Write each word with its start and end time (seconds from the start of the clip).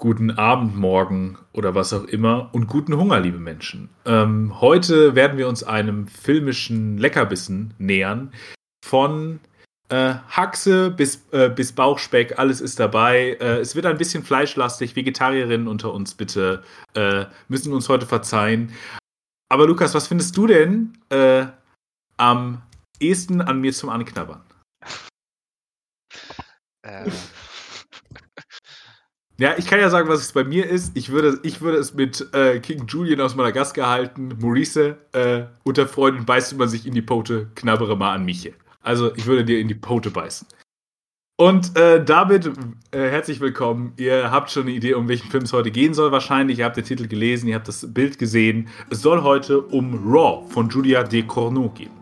guten 0.00 0.30
Abend, 0.32 0.76
morgen 0.76 1.38
oder 1.52 1.74
was 1.74 1.92
auch 1.92 2.04
immer 2.04 2.48
und 2.52 2.66
guten 2.66 2.96
Hunger, 2.96 3.20
liebe 3.20 3.38
Menschen. 3.38 3.90
Ähm, 4.06 4.60
heute 4.60 5.14
werden 5.14 5.38
wir 5.38 5.46
uns 5.46 5.62
einem 5.62 6.08
filmischen 6.08 6.96
Leckerbissen 6.98 7.74
nähern. 7.78 8.32
Von 8.84 9.40
äh, 9.90 10.14
Haxe 10.30 10.90
bis, 10.90 11.28
äh, 11.32 11.50
bis 11.50 11.72
Bauchspeck, 11.72 12.38
alles 12.38 12.62
ist 12.62 12.80
dabei. 12.80 13.36
Äh, 13.40 13.58
es 13.58 13.76
wird 13.76 13.84
ein 13.86 13.98
bisschen 13.98 14.24
fleischlastig. 14.24 14.96
Vegetarierinnen 14.96 15.68
unter 15.68 15.92
uns 15.92 16.14
bitte 16.14 16.64
äh, 16.94 17.26
müssen 17.48 17.72
uns 17.74 17.88
heute 17.88 18.06
verzeihen. 18.06 18.72
Aber 19.50 19.66
Lukas, 19.66 19.94
was 19.94 20.08
findest 20.08 20.34
du 20.36 20.46
denn 20.46 20.94
äh, 21.10 21.46
am 22.16 22.62
ehesten 23.00 23.42
an 23.42 23.60
mir 23.60 23.74
zum 23.74 23.90
Anknabbern? 23.90 24.40
Äh. 26.82 27.10
Ja, 29.40 29.54
ich 29.56 29.66
kann 29.66 29.80
ja 29.80 29.88
sagen, 29.88 30.06
was 30.10 30.20
es 30.20 30.32
bei 30.32 30.44
mir 30.44 30.68
ist. 30.68 30.94
Ich 30.94 31.08
würde, 31.08 31.40
ich 31.42 31.62
würde 31.62 31.78
es 31.78 31.94
mit 31.94 32.28
äh, 32.34 32.60
King 32.60 32.86
Julian 32.86 33.22
aus 33.22 33.34
Madagaskar 33.34 33.88
halten. 33.88 34.36
Maurice, 34.38 34.98
äh, 35.12 35.44
unter 35.64 35.88
Freunden 35.88 36.26
beißt 36.26 36.58
man 36.58 36.68
sich 36.68 36.86
in 36.86 36.92
die 36.92 37.00
Pote, 37.00 37.48
knabbere 37.54 37.96
mal 37.96 38.12
an 38.12 38.26
Miche. 38.26 38.52
Also, 38.82 39.16
ich 39.16 39.24
würde 39.24 39.46
dir 39.46 39.58
in 39.58 39.68
die 39.68 39.74
Pote 39.74 40.10
beißen. 40.10 40.46
Und 41.38 41.74
äh, 41.78 42.04
damit 42.04 42.48
äh, 42.90 42.98
herzlich 42.98 43.40
willkommen. 43.40 43.94
Ihr 43.96 44.30
habt 44.30 44.50
schon 44.50 44.64
eine 44.64 44.72
Idee, 44.72 44.92
um 44.92 45.08
welchen 45.08 45.30
Film 45.30 45.44
es 45.44 45.54
heute 45.54 45.70
gehen 45.70 45.94
soll, 45.94 46.12
wahrscheinlich. 46.12 46.58
Ihr 46.58 46.66
habt 46.66 46.76
den 46.76 46.84
Titel 46.84 47.08
gelesen, 47.08 47.48
ihr 47.48 47.54
habt 47.54 47.66
das 47.66 47.94
Bild 47.94 48.18
gesehen. 48.18 48.68
Es 48.90 49.00
soll 49.00 49.22
heute 49.22 49.62
um 49.62 50.06
Raw 50.06 50.46
von 50.50 50.68
Julia 50.68 51.02
de 51.02 51.22
Corneau 51.22 51.70
gehen. 51.70 51.99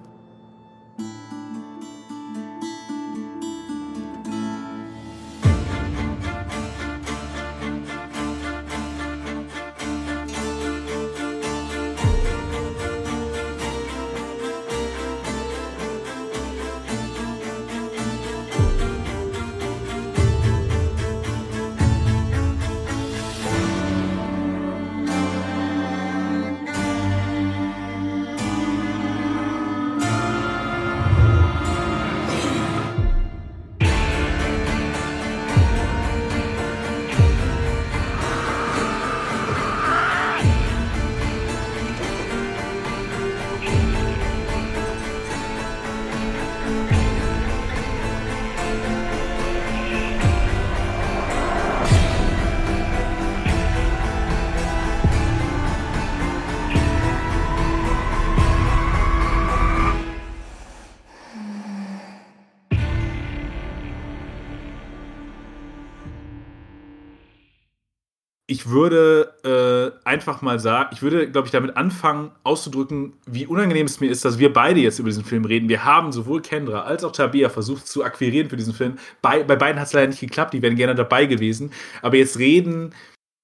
Einfach 70.28 70.42
mal 70.42 70.60
sagen, 70.60 70.90
ich 70.92 71.02
würde, 71.02 71.30
glaube 71.30 71.46
ich, 71.46 71.52
damit 71.52 71.76
anfangen, 71.76 72.30
auszudrücken, 72.44 73.14
wie 73.26 73.46
unangenehm 73.46 73.86
es 73.86 74.00
mir 74.00 74.10
ist, 74.10 74.24
dass 74.24 74.38
wir 74.38 74.52
beide 74.52 74.80
jetzt 74.80 74.98
über 74.98 75.08
diesen 75.08 75.24
Film 75.24 75.44
reden. 75.44 75.68
Wir 75.68 75.84
haben 75.84 76.12
sowohl 76.12 76.42
Kendra 76.42 76.82
als 76.82 77.02
auch 77.04 77.12
Tabea 77.12 77.48
versucht 77.48 77.86
zu 77.86 78.04
akquirieren 78.04 78.50
für 78.50 78.56
diesen 78.56 78.74
Film. 78.74 78.98
Bei, 79.22 79.42
bei 79.42 79.56
beiden 79.56 79.80
hat 79.80 79.88
es 79.88 79.92
leider 79.94 80.08
nicht 80.08 80.20
geklappt, 80.20 80.54
die 80.54 80.62
wären 80.62 80.76
gerne 80.76 80.94
dabei 80.94 81.26
gewesen. 81.26 81.72
Aber 82.02 82.16
jetzt 82.16 82.38
reden 82.38 82.94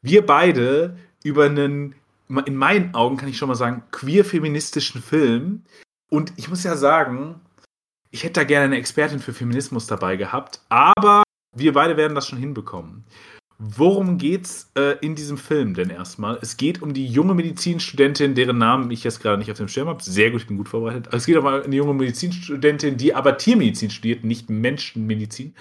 wir 0.02 0.26
beide 0.26 0.96
über 1.24 1.46
einen, 1.46 1.94
in 2.44 2.56
meinen 2.56 2.94
Augen 2.94 3.16
kann 3.16 3.28
ich 3.28 3.38
schon 3.38 3.48
mal 3.48 3.54
sagen, 3.54 3.82
queer-feministischen 3.90 5.02
Film. 5.02 5.62
Und 6.10 6.32
ich 6.36 6.48
muss 6.48 6.62
ja 6.62 6.76
sagen, 6.76 7.40
ich 8.10 8.22
hätte 8.22 8.40
da 8.40 8.44
gerne 8.44 8.66
eine 8.66 8.76
Expertin 8.76 9.18
für 9.18 9.32
Feminismus 9.32 9.86
dabei 9.86 10.16
gehabt, 10.16 10.60
aber 10.68 11.22
wir 11.56 11.72
beide 11.72 11.96
werden 11.96 12.14
das 12.14 12.28
schon 12.28 12.38
hinbekommen. 12.38 13.04
Worum 13.58 14.18
geht's 14.18 14.70
äh, 14.76 14.98
in 15.00 15.14
diesem 15.14 15.38
Film 15.38 15.74
denn 15.74 15.88
erstmal? 15.88 16.38
Es 16.42 16.56
geht 16.56 16.82
um 16.82 16.92
die 16.92 17.06
junge 17.06 17.34
Medizinstudentin, 17.34 18.34
deren 18.34 18.58
Namen 18.58 18.90
ich 18.90 19.04
jetzt 19.04 19.20
gerade 19.20 19.38
nicht 19.38 19.50
auf 19.50 19.58
dem 19.58 19.68
Schirm 19.68 19.88
habe. 19.88 20.02
Sehr 20.02 20.30
gut, 20.30 20.42
ich 20.42 20.46
bin 20.48 20.56
gut 20.56 20.68
vorbereitet. 20.68 21.08
Es 21.12 21.26
geht 21.26 21.36
um 21.36 21.46
eine 21.46 21.74
junge 21.74 21.94
Medizinstudentin, 21.94 22.96
die 22.96 23.14
aber 23.14 23.38
Tiermedizin 23.38 23.90
studiert, 23.90 24.24
nicht 24.24 24.50
Menschenmedizin. 24.50 25.54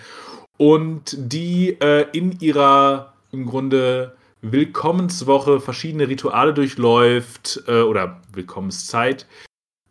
Und 0.57 1.15
die 1.17 1.77
äh, 1.81 2.07
in 2.13 2.39
ihrer 2.39 3.13
im 3.31 3.45
Grunde 3.45 4.15
Willkommenswoche 4.41 5.59
verschiedene 5.59 6.07
Rituale 6.07 6.53
durchläuft 6.53 7.63
äh, 7.67 7.81
oder 7.81 8.21
Willkommenszeit 8.33 9.25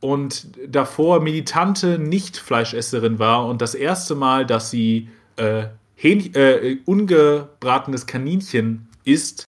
und 0.01 0.49
davor 0.67 1.21
militante 1.21 1.99
Nicht-Fleischesserin 1.99 3.19
war 3.19 3.47
und 3.47 3.63
das 3.63 3.75
erste 3.75 4.15
Mal, 4.15 4.45
dass 4.45 4.71
sie 4.71 5.09
äh, 5.37 5.67
Hähn, 5.95 6.35
äh, 6.35 6.79
ungebratenes 6.85 8.07
Kaninchen 8.07 8.89
isst, 9.05 9.45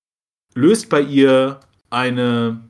löst 0.54 0.88
bei 0.88 1.00
ihr 1.00 1.60
eine 1.90 2.68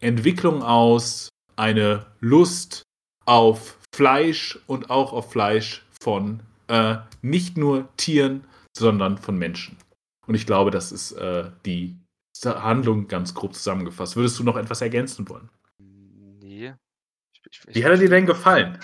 Entwicklung 0.00 0.62
aus, 0.62 1.28
eine 1.56 2.06
Lust 2.20 2.82
auf 3.26 3.78
Fleisch 3.94 4.58
und 4.66 4.90
auch 4.90 5.12
auf 5.12 5.30
Fleisch 5.30 5.84
von 6.00 6.42
äh, 6.68 6.96
nicht 7.22 7.56
nur 7.56 7.88
Tieren, 7.96 8.44
sondern 8.76 9.18
von 9.18 9.36
Menschen. 9.36 9.76
Und 10.26 10.34
ich 10.34 10.46
glaube, 10.46 10.70
das 10.70 10.92
ist 10.92 11.12
äh, 11.12 11.50
die 11.66 11.96
Handlung 12.44 13.08
ganz 13.08 13.34
grob 13.34 13.54
zusammengefasst. 13.54 14.16
Würdest 14.16 14.38
du 14.38 14.44
noch 14.44 14.56
etwas 14.56 14.80
ergänzen 14.80 15.28
wollen? 15.28 15.50
Nee. 15.78 16.72
Ich, 17.32 17.60
ich, 17.66 17.74
Wie 17.74 17.84
hat 17.84 17.90
er 17.90 17.98
dir 17.98 18.08
denn 18.08 18.26
gefallen? 18.26 18.78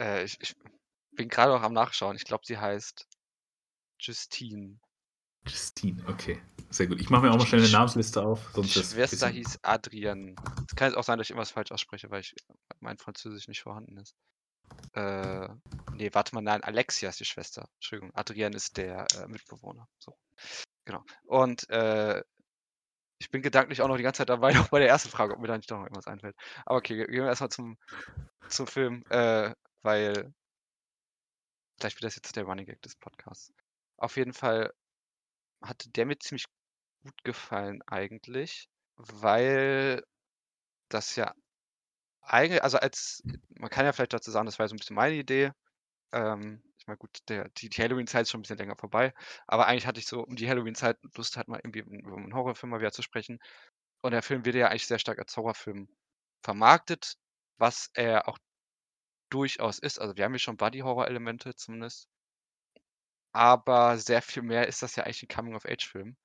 Äh, 0.00 0.24
ich, 0.24 0.56
bin 1.20 1.28
gerade 1.28 1.52
auch 1.52 1.60
am 1.60 1.74
Nachschauen. 1.74 2.16
Ich 2.16 2.24
glaube, 2.24 2.46
sie 2.46 2.56
heißt 2.56 3.06
Justine. 3.98 4.80
Justine, 5.46 6.02
okay. 6.08 6.40
Sehr 6.70 6.86
gut. 6.86 6.98
Ich 6.98 7.10
mache 7.10 7.26
mir 7.26 7.30
auch 7.30 7.36
mal 7.36 7.46
schnell 7.46 7.60
eine 7.60 7.70
Namensliste 7.70 8.22
auf. 8.22 8.50
Sonst 8.54 8.74
die 8.74 8.82
Schwester 8.82 9.28
hieß 9.28 9.58
Adrienne. 9.60 10.34
Es 10.66 10.74
kann 10.74 10.88
jetzt 10.88 10.96
auch 10.96 11.04
sein, 11.04 11.18
dass 11.18 11.26
ich 11.26 11.32
irgendwas 11.32 11.50
falsch 11.50 11.72
ausspreche, 11.72 12.10
weil 12.10 12.20
ich, 12.22 12.34
mein 12.78 12.96
Französisch 12.96 13.48
nicht 13.48 13.60
vorhanden 13.60 13.98
ist. 13.98 14.14
Äh, 14.94 15.48
nee, 15.92 16.08
warte 16.14 16.34
mal, 16.34 16.40
nein, 16.40 16.62
Alexia 16.62 17.10
ist 17.10 17.20
die 17.20 17.26
Schwester. 17.26 17.68
Entschuldigung, 17.74 18.14
Adrienne 18.14 18.56
ist 18.56 18.78
der 18.78 19.06
äh, 19.16 19.28
Mitbewohner. 19.28 19.88
So. 19.98 20.16
Genau. 20.86 21.04
Und 21.26 21.68
äh, 21.68 22.22
ich 23.18 23.30
bin 23.30 23.42
gedanklich 23.42 23.82
auch 23.82 23.88
noch 23.88 23.98
die 23.98 24.02
ganze 24.04 24.18
Zeit 24.18 24.30
dabei, 24.30 24.52
auch 24.58 24.68
bei 24.68 24.78
der 24.78 24.88
ersten 24.88 25.10
Frage, 25.10 25.34
ob 25.34 25.40
mir 25.40 25.48
da 25.48 25.56
nicht 25.58 25.70
doch 25.70 25.76
noch 25.76 25.84
irgendwas 25.84 26.06
einfällt. 26.06 26.36
Aber 26.64 26.78
okay, 26.78 26.96
gehen 26.96 27.12
wir 27.12 27.26
erstmal 27.26 27.50
zum, 27.50 27.76
zum 28.48 28.66
Film, 28.66 29.04
äh, 29.10 29.52
weil 29.82 30.32
Vielleicht 31.80 31.96
wird 31.96 32.04
das 32.04 32.16
jetzt 32.16 32.36
der 32.36 32.44
Running 32.44 32.66
Gag 32.66 32.82
des 32.82 32.96
Podcasts. 32.96 33.52
Auf 33.96 34.16
jeden 34.16 34.32
Fall 34.34 34.72
hatte 35.62 35.90
der 35.90 36.06
mir 36.06 36.18
ziemlich 36.18 36.46
gut 37.02 37.24
gefallen 37.24 37.82
eigentlich, 37.86 38.68
weil 38.96 40.04
das 40.88 41.16
ja 41.16 41.34
eigentlich, 42.22 42.62
also 42.62 42.78
als, 42.78 43.22
man 43.50 43.70
kann 43.70 43.86
ja 43.86 43.92
vielleicht 43.92 44.12
dazu 44.12 44.30
sagen, 44.30 44.46
das 44.46 44.58
war 44.58 44.68
so 44.68 44.74
ein 44.74 44.78
bisschen 44.78 44.96
meine 44.96 45.16
Idee. 45.16 45.52
Ähm, 46.12 46.62
ich 46.78 46.86
meine, 46.86 46.98
gut, 46.98 47.18
der, 47.28 47.48
die, 47.50 47.68
die 47.70 47.82
Halloween-Zeit 47.82 48.22
ist 48.22 48.30
schon 48.30 48.40
ein 48.40 48.42
bisschen 48.42 48.58
länger 48.58 48.76
vorbei, 48.76 49.14
aber 49.46 49.66
eigentlich 49.66 49.86
hatte 49.86 50.00
ich 50.00 50.06
so 50.06 50.22
um 50.22 50.36
die 50.36 50.48
Halloween-Zeit 50.48 50.98
Lust, 51.16 51.36
halt 51.36 51.48
mal 51.48 51.60
irgendwie 51.64 51.80
über 51.80 52.16
einen 52.16 52.34
Horrorfilm 52.34 52.70
mal 52.70 52.80
wieder 52.80 52.92
zu 52.92 53.02
sprechen. 53.02 53.40
Und 54.02 54.12
der 54.12 54.22
Film 54.22 54.44
wird 54.44 54.56
ja 54.56 54.68
eigentlich 54.68 54.86
sehr 54.86 54.98
stark 54.98 55.18
als 55.18 55.36
Horrorfilm 55.36 55.88
vermarktet, 56.42 57.14
was 57.58 57.90
er 57.94 58.28
auch 58.28 58.38
durchaus 59.30 59.78
ist. 59.78 60.00
Also 60.00 60.16
wir 60.16 60.24
haben 60.24 60.32
ja 60.32 60.38
schon 60.38 60.56
Buddy-Horror-Elemente 60.56 61.54
zumindest. 61.54 62.08
Aber 63.32 63.96
sehr 63.96 64.22
viel 64.22 64.42
mehr 64.42 64.66
ist 64.66 64.82
das 64.82 64.96
ja 64.96 65.04
eigentlich 65.04 65.22
ein 65.22 65.28
Coming-of-Age-Film. 65.28 66.16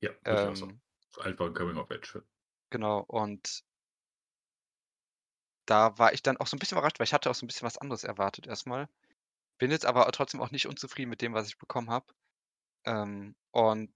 Ja, 0.00 0.10
ähm, 0.24 0.80
einfach 1.20 1.46
ein 1.46 1.54
Coming-of-Age-Film. 1.54 2.24
Genau, 2.70 3.00
und 3.00 3.64
da 5.66 5.96
war 5.98 6.12
ich 6.12 6.22
dann 6.22 6.36
auch 6.36 6.46
so 6.46 6.56
ein 6.56 6.58
bisschen 6.58 6.76
überrascht, 6.76 6.98
weil 6.98 7.04
ich 7.04 7.14
hatte 7.14 7.30
auch 7.30 7.34
so 7.34 7.44
ein 7.44 7.48
bisschen 7.48 7.66
was 7.66 7.78
anderes 7.78 8.04
erwartet 8.04 8.46
erstmal. 8.46 8.88
Bin 9.58 9.70
jetzt 9.70 9.86
aber 9.86 10.10
trotzdem 10.12 10.40
auch 10.40 10.50
nicht 10.50 10.66
unzufrieden 10.66 11.10
mit 11.10 11.22
dem, 11.22 11.34
was 11.34 11.48
ich 11.48 11.58
bekommen 11.58 11.90
habe. 11.90 12.12
Ähm, 12.84 13.36
und 13.52 13.94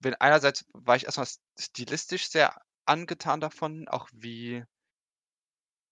bin 0.00 0.14
einerseits 0.14 0.64
war 0.72 0.96
ich 0.96 1.04
erstmal 1.04 1.28
stilistisch 1.58 2.28
sehr 2.28 2.60
angetan 2.86 3.40
davon, 3.40 3.88
auch 3.88 4.08
wie 4.12 4.64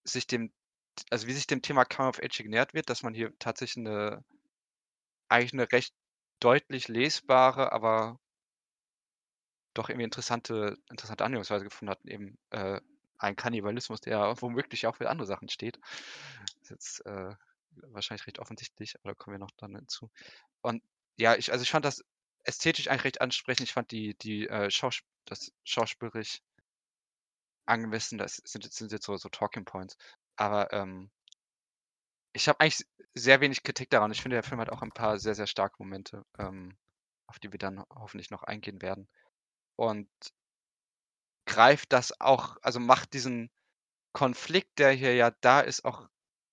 sich 0.04 0.26
dem 0.26 0.52
also 1.10 1.26
wie 1.26 1.32
sich 1.32 1.46
dem 1.46 1.62
Thema 1.62 1.84
Come 1.84 2.08
of 2.08 2.20
Age 2.22 2.38
genähert 2.42 2.74
wird, 2.74 2.90
dass 2.90 3.02
man 3.02 3.14
hier 3.14 3.32
tatsächlich 3.38 3.86
eine 3.86 4.24
eigentlich 5.30 5.52
eine 5.54 5.70
recht 5.72 5.94
deutlich 6.40 6.88
lesbare, 6.88 7.72
aber 7.72 8.18
doch 9.74 9.88
irgendwie 9.88 10.04
interessante 10.04 10.76
interessante 10.90 11.24
Annäherungsweise 11.24 11.64
gefunden 11.64 11.90
hat, 11.90 12.04
eben, 12.06 12.38
äh, 12.50 12.80
ein 13.18 13.36
Kannibalismus, 13.36 14.00
der 14.00 14.34
womöglich 14.40 14.86
auch 14.86 14.96
für 14.96 15.10
andere 15.10 15.26
Sachen 15.26 15.48
steht. 15.48 15.78
Ist 16.62 16.70
jetzt, 16.70 17.06
äh, 17.06 17.34
wahrscheinlich 17.72 18.26
recht 18.26 18.38
offensichtlich, 18.38 18.94
aber 18.96 19.10
da 19.10 19.14
kommen 19.14 19.34
wir 19.34 19.38
noch 19.40 19.50
dann 19.56 19.74
hinzu. 19.74 20.10
Und 20.62 20.82
ja, 21.16 21.36
ich 21.36 21.52
also, 21.52 21.62
ich 21.62 21.70
fand 21.70 21.84
das 21.84 22.04
ästhetisch 22.44 22.88
eigentlich 22.88 23.04
recht 23.04 23.20
ansprechend. 23.20 23.68
Ich 23.68 23.72
fand 23.74 23.90
die 23.92 24.14
die, 24.18 24.48
äh, 24.48 24.70
Schaus 24.70 25.00
das 25.26 25.52
schauspielerisch 25.64 26.40
angemessen. 27.66 28.18
Das 28.18 28.36
sind 28.44 28.70
sind 28.72 28.92
jetzt 28.92 29.04
so 29.06 29.16
so 29.16 29.28
Talking 29.28 29.64
Points. 29.64 29.96
Aber, 30.38 30.72
ähm 30.72 31.10
ich 32.34 32.48
habe 32.48 32.60
eigentlich 32.60 32.86
sehr 33.14 33.40
wenig 33.40 33.62
Kritik 33.62 33.90
daran. 33.90 34.10
Ich 34.12 34.22
finde, 34.22 34.36
der 34.36 34.42
Film 34.42 34.60
hat 34.60 34.70
auch 34.70 34.82
ein 34.82 34.92
paar 34.92 35.18
sehr, 35.18 35.34
sehr 35.34 35.46
starke 35.46 35.76
Momente, 35.78 36.24
ähm, 36.38 36.76
auf 37.26 37.38
die 37.38 37.52
wir 37.52 37.58
dann 37.58 37.82
hoffentlich 37.94 38.30
noch 38.30 38.42
eingehen 38.44 38.80
werden. 38.82 39.08
Und 39.76 40.08
greift 41.46 41.92
das 41.92 42.20
auch 42.20 42.56
also, 42.62 42.78
macht 42.80 43.12
diesen 43.14 43.50
Konflikt, 44.12 44.78
der 44.78 44.92
hier 44.92 45.14
ja 45.16 45.32
da 45.42 45.60
ist, 45.60 45.84
auch 45.84 46.08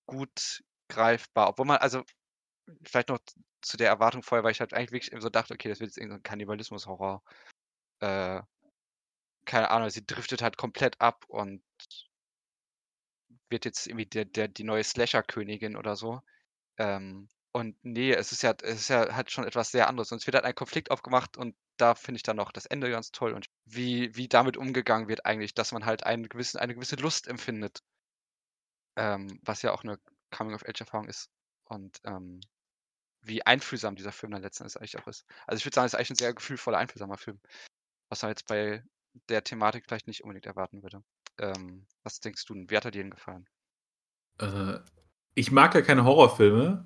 gut 0.06 0.64
greifbar. 0.88 1.48
Obwohl 1.50 1.66
man 1.66 1.78
also 1.78 2.02
vielleicht 2.84 3.08
noch 3.10 3.20
zu 3.62 3.76
der 3.78 3.88
Erwartung 3.88 4.22
vorher, 4.24 4.44
weil 4.44 4.52
ich 4.52 4.60
halt 4.60 4.74
eigentlich 4.74 4.92
wirklich 4.92 5.22
so 5.22 5.30
dachte: 5.30 5.54
„Okay, 5.54 5.68
das 5.70 5.80
wird 5.80 5.90
jetzt 5.90 5.98
irgend 5.98 6.12
so 6.14 6.18
'n 6.18 6.24
Kannibalismus-Horror.“ 6.24 7.22
Äh, 8.00 8.42
keine 9.46 9.70
Ahnung, 9.70 9.90
sie 9.90 10.04
driftet 10.06 10.42
halt 10.42 10.56
komplett 10.56 11.00
ab 11.00 11.24
und 11.28 11.62
wird 13.50 13.64
jetzt 13.64 13.86
irgendwie 13.86 14.06
der 14.06 14.24
der 14.26 14.48
die 14.48 14.64
neue 14.64 14.84
Slasher-Königin 14.84 15.76
oder 15.76 15.96
so. 15.96 16.20
Ähm, 16.78 17.28
und 17.52 17.76
ne, 17.84 18.14
es 18.16 18.32
ist 18.32 18.42
ja 18.42 18.54
es 18.62 18.80
ist 18.82 18.88
ja 18.90 19.14
halt 19.16 19.30
schon 19.32 19.44
etwas 19.46 19.70
sehr 19.72 19.88
anderes. 19.88 20.12
Und 20.12 20.18
es 20.20 20.26
wird 20.26 20.36
halt 20.36 20.44
ein 20.46 20.54
Konflikt 20.56 20.90
aufgemacht 20.92 21.36
und 21.38 21.56
da 21.78 21.94
finde 21.96 22.18
ich 22.18 22.22
dann 22.24 22.40
auch 22.40 22.52
das 22.52 22.66
Ende 22.66 22.90
ganz 22.90 23.12
toll 23.12 23.32
und 23.34 23.46
wie 23.66 24.14
wie 24.16 24.28
damit 24.28 24.56
umgegangen 24.58 25.08
wird 25.08 25.26
eigentlich, 25.26 25.54
dass 25.54 25.72
man 25.72 25.86
halt 25.86 26.04
einen 26.06 26.28
gewissen 26.28 26.58
eine 26.58 26.74
gewisse 26.74 26.96
Lust 26.96 27.28
empfindet. 27.28 27.80
Ähm, 28.96 29.38
was 29.42 29.62
ja 29.62 29.72
auch 29.72 29.84
'ne 29.84 29.98
Coming-of-Age-Erfahrung 30.30 31.08
ist 31.08 31.30
und, 31.64 32.00
ähm, 32.04 32.40
wie 33.22 33.44
einfühlsam 33.46 33.96
dieser 33.96 34.12
Film 34.12 34.32
dann 34.32 34.42
letzten 34.42 34.64
Endes 34.64 34.76
eigentlich 34.78 34.98
auch 34.98 35.08
ist. 35.08 35.26
Also, 35.46 35.58
ich 35.60 35.66
würde 35.66 35.74
sagen, 35.76 35.86
es 35.86 35.92
ist 35.94 35.98
eigentlich 35.98 36.10
'n 36.12 36.16
sehr 36.16 36.34
gefühlvoller, 36.34 36.78
einfühlsamer 36.78 37.18
Film, 37.18 37.40
was 38.10 38.22
man 38.22 38.30
jetzt 38.32 38.46
bei 38.48 38.82
der 39.30 39.44
Thematik 39.44 39.84
vielleicht 39.86 40.08
nicht 40.08 40.24
unbedingt 40.24 40.46
erwarten 40.46 40.82
würde. 40.82 41.02
Ähm, 41.38 41.86
was 42.02 42.20
denkst 42.20 42.44
du 42.46 42.54
denn? 42.54 42.70
Wie 42.70 42.76
hat 42.76 42.84
er 42.84 42.90
dir 42.90 43.02
denn 43.02 43.10
gefallen? 43.10 43.46
Äh, 44.38 44.78
ich 45.34 45.50
mag 45.50 45.74
ja 45.74 45.82
keine 45.82 46.04
Horrorfilme, 46.04 46.84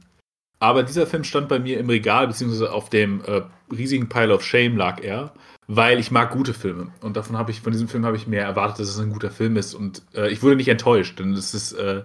aber 0.58 0.82
dieser 0.82 1.06
Film 1.06 1.24
stand 1.24 1.48
bei 1.48 1.58
mir 1.58 1.78
im 1.78 1.88
Regal, 1.88 2.26
beziehungsweise 2.26 2.72
auf 2.72 2.90
dem 2.90 3.24
äh, 3.24 3.42
riesigen 3.72 4.08
Pile 4.08 4.34
of 4.34 4.44
Shame 4.44 4.76
lag 4.76 5.02
er, 5.02 5.32
weil 5.66 5.98
ich 5.98 6.10
mag 6.10 6.32
gute 6.32 6.52
Filme. 6.52 6.92
Und 7.00 7.16
davon 7.16 7.38
habe 7.38 7.50
ich, 7.50 7.62
von 7.62 7.72
diesem 7.72 7.88
Film 7.88 8.04
habe 8.04 8.16
ich 8.16 8.26
mehr 8.26 8.44
erwartet, 8.44 8.80
dass 8.80 8.88
es 8.88 8.98
ein 8.98 9.12
guter 9.12 9.30
Film 9.30 9.56
ist. 9.56 9.74
Und 9.74 10.02
äh, 10.14 10.30
ich 10.30 10.42
wurde 10.42 10.56
nicht 10.56 10.68
enttäuscht, 10.68 11.18
denn 11.18 11.32
es 11.32 11.54
ist, 11.54 11.72
äh, 11.72 12.02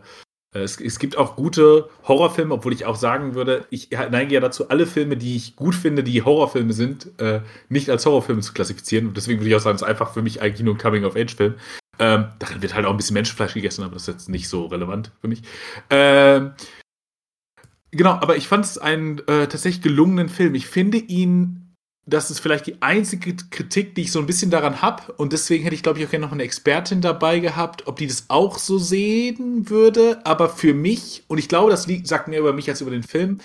es, 0.53 0.79
es, 0.79 0.99
gibt 0.99 1.17
auch 1.17 1.35
gute 1.35 1.89
Horrorfilme, 2.07 2.53
obwohl 2.53 2.71
ich 2.71 2.85
auch 2.85 2.95
sagen 2.95 3.35
würde, 3.35 3.65
ich 3.71 3.89
neige 3.91 4.35
ja 4.35 4.39
dazu, 4.39 4.69
alle 4.69 4.85
Filme, 4.85 5.17
die 5.17 5.35
ich 5.35 5.57
gut 5.57 5.75
finde, 5.75 6.01
die 6.01 6.21
Horrorfilme 6.21 6.71
sind, 6.71 7.19
äh, 7.19 7.41
nicht 7.67 7.89
als 7.89 8.05
Horrorfilme 8.05 8.41
zu 8.41 8.53
klassifizieren. 8.53 9.07
Und 9.07 9.17
deswegen 9.17 9.41
würde 9.41 9.49
ich 9.49 9.55
auch 9.55 9.59
sagen, 9.59 9.75
es 9.75 9.81
ist 9.81 9.87
einfach 9.87 10.13
für 10.13 10.21
mich 10.21 10.41
eigentlich 10.41 10.63
nur 10.63 10.75
ein 10.75 10.79
Coming-of-Age-Film. 10.79 11.55
Ähm, 11.99 12.29
darin 12.39 12.61
wird 12.61 12.73
halt 12.73 12.85
auch 12.85 12.91
ein 12.91 12.97
bisschen 12.97 13.13
Menschenfleisch 13.13 13.53
gegessen, 13.53 13.83
aber 13.83 13.93
das 13.93 14.03
ist 14.03 14.13
jetzt 14.13 14.29
nicht 14.29 14.49
so 14.49 14.65
relevant 14.65 15.11
für 15.21 15.27
mich. 15.27 15.41
Ähm, 15.89 16.53
genau, 17.91 18.11
aber 18.11 18.37
ich 18.37 18.47
fand 18.47 18.65
es 18.65 18.77
einen 18.77 19.19
äh, 19.19 19.47
tatsächlich 19.47 19.81
gelungenen 19.81 20.29
Film. 20.29 20.55
Ich 20.55 20.67
finde 20.67 20.97
ihn 20.97 21.65
das 22.07 22.29
ist 22.29 22.39
vielleicht 22.39 22.67
die 22.67 22.81
einzige 22.81 23.35
Kritik, 23.49 23.95
die 23.95 24.01
ich 24.01 24.11
so 24.11 24.19
ein 24.19 24.27
bisschen 24.27 24.51
daran 24.51 24.81
habe. 24.81 25.11
Und 25.13 25.33
deswegen 25.33 25.63
hätte 25.63 25.75
ich, 25.75 25.83
glaube 25.83 25.99
ich, 25.99 26.05
auch 26.05 26.11
gerne 26.11 26.25
noch 26.25 26.31
eine 26.31 26.43
Expertin 26.43 27.01
dabei 27.01 27.39
gehabt, 27.39 27.87
ob 27.87 27.97
die 27.97 28.07
das 28.07 28.25
auch 28.27 28.59
so 28.59 28.77
sehen 28.77 29.69
würde. 29.69 30.23
Aber 30.23 30.49
für 30.49 30.73
mich, 30.73 31.23
und 31.27 31.39
ich 31.39 31.49
glaube, 31.49 31.71
das 31.71 31.87
liegt, 31.87 32.07
sagt 32.07 32.27
mehr 32.27 32.39
über 32.39 32.53
mich 32.53 32.69
als 32.69 32.81
über 32.81 32.91
den 32.91 33.03
Film, 33.03 33.39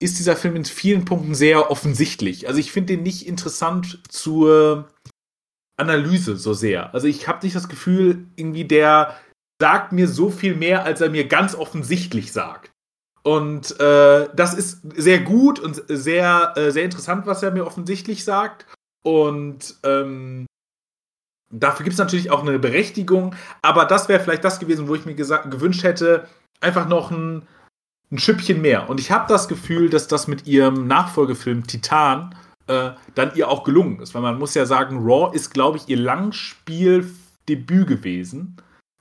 ist 0.00 0.18
dieser 0.18 0.36
Film 0.36 0.54
in 0.54 0.64
vielen 0.64 1.04
Punkten 1.04 1.34
sehr 1.34 1.70
offensichtlich. 1.70 2.46
Also 2.46 2.60
ich 2.60 2.70
finde 2.70 2.94
den 2.94 3.02
nicht 3.02 3.26
interessant 3.26 4.00
zur 4.08 4.88
Analyse 5.76 6.36
so 6.36 6.52
sehr. 6.52 6.94
Also 6.94 7.06
ich 7.06 7.26
habe 7.28 7.44
nicht 7.44 7.56
das 7.56 7.68
Gefühl, 7.68 8.26
irgendwie 8.36 8.64
der 8.64 9.16
sagt 9.60 9.92
mir 9.92 10.08
so 10.08 10.30
viel 10.30 10.54
mehr, 10.54 10.84
als 10.84 11.00
er 11.00 11.10
mir 11.10 11.26
ganz 11.26 11.54
offensichtlich 11.54 12.32
sagt. 12.32 12.70
Und 13.22 13.80
äh, 13.80 14.28
das 14.34 14.52
ist 14.52 14.80
sehr 14.96 15.20
gut 15.20 15.58
und 15.58 15.82
sehr, 15.88 16.52
äh, 16.56 16.70
sehr 16.70 16.84
interessant, 16.84 17.26
was 17.26 17.42
er 17.42 17.52
mir 17.52 17.66
offensichtlich 17.66 18.24
sagt. 18.24 18.66
Und 19.02 19.76
ähm, 19.82 20.46
dafür 21.50 21.84
gibt 21.84 21.94
es 21.94 21.98
natürlich 21.98 22.30
auch 22.30 22.42
eine 22.42 22.58
Berechtigung. 22.58 23.34
Aber 23.62 23.86
das 23.86 24.08
wäre 24.08 24.20
vielleicht 24.22 24.44
das 24.44 24.60
gewesen, 24.60 24.88
wo 24.88 24.94
ich 24.94 25.06
mir 25.06 25.14
gewünscht 25.14 25.84
hätte, 25.84 26.28
einfach 26.60 26.86
noch 26.86 27.10
ein, 27.10 27.46
ein 28.12 28.18
Schüppchen 28.18 28.60
mehr. 28.60 28.90
Und 28.90 29.00
ich 29.00 29.10
habe 29.10 29.26
das 29.28 29.48
Gefühl, 29.48 29.88
dass 29.88 30.06
das 30.06 30.28
mit 30.28 30.46
ihrem 30.46 30.86
Nachfolgefilm 30.86 31.66
Titan 31.66 32.34
äh, 32.66 32.90
dann 33.14 33.34
ihr 33.34 33.48
auch 33.48 33.64
gelungen 33.64 34.00
ist. 34.00 34.14
Weil 34.14 34.22
man 34.22 34.38
muss 34.38 34.54
ja 34.54 34.66
sagen, 34.66 34.98
Raw 34.98 35.34
ist, 35.34 35.52
glaube 35.52 35.78
ich, 35.78 35.88
ihr 35.88 35.98
Langspieldebüt 35.98 37.86
gewesen. 37.86 38.56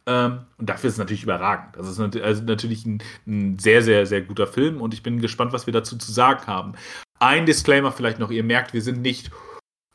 Ähm, 0.06 0.39
und 0.57 0.69
dafür 0.69 0.89
ist 0.89 0.95
es 0.95 1.00
natürlich 1.00 1.24
überragend. 1.24 1.75
Das 1.77 1.88
ist 1.88 1.98
nat 1.98 2.15
also 2.18 2.44
natürlich 2.44 2.86
ein, 2.86 3.01
ein, 3.25 3.57
sehr, 3.57 3.81
sehr, 3.81 4.06
sehr 4.06 4.21
guter 4.21 4.48
Film 4.48 4.81
und 4.81 4.94
ich 4.94 5.01
bin 5.01 5.21
gespannt, 5.21 5.54
was 5.54 5.65
wir 5.65 5.74
dazu 5.74 5.98
zu 5.98 6.12
sagen 6.12 6.45
haben. 6.45 6.74
Ein 7.19 7.45
Disclaimer 7.45 7.92
vielleicht 7.92 8.19
noch, 8.19 8.30
ihr 8.30 8.44
merkt, 8.44 8.74
wir 8.74 8.81
sind 8.81 9.01
nicht, 9.01 9.31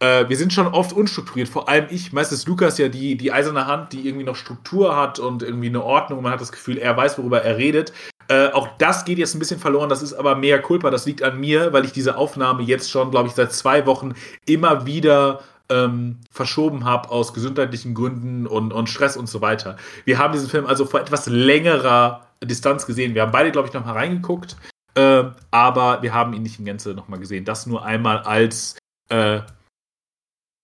äh, 0.01 0.27
wir 0.29 0.37
sind 0.39 0.55
schon 0.55 0.67
oft 0.67 0.95
unstrukturiert, 0.95 1.49
vor 1.49 1.69
allem 1.69 1.89
ich. 1.91 2.13
Meistens 2.15 2.47
Lukas 2.47 2.79
ja 2.79 2.89
die, 2.89 3.17
die 3.17 3.33
eiserne 3.33 3.67
Hand, 3.67 3.93
die 3.93 4.07
irgendwie 4.07 4.25
noch 4.25 4.37
Struktur 4.37 4.97
hat 4.97 5.19
und 5.19 5.43
irgendwie 5.43 5.69
eine 5.69 5.85
Ordnung. 5.85 6.23
Man 6.23 6.33
hat 6.33 6.41
das 6.41 6.53
Gefühl, 6.53 6.79
er 6.79 6.97
weiß, 6.97 7.19
worüber 7.19 7.43
er 7.43 7.59
redet. 7.59 7.93
Äh, 8.29 8.49
auch 8.53 8.69
das 8.77 9.07
geht 9.07 9.19
jetzt 9.19 9.35
ein 9.35 9.39
bisschen 9.39 9.59
verloren, 9.59 9.89
das 9.89 10.03
ist 10.03 10.13
aber 10.13 10.35
mehr 10.37 10.61
Culpa, 10.61 10.91
das 10.91 11.07
liegt 11.07 11.23
an 11.23 11.41
mir, 11.41 11.73
weil 11.73 11.87
ich 11.87 11.93
diese 11.93 12.19
Aufnahme 12.19 12.63
jetzt 12.63 12.91
schon, 12.91 13.11
glaube 13.11 13.29
ich, 13.29 13.35
seit 13.35 13.53
zwei 13.53 13.87
Wochen 13.87 14.13
immer 14.45 14.85
wieder 14.85 15.41
ähm, 15.71 16.19
verschoben 16.31 16.85
habe 16.85 17.11
aus 17.11 17.33
gesundheitlichen 17.33 17.95
Gründen 17.95 18.47
und, 18.47 18.73
und 18.73 18.89
Stress 18.89 19.17
und 19.17 19.29
so 19.29 19.41
weiter. 19.41 19.77
Wir 20.05 20.19
haben 20.19 20.33
diesen 20.33 20.49
Film 20.49 20.67
also 20.67 20.85
vor 20.85 21.01
etwas 21.01 21.27
längerer 21.27 22.27
Distanz 22.43 22.87
gesehen. 22.87 23.15
Wir 23.15 23.23
haben 23.23 23.33
beide, 23.33 23.51
glaube 23.51 23.69
ich, 23.69 23.75
noch 23.75 23.85
mal 23.85 23.93
reingeguckt, 23.93 24.57
äh, 24.95 25.25
aber 25.51 26.03
wir 26.03 26.13
haben 26.13 26.35
ihn 26.35 26.43
nicht 26.43 26.59
in 26.59 26.67
Gänze 26.67 26.95
noch 26.95 27.09
mal 27.09 27.19
gesehen. 27.19 27.47
Das 27.47 27.67
nur 27.67 27.85
einmal 27.85 28.19
als 28.19 28.77
äh, 29.09 29.41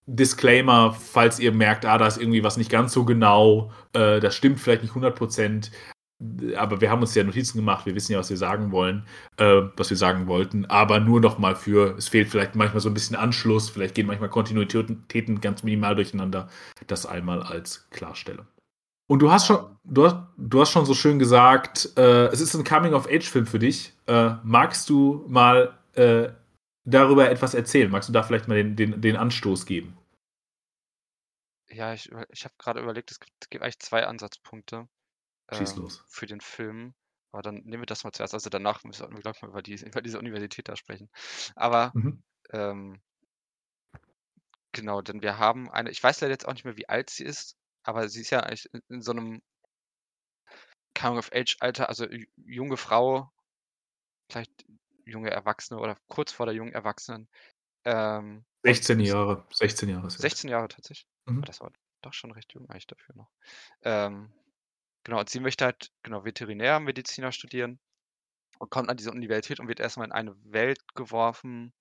Disclaimer, 0.07 0.93
falls 0.93 1.39
ihr 1.39 1.53
merkt, 1.53 1.87
ah, 1.87 1.97
da 1.97 2.07
ist 2.07 2.19
irgendwie 2.19 2.45
was 2.45 2.59
nicht 2.59 2.71
ganz 2.71 2.93
so 2.93 3.07
genau, 3.07 3.73
äh, 3.95 4.21
das 4.21 4.35
stimmt 4.35 4.61
vielleicht 4.61 4.83
nicht 4.83 4.91
100 4.91 5.17
Prozent 5.17 5.71
aber 6.57 6.81
wir 6.81 6.91
haben 6.91 7.01
uns 7.01 7.15
ja 7.15 7.25
Notizen 7.25 7.59
gemacht, 7.59 7.87
wir 7.87 7.95
wissen 7.95 8.13
ja, 8.13 8.19
was 8.19 8.31
wir 8.31 8.37
sagen 8.37 8.73
wollen, 8.73 9.07
äh, 9.37 9.63
was 9.77 9.91
wir 9.91 9.97
sagen 9.97 10.27
wollten, 10.27 10.65
aber 10.67 11.01
nur 11.01 11.21
noch 11.21 11.39
mal 11.39 11.57
für, 11.57 11.97
es 11.97 12.09
fehlt 12.09 12.29
vielleicht 12.29 12.55
manchmal 12.55 12.81
so 12.81 12.91
ein 12.91 12.95
bisschen 12.95 13.17
Anschluss, 13.17 13.71
vielleicht 13.71 13.95
gehen 13.95 14.07
manchmal 14.07 14.31
Kontinuitäten 14.31 15.41
ganz 15.41 15.63
minimal 15.63 15.95
durcheinander, 15.95 16.49
das 16.87 17.07
einmal 17.07 17.43
als 17.43 17.89
Klarstellung. 17.91 18.47
Und 19.07 19.21
du 19.21 19.31
hast 19.31 19.47
schon, 19.47 19.77
du 19.85 20.07
hast, 20.07 20.17
du 20.39 20.61
hast 20.61 20.71
schon 20.71 20.87
so 20.87 20.95
schön 20.95 21.19
gesagt, 21.19 21.91
äh, 21.97 22.27
es 22.27 22.41
ist 22.41 22.55
ein 22.55 22.65
Coming-of-Age-Film 22.65 23.47
für 23.47 23.59
dich. 23.59 23.93
Äh, 24.07 24.37
magst 24.43 24.89
du 24.89 25.25
mal 25.29 25.79
äh, 25.93 26.31
darüber 26.85 27.31
etwas 27.31 27.55
erzählen? 27.55 27.91
Magst 27.91 28.09
du 28.09 28.13
da 28.15 28.23
vielleicht 28.23 28.49
mal 28.49 28.55
den, 28.55 28.77
den, 28.77 29.01
den 29.03 29.17
Anstoß 29.17 29.67
geben? 29.67 29.97
Ja, 31.69 31.93
ich, 31.93 32.11
ich 32.31 32.45
habe 32.45 32.55
gerade 32.57 32.81
überlegt, 32.81 33.11
es 33.11 33.21
gibt, 33.21 33.33
es 33.43 33.51
gibt 33.51 33.63
eigentlich 33.63 33.81
zwei 33.81 34.07
Ansatzpunkte. 34.07 34.89
Schieß 35.53 35.73
ähm, 35.73 35.83
los. 35.83 36.05
für 36.09 36.27
den 36.27 36.41
Film. 36.41 36.95
Aber 37.33 37.43
dann 37.43 37.57
nehmen 37.65 37.83
wir 37.83 37.87
das 37.87 38.05
mal 38.05 38.13
zuerst. 38.13 38.35
Also 38.35 38.49
danach 38.49 38.85
müssen 38.85 39.11
wir, 39.11 39.21
glaube 39.21 39.37
ich, 39.37 39.43
mal 39.43 39.49
über, 39.49 39.63
die, 39.63 39.75
über 39.87 40.03
diese 40.03 40.19
Universität 40.19 40.69
da 40.69 40.77
sprechen. 40.77 41.11
Aber 41.57 41.91
mhm. 41.95 42.23
ähm, 42.53 43.03
genau, 44.73 45.03
denn 45.03 45.23
wir 45.23 45.39
haben 45.39 45.71
eine, 45.71 45.91
ich 45.91 46.03
weiß 46.03 46.21
leider 46.21 46.33
jetzt 46.33 46.47
auch 46.47 46.53
nicht 46.53 46.65
mehr, 46.65 46.77
wie 46.77 46.89
alt 46.89 47.11
sie 47.11 47.25
ist, 47.25 47.57
aber 47.83 48.09
sie 48.09 48.21
ist 48.21 48.31
ja 48.31 48.41
eigentlich 48.41 48.73
in, 48.73 48.83
in 48.89 49.03
so 49.03 49.13
einem 49.13 49.43
Coming-of-Age-Alter, 50.97 51.89
also 51.89 52.07
junge 52.37 52.77
Frau, 52.77 53.33
vielleicht 54.31 54.65
junge 55.05 55.31
Erwachsene 55.31 55.81
oder 55.81 55.97
kurz 56.07 56.33
vor 56.33 56.47
der 56.47 56.55
jungen 56.55 56.73
Erwachsenen. 56.73 57.29
Ähm, 57.85 58.45
16 58.63 59.01
Jahre, 59.01 59.45
16 59.53 59.89
Jahre. 59.89 60.09
16 60.09 60.49
Jahre 60.49 60.69
tatsächlich. 60.69 61.09
Mhm. 61.27 61.43
Das 61.43 61.61
war 61.61 61.73
doch 62.01 62.15
schon 62.15 62.33
recht 62.33 62.53
jung 62.53 62.69
eigentlich 62.71 62.87
dafür 62.87 63.15
noch. 63.17 63.31
Ähm, 63.83 64.33
Genau, 65.05 65.21
und 65.21 65.29
sie 65.31 65.41
möchte 65.41 65.65
halt, 65.67 65.91
genau, 66.03 66.25
Veterinärmediziner 66.25 67.31
studieren 67.33 67.79
und 68.59 68.71
kommt 68.71 68.91
an 68.91 68.97
diese 68.97 69.11
Universität 69.13 69.61
und 69.61 69.69
wird 69.69 69.81
erstmal 69.81 70.07
in 70.09 70.13
eine 70.13 70.37
Welt 70.45 70.81
geworfen, 70.95 71.73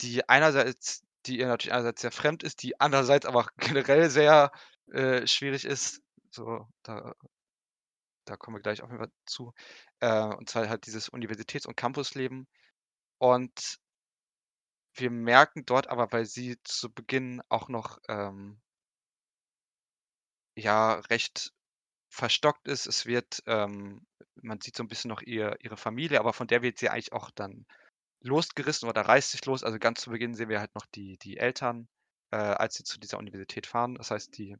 die 0.00 0.28
einerseits, 0.28 1.02
die 1.26 1.38
ihr 1.38 1.46
natürlich 1.46 1.72
einerseits 1.72 2.02
sehr 2.02 2.12
fremd 2.12 2.42
ist, 2.42 2.62
die 2.62 2.80
andererseits 2.80 3.26
aber 3.26 3.48
generell 3.58 4.10
sehr 4.10 4.52
äh, 4.92 5.26
schwierig 5.26 5.64
ist. 5.64 6.02
So, 6.30 6.66
da, 6.82 7.14
da 8.26 8.36
kommen 8.36 8.56
wir 8.56 8.62
gleich 8.62 8.82
auf 8.82 8.90
jeden 8.90 9.00
Fall 9.02 9.12
zu. 9.26 9.52
Äh, 10.00 10.34
und 10.34 10.48
zwar 10.48 10.68
halt 10.68 10.86
dieses 10.86 11.08
Universitäts- 11.08 11.66
und 11.66 11.76
Campusleben. 11.76 12.46
Und 13.18 13.78
wir 14.94 15.10
merken 15.10 15.64
dort 15.66 15.88
aber, 15.88 16.10
weil 16.12 16.24
sie 16.26 16.56
zu 16.64 16.92
Beginn 16.92 17.42
auch 17.48 17.68
noch 17.68 17.98
ähm, 18.08 18.60
ja 20.56 20.94
recht 21.10 21.52
verstockt 22.14 22.68
ist. 22.68 22.86
Es 22.86 23.06
wird, 23.06 23.42
ähm, 23.46 24.06
man 24.36 24.60
sieht 24.60 24.76
so 24.76 24.84
ein 24.84 24.88
bisschen 24.88 25.08
noch 25.08 25.22
ihr, 25.22 25.56
ihre 25.60 25.76
Familie, 25.76 26.20
aber 26.20 26.32
von 26.32 26.46
der 26.46 26.62
wird 26.62 26.78
sie 26.78 26.88
eigentlich 26.88 27.12
auch 27.12 27.30
dann 27.30 27.66
losgerissen 28.20 28.88
oder 28.88 29.02
reißt 29.02 29.32
sich 29.32 29.44
los. 29.44 29.64
Also 29.64 29.78
ganz 29.78 30.00
zu 30.00 30.10
Beginn 30.10 30.34
sehen 30.34 30.48
wir 30.48 30.60
halt 30.60 30.74
noch 30.74 30.86
die, 30.86 31.18
die 31.18 31.38
Eltern, 31.38 31.88
äh, 32.30 32.36
als 32.36 32.74
sie 32.74 32.84
zu 32.84 32.98
dieser 32.98 33.18
Universität 33.18 33.66
fahren. 33.66 33.96
Das 33.96 34.10
heißt, 34.10 34.38
die 34.38 34.56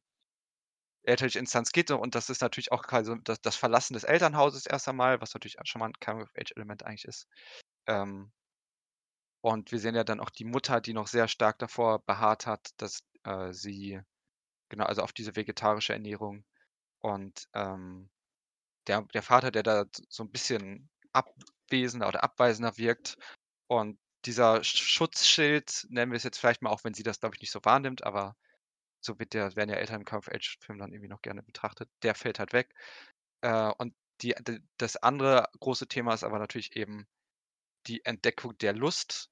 elterliche 1.04 1.38
Instanz 1.38 1.70
geht 1.70 1.90
noch 1.90 2.00
und 2.00 2.14
das 2.14 2.28
ist 2.28 2.42
natürlich 2.42 2.72
auch 2.72 2.82
quasi 2.82 3.14
das, 3.22 3.40
das 3.40 3.56
Verlassen 3.56 3.94
des 3.94 4.04
Elternhauses 4.04 4.66
erst 4.66 4.88
einmal, 4.88 5.20
was 5.20 5.32
natürlich 5.34 5.56
schon 5.64 5.78
mal 5.78 5.86
ein 5.86 6.00
Coming-of-Age-Element 6.00 6.84
eigentlich 6.84 7.04
ist. 7.04 7.28
Ähm, 7.86 8.32
und 9.42 9.70
wir 9.70 9.78
sehen 9.78 9.94
ja 9.94 10.04
dann 10.04 10.20
auch 10.20 10.30
die 10.30 10.46
Mutter, 10.46 10.80
die 10.80 10.94
noch 10.94 11.06
sehr 11.06 11.28
stark 11.28 11.58
davor 11.58 12.02
beharrt 12.04 12.46
hat, 12.46 12.70
dass 12.78 13.04
äh, 13.24 13.52
sie, 13.52 14.00
genau, 14.70 14.86
also 14.86 15.02
auf 15.02 15.12
diese 15.12 15.36
vegetarische 15.36 15.92
Ernährung. 15.92 16.44
Und 17.04 17.48
ähm, 17.52 18.08
der, 18.86 19.02
der 19.12 19.22
Vater, 19.22 19.50
der 19.50 19.62
da 19.62 19.84
so 20.08 20.22
ein 20.24 20.30
bisschen 20.30 20.88
abwesender 21.12 22.08
oder 22.08 22.24
abweisender 22.24 22.78
wirkt. 22.78 23.18
Und 23.66 23.98
dieser 24.24 24.64
Schutzschild, 24.64 25.86
nennen 25.90 26.12
wir 26.12 26.16
es 26.16 26.22
jetzt 26.22 26.38
vielleicht 26.38 26.62
mal, 26.62 26.70
auch 26.70 26.82
wenn 26.82 26.94
sie 26.94 27.02
das, 27.02 27.20
glaube 27.20 27.34
ich, 27.36 27.42
nicht 27.42 27.50
so 27.50 27.60
wahrnimmt, 27.62 28.04
aber 28.04 28.36
so 29.02 29.18
wird 29.18 29.34
der, 29.34 29.54
werden 29.54 29.68
ja 29.68 29.76
Eltern 29.76 30.00
im 30.00 30.06
Kampf-Age-Film 30.06 30.78
dann 30.78 30.92
irgendwie 30.92 31.10
noch 31.10 31.20
gerne 31.20 31.42
betrachtet, 31.42 31.90
der 32.02 32.14
fällt 32.14 32.38
halt 32.38 32.54
weg. 32.54 32.74
Äh, 33.42 33.70
und 33.76 33.94
die, 34.22 34.34
das 34.78 34.96
andere 34.96 35.46
große 35.60 35.88
Thema 35.88 36.14
ist 36.14 36.24
aber 36.24 36.38
natürlich 36.38 36.74
eben 36.74 37.06
die 37.86 38.02
Entdeckung 38.06 38.56
der 38.56 38.72
Lust 38.72 39.28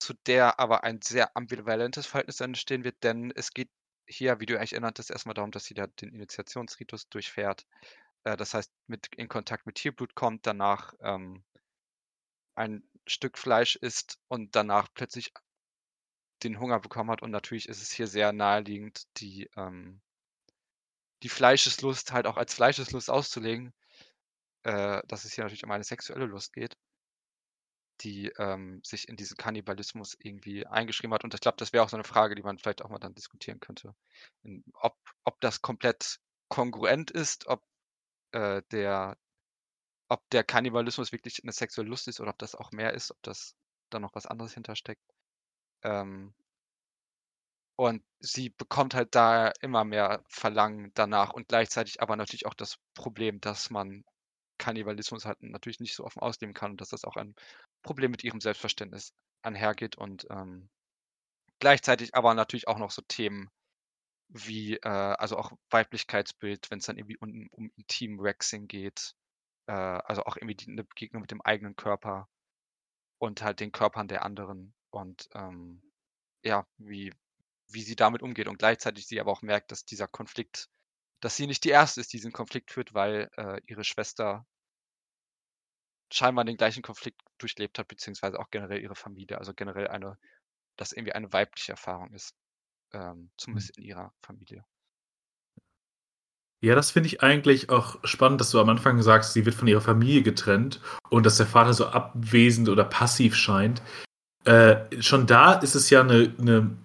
zu 0.00 0.14
der 0.26 0.60
aber 0.60 0.84
ein 0.84 1.00
sehr 1.02 1.36
ambivalentes 1.36 2.06
Verhältnis 2.06 2.40
entstehen 2.40 2.84
wird, 2.84 3.02
denn 3.02 3.32
es 3.34 3.52
geht 3.52 3.70
hier, 4.06 4.40
wie 4.40 4.46
du 4.46 4.56
eigentlich 4.56 4.72
erinnertest, 4.72 5.10
erstmal 5.10 5.34
darum, 5.34 5.50
dass 5.50 5.64
sie 5.64 5.74
da 5.74 5.86
den 5.86 6.10
Initiationsritus 6.10 7.08
durchfährt. 7.08 7.66
Äh, 8.24 8.36
das 8.36 8.54
heißt, 8.54 8.72
mit, 8.86 9.08
in 9.16 9.28
Kontakt 9.28 9.66
mit 9.66 9.76
Tierblut 9.76 10.14
kommt, 10.14 10.46
danach 10.46 10.94
ähm, 11.00 11.44
ein 12.54 12.82
Stück 13.06 13.38
Fleisch 13.38 13.76
isst 13.76 14.18
und 14.28 14.54
danach 14.54 14.88
plötzlich 14.94 15.32
den 16.42 16.60
Hunger 16.60 16.80
bekommen 16.80 17.10
hat. 17.10 17.22
Und 17.22 17.30
natürlich 17.30 17.68
ist 17.68 17.82
es 17.82 17.92
hier 17.92 18.06
sehr 18.06 18.32
naheliegend, 18.32 19.04
die, 19.18 19.48
ähm, 19.56 20.00
die 21.22 21.28
Fleischeslust 21.28 22.12
halt 22.12 22.26
auch 22.26 22.36
als 22.36 22.54
Fleischeslust 22.54 23.10
auszulegen, 23.10 23.72
äh, 24.64 25.02
dass 25.06 25.24
es 25.24 25.32
hier 25.34 25.44
natürlich 25.44 25.64
um 25.64 25.70
eine 25.70 25.84
sexuelle 25.84 26.26
Lust 26.26 26.52
geht 26.52 26.76
die 28.00 28.28
ähm, 28.38 28.80
sich 28.84 29.08
in 29.08 29.16
diesen 29.16 29.36
Kannibalismus 29.36 30.16
irgendwie 30.18 30.66
eingeschrieben 30.66 31.14
hat. 31.14 31.24
Und 31.24 31.34
ich 31.34 31.40
glaube, 31.40 31.56
das 31.58 31.72
wäre 31.72 31.84
auch 31.84 31.88
so 31.88 31.96
eine 31.96 32.04
Frage, 32.04 32.34
die 32.34 32.42
man 32.42 32.58
vielleicht 32.58 32.82
auch 32.82 32.88
mal 32.88 32.98
dann 32.98 33.14
diskutieren 33.14 33.60
könnte. 33.60 33.94
Ob, 34.74 34.96
ob 35.24 35.40
das 35.40 35.62
komplett 35.62 36.18
kongruent 36.48 37.10
ist, 37.10 37.46
ob 37.46 37.62
äh, 38.32 38.62
der 38.70 39.16
ob 40.08 40.28
der 40.30 40.44
Kannibalismus 40.44 41.10
wirklich 41.10 41.42
eine 41.42 41.52
sexuelle 41.52 41.88
Lust 41.88 42.06
ist 42.06 42.20
oder 42.20 42.30
ob 42.30 42.38
das 42.38 42.54
auch 42.54 42.70
mehr 42.70 42.92
ist, 42.92 43.10
ob 43.10 43.22
das 43.22 43.54
da 43.88 43.98
noch 43.98 44.14
was 44.14 44.26
anderes 44.26 44.52
hintersteckt. 44.52 45.02
Ähm, 45.82 46.34
und 47.76 48.02
sie 48.20 48.50
bekommt 48.50 48.94
halt 48.94 49.14
da 49.14 49.48
immer 49.60 49.84
mehr 49.84 50.22
Verlangen 50.28 50.92
danach 50.94 51.32
und 51.32 51.48
gleichzeitig 51.48 52.02
aber 52.02 52.16
natürlich 52.16 52.44
auch 52.46 52.54
das 52.54 52.78
Problem, 52.94 53.40
dass 53.40 53.70
man 53.70 54.04
Kannibalismus 54.58 55.24
halt 55.24 55.42
natürlich 55.42 55.80
nicht 55.80 55.94
so 55.94 56.04
offen 56.04 56.20
ausleben 56.20 56.54
kann 56.54 56.72
und 56.72 56.80
dass 56.80 56.90
das 56.90 57.04
auch 57.04 57.16
ein 57.16 57.34
Problem 57.82 58.10
mit 58.10 58.24
ihrem 58.24 58.40
Selbstverständnis 58.40 59.12
einhergeht 59.42 59.96
und 59.96 60.26
ähm, 60.30 60.70
gleichzeitig 61.58 62.14
aber 62.14 62.34
natürlich 62.34 62.68
auch 62.68 62.78
noch 62.78 62.90
so 62.90 63.02
Themen 63.02 63.50
wie, 64.28 64.76
äh, 64.76 64.88
also 64.88 65.36
auch 65.36 65.52
Weiblichkeitsbild, 65.70 66.70
wenn 66.70 66.78
es 66.78 66.86
dann 66.86 66.96
irgendwie 66.96 67.18
um, 67.18 67.48
um 67.50 67.70
Intim-Waxing 67.76 68.66
geht, 68.66 69.14
äh, 69.66 69.72
also 69.72 70.24
auch 70.24 70.36
irgendwie 70.36 70.70
eine 70.70 70.84
Begegnung 70.84 71.22
mit 71.22 71.30
dem 71.30 71.42
eigenen 71.42 71.76
Körper 71.76 72.28
und 73.18 73.42
halt 73.42 73.60
den 73.60 73.72
Körpern 73.72 74.08
der 74.08 74.24
anderen 74.24 74.74
und 74.90 75.28
ähm, 75.34 75.82
ja, 76.44 76.66
wie, 76.78 77.12
wie 77.68 77.82
sie 77.82 77.96
damit 77.96 78.22
umgeht 78.22 78.48
und 78.48 78.58
gleichzeitig 78.58 79.06
sie 79.06 79.20
aber 79.20 79.32
auch 79.32 79.42
merkt, 79.42 79.70
dass 79.72 79.84
dieser 79.84 80.08
Konflikt, 80.08 80.68
dass 81.20 81.36
sie 81.36 81.46
nicht 81.46 81.64
die 81.64 81.70
erste 81.70 82.00
ist, 82.00 82.12
die 82.12 82.16
diesen 82.16 82.32
Konflikt 82.32 82.70
führt, 82.70 82.94
weil 82.94 83.30
äh, 83.36 83.60
ihre 83.66 83.84
Schwester 83.84 84.46
scheinbar 86.12 86.44
den 86.44 86.56
gleichen 86.56 86.82
Konflikt 86.82 87.20
durchlebt 87.38 87.78
hat, 87.78 87.88
beziehungsweise 87.88 88.38
auch 88.38 88.50
generell 88.50 88.80
ihre 88.80 88.94
Familie. 88.94 89.38
Also 89.38 89.54
generell 89.54 89.88
eine, 89.88 90.18
dass 90.76 90.92
irgendwie 90.92 91.12
eine 91.12 91.32
weibliche 91.32 91.72
Erfahrung 91.72 92.12
ist. 92.12 92.34
Ähm, 92.92 93.30
zumindest 93.36 93.76
hm. 93.76 93.82
in 93.82 93.88
ihrer 93.88 94.12
Familie. 94.22 94.64
Ja, 96.64 96.76
das 96.76 96.92
finde 96.92 97.08
ich 97.08 97.22
eigentlich 97.22 97.70
auch 97.70 97.98
spannend, 98.04 98.40
dass 98.40 98.50
du 98.50 98.60
am 98.60 98.68
Anfang 98.68 99.02
sagst, 99.02 99.32
sie 99.32 99.44
wird 99.44 99.56
von 99.56 99.66
ihrer 99.66 99.80
Familie 99.80 100.22
getrennt 100.22 100.80
und 101.10 101.26
dass 101.26 101.36
der 101.36 101.46
Vater 101.46 101.74
so 101.74 101.86
abwesend 101.86 102.68
oder 102.68 102.84
passiv 102.84 103.34
scheint. 103.34 103.82
Äh, 104.44 105.02
schon 105.02 105.26
da 105.26 105.54
ist 105.54 105.74
es 105.74 105.90
ja 105.90 106.02
eine, 106.02 106.34
eine 106.38 106.76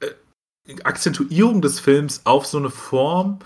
äh, 0.00 0.82
Akzentuierung 0.84 1.60
des 1.60 1.80
Films 1.80 2.24
auf 2.24 2.46
so 2.46 2.56
eine 2.56 2.70
Form 2.70 3.40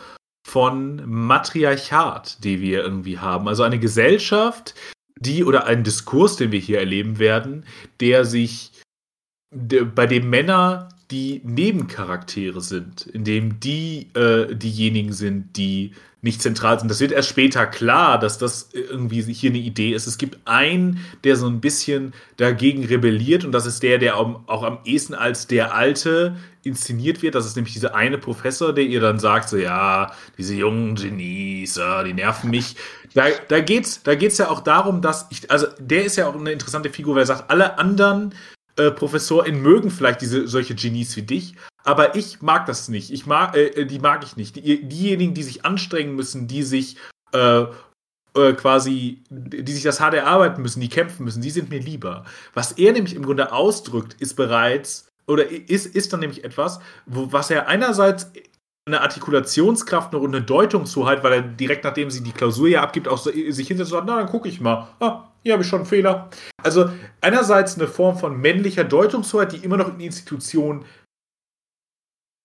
von 0.47 1.03
Matriarchat, 1.07 2.45
die 2.45 2.61
wir 2.61 2.85
irgendwie 2.85 3.19
haben. 3.19 3.49
Also 3.49 3.65
eine 3.65 3.81
Gesellschaft, 3.81 4.77
die 5.19 5.43
oder 5.43 5.67
ein 5.67 5.83
Diskurs, 5.83 6.37
den 6.37 6.53
wir 6.53 6.61
hier 6.61 6.79
erleben 6.79 7.19
werden, 7.19 7.65
der 7.99 8.25
sich, 8.25 8.71
der, 9.53 9.85
bei 9.85 10.07
dem 10.07 10.31
Männer 10.31 10.89
die 11.11 11.41
Nebencharaktere 11.43 12.61
sind, 12.61 13.09
in 13.09 13.25
dem 13.25 13.59
die 13.59 14.09
äh, 14.15 14.55
diejenigen 14.55 15.13
sind, 15.13 15.57
die 15.57 15.95
nicht 16.27 16.43
zentral 16.43 16.79
sind. 16.79 16.91
Das 16.91 17.01
wird 17.01 17.13
erst 17.13 17.31
später 17.31 17.67
klar, 17.67 18.19
dass 18.19 18.37
das 18.37 18.69
irgendwie 18.73 19.23
hier 19.33 19.51
eine 19.51 19.59
Idee 19.59 19.95
ist. 19.95 20.07
Es 20.07 20.19
gibt 20.19 20.39
einen, 20.45 21.01
der 21.25 21.37
so 21.37 21.47
ein 21.47 21.61
bisschen 21.61 22.13
dagegen 22.37 22.85
rebelliert 22.85 23.45
und 23.45 23.53
das 23.53 23.65
ist 23.65 23.83
der, 23.83 23.99
der 23.99 24.17
auch 24.17 24.63
am 24.63 24.79
ehesten 24.85 25.15
als 25.15 25.47
der 25.47 25.75
Alte 25.75 26.37
inszeniert 26.63 27.23
wird. 27.23 27.35
Das 27.35 27.47
ist 27.47 27.57
nämlich 27.57 27.73
dieser 27.73 27.95
eine 27.95 28.19
Professor, 28.19 28.75
der 28.75 28.85
ihr 28.85 29.01
dann 29.01 29.19
sagt, 29.19 29.49
so 29.49 29.57
ja, 29.57 30.13
diese 30.37 30.55
jungen 30.55 30.97
Genies, 30.97 31.77
ja, 31.77 32.03
die 32.03 32.13
nerven 32.13 32.51
mich. 32.51 32.77
Da, 33.15 33.27
da 33.49 33.61
geht's, 33.61 34.03
da 34.03 34.15
geht's 34.15 34.37
ja 34.37 34.51
auch 34.51 34.61
darum, 34.61 35.01
dass 35.01 35.27
ich, 35.31 35.51
also 35.51 35.69
der 35.79 36.05
ist 36.05 36.17
ja 36.17 36.27
auch 36.27 36.35
eine 36.35 36.53
interessante 36.53 36.91
Figur, 36.91 37.15
weil 37.15 37.23
er 37.23 37.27
sagt, 37.27 37.51
alle 37.51 37.79
anderen 37.79 38.35
äh, 38.77 38.91
ProfessorInnen 38.91 39.61
mögen 39.61 39.91
vielleicht 39.91 40.21
diese 40.21 40.47
solche 40.49 40.75
Genies 40.75 41.17
wie 41.17 41.23
dich, 41.23 41.55
aber 41.85 42.17
ich 42.17 42.43
mag 42.43 42.67
das 42.67 42.89
nicht. 42.89 43.13
Ich 43.13 43.27
mag, 43.27 43.57
äh, 43.57 43.67
äh, 43.69 43.87
die 43.87 43.99
mag 43.99 44.25
ich 44.25 44.37
nicht. 44.37 44.57
Die, 44.57 44.83
diejenigen, 44.83 45.35
die 45.35 45.43
sich 45.43 45.65
anstrengen 45.65 46.15
müssen, 46.15 46.49
die 46.49 46.63
sich 46.63 46.97
äh, 47.33 47.65
äh, 48.37 48.53
quasi, 48.53 49.23
die 49.31 49.73
sich 49.73 49.85
das 49.85 50.01
hart 50.01 50.15
erarbeiten 50.15 50.63
müssen, 50.63 50.81
die 50.81 50.89
kämpfen 50.89 51.25
müssen, 51.25 51.43
die 51.43 51.51
sind 51.51 51.71
mir 51.71 51.81
lieber. 51.81 52.25
Was 52.55 52.73
er 52.73 52.93
nämlich 52.93 53.15
im 53.15 53.25
Grunde 53.25 53.53
ausdrückt, 53.53 54.17
ist 54.21 54.35
bereits, 54.35 55.09
oder 55.27 55.49
ist, 55.49 55.87
ist 55.87 56.13
dann 56.13 56.21
nämlich 56.21 56.45
etwas, 56.45 56.81
wo, 57.07 57.33
was 57.33 57.51
er 57.51 57.69
einerseits 57.69 58.31
eine 58.87 59.01
Artikulationskraft 59.01 60.15
und 60.15 60.35
eine 60.35 60.45
Deutungshoheit, 60.45 61.25
weil 61.25 61.33
er 61.33 61.43
direkt 61.43 61.85
nachdem 61.85 62.11
sie 62.11 62.23
die 62.23 62.33
Klausur 62.33 62.69
ja 62.69 62.83
abgibt, 62.83 63.09
auch 63.09 63.19
so, 63.19 63.31
sich 63.31 63.67
hinsetzt 63.67 63.93
und 63.93 63.99
sagt, 63.99 64.07
na, 64.07 64.17
dann 64.17 64.29
gucke 64.29 64.49
ich 64.49 64.61
mal. 64.61 64.89
Ah, 65.01 65.25
hier 65.47 65.53
habe 65.53 65.63
ich 65.63 65.69
schon 65.69 65.83
einen 65.83 65.89
Fehler. 65.89 66.29
Also 66.61 66.91
einerseits 67.21 67.77
eine 67.77 67.87
Form 67.87 68.19
von 68.19 68.41
männlicher 68.41 68.83
Deutungshoheit, 68.83 69.53
die 69.53 69.59
immer 69.59 69.77
noch 69.77 69.95
in 69.95 70.01
Institutionen 70.01 70.85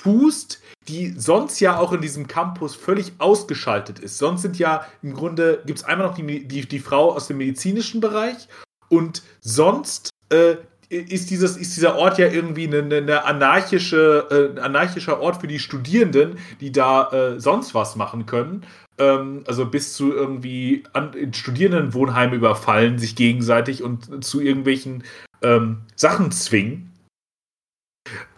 fußt, 0.03 0.61
die 0.87 1.15
sonst 1.17 1.59
ja 1.59 1.79
auch 1.79 1.93
in 1.93 2.01
diesem 2.01 2.27
Campus 2.27 2.75
völlig 2.75 3.13
ausgeschaltet 3.17 3.97
ist. 3.97 4.19
Sonst 4.19 4.43
sind 4.43 4.59
ja 4.59 4.85
im 5.01 5.15
Grunde, 5.15 5.63
gibt 5.65 5.79
es 5.79 5.85
einmal 5.85 6.09
noch 6.09 6.15
die, 6.15 6.47
die, 6.47 6.67
die 6.67 6.79
Frau 6.79 7.11
aus 7.13 7.25
dem 7.25 7.37
medizinischen 7.37 8.01
Bereich 8.01 8.47
und 8.87 9.23
sonst 9.39 10.11
äh, 10.29 10.57
ist, 10.89 11.31
dieses, 11.31 11.57
ist 11.57 11.75
dieser 11.75 11.95
Ort 11.95 12.19
ja 12.19 12.27
irgendwie 12.27 12.67
eine, 12.67 12.97
eine 12.97 13.23
anarchische, 13.25 14.53
äh, 14.55 14.59
anarchischer 14.59 15.19
Ort 15.21 15.41
für 15.41 15.47
die 15.47 15.57
Studierenden, 15.57 16.37
die 16.59 16.71
da 16.71 17.09
äh, 17.11 17.39
sonst 17.39 17.73
was 17.73 17.95
machen 17.95 18.27
können. 18.27 18.63
Ähm, 19.01 19.43
also 19.47 19.65
bis 19.65 19.93
zu 19.93 20.13
irgendwie 20.13 20.83
an, 20.93 21.13
in 21.13 21.33
Studierendenwohnheime 21.33 22.35
überfallen, 22.35 22.99
sich 22.99 23.15
gegenseitig 23.15 23.81
und 23.81 24.23
zu 24.23 24.41
irgendwelchen 24.41 25.03
ähm, 25.41 25.81
Sachen 25.95 26.31
zwingen. 26.31 26.91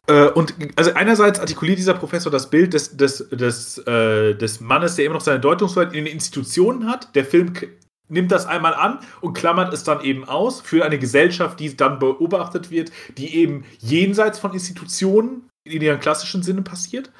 Äh, 0.07 0.29
und 0.29 0.55
also 0.77 0.93
einerseits 0.93 1.41
artikuliert 1.41 1.79
dieser 1.79 1.95
Professor 1.95 2.31
das 2.31 2.49
Bild 2.49 2.73
des, 2.73 2.95
des, 2.95 3.27
des, 3.29 3.77
äh, 3.79 4.35
des 4.35 4.61
Mannes, 4.61 4.95
der 4.95 5.05
immer 5.05 5.15
noch 5.15 5.21
seine 5.21 5.41
Deutungshoheit 5.41 5.89
in 5.89 6.05
den 6.05 6.13
Institutionen 6.13 6.87
hat. 6.87 7.13
Der 7.13 7.25
Film 7.25 7.51
nimmt 8.07 8.31
das 8.31 8.45
einmal 8.45 8.73
an 8.73 8.99
und 9.19 9.33
klammert 9.33 9.73
es 9.73 9.83
dann 9.83 9.99
eben 9.99 10.23
aus 10.23 10.61
für 10.61 10.85
eine 10.85 10.97
Gesellschaft, 10.97 11.59
die 11.59 11.75
dann 11.75 11.99
beobachtet 11.99 12.71
wird, 12.71 12.91
die 13.17 13.35
eben 13.35 13.65
jenseits 13.79 14.39
von 14.39 14.53
Institutionen 14.53 15.49
in 15.65 15.81
ihrem 15.81 15.99
klassischen 15.99 16.43
Sinne 16.43 16.61
passiert. 16.61 17.11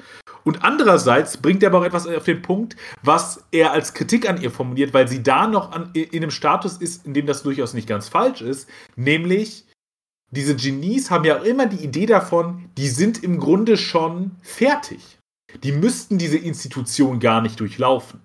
Und 0.44 0.62
andererseits 0.62 1.38
bringt 1.38 1.62
er 1.62 1.70
aber 1.70 1.80
auch 1.80 1.84
etwas 1.84 2.06
auf 2.06 2.24
den 2.24 2.42
Punkt, 2.42 2.76
was 3.02 3.44
er 3.50 3.72
als 3.72 3.94
Kritik 3.94 4.28
an 4.28 4.40
ihr 4.40 4.50
formuliert, 4.50 4.92
weil 4.92 5.08
sie 5.08 5.22
da 5.22 5.46
noch 5.46 5.72
an, 5.72 5.90
in 5.94 6.22
einem 6.22 6.30
Status 6.30 6.76
ist, 6.76 7.06
in 7.06 7.14
dem 7.14 7.26
das 7.26 7.42
durchaus 7.42 7.72
nicht 7.72 7.88
ganz 7.88 8.08
falsch 8.08 8.42
ist, 8.42 8.68
nämlich 8.96 9.64
diese 10.30 10.56
Genies 10.56 11.10
haben 11.10 11.24
ja 11.24 11.38
auch 11.38 11.44
immer 11.44 11.66
die 11.66 11.82
Idee 11.82 12.06
davon, 12.06 12.68
die 12.76 12.88
sind 12.88 13.22
im 13.22 13.38
Grunde 13.38 13.76
schon 13.76 14.32
fertig. 14.42 15.18
Die 15.62 15.72
müssten 15.72 16.18
diese 16.18 16.38
Institution 16.38 17.20
gar 17.20 17.40
nicht 17.40 17.60
durchlaufen. 17.60 18.20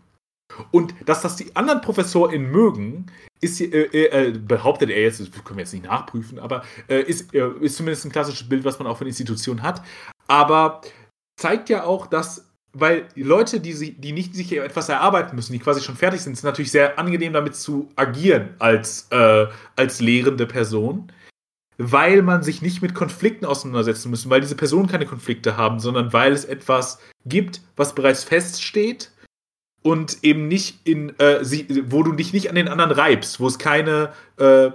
Und 0.71 0.95
dass 1.05 1.21
das 1.21 1.35
die 1.35 1.55
anderen 1.55 1.81
ProfessorInnen 1.81 2.49
mögen, 2.49 3.05
ist, 3.41 3.61
äh, 3.61 3.65
äh, 3.65 4.31
behauptet 4.31 4.89
er 4.89 5.01
jetzt, 5.01 5.19
das 5.19 5.31
können 5.31 5.57
wir 5.57 5.63
jetzt 5.63 5.73
nicht 5.73 5.85
nachprüfen, 5.85 6.39
aber 6.39 6.63
äh, 6.87 7.01
ist, 7.01 7.33
äh, 7.33 7.49
ist 7.61 7.77
zumindest 7.77 8.05
ein 8.05 8.11
klassisches 8.11 8.47
Bild, 8.47 8.65
was 8.65 8.79
man 8.79 8.87
auch 8.87 8.97
von 8.97 9.07
Institutionen 9.07 9.63
hat. 9.63 9.81
Aber 10.27 10.81
zeigt 11.39 11.69
ja 11.69 11.83
auch, 11.83 12.07
dass 12.07 12.49
weil 12.73 13.07
Leute, 13.15 13.59
die, 13.59 13.73
sich, 13.73 13.99
die 13.99 14.11
nicht 14.11 14.35
sich 14.35 14.55
etwas 14.55 14.89
erarbeiten 14.89 15.35
müssen, 15.35 15.53
die 15.53 15.59
quasi 15.59 15.81
schon 15.81 15.95
fertig 15.95 16.21
sind, 16.21 16.35
sind 16.35 16.45
natürlich 16.45 16.71
sehr 16.71 16.99
angenehm 16.99 17.33
damit 17.33 17.55
zu 17.55 17.89
agieren 17.95 18.49
als, 18.59 19.07
äh, 19.09 19.47
als 19.75 20.01
lehrende 20.01 20.45
Person, 20.45 21.11
weil 21.77 22.21
man 22.21 22.43
sich 22.43 22.61
nicht 22.61 22.81
mit 22.81 22.93
Konflikten 22.93 23.45
auseinandersetzen 23.45 24.11
muss, 24.11 24.29
weil 24.29 24.41
diese 24.41 24.55
Personen 24.55 24.87
keine 24.87 25.07
Konflikte 25.07 25.57
haben, 25.57 25.79
sondern 25.79 26.13
weil 26.13 26.31
es 26.31 26.45
etwas 26.45 26.99
gibt, 27.25 27.61
was 27.75 27.95
bereits 27.95 28.23
feststeht 28.23 29.11
und 29.81 30.23
eben 30.23 30.47
nicht 30.47 30.79
in, 30.85 31.17
äh, 31.19 31.43
sie, 31.43 31.83
wo 31.89 32.03
du 32.03 32.13
dich 32.13 32.33
nicht 32.33 32.49
an 32.49 32.55
den 32.55 32.67
anderen 32.67 32.91
reibst, 32.91 33.39
wo 33.39 33.47
es 33.47 33.59
keine 33.59 34.11
äh, 34.37 34.71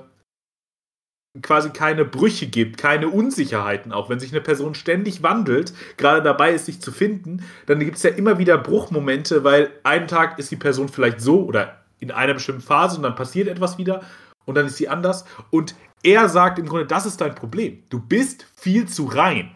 quasi 1.42 1.70
keine 1.70 2.04
Brüche 2.04 2.46
gibt, 2.46 2.78
keine 2.78 3.08
Unsicherheiten 3.08 3.92
auch. 3.92 4.08
Wenn 4.08 4.20
sich 4.20 4.32
eine 4.32 4.40
Person 4.40 4.74
ständig 4.74 5.22
wandelt, 5.22 5.72
gerade 5.96 6.22
dabei 6.22 6.52
ist, 6.52 6.66
sich 6.66 6.80
zu 6.80 6.92
finden, 6.92 7.44
dann 7.66 7.80
gibt 7.80 7.96
es 7.96 8.04
ja 8.04 8.10
immer 8.10 8.38
wieder 8.38 8.56
Bruchmomente, 8.56 9.42
weil 9.42 9.70
einen 9.82 10.06
Tag 10.06 10.38
ist 10.38 10.50
die 10.50 10.56
Person 10.56 10.88
vielleicht 10.88 11.20
so 11.20 11.44
oder 11.44 11.80
in 11.98 12.10
einer 12.10 12.34
bestimmten 12.34 12.62
Phase 12.62 12.96
und 12.96 13.02
dann 13.02 13.16
passiert 13.16 13.48
etwas 13.48 13.78
wieder 13.78 14.02
und 14.44 14.54
dann 14.54 14.66
ist 14.66 14.76
sie 14.76 14.88
anders. 14.88 15.24
Und 15.50 15.74
er 16.02 16.28
sagt 16.28 16.58
im 16.58 16.66
Grunde, 16.66 16.86
das 16.86 17.06
ist 17.06 17.20
dein 17.20 17.34
Problem. 17.34 17.82
Du 17.90 17.98
bist 17.98 18.46
viel 18.56 18.86
zu 18.86 19.06
rein. 19.06 19.50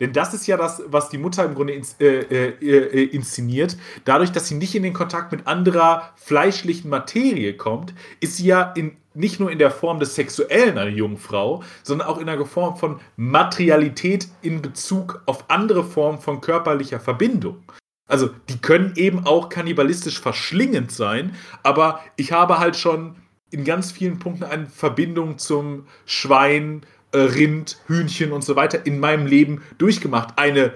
Denn 0.00 0.12
das 0.12 0.34
ist 0.34 0.46
ja 0.46 0.56
das, 0.56 0.82
was 0.86 1.08
die 1.08 1.18
Mutter 1.18 1.44
im 1.44 1.54
Grunde 1.54 1.72
ins, 1.72 1.96
äh, 2.00 2.20
äh, 2.20 2.54
äh, 2.60 3.04
inszeniert. 3.04 3.76
Dadurch, 4.04 4.30
dass 4.32 4.48
sie 4.48 4.54
nicht 4.54 4.74
in 4.74 4.82
den 4.82 4.92
Kontakt 4.92 5.32
mit 5.32 5.46
anderer 5.46 6.12
fleischlichen 6.16 6.90
Materie 6.90 7.54
kommt, 7.54 7.94
ist 8.20 8.36
sie 8.36 8.46
ja 8.46 8.72
in, 8.76 8.96
nicht 9.14 9.40
nur 9.40 9.50
in 9.50 9.58
der 9.58 9.70
Form 9.70 9.98
des 9.98 10.14
Sexuellen 10.14 10.78
eine 10.78 10.90
Jungfrau, 10.90 11.62
sondern 11.82 12.08
auch 12.08 12.18
in 12.18 12.26
der 12.26 12.44
Form 12.46 12.76
von 12.76 13.00
Materialität 13.16 14.28
in 14.42 14.62
Bezug 14.62 15.22
auf 15.26 15.44
andere 15.48 15.84
Formen 15.84 16.20
von 16.20 16.40
körperlicher 16.40 17.00
Verbindung. 17.00 17.64
Also, 18.06 18.30
die 18.48 18.58
können 18.58 18.94
eben 18.96 19.26
auch 19.26 19.50
kannibalistisch 19.50 20.18
verschlingend 20.18 20.92
sein, 20.92 21.34
aber 21.62 22.00
ich 22.16 22.32
habe 22.32 22.58
halt 22.58 22.76
schon 22.76 23.16
in 23.50 23.64
ganz 23.64 23.92
vielen 23.92 24.18
Punkten 24.18 24.44
eine 24.44 24.66
Verbindung 24.66 25.38
zum 25.38 25.86
Schwein, 26.06 26.82
Rind, 27.16 27.78
Hühnchen 27.86 28.32
und 28.32 28.42
so 28.42 28.56
weiter 28.56 28.86
in 28.86 29.00
meinem 29.00 29.26
Leben 29.26 29.62
durchgemacht. 29.78 30.38
Eine 30.38 30.74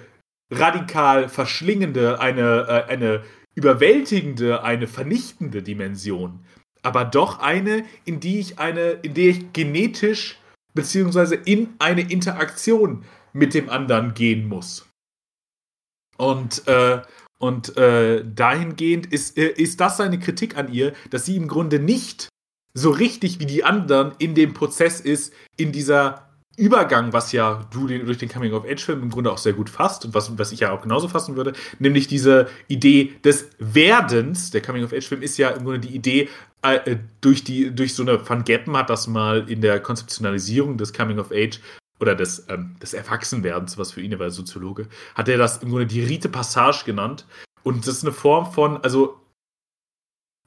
radikal 0.51 1.29
verschlingende, 1.29 2.21
eine, 2.21 2.67
äh, 2.69 2.91
eine 2.91 3.23
überwältigende, 3.55 4.63
eine 4.63 4.87
vernichtende 4.87 5.63
Dimension. 5.63 6.41
Aber 6.83 7.05
doch 7.05 7.39
eine, 7.39 7.85
in 8.05 8.21
die 8.21 8.41
ich 8.41 8.59
eine, 8.59 8.93
in 9.03 9.15
der 9.15 9.29
ich 9.29 9.53
genetisch 9.53 10.39
beziehungsweise 10.75 11.35
in 11.35 11.75
eine 11.79 12.01
Interaktion 12.01 13.05
mit 13.33 13.55
dem 13.55 13.69
anderen 13.69 14.15
gehen 14.15 14.49
muss. 14.49 14.89
Und, 16.17 16.67
äh, 16.67 17.03
und 17.39 17.77
äh, 17.77 18.25
dahingehend 18.25 19.13
ist, 19.13 19.37
äh, 19.37 19.49
ist 19.49 19.81
das 19.81 19.97
seine 19.97 20.19
Kritik 20.19 20.57
an 20.57 20.73
ihr, 20.73 20.93
dass 21.11 21.27
sie 21.27 21.37
im 21.37 21.49
Grunde 21.49 21.79
nicht 21.79 22.29
so 22.75 22.91
richtig 22.91 23.41
wie 23.41 23.47
die 23.47 23.65
anderen 23.65 24.13
in 24.19 24.35
dem 24.35 24.55
Prozess 24.55 25.01
ist, 25.01 25.33
in 25.57 25.73
dieser 25.73 26.29
Übergang, 26.57 27.13
was 27.13 27.33
ja 27.33 27.67
du 27.73 27.87
den, 27.87 28.05
durch 28.05 28.19
den 28.19 28.29
Coming-of-Age-Film 28.29 29.03
im 29.03 29.11
Grunde 29.11 29.33
auch 29.33 29.39
sehr 29.39 29.55
gut 29.55 29.71
fasst 29.71 30.05
und 30.05 30.15
was, 30.15 30.37
was 30.39 30.53
ich 30.53 30.61
ja 30.61 30.73
auch 30.73 30.83
genauso 30.83 31.09
fassen 31.09 31.35
würde, 31.35 31.55
nämlich 31.79 32.09
diese 32.09 32.49
Idee 32.69 33.15
des 33.25 33.49
Werdens. 33.59 34.51
Der 34.51 34.61
Coming-of-Age-Film 34.61 35.23
ist 35.23 35.39
ja 35.39 35.51
im 35.51 35.65
Grunde 35.65 35.81
die 35.81 35.95
Idee, 35.95 36.29
äh, 36.61 36.97
durch, 37.23 37.43
die, 37.43 37.75
durch 37.75 37.95
so 37.95 38.03
eine 38.03 38.29
Van 38.29 38.45
Geppen 38.45 38.77
hat 38.77 38.91
das 38.91 39.07
mal 39.07 39.49
in 39.51 39.63
der 39.63 39.81
Konzeptionalisierung 39.81 40.77
des 40.77 40.93
Coming-of-Age 40.93 41.61
oder 42.01 42.15
des, 42.15 42.47
ähm, 42.49 42.77
des 42.83 42.93
Erwachsenwerdens, 42.93 43.79
was 43.79 43.93
für 43.93 44.03
ihn, 44.03 44.19
war 44.19 44.31
Soziologe, 44.31 44.89
hat 45.15 45.29
er 45.29 45.39
das 45.39 45.59
im 45.59 45.71
Grunde 45.71 45.87
die 45.87 46.05
Rite 46.05 46.29
Passage 46.29 46.85
genannt. 46.85 47.27
Und 47.63 47.87
das 47.87 47.97
ist 47.97 48.05
eine 48.05 48.13
Form 48.13 48.53
von, 48.53 48.77
also 48.79 49.22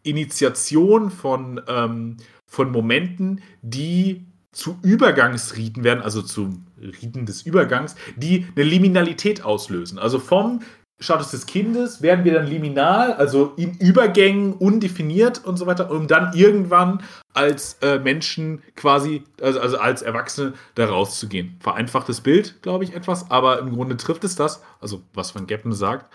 Initiation 0.05 1.11
von, 1.11 1.61
ähm, 1.67 2.17
von 2.45 2.71
Momenten, 2.71 3.41
die 3.61 4.25
zu 4.51 4.79
Übergangsriten 4.81 5.83
werden, 5.83 6.01
also 6.01 6.21
zu 6.21 6.61
Riten 6.79 7.25
des 7.25 7.41
Übergangs, 7.41 7.95
die 8.15 8.47
eine 8.55 8.63
Liminalität 8.63 9.43
auslösen. 9.43 9.99
Also 9.99 10.19
vom 10.19 10.61
Status 10.97 11.31
des 11.31 11.45
Kindes 11.45 12.01
werden 12.01 12.23
wir 12.23 12.33
dann 12.33 12.47
liminal, 12.47 13.13
also 13.13 13.51
in 13.57 13.73
Übergängen 13.79 14.53
undefiniert 14.53 15.43
und 15.43 15.57
so 15.57 15.65
weiter, 15.65 15.91
um 15.91 16.07
dann 16.07 16.33
irgendwann 16.33 17.03
als 17.33 17.77
äh, 17.81 17.99
Menschen 17.99 18.61
quasi, 18.75 19.23
also, 19.41 19.59
also 19.59 19.77
als 19.77 20.01
Erwachsene 20.01 20.53
da 20.75 20.85
rauszugehen. 20.85 21.57
Vereinfachtes 21.59 22.21
Bild, 22.21 22.61
glaube 22.61 22.85
ich, 22.85 22.95
etwas, 22.95 23.29
aber 23.29 23.59
im 23.59 23.73
Grunde 23.73 23.97
trifft 23.97 24.23
es 24.23 24.37
das, 24.37 24.63
also 24.79 25.01
was 25.13 25.35
Van 25.35 25.47
Geppen 25.47 25.73
sagt, 25.73 26.09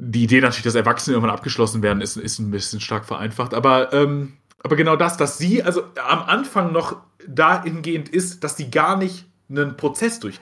die 0.00 0.22
Idee 0.22 0.40
natürlich, 0.40 0.62
dass 0.62 0.76
Erwachsene 0.76 1.16
irgendwann 1.16 1.34
abgeschlossen 1.34 1.82
werden, 1.82 2.00
ist, 2.00 2.16
ist 2.16 2.38
ein 2.38 2.52
bisschen 2.52 2.80
stark 2.80 3.04
vereinfacht. 3.04 3.52
Aber, 3.52 3.92
ähm, 3.92 4.38
aber 4.62 4.76
genau 4.76 4.94
das, 4.94 5.16
dass 5.16 5.38
sie 5.38 5.64
also 5.64 5.82
am 5.96 6.20
Anfang 6.20 6.72
noch 6.72 7.02
dahingehend 7.26 8.08
ist, 8.08 8.44
dass 8.44 8.56
sie 8.56 8.70
gar 8.70 8.96
nicht 8.96 9.26
einen 9.48 9.76
Prozess 9.76 10.20
durch, 10.20 10.40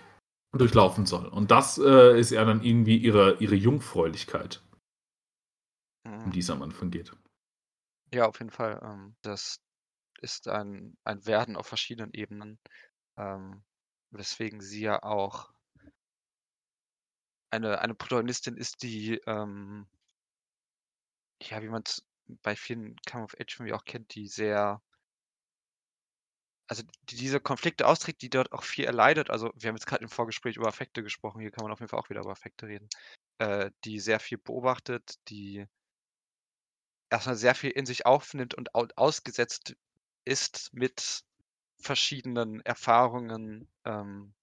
durchlaufen 0.53 1.07
soll. 1.07 1.27
Und 1.27 1.51
das 1.51 1.79
äh, 1.79 2.21
ist 2.21 2.31
ja 2.31 2.45
dann 2.45 2.62
irgendwie 2.62 2.99
ihre, 2.99 3.38
ihre 3.38 3.55
Jungfräulichkeit, 3.55 4.62
um 6.05 6.31
die 6.31 6.40
es 6.40 6.51
am 6.51 6.61
Anfang 6.61 6.90
geht. 6.90 7.16
Ja, 8.12 8.27
auf 8.27 8.38
jeden 8.38 8.53
Fall. 8.53 8.79
Ähm, 8.85 9.16
das 9.23 9.62
ist 10.21 10.49
ein, 10.49 10.99
ein 11.03 11.25
Werden 11.25 11.57
auf 11.57 11.66
verschiedenen 11.66 12.12
Ebenen, 12.12 12.59
ähm, 13.16 13.62
weswegen 14.11 14.61
sie 14.61 14.83
ja 14.83 15.03
auch 15.03 15.51
eine, 17.50 17.80
eine 17.80 17.94
Protagonistin 17.94 18.56
ist, 18.56 18.82
die, 18.82 19.20
ähm, 19.26 19.87
ja, 21.42 21.62
wie 21.62 21.68
man 21.68 21.82
es 21.85 22.04
bei 22.26 22.56
vielen 22.56 22.96
Come-of-Age-Filmen 23.09 23.72
auch 23.72 23.85
kennt, 23.85 24.14
die 24.14 24.26
sehr, 24.26 24.82
also 26.68 26.82
die 27.04 27.16
diese 27.16 27.40
Konflikte 27.40 27.87
austrägt, 27.87 28.22
die 28.22 28.30
dort 28.30 28.52
auch 28.52 28.64
viel 28.64 28.85
erleidet. 28.85 29.30
Also 29.30 29.52
wir 29.54 29.68
haben 29.68 29.76
jetzt 29.76 29.87
gerade 29.87 30.02
im 30.02 30.11
Vorgespräch 30.11 30.56
über 30.56 30.68
Affekte 30.68 31.02
gesprochen, 31.02 31.40
hier 31.40 31.50
kann 31.50 31.64
man 31.64 31.72
auf 31.72 31.80
jeden 31.80 31.88
Fall 31.88 32.00
auch 32.00 32.11
wieder 32.11 32.20
über 32.22 32.32
Affekte 32.32 32.66
reden. 32.66 32.88
Äh, 33.38 33.70
die 33.85 34.00
sehr 34.00 34.18
viel 34.20 34.38
beobachtet, 34.38 35.16
die 35.28 35.66
erstmal 37.11 37.37
sehr 37.37 37.54
viel 37.54 37.70
in 37.70 37.87
sich 37.87 38.06
aufnimmt 38.06 38.54
und 38.54 38.74
ausgesetzt 38.74 39.76
ist 40.24 40.72
mit 40.72 41.22
verschiedenen 41.78 42.61
Erfahrungen, 42.62 43.68
ähm, 43.85 44.35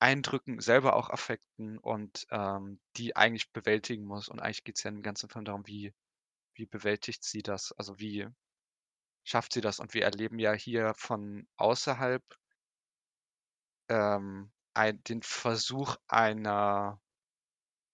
Eindrücken, 0.00 0.60
selber 0.60 0.96
auch 0.96 1.10
Affekten 1.10 1.78
und 1.78 2.26
ähm, 2.30 2.80
die 2.96 3.16
eigentlich 3.16 3.52
bewältigen 3.52 4.04
muss. 4.04 4.28
Und 4.28 4.40
eigentlich 4.40 4.64
geht 4.64 4.78
es 4.78 4.82
ja 4.82 4.90
im 4.90 5.02
ganzen 5.02 5.28
Film 5.28 5.44
darum, 5.44 5.66
wie, 5.66 5.92
wie 6.54 6.66
bewältigt 6.66 7.22
sie 7.22 7.42
das? 7.42 7.72
Also 7.72 7.98
wie 7.98 8.26
schafft 9.24 9.52
sie 9.52 9.60
das? 9.60 9.78
Und 9.78 9.94
wir 9.94 10.04
erleben 10.04 10.38
ja 10.38 10.52
hier 10.52 10.94
von 10.94 11.46
außerhalb 11.56 12.22
ähm, 13.88 14.50
ein, 14.74 15.02
den 15.04 15.22
Versuch 15.22 15.96
einer 16.08 17.00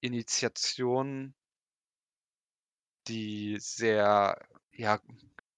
Initiation, 0.01 1.35
die 3.09 3.59
sehr 3.59 4.47
ja, 4.73 5.01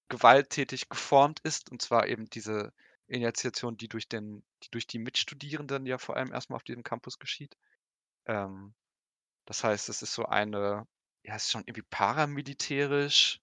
gewalttätig 0.08 0.88
geformt 0.88 1.40
ist, 1.40 1.70
und 1.70 1.82
zwar 1.82 2.06
eben 2.06 2.30
diese 2.30 2.72
Initiation, 3.08 3.76
die 3.76 3.88
durch 3.88 4.08
den 4.08 4.44
die 4.64 4.70
durch 4.70 4.86
die 4.86 4.98
Mitstudierenden 4.98 5.86
ja 5.86 5.98
vor 5.98 6.16
allem 6.16 6.32
erstmal 6.32 6.56
auf 6.56 6.64
diesem 6.64 6.82
Campus 6.82 7.18
geschieht. 7.18 7.56
Ähm, 8.26 8.74
das 9.46 9.64
heißt, 9.64 9.88
es 9.88 10.02
ist 10.02 10.14
so 10.14 10.26
eine 10.26 10.86
ja, 11.24 11.36
es 11.36 11.44
ist 11.44 11.52
schon 11.52 11.62
irgendwie 11.62 11.82
paramilitärisch. 11.90 13.40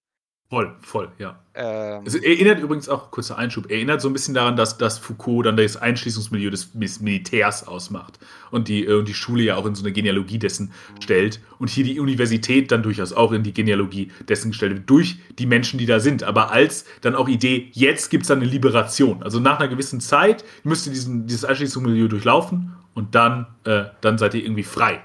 Voll, 0.48 0.76
voll, 0.80 1.10
ja. 1.18 1.42
Ähm, 1.54 2.04
es 2.06 2.14
erinnert 2.14 2.60
übrigens 2.60 2.88
auch, 2.88 3.10
kurzer 3.10 3.36
Einschub, 3.36 3.68
erinnert 3.68 4.00
so 4.00 4.08
ein 4.08 4.12
bisschen 4.12 4.32
daran, 4.32 4.54
dass, 4.54 4.78
dass 4.78 4.96
Foucault 4.96 5.44
dann 5.44 5.56
das 5.56 5.76
Einschließungsmilieu 5.76 6.50
des 6.50 6.72
Militärs 7.00 7.66
ausmacht 7.66 8.20
und 8.52 8.68
die, 8.68 8.86
und 8.86 9.08
die 9.08 9.14
Schule 9.14 9.42
ja 9.42 9.56
auch 9.56 9.66
in 9.66 9.74
so 9.74 9.82
eine 9.82 9.90
Genealogie 9.90 10.38
dessen 10.38 10.66
mhm. 10.66 11.02
stellt 11.02 11.40
und 11.58 11.68
hier 11.68 11.82
die 11.82 11.98
Universität 11.98 12.70
dann 12.70 12.84
durchaus 12.84 13.12
auch 13.12 13.32
in 13.32 13.42
die 13.42 13.52
Genealogie 13.52 14.12
dessen 14.28 14.52
gestellt 14.52 14.76
wird, 14.76 14.88
durch 14.88 15.18
die 15.36 15.46
Menschen, 15.46 15.78
die 15.78 15.86
da 15.86 15.98
sind, 15.98 16.22
aber 16.22 16.52
als 16.52 16.84
dann 17.00 17.16
auch 17.16 17.28
Idee, 17.28 17.68
jetzt 17.72 18.08
gibt 18.10 18.22
es 18.22 18.28
dann 18.28 18.38
eine 18.38 18.48
Liberation. 18.48 19.24
Also 19.24 19.40
nach 19.40 19.58
einer 19.58 19.68
gewissen 19.68 20.00
Zeit 20.00 20.44
müsst 20.62 20.86
ihr 20.86 20.92
diesen, 20.92 21.26
dieses 21.26 21.44
Einschließungsmilieu 21.44 22.06
durchlaufen 22.06 22.76
und 22.94 23.16
dann, 23.16 23.48
äh, 23.64 23.86
dann 24.00 24.16
seid 24.16 24.34
ihr 24.34 24.44
irgendwie 24.44 24.62
frei. 24.62 25.02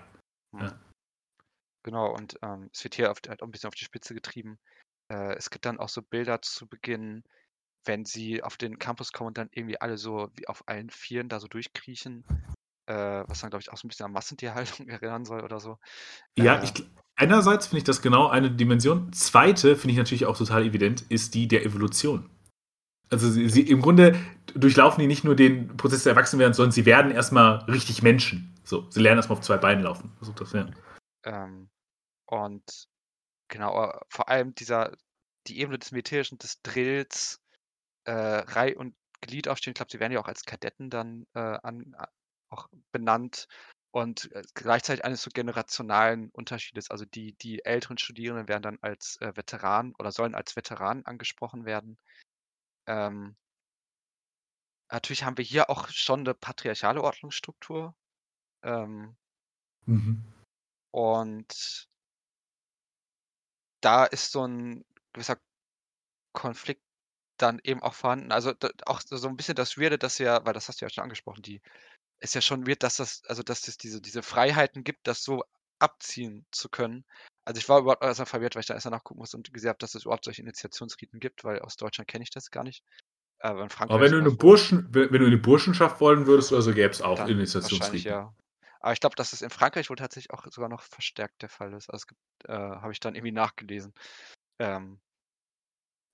Mhm. 0.52 0.60
Ja. 0.62 0.80
Genau, 1.84 2.14
und 2.14 2.38
ähm, 2.44 2.70
es 2.72 2.84
wird 2.84 2.94
hier 2.94 3.10
oft, 3.10 3.28
halt 3.28 3.42
auch 3.42 3.48
ein 3.48 3.52
bisschen 3.52 3.70
auf 3.70 3.74
die 3.74 3.86
Spitze 3.86 4.14
getrieben. 4.14 4.60
Äh, 5.12 5.36
es 5.36 5.50
gibt 5.50 5.66
dann 5.66 5.80
auch 5.80 5.90
so 5.90 6.02
Bilder 6.02 6.42
zu 6.42 6.68
Beginn, 6.68 7.24
wenn 7.86 8.06
sie 8.06 8.44
auf 8.44 8.58
den 8.58 8.80
Campus 8.80 9.12
kommen 9.12 9.30
und 9.30 9.38
dann 9.38 9.50
irgendwie 9.52 9.82
alle 9.82 9.98
so 9.98 10.30
wie 10.36 10.48
auf 10.48 10.64
allen 10.68 10.90
Vieren 10.90 11.28
da 11.28 11.40
so 11.40 11.48
durchkriechen, 11.48 12.24
äh, 12.86 13.24
was 13.28 13.42
dann, 13.42 13.50
glaube 13.50 13.62
ich, 13.62 13.72
auch 13.72 13.78
so 13.78 13.88
ein 13.88 13.90
bisschen 13.90 14.06
an 14.06 14.14
Massentierhaltung 14.14 14.88
erinnern 14.90 15.26
soll 15.26 15.44
oder 15.44 15.60
so. 15.60 15.78
Ja, 16.38 16.62
Äh, 16.62 16.66
ich, 16.66 16.74
einerseits 17.16 17.68
finde 17.68 17.80
ich 17.80 17.84
das 17.84 18.02
genau 18.02 18.28
eine 18.28 18.52
Dimension. 18.52 19.12
Zweite 19.12 19.76
finde 19.76 19.92
ich 19.92 19.98
natürlich 19.98 20.26
auch 20.26 20.38
total 20.38 20.64
evident, 20.64 21.02
ist 21.10 21.34
die 21.34 21.48
der 21.48 21.66
Evolution. 21.66 22.30
Also 23.10 23.30
sie, 23.30 23.50
sie 23.50 23.64
im 23.64 23.82
Grunde 23.82 24.18
durchlaufen 24.56 25.02
die 25.02 25.08
nicht 25.08 25.26
nur 25.26 25.36
den 25.36 25.76
Prozess 25.76 26.04
des 26.04 26.06
Erwachsenwerdens, 26.06 26.56
sondern 26.56 26.72
sie 26.72 26.86
werden 26.86 27.12
erstmal 27.12 27.58
richtig 27.66 28.02
Menschen. 28.02 28.58
So, 28.64 28.90
sie 28.90 29.02
lernen 29.02 29.18
erstmal 29.18 29.38
auf 29.38 29.44
zwei 29.44 29.58
Beinen 29.58 29.84
laufen. 29.84 30.14
Versucht 30.18 30.40
das, 30.40 30.54
ja. 30.54 30.70
Ähm, 31.26 31.70
und 32.28 32.88
genau, 33.52 34.00
vor 34.10 34.30
allem 34.30 34.56
dieser, 34.56 34.96
die 35.48 35.60
Ebene 35.60 35.78
des 35.78 35.92
Militärischen, 35.92 36.40
des 36.40 36.62
Drills, 36.62 37.40
äh, 38.06 38.12
Reih- 38.12 38.76
und 38.76 38.96
Glied 39.22 39.48
aufstehen. 39.48 39.72
Ich 39.72 39.76
glaube, 39.76 39.92
sie 39.92 40.00
werden 40.00 40.14
ja 40.14 40.20
auch 40.20 40.28
als 40.28 40.46
Kadetten 40.46 40.90
dann 40.90 41.28
äh, 41.36 41.40
an, 41.40 41.96
auch 42.50 42.68
benannt. 42.92 43.48
Und 43.92 44.32
äh, 44.32 44.42
gleichzeitig 44.56 45.06
eines 45.06 45.22
so 45.22 45.30
generationalen 45.32 46.30
Unterschiedes. 46.32 46.90
Also 46.90 47.06
die, 47.06 47.34
die 47.34 47.64
älteren 47.66 47.98
Studierenden 47.98 48.48
werden 48.48 48.64
dann 48.64 48.80
als 48.82 49.18
äh, 49.22 49.36
Veteranen 49.36 49.94
oder 50.00 50.12
sollen 50.12 50.34
als 50.34 50.56
Veteranen 50.56 51.06
angesprochen 51.06 51.66
werden. 51.66 52.00
Ähm, 52.88 53.36
natürlich 54.90 55.24
haben 55.24 55.38
wir 55.38 55.46
hier 55.46 55.70
auch 55.70 55.90
schon 55.90 56.22
eine 56.22 56.34
patriarchale 56.34 57.04
Ordnungsstruktur. 57.04 57.94
Ähm, 58.64 59.18
Mhm. 59.86 60.24
Und 60.92 61.90
da 63.82 64.06
ist 64.06 64.32
so 64.32 64.46
ein 64.46 64.86
gewisser 65.14 65.38
Konflikt 66.34 66.82
dann 67.38 67.60
eben 67.64 67.82
auch 67.82 67.94
vorhanden. 67.94 68.32
Also 68.32 68.54
da, 68.54 68.70
auch 68.86 69.02
so 69.02 69.28
ein 69.28 69.36
bisschen 69.36 69.56
das 69.56 69.78
Weirde, 69.78 69.98
dass 69.98 70.18
ja, 70.20 70.46
weil 70.46 70.54
das 70.54 70.68
hast 70.68 70.82
du 70.82 70.86
ja 70.86 70.90
schon 70.90 71.04
angesprochen, 71.04 71.42
die 71.42 71.62
ist 72.20 72.36
ja 72.36 72.42
schon 72.42 72.68
weird, 72.68 72.84
dass 72.84 72.98
das, 72.98 73.24
also 73.28 73.44
dass 73.44 73.68
es 73.68 73.78
diese, 73.78 74.00
diese 74.00 74.22
Freiheiten 74.22 74.84
gibt, 74.84 75.08
das 75.08 75.24
so 75.24 75.44
abziehen 75.80 76.46
zu 76.52 76.70
können. 76.70 77.04
Also 77.44 77.58
ich 77.58 77.68
war 77.68 77.80
überhaupt 77.80 78.04
erstmal 78.04 78.28
verwirrt, 78.28 78.56
weil 78.56 78.62
ich 78.62 78.68
da 78.68 78.76
erst 78.76 78.86
nachgucken 78.86 79.20
muss 79.20 79.34
und 79.34 79.52
gesehen 79.52 79.70
habe, 79.70 79.80
dass 79.80 79.96
es 79.96 80.04
überhaupt 80.06 80.26
solche 80.26 80.44
Initiationsriten 80.44 81.20
gibt, 81.20 81.44
weil 81.44 81.60
aus 81.60 81.76
Deutschland 81.76 82.08
kenne 82.08 82.24
ich 82.24 82.30
das 82.30 82.52
gar 82.52 82.64
nicht. 82.64 82.84
Aber 83.40 83.64
in 83.64 83.70
Frankreich 83.70 83.96
Aber 83.96 84.06
wenn 84.06 84.12
du, 84.12 84.20
eine 84.20 84.32
Burschen, 84.32 84.88
wenn 84.92 85.12
wenn 85.12 85.22
du 85.22 85.28
eine 85.28 85.38
Burschenschaft 85.40 86.00
wollen 86.00 86.28
würdest 86.28 86.52
oder 86.52 86.62
so, 86.62 86.74
gäbe 86.74 86.92
es 86.92 87.02
auch 87.02 87.28
Initiationsriten. 87.28 88.12
ja. 88.12 88.36
Aber 88.82 88.94
ich 88.94 89.00
glaube, 89.00 89.16
dass 89.16 89.34
es 89.34 89.42
in 89.42 89.50
Frankreich 89.50 89.90
wohl 89.90 89.96
tatsächlich 89.98 90.32
auch 90.32 90.46
sogar 90.52 90.70
noch 90.70 90.82
verstärkt 90.82 91.42
der 91.42 91.50
Fall 91.50 91.74
ist. 91.74 91.90
Also 91.90 92.08
äh, 92.46 92.54
habe 92.54 92.92
ich 92.92 93.00
dann 93.00 93.16
irgendwie 93.16 93.32
nachgelesen. 93.32 93.94
Ähm, 94.60 95.00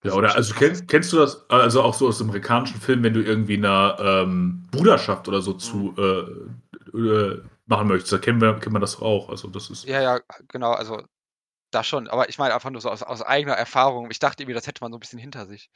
Ja, 0.04 0.14
oder 0.14 0.36
also 0.36 0.54
kennst, 0.54 0.88
kennst 0.88 1.12
du 1.12 1.18
das, 1.18 1.50
also 1.50 1.82
auch 1.82 1.94
so 1.94 2.08
aus 2.08 2.22
amerikanischen 2.22 2.80
Filmen, 2.80 3.04
wenn 3.04 3.14
du 3.14 3.24
irgendwie 3.24 3.58
eine 3.58 3.98
ähm, 4.00 4.68
Bruderschaft 4.72 5.28
oder 5.28 5.42
so 5.42 5.54
Mhm. 5.54 5.60
zu 5.60 5.96
äh, 5.98 6.98
äh, 6.98 7.42
machen 7.66 7.88
möchtest, 7.88 8.14
da 8.14 8.18
kennen 8.20 8.40
wir, 8.40 8.54
kennt 8.60 8.74
man 8.74 8.82
das 8.82 9.02
auch. 9.02 9.30
Also 9.30 9.48
das 9.50 9.70
ist. 9.70 9.86
Ja, 9.86 10.02
ja, 10.02 10.20
genau, 10.48 10.72
also 10.72 11.04
da 11.72 11.84
schon. 11.84 12.08
Aber 12.08 12.30
ich 12.30 12.38
meine 12.38 12.54
einfach 12.54 12.70
nur 12.70 12.82
so 12.82 12.90
aus, 12.90 13.04
aus 13.04 13.22
eigener 13.22 13.54
Erfahrung. 13.54 14.10
Ich 14.12 14.20
dachte 14.20 14.44
irgendwie, 14.44 14.54
das 14.54 14.68
hätte 14.68 14.84
man 14.84 14.92
so 14.92 14.98
ein 14.98 15.02
bisschen 15.02 15.20
hinter 15.20 15.46
sich. 15.48 15.70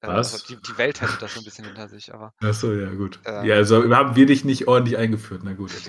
Äh, 0.00 0.06
also 0.08 0.34
Was? 0.34 0.44
die, 0.44 0.56
die 0.56 0.78
Welt 0.78 1.00
hätte 1.00 1.16
das 1.18 1.34
so 1.34 1.40
ein 1.40 1.44
bisschen 1.44 1.64
hinter 1.64 1.88
sich, 1.88 2.12
aber 2.12 2.34
Achso, 2.40 2.72
ja, 2.72 2.90
gut. 2.94 3.20
Ähm. 3.24 3.44
ja, 3.44 3.56
also 3.56 3.88
haben 3.94 4.16
wir 4.16 4.26
dich 4.26 4.44
nicht 4.44 4.68
ordentlich 4.68 4.96
eingeführt. 4.96 5.42
Na 5.44 5.52
gut. 5.54 5.72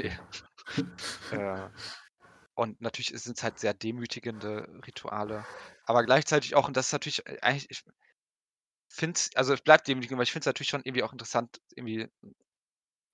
Äh, 1.32 1.70
und 2.56 2.82
natürlich 2.82 3.14
sind 3.22 3.38
es 3.38 3.44
halt 3.44 3.58
sehr 3.58 3.74
demütigende 3.74 4.68
Rituale. 4.86 5.46
Aber 5.86 6.04
gleichzeitig 6.04 6.56
auch, 6.56 6.68
und 6.68 6.76
das 6.76 6.88
ist 6.88 6.92
natürlich 6.92 7.26
äh, 7.26 7.38
eigentlich, 7.42 7.70
ich 7.70 7.84
finde 8.90 9.16
es, 9.16 9.30
also 9.36 9.54
es 9.54 9.62
bleibt 9.62 9.88
demütigend, 9.88 10.18
aber 10.18 10.24
ich 10.24 10.32
finde 10.34 10.42
es 10.42 10.48
natürlich 10.48 10.68
schon 10.68 10.82
irgendwie 10.84 11.04
auch 11.04 11.14
interessant, 11.14 11.62
irgendwie, 11.74 12.10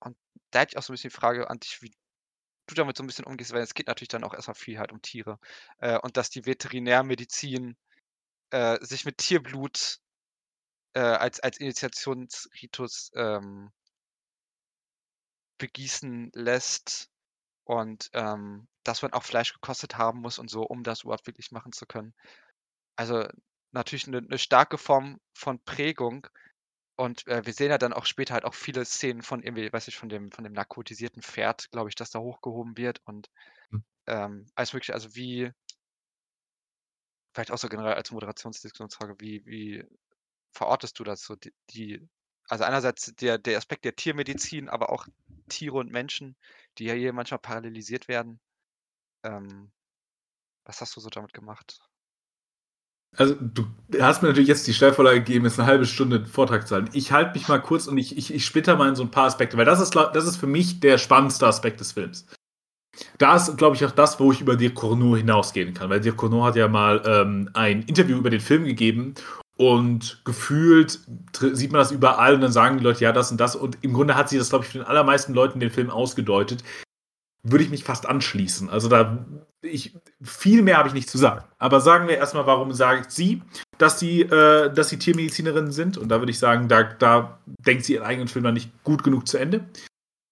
und 0.00 0.16
da 0.50 0.60
hätte 0.60 0.72
ich 0.72 0.78
auch 0.78 0.82
so 0.82 0.92
ein 0.92 0.94
bisschen 0.94 1.10
die 1.10 1.16
Frage 1.16 1.48
an 1.48 1.60
dich, 1.60 1.80
wie 1.80 1.92
du 2.66 2.74
damit 2.74 2.96
so 2.96 3.04
ein 3.04 3.06
bisschen 3.06 3.26
umgehst, 3.26 3.52
weil 3.52 3.62
es 3.62 3.74
geht 3.74 3.86
natürlich 3.86 4.08
dann 4.08 4.24
auch 4.24 4.34
erstmal 4.34 4.54
viel 4.54 4.78
halt 4.78 4.92
um 4.92 5.02
Tiere. 5.02 5.38
Äh, 5.78 5.98
und 5.98 6.16
dass 6.16 6.30
die 6.30 6.46
Veterinärmedizin 6.46 7.76
äh, 8.50 8.84
sich 8.84 9.04
mit 9.04 9.18
Tierblut 9.18 10.00
äh, 10.94 11.00
als, 11.00 11.40
als 11.40 11.58
Initiationsritus 11.58 13.10
ähm, 13.16 13.70
begießen 15.58 16.30
lässt 16.34 17.08
und 17.64 18.10
ähm, 18.12 18.68
dass 18.84 19.02
man 19.02 19.12
auch 19.12 19.24
Fleisch 19.24 19.52
gekostet 19.54 19.96
haben 19.98 20.20
muss 20.20 20.38
und 20.38 20.50
so, 20.50 20.62
um 20.62 20.82
das 20.82 21.02
überhaupt 21.04 21.26
wirklich 21.26 21.52
machen 21.52 21.72
zu 21.72 21.86
können. 21.86 22.14
Also 22.96 23.26
natürlich 23.72 24.08
eine, 24.08 24.18
eine 24.18 24.38
starke 24.38 24.78
Form 24.78 25.20
von 25.34 25.62
Prägung. 25.64 26.26
Und 26.96 27.26
äh, 27.28 27.44
wir 27.46 27.52
sehen 27.54 27.70
ja 27.70 27.78
dann 27.78 27.92
auch 27.92 28.06
später 28.06 28.34
halt 28.34 28.44
auch 28.44 28.54
viele 28.54 28.84
Szenen 28.84 29.22
von 29.22 29.42
irgendwie, 29.42 29.72
weiß 29.72 29.88
ich, 29.88 29.96
von 29.96 30.08
dem, 30.08 30.32
von 30.32 30.44
dem 30.44 30.52
narkotisierten 30.52 31.22
Pferd, 31.22 31.70
glaube 31.72 31.88
ich, 31.90 31.96
dass 31.96 32.10
da 32.10 32.20
hochgehoben 32.20 32.76
wird 32.76 33.00
und 33.06 33.28
Hm. 33.72 33.80
ähm, 34.06 34.46
alles 34.54 34.72
mögliche, 34.72 34.94
also 34.94 35.14
wie, 35.16 35.52
vielleicht 37.34 37.50
auch 37.50 37.58
so 37.58 37.68
generell 37.68 37.94
als 37.94 38.10
Moderationsdiskussionsfrage, 38.12 39.16
wie, 39.18 39.44
wie 39.46 39.84
verortest 40.54 40.98
du 40.98 41.04
das 41.04 41.22
so, 41.22 41.36
die, 41.36 41.52
die 41.70 42.08
also 42.48 42.64
einerseits 42.64 43.14
der, 43.16 43.38
der 43.38 43.58
Aspekt 43.58 43.84
der 43.84 43.96
Tiermedizin, 43.96 44.68
aber 44.68 44.90
auch 44.90 45.06
Tiere 45.48 45.76
und 45.76 45.90
Menschen, 45.90 46.36
die 46.78 46.84
ja 46.84 46.94
hier 46.94 47.12
manchmal 47.12 47.38
parallelisiert 47.38 48.08
werden. 48.08 48.40
Ähm, 49.24 49.70
was 50.64 50.80
hast 50.80 50.96
du 50.96 51.00
so 51.00 51.10
damit 51.10 51.32
gemacht? 51.32 51.80
Also 53.16 53.36
du 53.38 53.66
hast 54.00 54.22
mir 54.22 54.28
natürlich 54.28 54.48
jetzt 54.48 54.66
die 54.66 54.74
Steilvorlage 54.74 55.20
gegeben, 55.20 55.44
jetzt 55.44 55.58
eine 55.58 55.68
halbe 55.68 55.86
Stunde 55.86 56.26
Vortrag 56.26 56.66
zu 56.66 56.74
halten. 56.74 56.90
Ich 56.94 57.12
halte 57.12 57.32
mich 57.38 57.46
mal 57.46 57.62
kurz 57.62 57.86
und 57.86 57.96
ich, 57.96 58.16
ich, 58.16 58.34
ich 58.34 58.44
splitter 58.44 58.76
mal 58.76 58.88
in 58.88 58.96
so 58.96 59.04
ein 59.04 59.10
paar 59.10 59.26
Aspekte, 59.26 59.56
weil 59.56 59.64
das 59.64 59.80
ist, 59.80 59.94
das 59.94 60.26
ist 60.26 60.36
für 60.36 60.48
mich 60.48 60.80
der 60.80 60.98
spannendste 60.98 61.46
Aspekt 61.46 61.80
des 61.80 61.92
Films. 61.92 62.26
Da 63.18 63.36
ist, 63.36 63.56
glaube 63.56 63.76
ich, 63.76 63.84
auch 63.84 63.90
das, 63.92 64.18
wo 64.18 64.32
ich 64.32 64.40
über 64.40 64.56
Dirk 64.56 64.74
Corneau 64.74 65.16
hinausgehen 65.16 65.74
kann, 65.74 65.90
weil 65.90 66.00
Dirk 66.00 66.16
Corneau 66.16 66.44
hat 66.44 66.56
ja 66.56 66.68
mal 66.68 67.02
ähm, 67.06 67.50
ein 67.54 67.82
Interview 67.82 68.18
über 68.18 68.30
den 68.30 68.40
Film 68.40 68.64
gegeben 68.64 69.14
und 69.56 70.20
gefühlt 70.24 71.00
sieht 71.38 71.70
man 71.70 71.78
das 71.78 71.92
überall 71.92 72.34
und 72.34 72.40
dann 72.40 72.52
sagen 72.52 72.78
die 72.78 72.84
Leute, 72.84 73.04
ja, 73.04 73.12
das 73.12 73.30
und 73.30 73.40
das 73.40 73.54
und 73.54 73.78
im 73.82 73.92
Grunde 73.92 74.16
hat 74.16 74.28
sie 74.28 74.38
das, 74.38 74.48
glaube 74.48 74.64
ich, 74.64 74.70
für 74.70 74.78
den 74.78 74.86
allermeisten 74.86 75.32
Leuten 75.32 75.60
den 75.60 75.70
Film 75.70 75.90
ausgedeutet. 75.90 76.64
Würde 77.44 77.62
ich 77.62 77.70
mich 77.70 77.84
fast 77.84 78.06
anschließen. 78.06 78.70
Also 78.70 78.88
da, 78.88 79.26
ich, 79.60 79.94
viel 80.22 80.62
mehr 80.62 80.78
habe 80.78 80.88
ich 80.88 80.94
nicht 80.94 81.10
zu 81.10 81.18
sagen. 81.18 81.44
Aber 81.58 81.80
sagen 81.80 82.08
wir 82.08 82.16
erstmal, 82.16 82.46
warum 82.46 82.72
sagt 82.72 83.12
sie, 83.12 83.42
dass 83.76 84.00
sie, 84.00 84.22
äh, 84.22 84.72
dass 84.72 84.88
sie 84.88 84.98
Tiermedizinerin 84.98 85.70
sind? 85.70 85.98
Und 85.98 86.08
da 86.08 86.20
würde 86.20 86.32
ich 86.32 86.38
sagen, 86.38 86.68
da, 86.68 86.82
da 86.82 87.38
denkt 87.46 87.84
sie 87.84 87.94
ihren 87.94 88.06
eigenen 88.06 88.28
Film 88.28 88.44
dann 88.44 88.54
nicht 88.54 88.70
gut 88.82 89.04
genug 89.04 89.28
zu 89.28 89.36
Ende. 89.36 89.66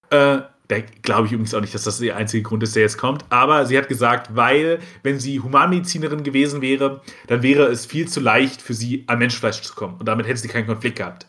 Äh, 0.08 0.40
da 0.72 0.80
glaube 1.02 1.26
ich 1.26 1.32
übrigens 1.32 1.54
auch 1.54 1.60
nicht, 1.60 1.74
dass 1.74 1.84
das 1.84 1.98
der 1.98 2.16
einzige 2.16 2.42
Grund 2.42 2.62
ist, 2.62 2.74
der 2.74 2.82
jetzt 2.82 2.96
kommt. 2.96 3.24
Aber 3.28 3.66
sie 3.66 3.76
hat 3.76 3.88
gesagt, 3.88 4.34
weil, 4.34 4.78
wenn 5.02 5.20
sie 5.20 5.40
Humanmedizinerin 5.40 6.22
gewesen 6.22 6.62
wäre, 6.62 7.02
dann 7.26 7.42
wäre 7.42 7.64
es 7.66 7.84
viel 7.84 8.08
zu 8.08 8.20
leicht 8.20 8.62
für 8.62 8.72
sie, 8.72 9.04
an 9.06 9.18
Menschenfleisch 9.18 9.60
zu 9.60 9.74
kommen. 9.74 9.96
Und 9.98 10.06
damit 10.06 10.26
hätte 10.26 10.40
sie 10.40 10.48
keinen 10.48 10.66
Konflikt 10.66 10.96
gehabt. 10.96 11.26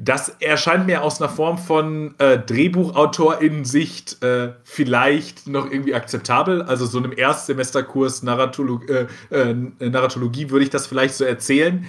Das 0.00 0.28
erscheint 0.40 0.86
mir 0.86 1.02
aus 1.02 1.20
einer 1.20 1.30
Form 1.30 1.58
von 1.58 2.14
äh, 2.18 2.38
DrehbuchautorInnen-Sicht 2.38 4.22
äh, 4.22 4.52
vielleicht 4.62 5.48
noch 5.48 5.70
irgendwie 5.70 5.94
akzeptabel. 5.94 6.62
Also 6.62 6.86
so 6.86 6.98
einem 6.98 7.12
Erstsemesterkurs 7.16 8.22
Narratolo 8.22 8.80
äh, 8.86 9.06
äh, 9.30 9.54
Narratologie 9.80 10.50
würde 10.50 10.64
ich 10.64 10.70
das 10.70 10.86
vielleicht 10.86 11.14
so 11.14 11.24
erzählen. 11.24 11.86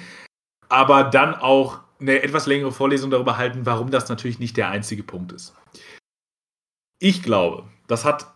Aber 0.69 1.03
dann 1.03 1.35
auch 1.35 1.79
eine 1.99 2.23
etwas 2.23 2.47
längere 2.47 2.71
Vorlesung 2.71 3.11
darüber 3.11 3.37
halten, 3.37 3.65
warum 3.65 3.91
das 3.91 4.07
natürlich 4.09 4.39
nicht 4.39 4.55
der 4.57 4.69
einzige 4.69 5.03
Punkt 5.03 5.33
ist. 5.33 5.53
Ich 7.01 7.23
glaube, 7.23 7.67
das 7.87 8.05
hat 8.05 8.33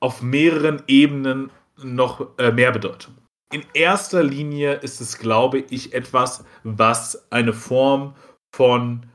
auf 0.00 0.22
mehreren 0.22 0.82
Ebenen 0.86 1.50
noch 1.82 2.38
äh, 2.38 2.52
mehr 2.52 2.72
Bedeutung. 2.72 3.14
In 3.52 3.64
erster 3.74 4.22
Linie 4.22 4.74
ist 4.74 5.00
es, 5.00 5.18
glaube 5.18 5.60
ich, 5.70 5.94
etwas, 5.94 6.44
was 6.62 7.30
eine 7.32 7.52
Form 7.52 8.14
von 8.54 9.06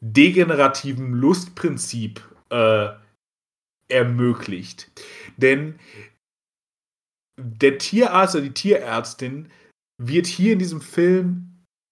degenerativem 0.00 1.14
Lustprinzip 1.14 2.20
äh, 2.50 2.88
ermöglicht. 3.88 4.90
Denn 5.36 5.78
der 7.38 7.78
Tierarzt 7.78 8.34
oder 8.34 8.44
die 8.44 8.54
Tierärztin 8.54 9.50
wird 10.02 10.26
hier 10.26 10.54
in 10.54 10.58
diesem 10.58 10.80
Film 10.80 11.50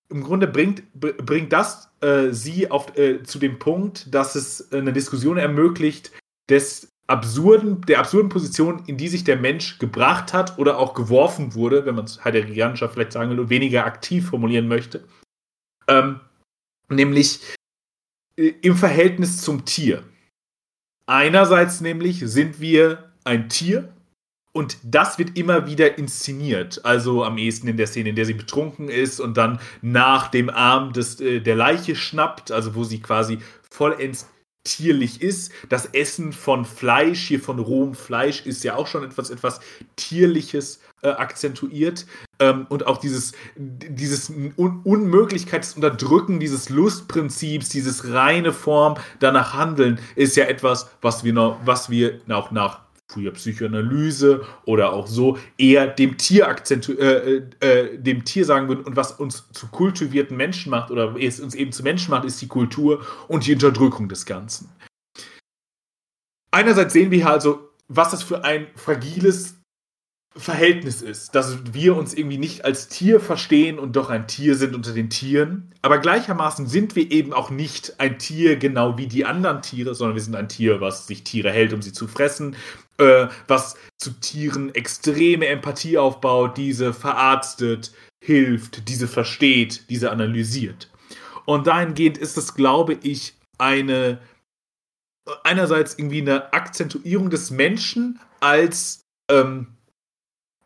im 0.08 0.22
Grunde 0.22 0.46
bringt, 0.46 0.82
br- 0.98 1.14
bringt 1.14 1.52
das 1.52 1.90
äh, 2.00 2.30
sie 2.30 2.70
auf, 2.70 2.96
äh, 2.96 3.22
zu 3.22 3.38
dem 3.38 3.58
Punkt, 3.58 4.12
dass 4.14 4.34
es 4.34 4.72
eine 4.72 4.92
Diskussion 4.92 5.36
ermöglicht 5.36 6.12
des 6.48 6.92
absurden, 7.06 7.80
der 7.82 7.98
absurden 7.98 8.28
Position, 8.28 8.84
in 8.86 8.96
die 8.96 9.08
sich 9.08 9.24
der 9.24 9.36
Mensch 9.36 9.78
gebracht 9.78 10.32
hat 10.32 10.58
oder 10.58 10.78
auch 10.78 10.94
geworfen 10.94 11.54
wurde, 11.54 11.84
wenn 11.84 11.94
man 11.94 12.04
es 12.04 12.24
heideggerianischer 12.24 12.88
vielleicht 12.88 13.12
sagen 13.12 13.30
will 13.36 13.48
weniger 13.48 13.84
aktiv 13.84 14.28
formulieren 14.28 14.68
möchte. 14.68 15.04
Ähm, 15.88 16.20
nämlich 16.88 17.40
äh, 18.36 18.52
im 18.62 18.76
Verhältnis 18.76 19.42
zum 19.42 19.64
Tier. 19.64 20.04
Einerseits 21.06 21.80
nämlich 21.80 22.20
sind 22.20 22.60
wir 22.60 23.12
ein 23.24 23.48
Tier 23.48 23.92
und 24.52 24.78
das 24.82 25.18
wird 25.18 25.36
immer 25.36 25.66
wieder 25.66 25.98
inszeniert. 25.98 26.84
Also 26.84 27.24
am 27.24 27.38
ehesten 27.38 27.68
in 27.68 27.76
der 27.76 27.86
Szene, 27.86 28.10
in 28.10 28.16
der 28.16 28.26
sie 28.26 28.34
betrunken 28.34 28.88
ist 28.88 29.18
und 29.18 29.36
dann 29.36 29.60
nach 29.80 30.28
dem 30.28 30.50
Arm 30.50 30.92
des, 30.92 31.20
äh, 31.20 31.40
der 31.40 31.56
Leiche 31.56 31.96
schnappt, 31.96 32.52
also 32.52 32.74
wo 32.74 32.84
sie 32.84 33.00
quasi 33.00 33.38
vollends 33.70 34.28
tierlich 34.64 35.22
ist. 35.22 35.52
Das 35.68 35.86
Essen 35.86 36.32
von 36.32 36.64
Fleisch, 36.64 37.26
hier 37.26 37.40
von 37.40 37.58
rohem 37.58 37.94
Fleisch, 37.94 38.46
ist 38.46 38.64
ja 38.64 38.76
auch 38.76 38.86
schon 38.86 39.04
etwas, 39.04 39.30
etwas 39.30 39.60
Tierliches 39.96 40.80
äh, 41.02 41.08
akzentuiert. 41.08 42.06
Ähm, 42.38 42.66
und 42.68 42.86
auch 42.86 42.98
dieses, 42.98 43.32
dieses 43.56 44.30
Un 44.30 44.80
Unmöglichkeit 44.84 45.64
des 45.64 45.74
Unterdrücken 45.74 46.40
dieses 46.40 46.68
Lustprinzips, 46.68 47.68
dieses 47.68 48.12
reine 48.12 48.52
Form 48.52 48.96
danach 49.18 49.54
handeln, 49.54 49.98
ist 50.14 50.36
ja 50.36 50.44
etwas, 50.44 50.90
was 51.00 51.24
wir 51.24 51.32
noch, 51.32 51.58
was 51.64 51.90
wir 51.90 52.20
auch 52.28 52.50
nach 52.50 52.80
Psychoanalyse 53.20 54.44
oder 54.64 54.92
auch 54.92 55.06
so 55.06 55.38
eher 55.58 55.86
dem 55.86 56.18
Tier 56.18 56.48
akzentu 56.48 56.92
äh, 56.92 57.36
äh, 57.36 57.42
äh, 57.60 57.98
dem 57.98 58.24
Tier 58.24 58.44
sagen 58.44 58.68
würden 58.68 58.84
und 58.84 58.96
was 58.96 59.12
uns 59.12 59.50
zu 59.52 59.68
kultivierten 59.68 60.36
Menschen 60.36 60.70
macht 60.70 60.90
oder 60.90 61.14
es 61.18 61.40
uns 61.40 61.54
eben 61.54 61.72
zu 61.72 61.82
Menschen 61.82 62.10
macht, 62.10 62.24
ist 62.24 62.40
die 62.40 62.48
Kultur 62.48 63.04
und 63.28 63.46
die 63.46 63.52
Unterdrückung 63.52 64.08
des 64.08 64.26
Ganzen. 64.26 64.68
Einerseits 66.50 66.92
sehen 66.92 67.10
wir 67.10 67.18
hier 67.18 67.30
also, 67.30 67.70
was 67.88 68.10
das 68.10 68.22
für 68.22 68.44
ein 68.44 68.66
fragiles 68.76 69.62
Verhältnis 70.34 71.02
ist, 71.02 71.34
dass 71.34 71.74
wir 71.74 71.94
uns 71.94 72.14
irgendwie 72.14 72.38
nicht 72.38 72.64
als 72.64 72.88
Tier 72.88 73.20
verstehen 73.20 73.78
und 73.78 73.96
doch 73.96 74.08
ein 74.08 74.26
Tier 74.26 74.54
sind 74.54 74.74
unter 74.74 74.92
den 74.92 75.10
Tieren. 75.10 75.70
Aber 75.82 75.98
gleichermaßen 75.98 76.66
sind 76.66 76.96
wir 76.96 77.10
eben 77.10 77.34
auch 77.34 77.50
nicht 77.50 78.00
ein 78.00 78.18
Tier 78.18 78.56
genau 78.56 78.96
wie 78.96 79.06
die 79.06 79.26
anderen 79.26 79.60
Tiere, 79.60 79.94
sondern 79.94 80.16
wir 80.16 80.22
sind 80.22 80.34
ein 80.34 80.48
Tier, 80.48 80.80
was 80.80 81.06
sich 81.06 81.22
Tiere 81.22 81.50
hält, 81.50 81.74
um 81.74 81.82
sie 81.82 81.92
zu 81.92 82.08
fressen, 82.08 82.56
äh, 82.98 83.28
was 83.48 83.76
zu 83.98 84.10
Tieren 84.20 84.74
extreme 84.74 85.46
Empathie 85.46 85.98
aufbaut, 85.98 86.56
diese 86.56 86.92
verarztet, 86.92 87.92
hilft, 88.22 88.88
diese 88.88 89.08
versteht, 89.08 89.88
diese 89.90 90.10
analysiert. 90.10 90.90
Und 91.44 91.66
dahingehend 91.66 92.18
ist 92.18 92.36
es, 92.38 92.54
glaube 92.54 92.98
ich, 93.02 93.34
eine 93.58 94.20
einerseits 95.44 95.98
irgendwie 95.98 96.20
eine 96.20 96.52
Akzentuierung 96.52 97.30
des 97.30 97.50
Menschen 97.50 98.18
als 98.40 99.04
ähm, 99.30 99.68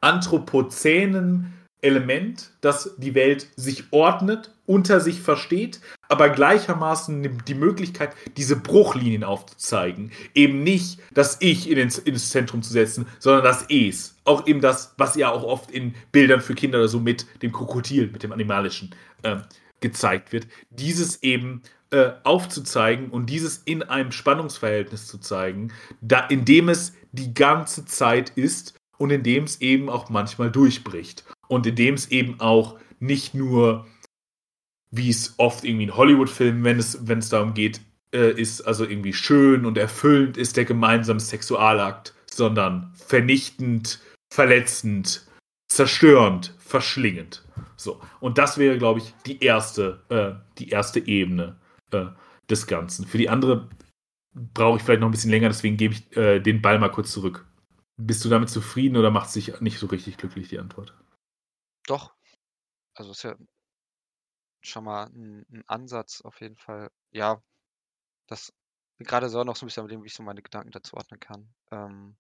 anthropozänen 0.01 1.53
Element, 1.83 2.53
das 2.61 2.95
die 2.97 3.15
Welt 3.15 3.49
sich 3.57 3.93
ordnet, 3.93 4.56
unter 4.67 5.01
sich 5.01 5.21
versteht, 5.21 5.81
aber 6.09 6.29
gleichermaßen 6.29 7.45
die 7.47 7.55
Möglichkeit, 7.55 8.13
diese 8.37 8.57
Bruchlinien 8.57 9.25
aufzuzeigen. 9.25 10.13
Eben 10.35 10.63
nicht 10.63 11.01
das 11.13 11.39
Ich 11.41 11.71
in 11.71 11.79
ins, 11.79 11.99
ins 11.99 12.31
Zentrum 12.31 12.63
zu 12.63 12.73
setzen, 12.73 13.07
sondern 13.19 13.45
das 13.45 13.67
Es. 13.69 14.17
Auch 14.25 14.47
eben 14.47 14.61
das, 14.61 14.95
was 14.99 15.17
ja 15.17 15.31
auch 15.31 15.45
oft 15.45 15.71
in 15.71 15.95
Bildern 16.13 16.41
für 16.41 16.55
Kinder 16.55 16.79
oder 16.79 16.89
so 16.89 17.01
mit 17.01 17.27
dem 17.43 17.53
Krokodil, 17.53 18.11
mit 18.11 18.23
dem 18.23 18.33
Animalischen 18.33 18.95
äh, 19.23 19.37
gezeigt 19.81 20.33
wird. 20.33 20.47
Dieses 20.71 21.23
eben 21.23 21.63
äh, 21.91 22.11
aufzuzeigen 22.25 23.11
und 23.11 23.31
dieses 23.31 23.59
in 23.59 23.83
einem 23.83 24.13
Spannungsverhältnis 24.13 25.07
zu 25.07 25.19
zeigen, 25.19 25.73
da, 26.01 26.27
in 26.27 26.45
dem 26.45 26.69
es 26.69 26.95
die 27.13 27.33
ganze 27.33 27.85
Zeit 27.85 28.31
ist 28.31 28.75
und 28.99 29.11
in 29.11 29.23
dem 29.23 29.45
es 29.45 29.61
eben 29.61 29.89
auch 29.89 30.09
manchmal 30.09 30.51
durchbricht. 30.51 31.25
Und 31.49 31.67
in 31.67 31.77
dem 31.77 31.95
es 31.95 32.11
eben 32.11 32.41
auch 32.41 32.77
nicht 32.99 33.35
nur, 33.35 33.87
wie 34.97 35.11
es 35.11 35.35
oft 35.39 35.65
irgendwie 35.65 35.85
in 35.85 35.97
Hollywood-Filmen, 35.97 36.65
wenn 36.65 36.79
es, 36.79 37.07
wenn 37.07 37.19
es 37.19 37.29
darum 37.29 37.55
geht, 37.55 37.81
äh, 38.13 38.31
ist, 38.31 38.63
also 38.63 38.85
irgendwie 38.85 39.13
schön 39.13 39.67
und 39.67 39.79
erfüllend 39.79 40.37
ist 40.37 40.57
der 40.57 40.65
gemeinsame 40.65 41.21
Sexualakt, 41.21 42.15
sondern 42.31 42.93
vernichtend, 42.95 44.01
verletzend, 44.33 45.27
zerstörend, 45.69 46.55
verschlingend. 46.59 47.45
So. 47.77 48.01
Und 48.21 48.39
das 48.39 48.59
wäre, 48.59 48.79
glaube 48.79 49.01
ich, 49.01 49.15
die 49.27 49.43
erste, 49.43 50.03
äh, 50.09 50.41
die 50.59 50.71
erste 50.71 51.01
Ebene 51.01 51.57
äh, 51.93 52.07
des 52.49 52.67
Ganzen. 52.67 53.07
Für 53.07 53.19
die 53.19 53.29
andere 53.29 53.69
brauche 54.35 54.79
ich 54.79 54.83
vielleicht 54.83 55.01
noch 55.01 55.09
ein 55.09 55.13
bisschen 55.13 55.31
länger, 55.31 55.49
deswegen 55.49 55.77
gebe 55.77 55.95
ich 55.95 56.17
äh, 56.17 56.41
den 56.41 56.63
Ball 56.63 56.79
mal 56.79 56.91
kurz 56.91 57.13
zurück. 57.13 57.47
Bist 57.99 58.25
du 58.25 58.29
damit 58.29 58.51
zufrieden 58.51 58.97
oder 58.97 59.11
macht 59.11 59.29
es 59.29 59.33
dich 59.33 59.61
nicht 59.61 59.79
so 59.79 59.87
richtig 59.87 60.19
glücklich, 60.19 60.49
die 60.49 60.59
Antwort? 60.59 60.95
Doch. 61.87 62.15
Also 62.95 63.13
ist 63.13 63.23
ja 63.23 63.37
schon 64.69 64.85
mal 64.85 65.05
ein, 65.07 65.47
ein 65.51 65.65
Ansatz 65.67 66.21
auf 66.23 66.41
jeden 66.41 66.57
Fall. 66.57 66.91
Ja, 67.11 67.43
das 68.27 68.53
gerade 68.99 69.29
so 69.29 69.45
noch 69.45 69.57
so 69.57 69.65
ein 69.65 69.69
bisschen 69.69 69.85
mit 69.85 69.93
dem, 69.93 70.03
wie 70.03 70.07
ich 70.07 70.15
so 70.15 70.23
meine 70.23 70.43
Gedanken 70.43 70.71
dazu 70.71 70.97
ordnen 70.97 71.21
kann. 71.21 71.49
Ähm, 71.71 72.17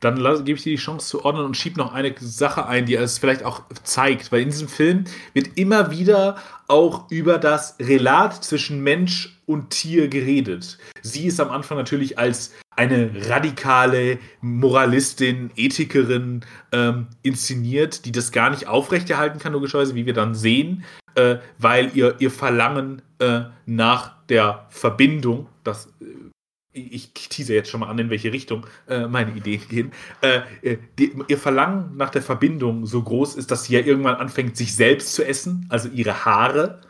dann 0.00 0.16
gebe 0.44 0.56
ich 0.56 0.64
dir 0.64 0.70
die 0.70 0.82
Chance 0.82 1.06
zu 1.06 1.24
ordnen 1.24 1.44
und 1.44 1.56
schieb 1.56 1.76
noch 1.76 1.92
eine 1.92 2.12
Sache 2.18 2.66
ein, 2.66 2.86
die 2.86 2.96
es 2.96 3.18
vielleicht 3.18 3.44
auch 3.44 3.62
zeigt, 3.84 4.32
weil 4.32 4.42
in 4.42 4.50
diesem 4.50 4.68
Film 4.68 5.04
wird 5.32 5.56
immer 5.56 5.92
wieder 5.92 6.38
auch 6.66 7.08
über 7.10 7.38
das 7.38 7.76
Relat 7.78 8.42
zwischen 8.42 8.82
Mensch 8.82 9.40
und 9.52 9.70
Tier 9.70 10.08
geredet. 10.08 10.78
Sie 11.02 11.26
ist 11.26 11.40
am 11.40 11.50
Anfang 11.50 11.76
natürlich 11.76 12.18
als 12.18 12.52
eine 12.74 13.10
radikale 13.28 14.18
Moralistin, 14.40 15.50
Ethikerin 15.56 16.44
ähm, 16.72 17.08
inszeniert, 17.22 18.04
die 18.06 18.12
das 18.12 18.32
gar 18.32 18.50
nicht 18.50 18.66
aufrechterhalten 18.66 19.38
kann, 19.38 19.52
logischerweise, 19.52 19.94
wie 19.94 20.06
wir 20.06 20.14
dann 20.14 20.34
sehen, 20.34 20.84
äh, 21.14 21.36
weil 21.58 21.90
ihr, 21.94 22.16
ihr 22.18 22.30
Verlangen 22.30 23.02
äh, 23.18 23.42
nach 23.66 24.14
der 24.28 24.66
Verbindung, 24.70 25.48
das 25.64 25.86
äh, 26.00 26.32
ich 26.74 27.12
tease 27.12 27.52
jetzt 27.52 27.68
schon 27.68 27.80
mal 27.80 27.90
an, 27.90 27.98
in 27.98 28.10
welche 28.10 28.32
Richtung 28.32 28.66
äh, 28.88 29.06
meine 29.06 29.32
Ideen 29.32 29.60
gehen, 29.68 29.92
äh, 30.22 30.40
äh, 30.62 30.78
die, 30.98 31.12
ihr 31.28 31.38
Verlangen 31.38 31.96
nach 31.96 32.10
der 32.10 32.22
Verbindung 32.22 32.86
so 32.86 33.02
groß 33.02 33.36
ist, 33.36 33.50
dass 33.50 33.64
sie 33.64 33.74
ja 33.74 33.80
irgendwann 33.80 34.14
anfängt, 34.14 34.56
sich 34.56 34.74
selbst 34.74 35.14
zu 35.14 35.22
essen, 35.22 35.66
also 35.68 35.88
ihre 35.90 36.24
Haare. 36.24 36.80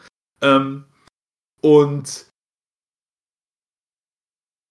Ähm, 0.40 0.84
und 1.60 2.26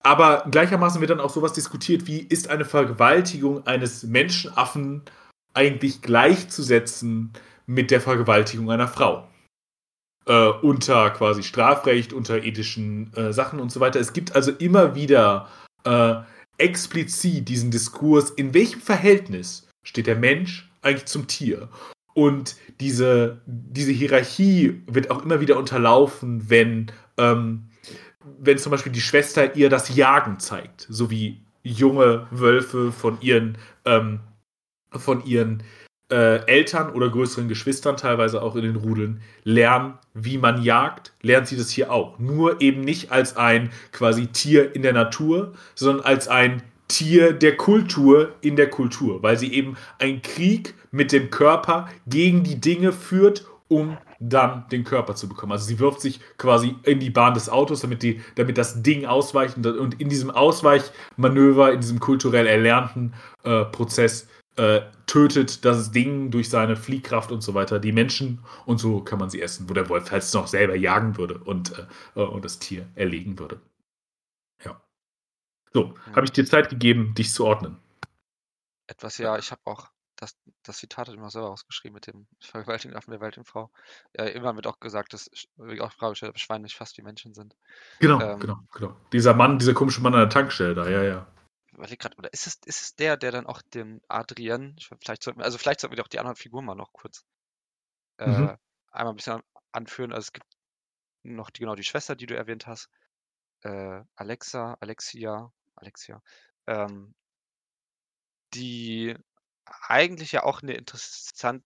aber 0.03 0.45
gleichermaßen 0.49 0.99
wird 1.01 1.11
dann 1.11 1.19
auch 1.19 1.29
sowas 1.29 1.53
diskutiert, 1.53 2.07
wie 2.07 2.19
ist 2.19 2.49
eine 2.49 2.65
Vergewaltigung 2.65 3.65
eines 3.67 4.03
Menschenaffen 4.03 5.03
eigentlich 5.53 6.01
gleichzusetzen 6.01 7.31
mit 7.65 7.91
der 7.91 8.01
Vergewaltigung 8.01 8.71
einer 8.71 8.87
Frau? 8.87 9.27
Äh, 10.25 10.49
unter 10.61 11.09
quasi 11.11 11.43
Strafrecht, 11.43 12.13
unter 12.13 12.43
ethischen 12.43 13.11
äh, 13.15 13.33
Sachen 13.33 13.59
und 13.59 13.71
so 13.71 13.79
weiter. 13.79 13.99
Es 13.99 14.13
gibt 14.13 14.35
also 14.35 14.51
immer 14.51 14.93
wieder 14.93 15.49
äh, 15.83 16.15
explizit 16.57 17.49
diesen 17.49 17.71
Diskurs, 17.71 18.29
in 18.29 18.53
welchem 18.53 18.81
Verhältnis 18.81 19.67
steht 19.83 20.07
der 20.07 20.15
Mensch 20.15 20.69
eigentlich 20.81 21.07
zum 21.07 21.27
Tier? 21.27 21.69
Und 22.13 22.55
diese, 22.79 23.41
diese 23.45 23.91
Hierarchie 23.91 24.83
wird 24.85 25.09
auch 25.09 25.23
immer 25.23 25.39
wieder 25.39 25.57
unterlaufen, 25.57 26.49
wenn 26.49 26.91
ähm, 27.17 27.70
wenn 28.39 28.57
zum 28.57 28.71
Beispiel 28.71 28.91
die 28.91 29.01
Schwester 29.01 29.55
ihr 29.55 29.69
das 29.69 29.95
Jagen 29.95 30.39
zeigt, 30.39 30.87
so 30.89 31.09
wie 31.09 31.41
junge 31.63 32.27
Wölfe 32.31 32.91
von 32.91 33.19
ihren, 33.21 33.57
ähm, 33.85 34.19
von 34.91 35.25
ihren 35.25 35.63
äh, 36.11 36.45
Eltern 36.45 36.91
oder 36.91 37.09
größeren 37.09 37.47
Geschwistern, 37.47 37.97
teilweise 37.97 38.41
auch 38.41 38.55
in 38.55 38.63
den 38.63 38.75
Rudeln, 38.75 39.21
lernen, 39.43 39.93
wie 40.13 40.37
man 40.37 40.61
jagt, 40.61 41.13
lernt 41.21 41.47
sie 41.47 41.57
das 41.57 41.69
hier 41.69 41.91
auch. 41.91 42.19
Nur 42.19 42.61
eben 42.61 42.81
nicht 42.81 43.11
als 43.11 43.37
ein 43.37 43.71
quasi 43.91 44.27
Tier 44.27 44.75
in 44.75 44.81
der 44.81 44.93
Natur, 44.93 45.53
sondern 45.73 46.05
als 46.05 46.27
ein 46.27 46.63
Tier 46.87 47.31
der 47.31 47.55
Kultur 47.55 48.35
in 48.41 48.57
der 48.57 48.69
Kultur, 48.69 49.23
weil 49.23 49.37
sie 49.37 49.53
eben 49.53 49.77
einen 49.97 50.21
Krieg 50.21 50.73
mit 50.91 51.13
dem 51.13 51.29
Körper 51.29 51.87
gegen 52.05 52.43
die 52.43 52.59
Dinge 52.59 52.91
führt, 52.91 53.45
um 53.69 53.97
dann 54.21 54.67
den 54.69 54.83
Körper 54.83 55.15
zu 55.15 55.27
bekommen. 55.27 55.51
Also 55.51 55.65
sie 55.65 55.79
wirft 55.79 55.99
sich 55.99 56.19
quasi 56.37 56.75
in 56.83 56.99
die 56.99 57.09
Bahn 57.09 57.33
des 57.33 57.49
Autos, 57.49 57.81
damit, 57.81 58.03
die, 58.03 58.21
damit 58.35 58.57
das 58.57 58.83
Ding 58.83 59.05
ausweicht 59.05 59.57
und 59.57 59.99
in 59.99 60.09
diesem 60.09 60.29
Ausweichmanöver, 60.29 61.73
in 61.73 61.81
diesem 61.81 61.99
kulturell 61.99 62.45
erlernten 62.45 63.13
äh, 63.43 63.65
Prozess 63.65 64.27
äh, 64.57 64.81
tötet 65.07 65.65
das 65.65 65.91
Ding 65.91 66.29
durch 66.29 66.49
seine 66.49 66.75
Fliehkraft 66.75 67.31
und 67.31 67.41
so 67.41 67.53
weiter 67.53 67.79
die 67.79 67.91
Menschen 67.91 68.43
und 68.65 68.77
so 68.77 69.01
kann 69.01 69.19
man 69.19 69.29
sie 69.29 69.41
essen, 69.41 69.69
wo 69.69 69.73
der 69.73 69.89
Wolf 69.89 70.11
halt 70.11 70.25
noch 70.33 70.47
selber 70.47 70.75
jagen 70.75 71.17
würde 71.17 71.39
und, 71.39 71.77
äh, 71.77 72.21
äh 72.21 72.23
und 72.23 72.45
das 72.45 72.59
Tier 72.59 72.87
erlegen 72.95 73.39
würde. 73.39 73.59
Ja. 74.63 74.81
So, 75.73 75.95
habe 76.13 76.25
ich 76.25 76.31
dir 76.31 76.45
Zeit 76.45 76.69
gegeben, 76.69 77.15
dich 77.15 77.33
zu 77.33 77.45
ordnen. 77.45 77.77
Etwas, 78.87 79.17
ja, 79.17 79.37
ich 79.37 79.51
habe 79.51 79.61
auch 79.65 79.90
das, 80.63 80.77
Zitat 80.77 81.07
hat 81.07 81.15
immer 81.15 81.29
selber 81.29 81.49
ausgeschrieben 81.49 81.95
mit 81.95 82.07
dem 82.07 82.27
Vergewaltigen 82.41 82.95
Affen 82.95 83.11
der 83.11 83.21
Weltenfrau. 83.21 83.71
Ja, 84.15 84.25
immer 84.25 84.55
wird 84.55 84.67
auch 84.67 84.79
gesagt, 84.79 85.13
dass 85.13 85.29
auch 85.57 85.91
Frage 85.93 86.11
gestellt, 86.11 86.33
dass 86.33 86.41
Schweine 86.41 86.63
nicht 86.63 86.75
fast 86.75 86.97
wie 86.97 87.01
Menschen 87.01 87.33
sind. 87.33 87.55
Genau, 87.99 88.19
ähm, 88.21 88.39
genau, 88.39 88.59
genau. 88.71 88.95
Dieser 89.13 89.33
Mann, 89.33 89.59
dieser 89.59 89.73
komische 89.73 90.01
Mann 90.01 90.13
an 90.13 90.21
der 90.21 90.29
Tankstelle 90.29 90.75
da, 90.75 90.89
ja, 90.89 91.03
ja. 91.03 91.27
Überleg 91.73 91.99
grad, 91.99 92.17
oder 92.17 92.31
ist 92.33 92.47
es, 92.47 92.59
ist 92.65 92.81
es 92.81 92.95
der, 92.95 93.17
der 93.17 93.31
dann 93.31 93.47
auch 93.47 93.61
den 93.61 94.01
Adrian, 94.07 94.75
vielleicht 94.99 95.23
sollten 95.23 95.39
wir, 95.39 95.45
also 95.45 95.57
vielleicht 95.57 95.79
sollten 95.79 95.95
wir 95.95 96.03
doch 96.03 96.09
die 96.09 96.19
anderen 96.19 96.35
Figuren 96.35 96.65
mal 96.65 96.75
noch 96.75 96.91
kurz 96.91 97.23
äh, 98.17 98.27
mhm. 98.27 98.57
einmal 98.91 99.13
ein 99.13 99.15
bisschen 99.15 99.41
anführen. 99.71 100.11
Also 100.11 100.25
es 100.25 100.33
gibt 100.33 100.47
noch 101.23 101.49
die, 101.49 101.59
genau 101.59 101.75
die 101.75 101.83
Schwester, 101.83 102.15
die 102.15 102.25
du 102.25 102.35
erwähnt 102.35 102.67
hast. 102.67 102.89
Äh, 103.61 104.01
Alexa, 104.15 104.75
Alexia, 104.79 105.51
Alexia, 105.75 106.21
ähm, 106.67 107.13
die 108.53 109.15
eigentlich 109.65 110.31
ja 110.33 110.43
auch 110.43 110.61
eine 110.61 110.73
interessante 110.73 111.63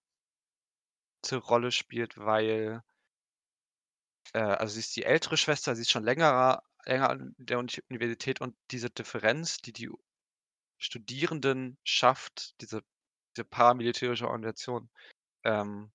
Rolle 1.34 1.70
spielt, 1.72 2.16
weil 2.16 2.82
äh, 4.34 4.38
also 4.40 4.74
sie 4.74 4.80
ist 4.80 4.96
die 4.96 5.04
ältere 5.04 5.36
Schwester, 5.36 5.74
sie 5.74 5.82
ist 5.82 5.90
schon 5.90 6.04
länger 6.04 6.62
länger 6.84 7.10
an 7.10 7.34
der 7.38 7.58
Universität 7.58 8.40
und 8.40 8.56
diese 8.70 8.90
Differenz, 8.90 9.58
die 9.58 9.72
die 9.72 9.90
Studierenden 10.78 11.78
schafft, 11.84 12.60
diese 12.62 12.82
diese 13.36 13.44
paramilitärische 13.46 14.26
Organisation, 14.28 14.90
ähm, 15.44 15.92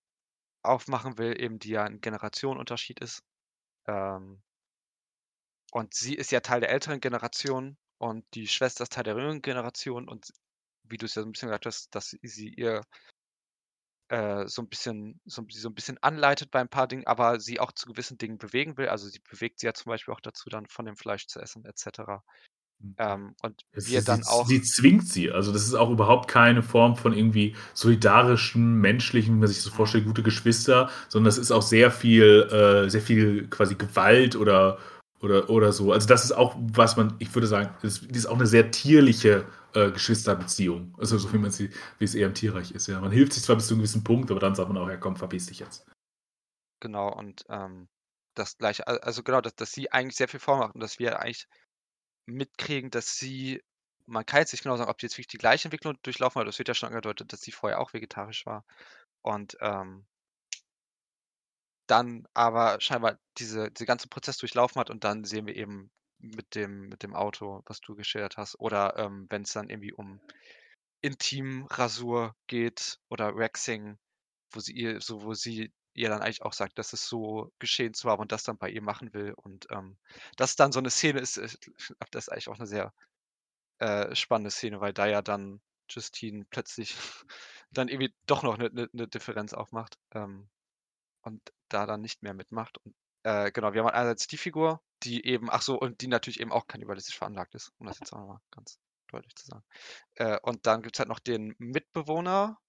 aufmachen 0.64 1.18
will, 1.20 1.40
eben 1.42 1.60
die 1.60 1.72
ja 1.72 1.86
'n 1.88 2.02
Generationenunterschied 2.02 3.00
ist. 3.02 3.24
Ähm 3.88 4.42
und 5.72 5.94
sie 5.94 6.16
ist 6.16 6.32
ja 6.32 6.40
Teil 6.42 6.60
der 6.62 6.70
älteren 6.70 7.00
Generation 7.00 7.78
und 7.98 8.26
die 8.34 8.48
Schwester 8.48 8.84
ist 8.84 8.94
Teil 8.94 9.04
der 9.04 9.16
jüngeren 9.16 9.42
Generation 9.42 10.08
und 10.08 10.32
wie 10.92 10.98
du 10.98 11.06
es 11.06 11.16
ja 11.16 11.22
so 11.24 11.28
ein 11.30 11.32
bisschen 11.32 11.50
gesagt 11.50 11.66
hast, 11.66 11.96
dass 11.96 12.16
sie 12.22 12.50
ihr 12.50 12.82
äh, 14.10 14.48
so 14.48 14.62
ein 14.62 14.70
bisschen 14.70 15.22
so 15.26 15.44
so 15.50 15.70
'n 15.70 15.76
bisschen 15.76 15.98
anleitet 16.02 16.52
bei 16.52 16.60
ein 16.62 16.70
paar 16.70 16.88
Dingen, 16.88 17.08
aber 17.08 17.40
sie 17.40 17.60
auch 17.60 17.72
zu 17.72 17.88
gewissen 17.88 18.18
Dingen 18.18 18.38
bewegen 18.38 18.78
will. 18.78 18.90
Also, 18.90 19.08
sie 19.10 19.20
bewegt 19.20 19.60
sie 19.60 19.68
ja 19.68 19.74
zum 19.74 19.90
Beispiel 19.92 20.14
auch 20.14 20.20
dazu, 20.22 20.50
dann 20.50 20.68
von 20.68 20.86
dem 20.86 20.96
Fleisch 20.98 21.28
zu 21.28 21.40
essen 21.40 21.66
et 21.66 21.78
cetera. 21.78 22.24
Mhm. 22.80 22.96
Ähm, 22.98 23.36
und 23.44 23.64
Es 23.74 23.86
wir 23.86 24.02
sie 24.02 24.04
dann 24.04 24.24
auch 24.24 24.48
sie 24.48 24.62
zwingt 24.64 25.08
sie. 25.08 25.32
Also, 25.32 25.54
das 25.54 25.64
ist 25.66 25.76
auch 25.76 25.92
überhaupt 25.92 26.30
keine 26.30 26.64
Form 26.64 26.96
von 26.98 27.14
irgendwie 27.14 27.56
solidarischen, 27.74 28.76
menschlichen, 28.76 29.36
wie 29.36 29.40
man 29.42 29.48
sich 29.50 29.62
so 29.62 29.72
Mhm. 29.72 29.72
vorstellt, 29.72 30.06
gute 30.06 30.24
Geschwister, 30.24 30.90
sondern 31.10 31.28
das 31.28 31.38
ist 31.38 31.52
auch 31.52 31.62
sehr 31.62 31.92
viel 31.92 32.48
äh, 32.52 32.90
sehr 32.90 33.02
viel 33.02 33.48
quasi 33.50 33.76
Gewalt 33.76 34.36
oder 34.36 34.80
oder 35.22 35.50
oder 35.50 35.74
so. 35.74 35.94
Also, 35.94 36.08
das 36.08 36.26
ist 36.26 36.34
auch, 36.34 36.56
was 36.74 36.98
man 36.98 37.16
ich 37.20 37.34
würde 37.36 37.48
sagen, 37.48 37.72
das 37.84 38.00
ist 38.00 38.28
auch 38.28 38.36
eine 38.38 38.48
sehr 38.48 38.72
tierliche, 38.72 39.46
äh, 39.76 39.92
Geschwisterbeziehung. 39.92 40.96
Also, 41.00 41.18
so 41.18 41.32
wie 41.34 41.38
man 41.38 41.52
sie 41.52 41.70
wie 42.00 42.06
es 42.06 42.16
eher 42.16 42.28
im 42.28 42.34
Tierreich 42.34 42.72
ist, 42.72 42.88
ja. 42.88 43.00
Man 43.02 43.12
hilft 43.12 43.34
sich 43.34 43.44
zwar 43.44 43.56
bis 43.56 43.68
zu 43.68 43.74
'nem 43.74 43.80
gewissen 43.82 44.04
Punkt, 44.04 44.32
aber 44.32 44.40
dann 44.40 44.56
sagt 44.56 44.70
man 44.70 44.78
auch: 44.78 44.90
„Ja 44.90 44.98
komm, 44.98 45.16
verpiss 45.18 45.48
dich 45.48 45.60
jetzt.“ 45.60 45.86
Genau 46.84 47.14
und, 47.14 47.46
ähm, 47.48 47.90
das 48.34 48.58
Gleiche 48.58 48.88
al 48.88 48.98
also 49.00 49.22
genau, 49.24 49.40
dass 49.42 49.56
dass 49.56 49.72
sie 49.72 49.92
eigentlich 49.92 50.16
sehr 50.18 50.28
viel 50.28 50.40
vormacht 50.40 50.74
und 50.74 50.82
dass 50.82 50.98
wir 51.00 51.20
eigentlich 51.20 51.48
mitkriegen, 52.28 52.92
dass 52.92 53.18
sie 53.18 53.64
man 54.08 54.26
kann 54.26 54.42
jetzt 54.42 54.54
nicht 54.54 54.64
genau 54.64 54.78
sagen, 54.78 54.90
ob 54.92 54.98
die 55.00 55.06
jetzt 55.08 55.14
wirklich 55.16 55.28
die 55.28 55.38
gleiche 55.40 55.66
Entwicklung 55.68 55.96
durchlaufen 56.04 56.42
hat. 56.42 56.48
Es 56.50 56.60
wird 56.60 56.68
ja 56.70 56.76
schon 56.76 56.90
angedeutet, 56.90 57.34
dass 57.34 57.42
sie 57.42 57.52
vorher 57.54 57.80
auch 57.82 57.94
vegetarisch 57.94 58.46
war 58.48 58.66
und, 59.24 59.58
ähm 59.62 60.06
dann 61.90 62.28
aber 62.34 62.80
scheinbar 62.82 63.20
diese 63.38 63.72
diese 63.72 63.86
ganzen 63.86 64.10
Prozess 64.10 64.38
durchlaufen 64.38 64.80
hat 64.80 64.90
und 64.90 65.04
dann 65.04 65.24
sehen 65.24 65.46
wir 65.48 65.56
eben 65.56 65.92
mit 66.22 66.56
dem 66.56 66.90
mit 66.90 67.04
dem 67.04 67.16
Auto, 67.16 67.62
was 67.68 67.82
du 67.82 67.96
geschildert 67.96 68.38
hast? 68.38 68.60
Oder, 68.60 68.98
ähm, 68.98 69.28
wenn's 69.30 69.54
dann 69.54 69.70
irgendwie 69.70 69.94
um 69.94 70.22
Intimrasur 71.02 72.36
geht 72.48 73.00
oder 73.10 73.36
Waxing, 73.38 73.98
wo 74.54 74.60
sie 74.62 74.74
ihr 74.74 75.02
so 75.02 75.24
wo 75.24 75.34
sie 75.36 75.74
ihr 75.96 76.10
dann 76.10 76.22
eigentlich 76.22 76.44
auch 76.44 76.54
sagt, 76.54 76.80
dass 76.80 76.94
es 76.94 77.08
so 77.08 77.52
geschehen 77.60 77.94
zu 77.96 78.10
haben 78.10 78.22
und 78.22 78.32
das 78.34 78.44
dann 78.44 78.58
bei 78.58 78.70
ihr 78.72 78.82
machen 78.84 79.14
will 79.14 79.34
und, 79.38 79.68
ähm, 79.72 79.98
das 80.38 80.56
dann 80.58 80.72
so 80.74 80.82
'ne 80.82 80.90
Szene 80.92 81.20
ist, 81.22 81.38
das 82.12 82.28
ist 82.28 82.30
eigentlich 82.32 82.50
auch 82.50 82.58
'ne 82.60 82.68
sehr, 82.68 82.94
äh, 83.80 84.16
spannende 84.16 84.52
Szene, 84.52 84.82
weil 84.82 84.94
da 84.94 85.08
ja 85.08 85.22
dann 85.24 85.62
Justine 85.90 86.46
plötzlich 86.52 86.96
dann 87.72 87.90
irgendwie 87.90 88.14
doch 88.28 88.44
noch 88.44 88.58
'ne 88.60 88.70
'ne 88.74 88.90
'ne 88.94 89.08
Differenz 89.10 89.54
aufmacht, 89.54 89.98
ähm, 90.14 90.50
und 91.24 91.42
da 91.70 91.86
dann 91.88 92.02
nicht 92.02 92.24
mehr 92.24 92.34
mitmacht 92.36 92.78
und, 92.86 92.96
äh, 93.24 93.52
genau, 93.52 93.74
wir 93.74 93.84
haben 93.84 93.90
einerseits 93.92 94.28
die 94.28 94.38
Figur, 94.38 94.82
die 95.04 95.26
eben 95.26 95.50
ach 95.52 95.62
so, 95.62 95.80
und 95.80 96.02
die 96.02 96.08
natürlich 96.08 96.40
eben 96.40 96.52
auch 96.52 96.68
kannibalistisch 96.68 97.18
veranlagt 97.18 97.56
ist, 97.56 97.72
um 97.80 97.88
das 97.88 98.00
jetzt 98.00 98.14
auch 98.14 98.20
noch 98.20 98.28
mal 98.28 98.42
ganz 98.52 98.80
deutlich 99.08 99.36
zu 99.36 99.48
sagen. 99.48 99.64
Äh, 100.16 100.40
und 100.44 100.68
dann 100.68 100.82
gibt's 100.84 101.00
halt 101.00 101.10
noch 101.10 101.20
den 101.20 101.56
Mitbewohner. 101.60 102.60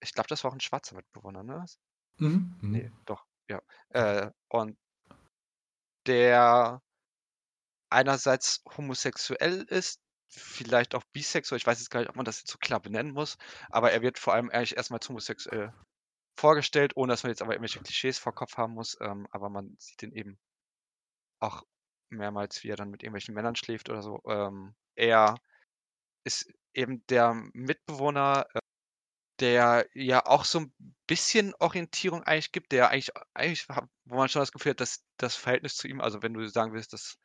Ich 0.00 0.12
glaube, 0.14 0.28
das 0.28 0.42
war 0.42 0.50
auch 0.50 0.54
'n 0.54 0.60
schwarzer 0.60 0.94
Mitbewohner, 0.96 1.42
ne? 1.42 1.64
Mhm, 2.18 2.54
mhm. 2.62 2.92
doch, 3.04 3.24
ja. 3.48 3.60
Äh, 3.90 4.30
und 4.48 4.76
der 6.06 6.80
einerseits 7.90 8.62
homosexuell 8.76 9.62
ist, 9.68 10.00
vielleicht 10.28 10.94
auch 10.94 11.02
bisexuell. 11.12 11.58
Ich 11.58 11.66
weiß 11.66 11.78
jetzt 11.78 11.90
gar 11.90 12.00
nicht, 12.00 12.08
ob 12.10 12.16
man 12.16 12.24
das 12.24 12.38
jetzt 12.40 12.50
so 12.50 12.58
klar 12.58 12.80
benennen 12.80 13.12
muss, 13.12 13.38
aber 13.70 13.92
er 13.92 14.02
wird 14.02 14.18
vor 14.18 14.34
allem 14.34 14.50
eigentlich 14.50 14.76
erst 14.76 14.90
mal 14.90 14.96
als 14.98 15.08
homosexuell 15.08 15.72
vorgestellt, 16.36 16.92
ohne 16.96 17.12
dass 17.12 17.22
man 17.24 17.30
jetzt 17.30 17.42
aber 17.42 17.52
irgendwelche 17.52 17.80
Klischees 17.80 18.18
vor 18.18 18.34
Kopf 18.34 18.56
haben 18.58 18.74
muss, 18.74 18.96
ähm, 19.00 19.26
aber 19.32 19.50
man 19.50 19.76
sieht 19.78 20.02
ihn 20.02 20.12
eben 20.12 20.38
auch 21.42 21.62
mehrmals, 22.10 22.62
wie 22.62 22.68
er 22.70 22.76
dann 22.76 22.90
mit 22.90 23.02
irgendwelchen 23.02 23.34
Männern 23.34 23.56
schläft 23.56 23.90
oder 23.90 24.02
so. 24.02 24.20
Ähm, 24.26 24.74
er 24.94 25.36
ist 26.24 26.50
eben 26.74 27.06
der 27.08 27.34
Mitbewohner, 27.54 28.46
äh, 28.54 28.60
der 29.40 29.88
ja 29.94 30.26
auch 30.26 30.44
so 30.46 30.60
'n 30.60 30.74
bisschen 31.08 31.54
Orientierung 31.60 32.24
eigentlich 32.24 32.52
gibt, 32.52 32.72
der 32.72 32.90
eigentlich 32.90 33.12
eigentlich 33.34 33.68
wo 34.06 34.16
man 34.16 34.28
schon 34.30 34.40
das 34.42 34.52
Gefühl 34.52 34.70
hat, 34.72 34.80
dass 34.80 35.04
das 35.18 35.36
Verhältnis 35.36 35.76
zu 35.76 35.88
ihm 35.88 36.00
also, 36.00 36.22
wenn 36.22 36.34
du 36.34 36.46
sagen 36.48 36.72
willst, 36.74 36.92
dass, 36.94 37.18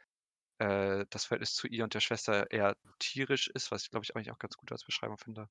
äh, 0.60 1.06
das 1.12 1.26
Verhältnis 1.26 1.56
zu 1.56 1.68
ihr 1.68 1.84
und 1.86 1.94
der 1.96 2.02
Schwester 2.02 2.52
eher 2.52 2.78
tierisch 3.00 3.50
ist, 3.50 3.72
was 3.72 3.84
ich, 3.86 3.92
glaube 3.92 4.06
ich, 4.06 4.16
eigentlich 4.16 4.32
auch 4.32 4.40
ganz 4.40 4.58
gut 4.58 4.72
als 4.74 4.86
Beschreibung 4.86 5.18
finde 5.20 5.50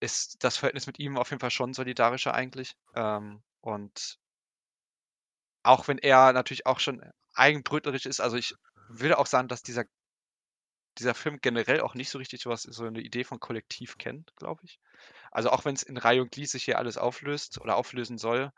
ist 0.00 0.44
das 0.44 0.56
Verhältnis 0.56 0.86
mit 0.86 0.98
ihm 0.98 1.16
auf 1.18 1.30
jeden 1.30 1.40
Fall 1.40 1.50
schon 1.50 1.74
solidarischer 1.74 2.34
eigentlich. 2.34 2.74
Ähm, 2.94 3.42
und 3.60 4.18
auch 5.62 5.86
wenn 5.88 5.98
er 5.98 6.32
natürlich 6.32 6.66
auch 6.66 6.80
schon 6.80 7.02
eigenbrötlerisch 7.34 8.06
ist, 8.06 8.20
also, 8.20 8.36
ich 8.36 8.54
würde 8.88 9.18
auch 9.18 9.26
sagen, 9.26 9.48
dass 9.48 9.62
dieser 9.62 9.84
dieser 10.98 11.14
Film 11.14 11.38
generell 11.40 11.80
auch 11.80 11.94
nicht 11.94 12.10
so 12.10 12.18
richtig 12.18 12.42
so 12.42 12.50
was 12.50 12.62
so 12.62 12.84
'ne 12.88 13.00
Idee 13.00 13.24
von 13.24 13.40
Kollektiv 13.40 13.96
kennt, 13.98 14.34
glaube 14.36 14.62
ich. 14.64 14.80
Also, 15.30 15.50
auch 15.50 15.64
wenn's 15.64 15.82
in 15.82 15.96
Reihe 15.98 16.22
und 16.22 16.32
Glied 16.32 16.50
sich 16.50 16.64
hier 16.64 16.78
alles 16.78 16.98
auflöst 16.98 17.60
oder 17.60 17.76
auflösen 17.76 18.18
soll, 18.18 18.50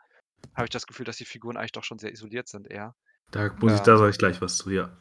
habe 0.55 0.65
ich 0.65 0.71
das 0.71 0.87
Gefühl, 0.87 1.05
dass 1.05 1.17
die 1.17 1.25
Figuren 1.25 1.57
eigentlich 1.57 1.73
doch 1.73 1.83
schon 1.85 1.99
sehr 1.99 2.11
isoliert 2.13 2.47
sind 2.49 2.67
eher. 2.69 2.95
Da 3.31 3.53
muss 3.59 3.73
ich 3.73 3.81
Ähm 3.81 3.83
da 3.83 3.97
sage 3.97 4.11
ich 4.11 4.17
gleich 4.17 4.41
was 4.41 4.57
zu, 4.57 4.69
ja. 4.69 4.97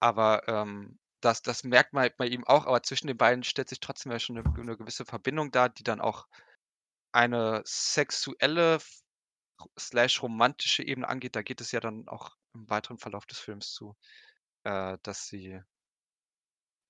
aber, 0.00 0.48
ähm, 0.48 0.98
das 1.20 1.42
das 1.42 1.64
merkt 1.64 1.92
man 1.92 2.02
halt 2.02 2.16
bei 2.16 2.26
ihm 2.26 2.44
auch, 2.46 2.66
aber 2.66 2.82
zwischen 2.82 3.06
den 3.08 3.16
beiden 3.18 3.44
stellt 3.44 3.68
sich 3.68 3.80
trotzdem 3.80 4.12
ja 4.12 4.18
schon 4.18 4.36
'ne 4.36 4.42
'ne 4.44 4.76
gewisse 4.76 5.04
Verbindung 5.06 5.50
dar, 5.52 5.68
die 5.70 5.84
dann 5.84 6.00
auch 6.00 6.26
eine 7.12 7.62
sexuelle 7.66 8.80
slash 9.78 10.22
romantische 10.22 10.84
Ebene 10.84 11.08
angeht. 11.08 11.36
Da 11.36 11.42
geht 11.42 11.60
es 11.62 11.72
ja 11.72 11.80
dann 11.80 12.08
auch 12.08 12.36
im 12.54 12.70
weiteren 12.70 12.98
Verlauf 12.98 13.26
des 13.26 13.38
Films 13.40 13.72
zu, 13.74 13.96
äh, 14.64 14.98
dass 15.04 15.28
sie 15.28 15.60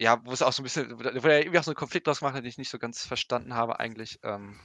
ja, 0.01 0.19
wo 0.25 0.33
es 0.33 0.41
auch 0.41 0.51
so 0.55 0.63
'n 0.63 0.65
bisschen 0.65 0.99
wo 0.99 1.03
er 1.29 1.41
irgendwie 1.41 1.59
auch 1.59 1.63
so 1.63 1.73
'n 1.73 1.75
Konflikt 1.75 2.07
draus 2.07 2.23
hat, 2.23 2.35
den 2.37 2.47
ich 2.47 2.57
nicht 2.57 2.71
so 2.71 2.79
ganz 2.79 3.05
verstanden 3.05 3.53
habe 3.55 3.79
eigentlich, 3.81 4.19
ähm, 4.23 4.59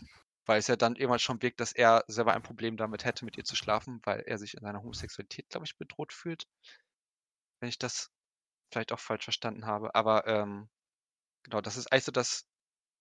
weil 0.45 0.59
es 0.59 0.67
ja 0.67 0.77
dann 0.77 0.95
irgendwann 0.95 1.19
schon 1.19 1.41
wirkt, 1.41 1.59
dass 1.59 1.73
er 1.73 2.05
selber 2.07 2.33
ein 2.33 2.41
Problem 2.41 2.77
damit 2.77 3.03
hätte, 3.03 3.25
mit 3.25 3.35
ihr 3.37 3.43
zu 3.43 3.57
schlafen, 3.57 3.99
weil 4.05 4.21
er 4.21 4.37
sich 4.37 4.53
in 4.53 4.61
seiner 4.61 4.79
Homosexualität, 4.81 5.49
glaube 5.49 5.65
ich, 5.65 5.75
bedroht 5.77 6.13
fühlt. 6.13 6.45
Wenn 7.61 7.69
ich 7.69 7.79
das 7.79 8.07
vielleicht 8.71 8.91
auch 8.93 8.99
falsch 8.99 9.23
verstanden 9.25 9.65
habe, 9.67 9.95
aber, 9.95 10.27
ähm, 10.27 10.69
genau, 11.43 11.61
das 11.61 11.77
ist 11.77 11.91
eigentlich 11.93 12.05
so 12.05 12.11
das 12.13 12.47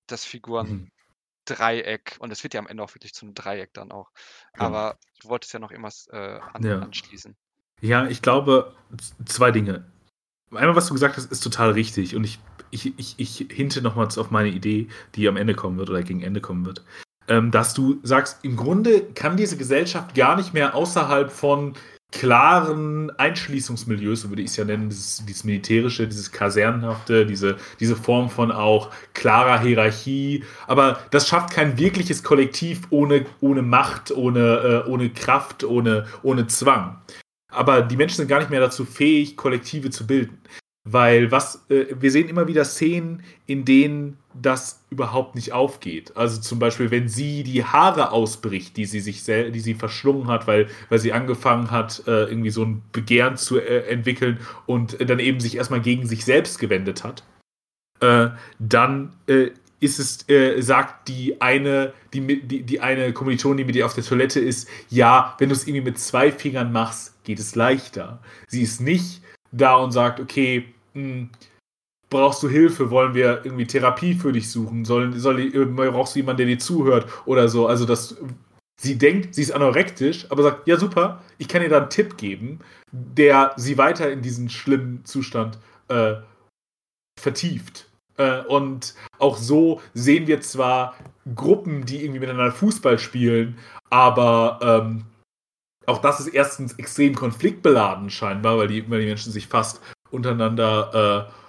das 0.09 0.25
Mhm. 0.61 0.89
Figurendreieck 1.27 2.17
und 2.21 2.31
es 2.33 2.43
wird 2.45 2.55
ja 2.55 2.61
am 2.61 2.67
Ende 2.69 2.83
auch 2.85 2.95
wirklich 2.95 3.15
zu 3.15 3.27
'nem 3.27 3.35
Dreieck 3.35 3.73
dann 3.75 3.93
auch. 3.93 4.11
Genau. 4.55 4.79
Aber 4.79 4.99
du 5.23 5.29
wolltest 5.29 5.53
ja 5.55 5.61
noch 5.61 5.71
irgendwas, 5.73 6.07
äh, 6.13 6.41
an 6.55 6.65
Ja. 6.65 6.81
anschließen. 6.81 7.37
Ja, 7.83 8.07
ich 8.09 8.23
glaube, 8.23 8.75
z 8.99 9.15
2 9.29 9.53
Dinge. 9.53 9.87
Einmal, 10.53 10.77
was 10.77 10.89
du 10.89 10.95
gesagt 10.95 11.17
hast, 11.19 11.33
ist 11.33 11.41
total 11.43 11.73
richtig 11.73 12.17
und 12.17 12.25
ich 12.25 12.41
ich 12.71 12.95
ich 12.99 13.17
ich 13.21 13.49
hinte 13.53 13.83
noch 13.83 13.97
mal 13.97 14.09
auf 14.17 14.31
meine 14.33 14.51
Idee, 14.51 14.89
die 15.17 15.29
am 15.29 15.37
Ende 15.39 15.55
kommen 15.55 15.79
wird 15.79 15.91
oder 15.91 16.03
gegen 16.05 16.23
Ende 16.23 16.41
kommen 16.41 16.67
wird. 16.67 16.85
Ähm, 17.29 17.51
dass 17.53 17.75
du 17.75 18.01
sagst, 18.05 18.45
im 18.45 18.57
Grunde 18.57 19.03
kann 19.15 19.37
diese 19.37 19.57
Gesellschaft 19.59 20.15
gar 20.15 20.37
nicht 20.37 20.55
mehr 20.55 20.75
außerhalb 20.75 21.33
von 21.33 21.75
klaren 22.15 23.11
Einschließungsmilieus, 23.19 24.23
so 24.23 24.29
würde 24.29 24.43
ich's 24.43 24.57
ja 24.57 24.65
nennen, 24.65 24.89
dieses 24.89 25.25
dieses 25.27 25.43
Militärische, 25.43 26.07
dieses 26.07 26.31
Kasernenhafte, 26.31 27.27
diese 27.27 27.57
diese 27.81 27.97
Form 27.97 28.31
von 28.31 28.53
auch 28.53 28.91
klarer 29.15 29.61
Hierarchie. 29.61 30.45
Aber 30.69 31.01
das 31.11 31.27
schafft 31.27 31.53
kein 31.53 31.77
wirkliches 31.77 32.23
Kollektiv 32.23 32.83
ohne 32.91 33.27
ohne 33.41 33.63
Macht, 33.63 34.13
ohne 34.13 34.85
äh, 34.87 34.89
ohne 34.89 35.11
Kraft, 35.11 35.65
ohne 35.65 36.07
ohne 36.23 36.47
Zwang. 36.47 37.03
Aber 37.51 37.83
die 37.83 37.97
Menschen 37.97 38.17
sind 38.19 38.29
gar 38.29 38.39
nicht 38.39 38.51
mehr 38.51 38.61
dazu 38.61 38.85
fähig, 38.85 39.37
Kollektive 39.37 39.91
zu 39.91 40.07
bilden. 40.07 40.39
Weil 40.85 41.33
was 41.33 41.69
äh, 41.69 41.87
wir 41.99 42.13
sehen 42.13 42.29
immer 42.29 42.47
wieder 42.47 42.65
Szenen, 42.65 43.25
in 43.47 43.65
denen 43.65 44.19
das 44.41 44.81
überhaupt 44.91 45.35
nicht 45.35 45.53
aufgeht. 45.53 46.17
Also, 46.17 46.41
zum 46.41 46.59
Beispiel, 46.59 46.91
wenn 46.91 47.09
sie 47.09 47.43
die 47.45 47.65
Haare 47.65 48.11
ausbricht, 48.13 48.77
die 48.77 48.85
sie 48.87 49.01
sich 49.01 49.25
die 49.25 49.61
sie 49.61 49.75
verschlungen 49.75 50.29
hat, 50.29 50.47
weil 50.47 50.69
weil 50.89 50.99
sie 50.99 51.13
angefangen 51.13 51.71
hat, 51.71 52.03
äh, 52.07 52.25
irgendwie 52.25 52.51
so 52.51 52.63
'n 52.65 52.83
Begehren 52.93 53.37
zu, 53.37 53.59
äh, 53.61 53.87
entwickeln 53.89 54.39
und 54.67 54.99
dann 55.09 55.19
eben 55.21 55.41
sich 55.41 55.57
erst 55.57 55.71
mal 55.71 55.81
gegen 55.81 56.07
sich 56.07 56.25
selbst 56.25 56.59
gewendet 56.59 57.05
hat. 57.05 57.23
Äh, 58.01 58.31
dann, 58.59 59.13
äh, 59.29 59.51
ist 59.81 59.99
es 59.99 60.29
äh, 60.29 60.61
sagt 60.63 61.09
die 61.09 61.41
eine 61.43 61.93
die 62.15 62.21
die 62.43 62.63
die 62.63 62.81
eine 62.81 63.13
Kommilitonin, 63.13 63.59
die 63.59 63.65
mit 63.65 63.77
ihr 63.77 63.87
auf 63.87 63.95
der 63.95 64.05
Toilette 64.05 64.41
ist: 64.41 64.69
„Ja, 64.91 65.35
wenn 65.39 65.49
du's 65.51 65.65
irgendwie 65.67 65.83
mit 65.83 65.99
2 65.99 66.33
Fingern 66.33 66.73
machst, 66.73 67.23
geht 67.25 67.39
es 67.41 67.55
leichter.“ 67.55 68.21
Sie 68.49 68.63
ist 68.63 68.81
nicht 68.81 69.23
da 69.53 69.77
und 69.77 69.93
sagt: 69.93 70.21
„Okay, 70.21 70.67
hm, 70.95 71.31
brauchst 72.15 72.45
du 72.45 72.49
Hilfe? 72.49 72.91
Wollen 72.91 73.13
wir 73.15 73.45
irgendwie 73.45 73.67
Therapie 73.67 74.15
für 74.15 74.33
dich 74.33 74.49
suchen? 74.49 74.85
Soll, 74.85 75.15
soll, 75.19 75.41
äh, 75.41 75.65
brauchst 75.65 76.15
du 76.15 76.21
jemanden, 76.21 76.39
der 76.39 76.47
dir 76.47 76.61
zuhört 76.61 77.09
oder 77.27 77.49
so? 77.49 77.67
Also, 77.67 77.87
dass 77.87 78.17
sie 78.81 78.97
denkt, 78.97 79.35
sie 79.35 79.43
ist 79.43 79.51
anorektisch, 79.51 80.31
aber 80.31 80.45
sagt, 80.45 80.69
ja 80.69 80.79
super, 80.79 81.23
ich 81.39 81.49
kann 81.49 81.63
ihr 81.63 81.69
da 81.69 81.79
einen 81.79 81.91
Tipp 81.91 82.17
geben, 82.17 82.61
der 82.93 83.53
sie 83.57 83.79
weiter 83.79 84.13
in 84.13 84.23
diesen 84.23 84.49
schlimmen 84.49 85.05
Zustand 85.05 85.59
äh, 85.89 86.15
vertieft. 87.21 87.91
Äh, 88.17 88.43
und 88.43 88.95
auch 89.19 89.37
so 89.37 89.81
sehen 89.93 90.29
wir 90.29 90.41
zwar 90.41 90.95
Gruppen, 91.35 91.85
die 91.85 92.05
irgendwie 92.05 92.21
miteinander 92.21 92.53
Fußball 92.53 93.01
spielen, 93.01 93.59
aber 93.91 94.61
ähm, 94.63 95.05
auch 95.87 95.99
das 95.99 96.21
ist 96.21 96.29
erstens 96.29 96.75
extrem 96.75 97.17
konfliktbeladen 97.17 98.09
scheinbar, 98.09 98.57
weil 98.57 98.69
die, 98.69 98.89
weil 98.89 99.01
die 99.01 99.07
Menschen 99.07 99.33
sich 99.33 99.49
fast 99.49 99.81
untereinander 100.11 101.29
äh, 101.29 101.44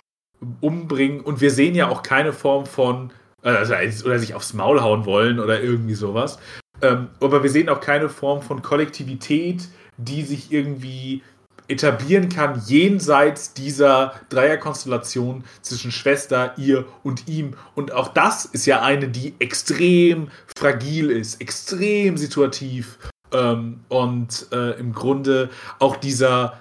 umbringen. 0.62 1.22
Und 1.22 1.42
wir 1.42 1.52
sehen 1.52 1.76
ja 1.76 1.90
auch 1.90 2.04
keine 2.04 2.34
Form 2.34 2.66
von, 2.66 3.12
äh, 3.44 3.50
also, 3.50 3.74
oder 4.06 4.20
sich 4.20 4.36
aufs 4.36 4.54
Maul 4.54 4.82
hauen 4.82 5.06
wollen 5.06 5.40
oder 5.40 5.62
irgendwie 5.62 5.96
sowas. 5.96 6.40
Ähm, 6.82 7.08
aber 7.22 7.44
wir 7.44 7.50
sehen 7.50 7.70
auch 7.70 7.80
keine 7.80 8.10
Form 8.10 8.42
von 8.42 8.62
Kollektivität, 8.62 9.68
die 9.98 10.24
sich 10.24 10.52
irgendwie 10.52 11.22
etablieren 11.68 12.30
kann, 12.30 12.62
jenseits 12.66 13.54
dieser 13.54 14.14
Dreierkonstellation 14.30 15.44
zwischen 15.62 15.92
Schwester, 15.92 16.54
ihr 16.58 16.86
und 17.04 17.28
ihm. 17.28 17.56
Und 17.74 17.92
auch 17.92 18.10
das 18.10 18.46
ist 18.46 18.66
ja 18.66 18.82
eine, 18.82 19.08
die 19.08 19.34
extrem 19.40 20.30
fragil 20.58 21.10
ist, 21.10 21.42
extrem 21.42 22.18
situativ. 22.18 23.00
Ähm, 23.32 23.80
und 23.90 24.48
äh, 24.52 24.78
im 24.80 24.94
Grunde 24.94 25.50
auch 25.80 25.96
dieser 25.96 26.60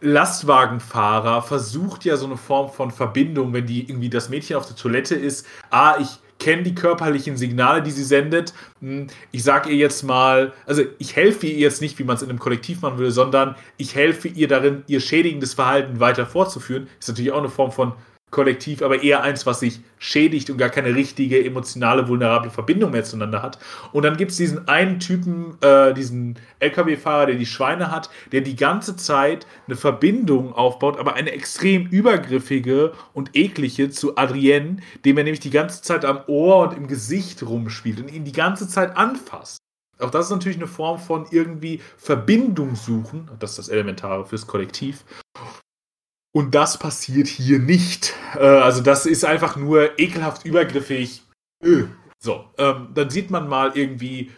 Lastwagenfahrer 0.00 1.42
versucht 1.42 2.04
ja 2.04 2.16
so 2.16 2.26
eine 2.26 2.36
Form 2.36 2.70
von 2.70 2.90
Verbindung, 2.90 3.52
wenn 3.52 3.66
die 3.66 3.88
irgendwie 3.88 4.08
das 4.08 4.28
Mädchen 4.28 4.56
auf 4.56 4.66
der 4.66 4.76
Toilette 4.76 5.14
ist. 5.14 5.46
Ah, 5.70 5.96
ich 6.00 6.18
kenne 6.38 6.62
die 6.62 6.74
körperlichen 6.74 7.36
Signale, 7.36 7.82
die 7.82 7.90
sie 7.90 8.04
sendet. 8.04 8.52
Hm, 8.80 9.06
ich 9.32 9.42
sage 9.42 9.70
ihr 9.70 9.76
jetzt 9.76 10.02
mal, 10.02 10.52
also 10.66 10.82
ich 10.98 11.16
helfe 11.16 11.46
ihr 11.46 11.58
jetzt 11.58 11.80
nicht, 11.80 11.98
wie 11.98 12.04
man 12.04 12.16
es 12.16 12.22
in 12.22 12.30
einem 12.30 12.38
Kollektiv 12.38 12.82
machen 12.82 12.98
würde, 12.98 13.12
sondern 13.12 13.56
ich 13.76 13.94
helfe 13.94 14.28
ihr 14.28 14.48
darin, 14.48 14.84
ihr 14.86 15.00
schädigendes 15.00 15.54
Verhalten 15.54 16.00
weiter 16.00 16.26
fortzuführen. 16.26 16.88
Ist 16.98 17.08
natürlich 17.08 17.32
auch 17.32 17.38
eine 17.38 17.48
Form 17.48 17.72
von 17.72 17.94
Kollektiv, 18.32 18.82
aber 18.82 19.04
eher 19.04 19.22
eins, 19.22 19.46
was 19.46 19.60
sich 19.60 19.80
schädigt 19.98 20.50
und 20.50 20.58
gar 20.58 20.68
keine 20.68 20.94
richtige 20.96 21.44
emotionale, 21.44 22.08
vulnerable 22.08 22.50
Verbindung 22.50 22.90
mehr 22.90 23.04
zueinander 23.04 23.40
hat. 23.40 23.58
Und 23.92 24.04
dann 24.04 24.16
gibt 24.16 24.32
es 24.32 24.36
diesen 24.36 24.66
einen 24.66 24.98
Typen, 24.98 25.56
äh, 25.62 25.94
diesen 25.94 26.36
LKW-Fahrer, 26.58 27.26
der 27.26 27.36
die 27.36 27.46
Schweine 27.46 27.92
hat, 27.92 28.10
der 28.32 28.40
die 28.40 28.56
ganze 28.56 28.96
Zeit 28.96 29.46
eine 29.68 29.76
Verbindung 29.76 30.52
aufbaut, 30.52 30.98
aber 30.98 31.14
eine 31.14 31.30
extrem 31.30 31.86
übergriffige 31.86 32.92
und 33.14 33.30
eklige 33.34 33.90
zu 33.90 34.16
Adrienne, 34.18 34.78
dem 35.04 35.18
er 35.18 35.24
nämlich 35.24 35.40
die 35.40 35.50
ganze 35.50 35.82
Zeit 35.82 36.04
am 36.04 36.20
Ohr 36.26 36.68
und 36.68 36.76
im 36.76 36.88
Gesicht 36.88 37.44
rumspielt 37.44 38.00
und 38.00 38.12
ihn 38.12 38.24
die 38.24 38.32
ganze 38.32 38.68
Zeit 38.68 38.96
anfasst. 38.96 39.58
Auch 39.98 40.10
das 40.10 40.26
ist 40.26 40.32
natürlich 40.32 40.58
eine 40.58 40.66
Form 40.66 40.98
von 40.98 41.26
irgendwie 41.30 41.80
Verbindung 41.96 42.74
suchen. 42.74 43.30
Das 43.38 43.50
ist 43.50 43.58
das 43.58 43.68
Elementare 43.68 44.26
fürs 44.26 44.46
Kollektiv. 44.46 45.04
Und 46.36 46.54
das 46.54 46.78
passiert 46.78 47.28
hier 47.28 47.58
nicht. 47.58 48.12
Äh, 48.34 48.40
also 48.40 48.82
das 48.82 49.06
ist 49.06 49.24
einfach 49.24 49.56
nur 49.56 49.98
ekelhaft 49.98 50.44
übergriffig. 50.44 51.22
Öh. 51.64 51.86
So, 52.18 52.44
ähm, 52.58 52.88
dann 52.92 53.08
sieht 53.08 53.30
man 53.30 53.48
mal 53.48 53.72
irgendwie 53.74 54.30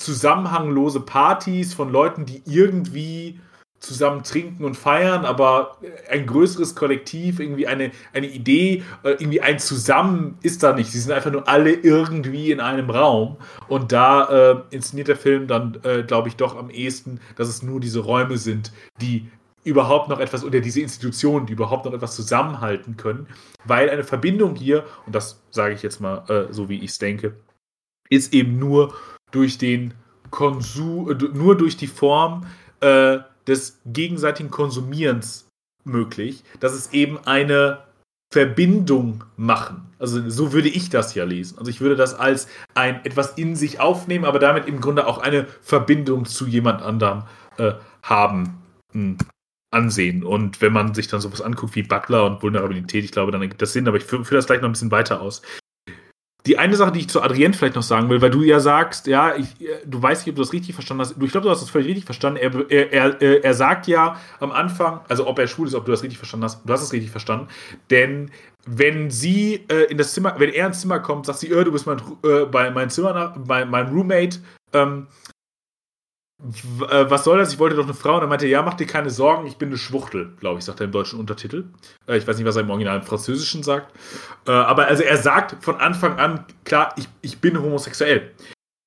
zusammenhanglose 0.00 1.00
Partys 1.00 1.74
von 1.74 1.92
Leuten, 1.92 2.24
die 2.24 2.42
irgendwie 2.46 3.38
zusammen 3.80 4.22
trinken 4.22 4.64
und 4.64 4.78
feiern, 4.78 5.26
aber 5.26 5.76
ein 6.08 6.26
größeres 6.26 6.74
Kollektiv, 6.74 7.38
irgendwie 7.38 7.66
eine, 7.66 7.90
eine 8.14 8.26
Idee, 8.26 8.82
äh, 9.02 9.10
irgendwie 9.10 9.42
ein 9.42 9.58
Zusammen 9.58 10.38
ist 10.40 10.62
da 10.62 10.72
nicht. 10.72 10.90
Sie 10.90 11.00
sind 11.00 11.12
einfach 11.12 11.32
nur 11.32 11.46
alle 11.46 11.72
irgendwie 11.72 12.50
in 12.50 12.60
einem 12.60 12.88
Raum. 12.88 13.36
Und 13.68 13.92
da 13.92 14.52
äh, 14.52 14.56
inszeniert 14.70 15.08
der 15.08 15.16
Film 15.16 15.48
dann, 15.48 15.78
äh, 15.82 16.02
glaube 16.02 16.28
ich, 16.28 16.36
doch 16.36 16.56
am 16.56 16.70
ehesten, 16.70 17.20
dass 17.36 17.48
es 17.48 17.62
nur 17.62 17.78
diese 17.78 18.00
Räume 18.00 18.38
sind, 18.38 18.72
die 19.02 19.28
überhaupt 19.66 20.08
noch 20.08 20.20
etwas 20.20 20.44
oder 20.44 20.60
diese 20.60 20.80
Institutionen, 20.80 21.46
die 21.46 21.52
überhaupt 21.52 21.84
noch 21.84 21.92
etwas 21.92 22.14
zusammenhalten 22.14 22.96
können, 22.96 23.26
weil 23.64 23.90
eine 23.90 24.04
Verbindung 24.04 24.54
hier, 24.54 24.84
und 25.06 25.14
das 25.14 25.42
sage 25.50 25.74
ich 25.74 25.82
jetzt 25.82 26.00
mal 26.00 26.24
äh, 26.30 26.52
so, 26.52 26.68
wie 26.68 26.78
ich 26.78 26.90
es 26.90 26.98
denke, 26.98 27.34
ist 28.08 28.32
eben 28.32 28.58
nur 28.58 28.94
durch 29.32 29.58
den 29.58 29.94
Konsum, 30.30 31.10
äh, 31.10 31.14
nur 31.14 31.56
durch 31.56 31.76
die 31.76 31.88
Form 31.88 32.46
äh, 32.80 33.18
des 33.46 33.80
gegenseitigen 33.84 34.50
Konsumierens 34.50 35.48
möglich, 35.84 36.44
dass 36.60 36.72
es 36.72 36.92
eben 36.92 37.18
eine 37.26 37.82
Verbindung 38.32 39.24
machen. 39.36 39.88
Also 39.98 40.28
so 40.28 40.52
würde 40.52 40.68
ich 40.68 40.90
das 40.90 41.14
ja 41.14 41.24
lesen. 41.24 41.58
Also 41.58 41.70
ich 41.70 41.80
würde 41.80 41.96
das 41.96 42.14
als 42.14 42.48
ein 42.74 43.04
etwas 43.04 43.32
in 43.32 43.56
sich 43.56 43.80
aufnehmen, 43.80 44.24
aber 44.24 44.38
damit 44.38 44.66
im 44.66 44.80
Grunde 44.80 45.06
auch 45.06 45.18
eine 45.18 45.46
Verbindung 45.60 46.24
zu 46.24 46.46
jemand 46.46 46.82
anderem 46.82 47.24
äh, 47.58 47.72
haben. 48.02 48.62
Hm 48.92 49.16
ansehen. 49.76 50.24
Und 50.24 50.60
wenn 50.60 50.72
man 50.72 50.94
sich 50.94 51.08
dann 51.08 51.20
sowas 51.20 51.42
anguckt 51.42 51.76
wie 51.76 51.82
Butler 51.82 52.24
und 52.24 52.42
Vulnerabilität, 52.42 53.04
ich 53.04 53.12
glaube, 53.12 53.32
dann 53.32 53.42
ergibt 53.42 53.62
das 53.62 53.72
Sinn, 53.72 53.86
aber 53.86 53.98
ich 53.98 54.04
führe 54.04 54.24
das 54.30 54.46
gleich 54.46 54.60
noch 54.60 54.68
ein 54.68 54.72
bisschen 54.72 54.90
weiter 54.90 55.20
aus. 55.20 55.42
Die 56.46 56.58
eine 56.58 56.76
Sache, 56.76 56.92
die 56.92 57.00
ich 57.00 57.08
zu 57.08 57.22
Adrien 57.22 57.54
vielleicht 57.54 57.74
noch 57.74 57.82
sagen 57.82 58.08
will, 58.08 58.22
weil 58.22 58.30
du 58.30 58.42
ja 58.42 58.60
sagst, 58.60 59.08
ja, 59.08 59.34
ich, 59.34 59.48
du 59.84 60.00
weißt 60.00 60.22
nicht, 60.22 60.32
ob 60.32 60.36
du 60.36 60.42
das 60.42 60.52
richtig 60.52 60.74
verstanden 60.74 61.00
hast. 61.00 61.20
Ich 61.20 61.32
glaube, 61.32 61.46
du 61.46 61.50
hast 61.50 61.60
das 61.60 61.70
völlig 61.70 61.88
richtig 61.88 62.04
verstanden. 62.04 62.38
Er, 62.38 62.70
er, 62.70 63.20
er, 63.20 63.44
er 63.44 63.54
sagt 63.54 63.88
ja 63.88 64.16
am 64.38 64.52
Anfang, 64.52 65.00
also 65.08 65.26
ob 65.26 65.40
er 65.40 65.48
schwul 65.48 65.66
ist, 65.66 65.74
ob 65.74 65.84
du 65.84 65.90
das 65.90 66.04
richtig 66.04 66.18
verstanden 66.18 66.44
hast. 66.44 66.62
Du 66.64 66.72
hast 66.72 66.82
es 66.82 66.92
richtig 66.92 67.10
verstanden. 67.10 67.48
Denn 67.90 68.30
wenn 68.64 69.10
sie 69.10 69.64
äh, 69.68 69.90
in 69.90 69.98
das 69.98 70.12
Zimmer, 70.12 70.36
wenn 70.38 70.50
er 70.50 70.68
ins 70.68 70.80
Zimmer 70.80 71.00
kommt, 71.00 71.26
sagt 71.26 71.40
sie, 71.40 71.50
äh, 71.50 71.64
du 71.64 71.72
bist 71.72 71.86
mein, 71.86 71.98
äh, 72.24 72.44
bei 72.44 72.70
mein 72.70 72.90
Zimmer, 72.90 73.34
mein, 73.44 73.68
mein 73.68 73.88
Roommate, 73.88 74.38
ähm, 74.72 75.08
äh, 75.08 75.25
was 76.38 77.24
soll 77.24 77.38
das? 77.38 77.52
Ich 77.52 77.58
wollte 77.58 77.76
doch 77.76 77.84
eine 77.84 77.94
Frau. 77.94 78.16
Und 78.16 78.22
er 78.22 78.26
meinte, 78.26 78.46
ja, 78.46 78.62
mach 78.62 78.74
dir 78.74 78.86
keine 78.86 79.10
Sorgen, 79.10 79.46
ich 79.46 79.56
bin 79.56 79.68
eine 79.68 79.78
Schwuchtel, 79.78 80.32
glaube 80.38 80.58
ich, 80.58 80.64
sagt 80.64 80.80
er 80.80 80.86
im 80.86 80.92
deutschen 80.92 81.18
Untertitel. 81.18 81.64
Äh, 82.06 82.18
ich 82.18 82.26
weiß 82.26 82.36
nicht, 82.36 82.46
was 82.46 82.56
er 82.56 82.62
im 82.62 82.70
Original 82.70 82.98
im 82.98 83.02
Französischen 83.02 83.62
sagt. 83.62 83.94
Äh, 84.46 84.52
aber 84.52 84.86
also 84.86 85.02
er 85.02 85.16
sagt 85.16 85.64
von 85.64 85.76
Anfang 85.76 86.18
an, 86.18 86.44
klar, 86.64 86.94
ich, 86.96 87.08
ich 87.22 87.40
bin 87.40 87.60
homosexuell. 87.60 88.32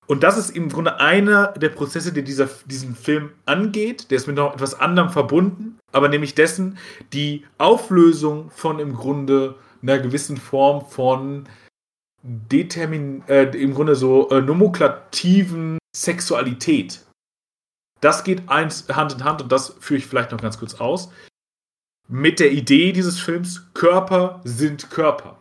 Und 0.08 0.24
das 0.24 0.38
ist 0.38 0.50
im 0.56 0.70
Grunde 0.70 1.00
einer 1.00 1.50
der 1.50 1.70
Prozesse, 1.70 2.12
der 2.12 2.24
dieser, 2.24 2.50
diesen 2.66 2.96
Film 2.96 3.32
angeht. 3.46 4.10
Der 4.10 4.18
ist 4.18 4.28
mit 4.28 4.38
noch 4.38 4.56
etwas 4.56 4.80
anderem 4.80 5.10
verbunden, 5.10 5.78
aber 5.92 6.10
nämlich 6.10 6.34
dessen 6.34 6.78
die 7.14 7.46
Auflösung 7.58 8.50
von 8.52 8.80
im 8.80 8.96
Grunde 8.96 9.56
einer 9.82 10.00
gewissen 10.00 10.38
Form 10.38 10.86
von 10.86 11.48
Determin, 12.24 13.24
äh, 13.28 13.44
im 13.56 13.74
Grunde 13.74 13.96
so 13.96 14.30
äh, 14.30 14.42
nomenklativen 14.42 15.78
Sexualität 15.96 17.06
das 18.02 18.24
geht 18.24 18.50
eins 18.50 18.88
Hand 18.90 19.14
in 19.14 19.24
Hand 19.24 19.42
und 19.42 19.52
das 19.52 19.76
führe 19.80 20.00
ich 20.00 20.08
vielleicht 20.08 20.32
noch 20.32 20.42
ganz 20.42 20.58
kurz 20.58 20.76
aus. 20.76 21.12
Mit 22.08 22.40
der 22.40 22.52
Idee 22.52 22.92
dieses 22.92 23.20
Films, 23.20 23.72
Körper 23.74 24.42
sind 24.44 24.90
Körper. 24.90 25.38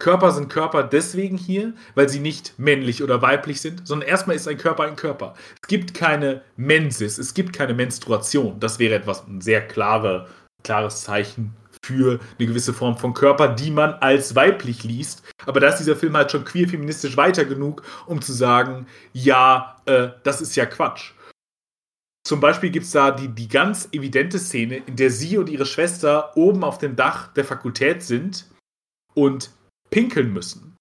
Körper 0.00 0.32
sind 0.32 0.48
Körper 0.50 0.82
deswegen 0.82 1.38
hier, 1.38 1.72
weil 1.94 2.08
sie 2.08 2.18
nicht 2.18 2.58
männlich 2.58 3.02
oder 3.02 3.22
weiblich 3.22 3.60
sind, 3.60 3.86
sondern 3.86 4.08
erstmal 4.08 4.36
ist 4.36 4.48
ein 4.48 4.58
Körper 4.58 4.82
ein 4.84 4.96
Körper. 4.96 5.34
Es 5.62 5.68
gibt 5.68 5.94
keine 5.94 6.42
Mensis, 6.56 7.18
es 7.18 7.32
gibt 7.32 7.52
keine 7.52 7.74
Menstruation. 7.74 8.58
Das 8.58 8.78
wäre 8.78 8.94
etwas 8.94 9.26
ein 9.26 9.40
sehr 9.40 9.66
klare, 9.66 10.28
klares 10.62 11.02
Zeichen 11.02 11.56
für 11.84 12.18
eine 12.38 12.48
gewisse 12.48 12.72
Form 12.72 12.96
von 12.96 13.14
Körper, 13.14 13.48
die 13.48 13.70
man 13.70 13.94
als 13.94 14.34
weiblich 14.34 14.82
liest. 14.84 15.22
Aber 15.46 15.60
da 15.60 15.68
ist 15.68 15.78
dieser 15.78 15.96
Film 15.96 16.16
halt 16.16 16.30
schon 16.30 16.44
queer-feministisch 16.44 17.16
weiter 17.16 17.44
genug, 17.44 17.82
um 18.06 18.22
zu 18.22 18.32
sagen, 18.32 18.86
ja, 19.12 19.76
äh, 19.86 20.08
das 20.22 20.40
ist 20.40 20.56
ja 20.56 20.66
Quatsch. 20.66 21.12
Zum 22.26 22.40
Beispiel 22.40 22.70
gibt 22.70 22.86
es 22.86 22.92
da 22.92 23.10
die, 23.10 23.28
die 23.28 23.48
ganz 23.48 23.88
evidente 23.92 24.38
Szene, 24.38 24.76
in 24.86 24.96
der 24.96 25.10
sie 25.10 25.36
und 25.36 25.50
ihre 25.50 25.66
Schwester 25.66 26.34
oben 26.36 26.64
auf 26.64 26.78
dem 26.78 26.96
Dach 26.96 27.28
der 27.34 27.44
Fakultät 27.44 28.02
sind 28.02 28.46
und 29.12 29.50
pinkeln 29.90 30.32
müssen. 30.32 30.74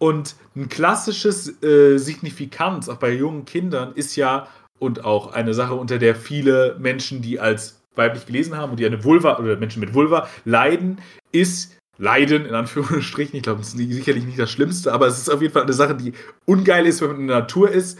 Und 0.00 0.34
ein 0.56 0.68
klassisches 0.68 1.62
äh, 1.62 1.98
Signifikanz, 1.98 2.88
auch 2.88 2.98
bei 2.98 3.12
jungen 3.12 3.44
Kindern, 3.44 3.92
ist 3.94 4.16
ja, 4.16 4.48
und 4.78 5.04
auch 5.04 5.32
eine 5.32 5.54
Sache, 5.54 5.74
unter 5.74 5.98
der 5.98 6.14
viele 6.14 6.76
Menschen, 6.78 7.22
die 7.22 7.40
als 7.40 7.77
weiblich 7.98 8.24
gelesen 8.24 8.56
haben 8.56 8.70
und 8.70 8.80
die 8.80 8.86
eine 8.86 9.04
Vulva 9.04 9.38
oder 9.38 9.56
Menschen 9.56 9.80
mit 9.80 9.92
Vulva 9.92 10.28
leiden, 10.44 11.00
ist 11.32 11.76
Leiden 11.98 12.46
in 12.46 12.54
Anführungsstrichen. 12.54 13.36
Ich 13.36 13.42
glaube, 13.42 13.58
das 13.60 13.74
ist 13.74 13.76
sicherlich 13.76 14.24
nicht 14.24 14.38
das 14.38 14.50
Schlimmste, 14.50 14.92
aber 14.92 15.06
es 15.06 15.18
ist 15.18 15.28
auf 15.28 15.42
jeden 15.42 15.52
Fall 15.52 15.64
eine 15.64 15.72
Sache, 15.72 15.94
die 15.94 16.12
ungeil 16.46 16.86
ist, 16.86 17.02
wenn 17.02 17.08
man 17.08 17.20
in 17.20 17.28
der 17.28 17.40
Natur 17.40 17.70
ist. 17.70 17.98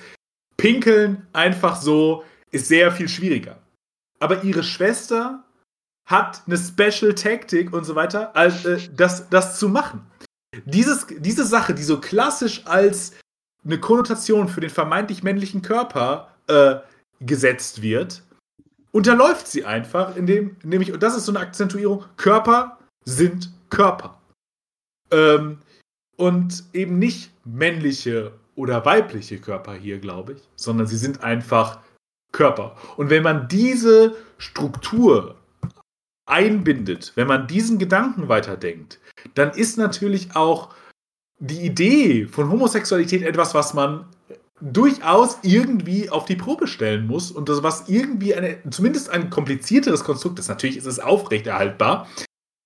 Pinkeln 0.56 1.26
einfach 1.32 1.80
so 1.80 2.24
ist 2.50 2.68
sehr 2.68 2.90
viel 2.92 3.08
schwieriger. 3.08 3.58
Aber 4.20 4.42
ihre 4.44 4.62
Schwester 4.62 5.44
hat 6.06 6.42
eine 6.46 6.56
Special 6.56 7.14
Taktik 7.14 7.72
und 7.72 7.84
so 7.84 7.94
weiter, 7.94 8.34
als, 8.34 8.64
äh, 8.64 8.78
das, 8.96 9.28
das 9.28 9.58
zu 9.58 9.68
machen. 9.68 10.06
Dieses, 10.64 11.06
diese 11.18 11.44
Sache, 11.44 11.74
die 11.74 11.82
so 11.82 12.00
klassisch 12.00 12.62
als 12.66 13.12
eine 13.64 13.78
Konnotation 13.78 14.48
für 14.48 14.62
den 14.62 14.70
vermeintlich 14.70 15.22
männlichen 15.22 15.60
Körper 15.60 16.34
äh, 16.46 16.76
gesetzt 17.20 17.82
wird, 17.82 18.22
unterläuft 18.98 19.46
sie 19.46 19.64
einfach, 19.64 20.16
indem, 20.16 20.56
nämlich, 20.64 20.92
und 20.92 21.00
das 21.04 21.16
ist 21.16 21.24
so 21.24 21.32
eine 21.32 21.38
Akzentuierung, 21.38 22.04
Körper 22.16 22.78
sind 23.04 23.52
Körper. 23.70 24.20
Ähm, 25.12 25.58
und 26.16 26.64
eben 26.72 26.98
nicht 26.98 27.30
männliche 27.44 28.32
oder 28.56 28.84
weibliche 28.84 29.38
Körper 29.38 29.74
hier, 29.74 30.00
glaube 30.00 30.32
ich, 30.32 30.42
sondern 30.56 30.88
sie 30.88 30.96
sind 30.96 31.22
einfach 31.22 31.78
Körper. 32.32 32.76
Und 32.96 33.08
wenn 33.08 33.22
man 33.22 33.46
diese 33.46 34.16
Struktur 34.36 35.36
einbindet, 36.26 37.12
wenn 37.14 37.28
man 37.28 37.46
diesen 37.46 37.78
Gedanken 37.78 38.28
weiterdenkt, 38.28 38.98
dann 39.34 39.52
ist 39.52 39.78
natürlich 39.78 40.34
auch 40.34 40.74
die 41.38 41.60
Idee 41.60 42.26
von 42.26 42.50
Homosexualität 42.50 43.22
etwas, 43.22 43.54
was 43.54 43.74
man 43.74 44.06
durchaus 44.60 45.38
irgendwie 45.42 46.10
auf 46.10 46.24
die 46.24 46.36
Probe 46.36 46.66
stellen 46.66 47.06
muss 47.06 47.30
und 47.30 47.48
das 47.48 47.62
was 47.62 47.88
irgendwie 47.88 48.34
eine 48.34 48.58
zumindest 48.70 49.10
ein 49.10 49.30
komplizierteres 49.30 50.04
Konstrukt 50.04 50.38
ist. 50.38 50.48
Natürlich 50.48 50.76
ist 50.76 50.86
es 50.86 51.00
aufrechterhaltbar, 51.00 52.08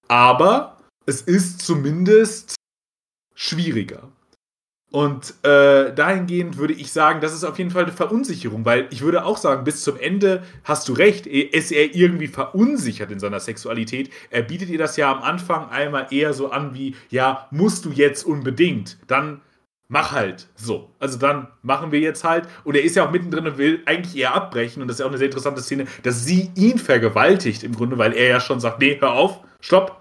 aber 0.09 0.79
es 1.07 1.23
ist 1.23 1.63
zumindest 1.63 2.55
schwieriger. 3.35 4.09
Und 4.93 5.33
äh, 5.43 5.95
dahingehend 5.95 6.59
würde 6.59 6.75
ich 6.75 6.93
sagen, 6.93 7.23
das 7.23 7.33
ist 7.33 7.45
auf 7.45 7.57
jeden 7.57 7.71
Fall 7.71 7.85
eine 7.85 7.93
Verunsicherung, 7.93 8.67
weil 8.67 8.89
ich 8.91 9.01
würde 9.01 9.25
auch 9.25 9.39
sagen, 9.39 9.65
bis 9.65 9.83
zum 9.83 9.97
Ende 9.97 10.43
hast 10.65 10.87
du 10.87 10.93
recht, 10.93 11.27
ist 11.27 11.73
er 11.73 11.95
irgendwie 11.95 12.29
verunsichert 12.29 13.11
in 13.11 13.19
seiner 13.19 13.41
Sexualität. 13.41 14.11
Er 14.29 14.43
bietet 14.43 14.69
ihr 14.69 14.77
das 14.77 14.99
ja 14.99 15.11
am 15.11 15.23
Anfang 15.23 15.71
einmal 15.71 16.09
eher 16.11 16.35
so 16.35 16.51
an 16.51 16.75
wie, 16.75 16.95
ja, 17.09 17.49
musst 17.51 17.87
du 17.87 17.91
jetzt 17.91 18.25
unbedingt, 18.25 18.99
dann 19.07 19.41
mach 19.93 20.13
halt 20.13 20.49
so. 20.57 20.91
Also 20.99 21.19
dann 21.19 21.49
machen 21.61 21.93
wir 21.93 22.01
jetzt 22.01 22.25
halt. 22.25 22.49
Und 22.65 22.75
er 22.75 22.83
ist 22.83 22.97
ja 22.97 23.07
auch 23.07 23.11
mittendrin 23.11 23.47
und 23.47 23.59
will 23.59 23.83
eigentlich 23.85 24.17
eher 24.17 24.35
abbrechen. 24.35 24.81
Und 24.81 24.89
das 24.89 24.97
ist 24.97 25.01
ja 25.01 25.07
auch 25.07 25.11
eine 25.11 25.19
sehr 25.19 25.27
interessante 25.27 25.61
Szene, 25.61 25.87
dass 26.03 26.25
sie 26.25 26.51
ihn 26.55 26.79
vergewaltigt 26.79 27.63
im 27.63 27.75
Grunde, 27.75 27.99
weil 27.99 28.15
er 28.15 28.29
ja 28.29 28.41
schon 28.41 28.59
sagt, 28.59 28.81
nee, 28.81 28.97
hör 28.99 29.13
auf, 29.13 29.41
stopp, 29.61 30.01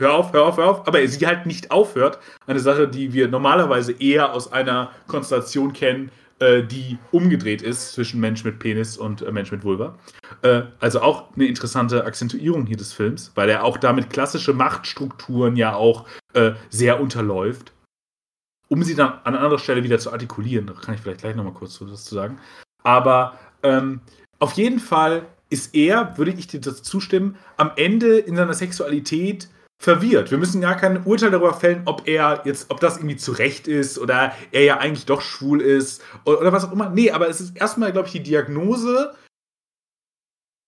hör 0.00 0.14
auf, 0.14 0.32
hör 0.32 0.44
auf, 0.44 0.56
hör 0.56 0.70
auf, 0.70 0.86
aber 0.86 1.06
sie 1.06 1.26
halt 1.26 1.46
nicht 1.46 1.72
aufhört. 1.72 2.20
Eine 2.46 2.60
Sache, 2.60 2.86
die 2.86 3.12
wir 3.12 3.26
normalerweise 3.26 3.90
eher 3.90 4.32
aus 4.32 4.52
einer 4.52 4.92
Konstellation 5.08 5.72
kennen, 5.72 6.12
äh, 6.38 6.62
die 6.62 6.96
umgedreht 7.10 7.62
ist 7.62 7.92
zwischen 7.92 8.20
Mensch 8.20 8.44
mit 8.44 8.60
Penis 8.60 8.96
und 8.96 9.20
äh, 9.20 9.32
Mensch 9.32 9.50
mit 9.50 9.64
Vulva. 9.64 9.98
Äh, 10.42 10.62
also 10.78 11.00
auch 11.00 11.34
eine 11.34 11.46
interessante 11.46 12.04
Akzentuierung 12.04 12.66
hier 12.66 12.76
des 12.76 12.92
Films, 12.92 13.32
weil 13.34 13.48
er 13.48 13.64
auch 13.64 13.78
damit 13.78 14.10
klassische 14.10 14.52
Machtstrukturen 14.52 15.56
ja 15.56 15.74
auch 15.74 16.06
äh, 16.34 16.52
sehr 16.70 17.00
unterläuft. 17.00 17.72
Um 18.68 18.82
sie 18.82 18.94
dann 18.94 19.20
an 19.24 19.34
anderer 19.34 19.58
Stelle 19.58 19.84
wieder 19.84 19.98
zu 19.98 20.12
artikulieren, 20.12 20.66
da 20.66 20.72
kann 20.72 20.94
ich 20.94 21.00
vielleicht 21.00 21.20
gleich 21.20 21.36
nochmal 21.36 21.52
kurz 21.52 21.80
was 21.80 22.04
zu 22.04 22.14
sagen. 22.14 22.38
Aber 22.82 23.38
ähm, 23.62 24.00
auf 24.38 24.52
jeden 24.52 24.80
Fall 24.80 25.26
ist 25.50 25.74
er, 25.74 26.18
würde 26.18 26.32
ich 26.32 26.46
dir 26.46 26.60
das 26.60 26.82
zustimmen, 26.82 27.36
am 27.56 27.70
Ende 27.76 28.18
in 28.18 28.36
seiner 28.36 28.54
Sexualität 28.54 29.48
verwirrt. 29.78 30.30
Wir 30.30 30.38
müssen 30.38 30.60
gar 30.60 30.76
kein 30.76 31.04
Urteil 31.04 31.30
darüber 31.30 31.54
fällen, 31.54 31.82
ob 31.84 32.08
er 32.08 32.42
jetzt, 32.44 32.70
ob 32.70 32.80
das 32.80 32.96
irgendwie 32.96 33.16
zurecht 33.16 33.68
ist 33.68 33.98
oder 33.98 34.32
er 34.50 34.64
ja 34.64 34.78
eigentlich 34.78 35.06
doch 35.06 35.20
schwul 35.20 35.60
ist 35.60 36.02
oder, 36.24 36.40
oder 36.40 36.52
was 36.52 36.64
auch 36.64 36.72
immer. 36.72 36.90
Nee, 36.90 37.10
aber 37.10 37.28
es 37.28 37.40
ist 37.40 37.56
erstmal, 37.56 37.92
glaube 37.92 38.08
ich, 38.08 38.12
die 38.12 38.22
Diagnose, 38.22 39.14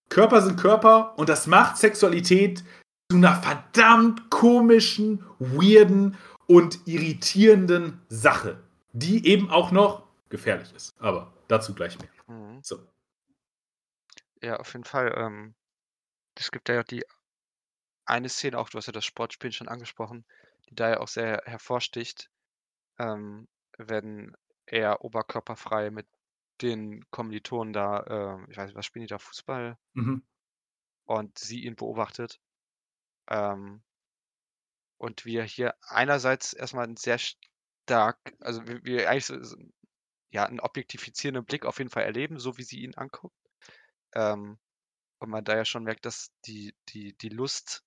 Körper 0.09 0.41
sind 0.41 0.59
Körper 0.59 1.13
und 1.17 1.29
das 1.29 1.47
macht 1.47 1.77
Sexualität 1.77 2.63
zu 3.11 3.17
einer 3.17 3.35
verdammt 3.35 4.29
komischen, 4.29 5.23
weirden 5.39 6.15
und 6.49 6.87
irritierenden 6.87 8.01
Sache, 8.09 8.59
die 8.91 9.27
eben 9.27 9.51
auch 9.51 9.71
noch 9.71 10.07
gefährlich 10.29 10.73
ist. 10.73 10.99
Aber 10.99 11.31
dazu 11.47 11.75
gleich 11.75 11.97
mehr. 11.99 12.09
Mhm. 12.25 12.59
So. 12.63 12.79
Ja, 14.41 14.57
auf 14.57 14.73
jeden 14.73 14.83
Fall. 14.83 15.13
Ähm, 15.15 15.53
es 16.33 16.49
gibt 16.49 16.67
ja 16.69 16.83
die 16.83 17.05
eine 18.05 18.29
Szene 18.29 18.57
auch, 18.57 18.69
du 18.69 18.79
hast 18.79 18.87
ja 18.87 18.93
das 18.93 19.05
Sportspiel 19.05 19.51
schon 19.51 19.67
angesprochen, 19.67 20.25
die 20.69 20.75
da 20.75 20.89
ja 20.89 20.99
auch 21.01 21.07
sehr 21.07 21.43
hervorsticht, 21.45 22.31
ähm, 22.97 23.47
wenn 23.77 24.35
er 24.65 25.05
oberkörperfrei 25.05 25.91
mit 25.91 26.07
den 26.61 27.05
Kommilitonen 27.11 27.73
da, 27.73 27.99
äh, 27.99 28.51
ich 28.51 28.57
weiß 28.57 28.67
nicht, 28.67 28.75
was 28.75 28.87
spielen 28.87 29.05
die 29.05 29.09
da, 29.09 29.19
Fußball? 29.19 29.77
Mhm. 29.93 30.23
Und 31.05 31.37
sie 31.37 31.63
ihn 31.63 31.75
beobachtet. 31.75 32.39
Ähm, 33.27 33.83
und 34.99 35.25
wir 35.25 35.43
hier 35.43 35.75
einerseits 35.81 36.53
erstmal 36.53 36.85
einen 36.85 36.97
sehr 36.97 37.17
stark, 37.19 38.19
also 38.39 38.67
wir, 38.67 38.83
wir 38.83 39.09
eigentlich 39.09 39.25
so, 39.25 39.35
ja, 40.31 40.45
einen 40.45 40.59
objektifizierenden 40.59 41.45
Blick 41.45 41.65
auf 41.65 41.79
jeden 41.79 41.89
Fall 41.89 42.03
erleben, 42.03 42.39
so 42.39 42.57
wie 42.57 42.63
sie 42.63 42.81
ihn 42.81 42.95
anguckt. 42.95 43.35
Ähm, 44.13 44.59
und 45.19 45.29
man 45.29 45.43
da 45.43 45.55
ja 45.55 45.65
schon 45.65 45.83
merkt, 45.83 46.05
dass 46.05 46.31
die, 46.45 46.75
die, 46.89 47.17
die 47.17 47.29
Lust 47.29 47.83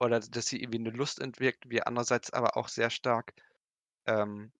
oder 0.00 0.20
dass 0.20 0.46
sie 0.46 0.60
irgendwie 0.60 0.80
eine 0.80 0.90
Lust 0.90 1.20
entwirkt, 1.20 1.70
wie 1.70 1.82
andererseits 1.82 2.32
aber 2.32 2.56
auch 2.56 2.68
sehr 2.68 2.90
stark 2.90 3.32
ähm, 4.06 4.52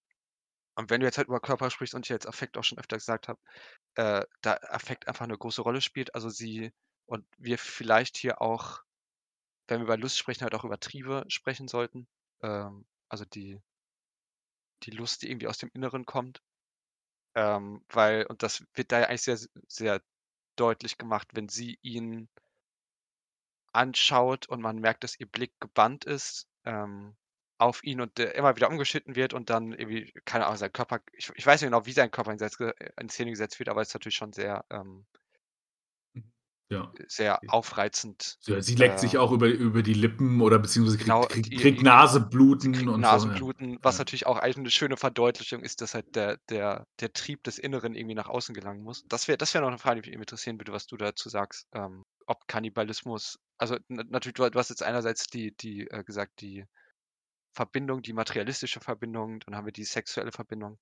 und 0.76 0.90
wenn 0.90 1.00
du 1.00 1.06
jetzt 1.06 1.18
halt 1.18 1.28
über 1.28 1.40
Körper 1.40 1.70
sprichst 1.70 1.94
und 1.94 2.04
ich 2.06 2.10
jetzt 2.10 2.26
Affekt 2.26 2.58
auch 2.58 2.64
schon 2.64 2.78
öfter 2.78 2.96
gesagt 2.96 3.28
habe, 3.28 3.40
äh, 3.94 4.24
da 4.40 4.54
Affekt 4.68 5.06
einfach 5.08 5.24
eine 5.24 5.38
große 5.38 5.62
Rolle 5.62 5.80
spielt. 5.80 6.14
Also 6.14 6.28
sie 6.30 6.72
und 7.06 7.26
wir 7.38 7.58
vielleicht 7.58 8.16
hier 8.16 8.40
auch, 8.40 8.82
wenn 9.68 9.80
wir 9.80 9.84
über 9.84 9.96
Lust 9.96 10.18
sprechen, 10.18 10.42
halt 10.42 10.54
auch 10.54 10.64
über 10.64 10.80
Triebe 10.80 11.24
sprechen 11.28 11.68
sollten. 11.68 12.06
Ähm, 12.42 12.86
also 13.08 13.24
die, 13.24 13.60
die 14.82 14.90
Lust, 14.90 15.22
die 15.22 15.30
irgendwie 15.30 15.48
aus 15.48 15.58
dem 15.58 15.70
Inneren 15.74 16.06
kommt. 16.06 16.42
Ähm, 17.34 17.84
weil, 17.88 18.26
und 18.26 18.42
das 18.42 18.64
wird 18.74 18.92
da 18.92 19.00
ja 19.00 19.06
eigentlich 19.06 19.22
sehr, 19.22 19.38
sehr 19.68 20.02
deutlich 20.56 20.98
gemacht, 20.98 21.28
wenn 21.32 21.48
sie 21.48 21.78
ihn 21.82 22.28
anschaut 23.72 24.48
und 24.48 24.60
man 24.60 24.78
merkt, 24.78 25.04
dass 25.04 25.18
ihr 25.18 25.26
Blick 25.26 25.52
gebannt 25.60 26.04
ist 26.04 26.46
ähm, 26.64 27.16
auf 27.58 27.82
ihn 27.82 28.00
und 28.00 28.18
der 28.18 28.34
immer 28.36 28.54
wieder 28.56 28.68
umgeschnitten 28.68 29.16
wird 29.16 29.34
und 29.34 29.50
dann 29.50 29.72
irgendwie, 29.72 30.12
keine 30.24 30.46
Ahnung, 30.46 30.58
sein 30.58 30.72
Körper, 30.72 31.00
ich, 31.12 31.30
ich 31.34 31.46
weiß 31.46 31.60
nicht 31.60 31.68
genau, 31.70 31.86
wie 31.86 31.92
sein 31.92 32.10
Körper 32.10 32.32
in, 32.32 32.72
in 33.00 33.08
Szene 33.08 33.30
gesetzt 33.30 33.58
wird, 33.58 33.68
aber 33.68 33.82
es 33.82 33.88
ist 33.88 33.94
natürlich 33.94 34.16
schon 34.16 34.32
sehr, 34.32 34.64
ähm, 34.70 35.06
ja. 36.70 36.92
sehr 37.06 37.40
aufreizend. 37.48 38.38
Ja, 38.42 38.60
sie 38.60 38.74
leckt 38.74 38.96
äh, 38.96 38.98
sich 38.98 39.18
auch 39.18 39.32
über, 39.32 39.48
über 39.48 39.82
die 39.82 39.94
Lippen 39.94 40.40
oder 40.40 40.58
beziehungsweise 40.58 40.96
kriegt, 40.96 41.08
genau, 41.08 41.22
kriegt, 41.22 41.50
kriegt 41.50 41.82
Nasebluten 41.82 42.72
kriegt 42.72 42.88
und 42.88 43.00
Nasenbluten, 43.00 43.74
so, 43.74 43.78
was 43.82 43.96
ja. 43.96 44.00
natürlich 44.00 44.26
auch 44.26 44.38
eigentlich 44.38 44.58
eine 44.58 44.70
schöne 44.70 44.96
Verdeutlichung 44.96 45.62
ist, 45.62 45.80
dass 45.80 45.94
halt 45.94 46.14
der, 46.16 46.38
der, 46.48 46.86
der 47.00 47.12
Trieb 47.12 47.42
des 47.44 47.58
Inneren 47.58 47.94
irgendwie 47.94 48.14
nach 48.14 48.28
außen 48.28 48.54
gelangen 48.54 48.82
muss. 48.82 49.04
Das 49.08 49.28
wäre 49.28 49.38
das 49.38 49.52
wär 49.54 49.60
noch 49.60 49.68
eine 49.68 49.78
Frage, 49.78 50.02
die 50.02 50.10
mich 50.10 50.18
interessieren 50.18 50.58
würde, 50.58 50.72
was 50.72 50.86
du 50.86 50.96
dazu 50.96 51.28
sagst. 51.28 51.66
Ähm, 51.72 52.04
ob 52.26 52.46
Kannibalismus, 52.48 53.38
also 53.58 53.76
natürlich, 53.88 54.34
du, 54.34 54.48
du, 54.48 54.58
hast 54.58 54.70
jetzt 54.70 54.82
einerseits 54.82 55.26
die, 55.26 55.54
die 55.56 55.86
äh, 55.90 56.02
gesagt, 56.04 56.40
die 56.40 56.64
Verbindung, 57.52 58.02
die 58.02 58.12
materialistische 58.12 58.80
Verbindung, 58.80 59.40
dann 59.40 59.54
haben 59.54 59.66
wir 59.66 59.72
die 59.72 59.84
sexuelle 59.84 60.32
Verbindung. 60.32 60.78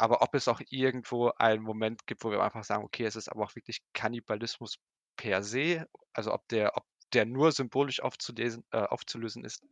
Aber 0.00 0.22
ob 0.22 0.34
es 0.34 0.46
auch 0.46 0.60
irgendwo 0.70 1.32
einen 1.38 1.62
Moment 1.62 2.06
gibt, 2.06 2.22
wo 2.22 2.30
wir 2.30 2.40
einfach 2.40 2.62
sagen, 2.62 2.84
okay, 2.84 3.04
es 3.04 3.16
ist 3.16 3.28
aber 3.28 3.44
auch 3.44 3.56
wirklich 3.56 3.82
Kannibalismus 3.94 4.78
per 5.18 5.42
se, 5.42 5.86
also 6.14 6.32
ob 6.32 6.48
der, 6.48 6.78
ob 6.78 6.86
der 7.12 7.26
nur 7.26 7.52
symbolisch 7.52 8.00
aufzulesen, 8.00 8.64
äh, 8.72 8.78
aufzulösen 8.78 9.44
ist, 9.44 9.62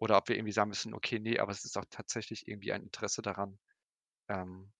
oder 0.00 0.16
ob 0.16 0.28
wir 0.28 0.36
irgendwie 0.36 0.52
sagen 0.52 0.70
müssen, 0.70 0.94
okay, 0.94 1.20
nee, 1.20 1.38
aber 1.38 1.52
es 1.52 1.64
ist 1.64 1.78
auch 1.78 1.84
tatsächlich 1.90 2.48
irgendwie 2.48 2.72
ein 2.72 2.82
Interesse 2.82 3.22
daran, 3.22 3.58
ähm, 4.28 4.72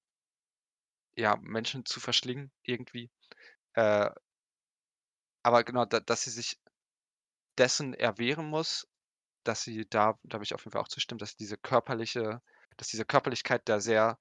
ja, 1.16 1.36
Menschen 1.42 1.84
zu 1.84 2.00
verschlingen, 2.00 2.50
irgendwie. 2.64 3.10
Äh, 3.74 4.10
aber 5.42 5.64
genau, 5.64 5.84
da, 5.84 6.00
dass 6.00 6.22
sie 6.22 6.30
sich 6.30 6.58
dessen 7.58 7.94
erwehren 7.94 8.46
muss, 8.48 8.88
dass 9.44 9.62
sie 9.62 9.86
da, 9.88 10.18
da 10.22 10.34
habe 10.34 10.44
ich 10.44 10.54
auf 10.54 10.64
jeden 10.64 10.72
Fall 10.72 10.82
auch 10.82 10.88
zustimmt, 10.88 11.22
dass 11.22 11.36
diese 11.36 11.58
körperliche, 11.58 12.40
dass 12.76 12.88
diese 12.88 13.04
Körperlichkeit 13.04 13.62
da 13.66 13.80
sehr 13.80 14.18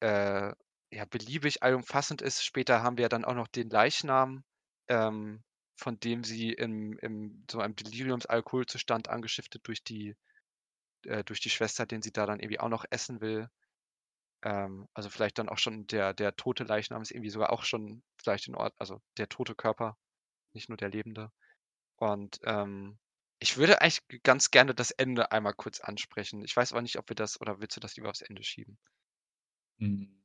äh, 0.00 0.52
ja, 0.90 1.04
beliebig 1.10 1.62
allumfassend 1.62 2.22
ist. 2.22 2.44
Später 2.44 2.82
haben 2.82 2.98
wir 2.98 3.08
dann 3.08 3.24
auch 3.24 3.34
noch 3.34 3.48
den 3.48 3.70
Leichnam, 3.70 4.44
ähm, 4.88 5.42
von 5.76 6.00
dem 6.00 6.24
sie 6.24 6.52
im, 6.52 6.98
im 6.98 7.44
so 7.50 7.60
einem 7.60 7.76
Deliriumsalkoholzustand 7.76 9.08
angeschiftet 9.08 9.66
durch 9.66 9.84
die, 9.84 10.16
äh, 11.04 11.24
durch 11.24 11.40
die 11.40 11.50
Schwester, 11.50 11.86
den 11.86 12.02
sie 12.02 12.12
da 12.12 12.26
dann 12.26 12.40
irgendwie 12.40 12.60
auch 12.60 12.68
noch 12.68 12.84
essen 12.90 13.20
will. 13.20 13.48
Ähm, 14.42 14.88
also 14.94 15.10
vielleicht 15.10 15.38
dann 15.38 15.48
auch 15.48 15.58
schon 15.58 15.86
der, 15.86 16.14
der 16.14 16.36
tote 16.36 16.64
Leichnam 16.64 17.02
ist 17.02 17.12
irgendwie 17.12 17.30
sogar 17.30 17.52
auch 17.52 17.64
schon 17.64 18.02
vielleicht 18.20 18.48
in 18.48 18.54
Ort, 18.54 18.74
also 18.78 19.00
der 19.16 19.28
tote 19.28 19.54
Körper, 19.54 19.96
nicht 20.52 20.68
nur 20.68 20.78
der 20.78 20.90
lebende. 20.90 21.30
Und 21.96 22.40
ähm, 22.44 22.98
ich 23.40 23.56
würde 23.56 23.80
eigentlich 23.80 24.02
ganz 24.22 24.50
gerne 24.50 24.74
das 24.74 24.90
Ende 24.90 25.30
einmal 25.30 25.54
kurz 25.54 25.80
ansprechen. 25.80 26.42
Ich 26.44 26.56
weiß 26.56 26.72
aber 26.72 26.82
nicht, 26.82 26.98
ob 26.98 27.08
wir 27.08 27.16
das 27.16 27.40
oder 27.40 27.60
willst 27.60 27.76
du 27.76 27.80
das 27.80 27.96
lieber 27.96 28.10
aufs 28.10 28.22
Ende 28.22 28.42
schieben? 28.42 28.78
Hm. 29.78 30.24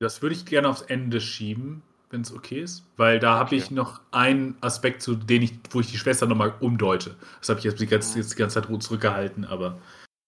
Das 0.00 0.22
würde 0.22 0.34
ich 0.34 0.46
gerne 0.46 0.68
aufs 0.68 0.82
Ende 0.82 1.20
schieben, 1.20 1.82
wenn 2.10 2.22
es 2.22 2.32
okay 2.32 2.62
ist, 2.62 2.84
weil 2.96 3.18
da 3.18 3.38
habe 3.38 3.54
ich 3.54 3.70
noch 3.70 4.00
einen 4.10 4.56
Aspekt, 4.62 5.02
zu 5.02 5.14
den 5.14 5.42
ich, 5.42 5.58
wo 5.70 5.80
ich 5.80 5.90
die 5.90 5.98
Schwester 5.98 6.26
nochmal 6.26 6.54
umdeute. 6.60 7.16
Das 7.40 7.48
habe 7.48 7.58
ich 7.58 7.64
jetzt 7.64 7.80
die, 7.80 7.86
ganze, 7.86 8.12
mhm. 8.12 8.22
jetzt 8.22 8.32
die 8.32 8.38
ganze 8.38 8.62
Zeit 8.62 8.82
zurückgehalten, 8.82 9.44
aber 9.44 9.80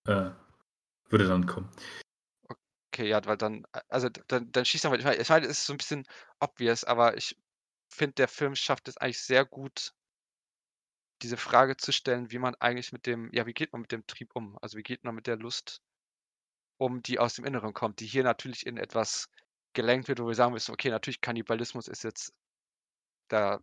äh, 0.06 0.30
würde 1.08 1.28
dann 1.28 1.46
kommen. 1.46 1.68
Okay, 2.92 3.08
ja, 3.08 3.24
weil 3.24 3.36
dann, 3.36 3.64
also 3.88 4.08
dann, 4.28 4.50
dann 4.52 4.64
schießt 4.64 4.84
er 4.84 4.90
mal, 4.90 4.98
ich 4.98 5.28
meine, 5.28 5.46
es 5.46 5.60
ist 5.60 5.66
so 5.66 5.72
ein 5.72 5.78
bisschen 5.78 6.04
obvious, 6.40 6.84
aber 6.84 7.16
ich 7.16 7.36
finde, 7.88 8.14
der 8.14 8.28
Film 8.28 8.54
schafft 8.54 8.88
es 8.88 8.96
eigentlich 8.96 9.22
sehr 9.22 9.44
gut, 9.44 9.92
diese 11.22 11.36
Frage 11.36 11.76
zu 11.76 11.92
stellen, 11.92 12.30
wie 12.30 12.38
man 12.38 12.54
eigentlich 12.56 12.92
mit 12.92 13.06
dem, 13.06 13.30
ja, 13.32 13.46
wie 13.46 13.52
geht 13.52 13.72
man 13.72 13.82
mit 13.82 13.92
dem 13.92 14.06
Trieb 14.06 14.30
um? 14.34 14.58
Also 14.60 14.78
wie 14.78 14.82
geht 14.82 15.04
man 15.04 15.14
mit 15.14 15.26
der 15.26 15.36
Lust 15.36 15.82
um, 16.78 17.02
die 17.02 17.18
aus 17.18 17.34
dem 17.34 17.44
Inneren 17.44 17.74
kommt, 17.74 18.00
die 18.00 18.06
hier 18.06 18.24
natürlich 18.24 18.66
in 18.66 18.78
etwas 18.78 19.28
gelenkt 19.72 20.08
wird, 20.08 20.20
wo 20.20 20.26
wir 20.26 20.34
sagen 20.34 20.52
müssen, 20.52 20.72
okay, 20.72 20.90
natürlich 20.90 21.20
Kannibalismus 21.20 21.88
ist 21.88 22.04
jetzt 22.04 22.34
da, 23.28 23.60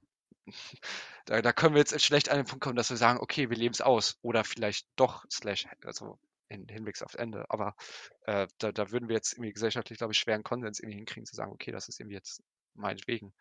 da, 1.25 1.41
da 1.41 1.53
können 1.53 1.75
wir 1.75 1.79
jetzt 1.79 1.99
schlecht 2.01 2.29
an 2.29 2.37
den 2.37 2.45
Punkt 2.45 2.63
kommen, 2.63 2.75
dass 2.75 2.89
wir 2.89 2.97
sagen, 2.97 3.19
okay, 3.19 3.49
wir 3.49 3.57
leben 3.57 3.73
es 3.73 3.81
aus. 3.81 4.17
Oder 4.21 4.43
vielleicht 4.43 4.87
doch, 4.95 5.25
slash, 5.31 5.67
also 5.83 6.19
in 6.49 6.67
Hinblick 6.67 7.01
aufs 7.01 7.15
Ende. 7.15 7.45
Aber 7.49 7.75
äh, 8.21 8.47
da, 8.57 8.71
da 8.71 8.91
würden 8.91 9.09
wir 9.09 9.15
jetzt 9.15 9.33
irgendwie 9.33 9.53
gesellschaftlich, 9.53 9.97
glaube 9.97 10.13
ich, 10.13 10.19
schweren 10.19 10.43
Konsens 10.43 10.79
irgendwie 10.79 10.97
hinkriegen, 10.97 11.25
zu 11.25 11.35
sagen, 11.35 11.51
okay, 11.51 11.71
das 11.71 11.89
ist 11.89 11.99
irgendwie 11.99 12.15
jetzt 12.15 12.41
meinetwegen. 12.73 13.33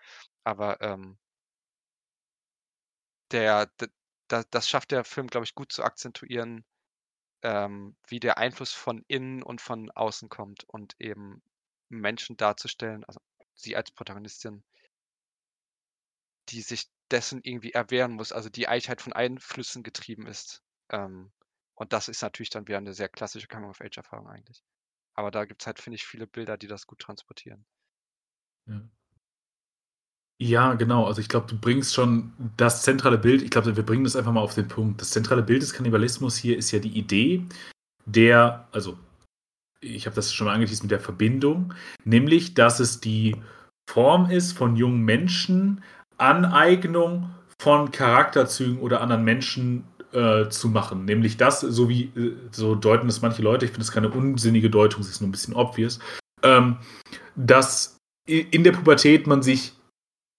Aber 0.44 0.80
ähm, 0.80 1.18
der, 3.30 3.66
der, 4.28 4.44
das 4.50 4.68
schafft 4.68 4.90
der 4.90 5.04
Film, 5.04 5.28
glaube 5.28 5.44
ich, 5.44 5.54
gut 5.54 5.72
zu 5.72 5.84
akzentuieren, 5.84 6.64
ähm, 7.42 7.96
wie 8.08 8.20
der 8.20 8.38
Einfluss 8.38 8.72
von 8.72 9.04
innen 9.08 9.42
und 9.42 9.60
von 9.60 9.90
außen 9.92 10.28
kommt 10.28 10.64
und 10.64 10.96
eben 10.98 11.42
Menschen 11.88 12.36
darzustellen, 12.36 13.04
also 13.04 13.20
sie 13.54 13.76
als 13.76 13.90
Protagonistin, 13.90 14.62
die 16.48 16.62
sich 16.62 16.88
dessen 17.10 17.40
irgendwie 17.42 17.72
erwehren 17.72 18.12
muss, 18.12 18.32
also 18.32 18.48
die 18.48 18.68
eigentlich 18.68 18.88
halt 18.88 19.00
von 19.00 19.12
Einflüssen 19.12 19.82
getrieben 19.82 20.26
ist. 20.26 20.62
Ähm, 20.90 21.32
und 21.74 21.92
das 21.92 22.08
ist 22.08 22.22
natürlich 22.22 22.50
dann 22.50 22.66
wieder 22.66 22.78
eine 22.78 22.94
sehr 22.94 23.08
klassische 23.08 23.48
Coming-of-Age-Erfahrung 23.48 24.28
eigentlich. 24.28 24.62
Aber 25.14 25.30
da 25.30 25.44
gibt 25.44 25.62
es 25.62 25.66
halt, 25.66 25.78
finde 25.78 25.96
ich, 25.96 26.06
viele 26.06 26.26
Bilder, 26.26 26.56
die 26.56 26.66
das 26.66 26.86
gut 26.86 26.98
transportieren. 26.98 27.64
Ja. 28.66 28.82
Ja, 30.38 30.74
genau. 30.74 31.06
Also 31.06 31.22
ich 31.22 31.30
glaube, 31.30 31.46
du 31.46 31.58
bringst 31.58 31.94
schon 31.94 32.34
das 32.58 32.82
zentrale 32.82 33.16
Bild, 33.16 33.40
ich 33.40 33.50
glaube, 33.50 33.74
wir 33.74 33.86
bringen 33.86 34.04
das 34.04 34.16
einfach 34.16 34.32
mal 34.32 34.42
auf 34.42 34.54
den 34.54 34.68
Punkt. 34.68 35.00
Das 35.00 35.10
zentrale 35.10 35.42
Bild 35.42 35.62
des 35.62 35.72
Kannibalismus 35.72 36.36
hier 36.36 36.58
ist 36.58 36.70
ja 36.72 36.78
die 36.78 36.98
Idee 36.98 37.46
der, 38.04 38.68
also 38.72 38.98
ich 39.94 40.06
habe 40.06 40.16
das 40.16 40.32
schon 40.32 40.46
mal 40.46 40.54
angeteased 40.54 40.82
mit 40.82 40.90
der 40.90 41.00
Verbindung, 41.00 41.74
nämlich, 42.04 42.54
dass 42.54 42.80
es 42.80 43.00
die 43.00 43.36
Form 43.88 44.30
ist 44.30 44.52
von 44.52 44.76
jungen 44.76 45.02
Menschen, 45.02 45.82
Aneignung 46.18 47.30
von 47.60 47.90
Charakterzügen 47.90 48.78
oder 48.80 49.00
anderen 49.00 49.24
Menschen 49.24 49.84
äh, 50.12 50.48
zu 50.48 50.68
machen. 50.68 51.04
Nämlich 51.04 51.36
das, 51.36 51.60
so 51.60 51.88
wie, 51.88 52.04
äh, 52.16 52.36
so 52.50 52.74
deuten 52.74 53.08
es 53.08 53.22
manche 53.22 53.42
Leute, 53.42 53.64
ich 53.64 53.70
finde 53.70 53.82
es 53.82 53.92
keine 53.92 54.10
unsinnige 54.10 54.70
Deutung, 54.70 55.00
es 55.00 55.08
ist 55.08 55.20
nur 55.20 55.28
ein 55.28 55.32
bisschen 55.32 55.54
obvious, 55.54 55.98
ähm, 56.42 56.76
dass 57.36 57.96
in 58.26 58.64
der 58.64 58.72
Pubertät 58.72 59.26
man 59.26 59.42
sich 59.42 59.74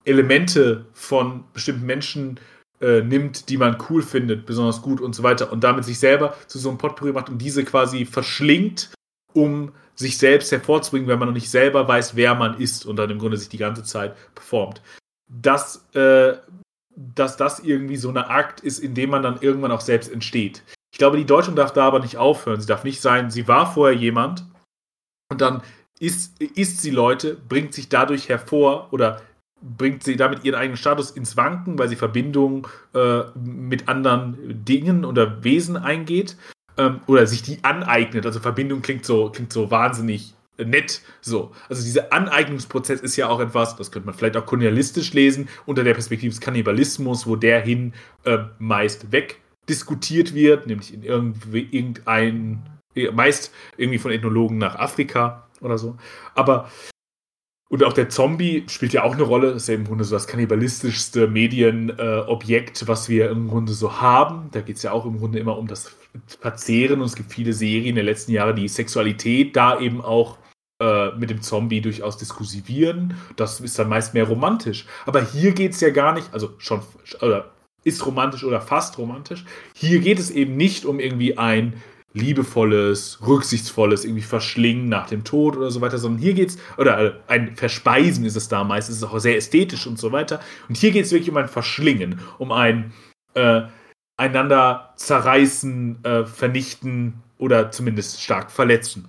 Elemente 0.03 0.85
von 0.93 1.45
bestimmten 1.53 1.85
Menschen 1.85 2.39
äh, 2.81 3.01
nimmt, 3.01 3.49
die 3.49 3.57
man 3.57 3.77
cool 3.89 4.01
findet, 4.01 4.45
besonders 4.45 4.81
gut 4.81 5.01
und 5.01 5.15
so 5.15 5.23
weiter 5.23 5.51
und 5.51 5.63
damit 5.63 5.85
sich 5.85 5.99
selber 5.99 6.35
zu 6.47 6.59
so 6.59 6.69
einem 6.69 6.77
Potpourri 6.77 7.13
macht 7.13 7.29
und 7.29 7.39
diese 7.39 7.63
quasi 7.63 8.05
verschlingt, 8.05 8.91
um 9.33 9.73
sich 9.95 10.17
selbst 10.17 10.51
hervorzubringen, 10.51 11.07
wenn 11.07 11.19
man 11.19 11.29
noch 11.29 11.33
nicht 11.33 11.49
selber 11.49 11.87
weiß, 11.87 12.15
wer 12.15 12.35
man 12.35 12.59
ist 12.59 12.85
und 12.85 12.97
dann 12.97 13.09
im 13.09 13.19
Grunde 13.19 13.37
sich 13.37 13.49
die 13.49 13.57
ganze 13.57 13.83
Zeit 13.83 14.15
performt. 14.35 14.81
Dass, 15.27 15.87
äh, 15.93 16.37
dass 16.95 17.37
das 17.37 17.59
irgendwie 17.59 17.97
so 17.97 18.09
eine 18.09 18.29
Akt 18.29 18.61
ist, 18.61 18.79
in 18.79 18.93
dem 18.93 19.09
man 19.09 19.23
dann 19.23 19.41
irgendwann 19.41 19.71
auch 19.71 19.81
selbst 19.81 20.11
entsteht. 20.11 20.63
Ich 20.91 20.99
glaube, 20.99 21.17
die 21.17 21.25
Deutung 21.25 21.55
darf 21.55 21.73
da 21.73 21.85
aber 21.85 21.99
nicht 21.99 22.17
aufhören. 22.17 22.61
Sie 22.61 22.67
darf 22.67 22.83
nicht 22.83 23.01
sein, 23.01 23.29
sie 23.31 23.47
war 23.47 23.73
vorher 23.73 23.97
jemand 23.97 24.45
und 25.29 25.41
dann 25.41 25.61
ist, 25.99 26.39
ist 26.41 26.81
sie 26.81 26.91
Leute, 26.91 27.35
bringt 27.35 27.73
sich 27.73 27.89
dadurch 27.89 28.29
hervor 28.29 28.89
oder 28.91 29.21
bringt 29.61 30.03
sie 30.03 30.15
damit 30.15 30.43
ihren 30.43 30.55
eigenen 30.55 30.77
Status 30.77 31.11
ins 31.11 31.35
Wanken, 31.35 31.79
weil 31.79 31.89
sie 31.89 31.95
Verbindungen 31.95 32.67
äh, 32.93 33.23
mit 33.35 33.89
anderen 33.89 34.63
Dingen 34.63 35.03
oder 35.03 35.43
Wesen 35.43 35.75
eingeht 35.75 36.37
ähm, 36.77 37.01
oder 37.07 37.27
sich 37.27 37.41
die 37.41 37.63
aneignet. 37.63 38.25
Also 38.25 38.39
Verbindung 38.39 38.81
klingt 38.81 39.05
so, 39.05 39.29
klingt 39.29 39.53
so 39.53 39.71
wahnsinnig 39.71 40.33
nett 40.57 41.01
so. 41.21 41.51
Also 41.69 41.83
dieser 41.83 42.11
Aneignungsprozess 42.11 43.01
ist 43.01 43.15
ja 43.15 43.27
auch 43.29 43.39
etwas, 43.39 43.75
das 43.75 43.91
könnte 43.91 44.07
man 44.07 44.15
vielleicht 44.15 44.37
auch 44.37 44.45
kolonialistisch 44.45 45.13
lesen, 45.13 45.49
unter 45.65 45.83
der 45.83 45.93
Perspektive 45.93 46.31
des 46.31 46.41
Kannibalismus, 46.41 47.27
wo 47.27 47.35
der 47.35 47.61
hin 47.61 47.93
äh, 48.23 48.39
meist 48.59 49.11
wegdiskutiert 49.11 50.33
wird, 50.33 50.67
nämlich 50.67 50.93
in 50.93 51.03
irgendwie 51.03 51.67
irgendein, 51.71 52.63
meist 53.13 53.53
irgendwie 53.77 53.99
von 53.99 54.11
Ethnologen 54.11 54.57
nach 54.57 54.75
Afrika 54.75 55.47
oder 55.61 55.77
so. 55.77 55.97
Aber 56.33 56.69
und 57.69 57.83
auch 57.83 57.93
der 57.93 58.09
Zombie 58.09 58.63
spielt 58.67 58.93
ja 58.93 59.03
auch 59.03 59.13
eine 59.13 59.23
Rolle. 59.23 59.53
Das 59.53 59.63
ist 59.63 59.67
ja 59.67 59.75
im 59.75 59.83
Grunde 59.83 60.05
so 60.05 60.15
das 60.15 60.27
kannibalistischste 60.27 61.27
Medienobjekt, 61.27 62.81
äh, 62.81 62.87
was 62.87 63.09
wir 63.09 63.29
im 63.29 63.49
Grunde 63.49 63.73
so 63.73 63.99
haben. 63.99 64.49
Da 64.51 64.61
geht 64.61 64.77
es 64.77 64.83
ja 64.83 64.93
auch 64.93 65.05
im 65.05 65.19
Grunde 65.19 65.39
immer 65.39 65.57
um 65.57 65.67
das 65.67 65.95
Verzehren. 66.39 67.01
Und 67.01 67.07
es 67.07 67.15
gibt 67.15 67.33
viele 67.33 67.51
Serien 67.51 67.95
der 67.95 68.05
letzten 68.05 68.31
Jahre, 68.31 68.55
die 68.55 68.69
Sexualität 68.69 69.55
da 69.55 69.79
eben 69.79 69.99
auch 70.01 70.37
äh, 70.81 71.11
mit 71.17 71.29
dem 71.29 71.41
Zombie 71.41 71.81
durchaus 71.81 72.17
diskursivieren. 72.17 73.15
Das 73.35 73.59
ist 73.59 73.77
dann 73.77 73.89
meist 73.89 74.13
mehr 74.13 74.27
romantisch. 74.27 74.85
Aber 75.05 75.21
hier 75.21 75.51
geht 75.51 75.73
es 75.73 75.81
ja 75.81 75.89
gar 75.89 76.13
nicht, 76.13 76.33
also 76.33 76.51
schon, 76.59 76.81
oder 77.21 77.51
ist 77.83 78.05
romantisch 78.05 78.45
oder 78.45 78.61
fast 78.61 78.97
romantisch. 78.97 79.43
Hier 79.73 79.99
geht 79.99 80.19
es 80.19 80.29
eben 80.29 80.55
nicht 80.55 80.85
um 80.85 80.99
irgendwie 80.99 81.37
ein 81.37 81.81
liebevolles, 82.13 83.19
rücksichtsvolles 83.25 84.05
irgendwie 84.05 84.23
Verschlingen 84.23 84.89
nach 84.89 85.07
dem 85.07 85.23
Tod 85.23 85.57
oder 85.57 85.71
so 85.71 85.81
weiter, 85.81 85.97
sondern 85.97 86.21
hier 86.21 86.33
geht's, 86.33 86.57
oder 86.77 86.99
äh, 86.99 87.13
ein 87.27 87.55
Verspeisen 87.55 88.25
ist 88.25 88.35
es 88.35 88.47
da 88.47 88.63
meist, 88.63 88.89
es 88.89 88.97
ist 88.97 89.03
auch 89.03 89.19
sehr 89.19 89.37
ästhetisch 89.37 89.87
und 89.87 89.99
so 89.99 90.11
weiter. 90.11 90.39
Und 90.67 90.77
hier 90.77 90.91
geht 90.91 91.05
es 91.05 91.11
wirklich 91.11 91.29
um 91.29 91.37
ein 91.37 91.47
Verschlingen, 91.47 92.19
um 92.37 92.51
ein 92.51 92.93
äh, 93.33 93.63
einander 94.17 94.93
zerreißen, 94.95 96.03
äh, 96.03 96.25
vernichten 96.25 97.21
oder 97.37 97.71
zumindest 97.71 98.21
stark 98.21 98.51
verletzen. 98.51 99.07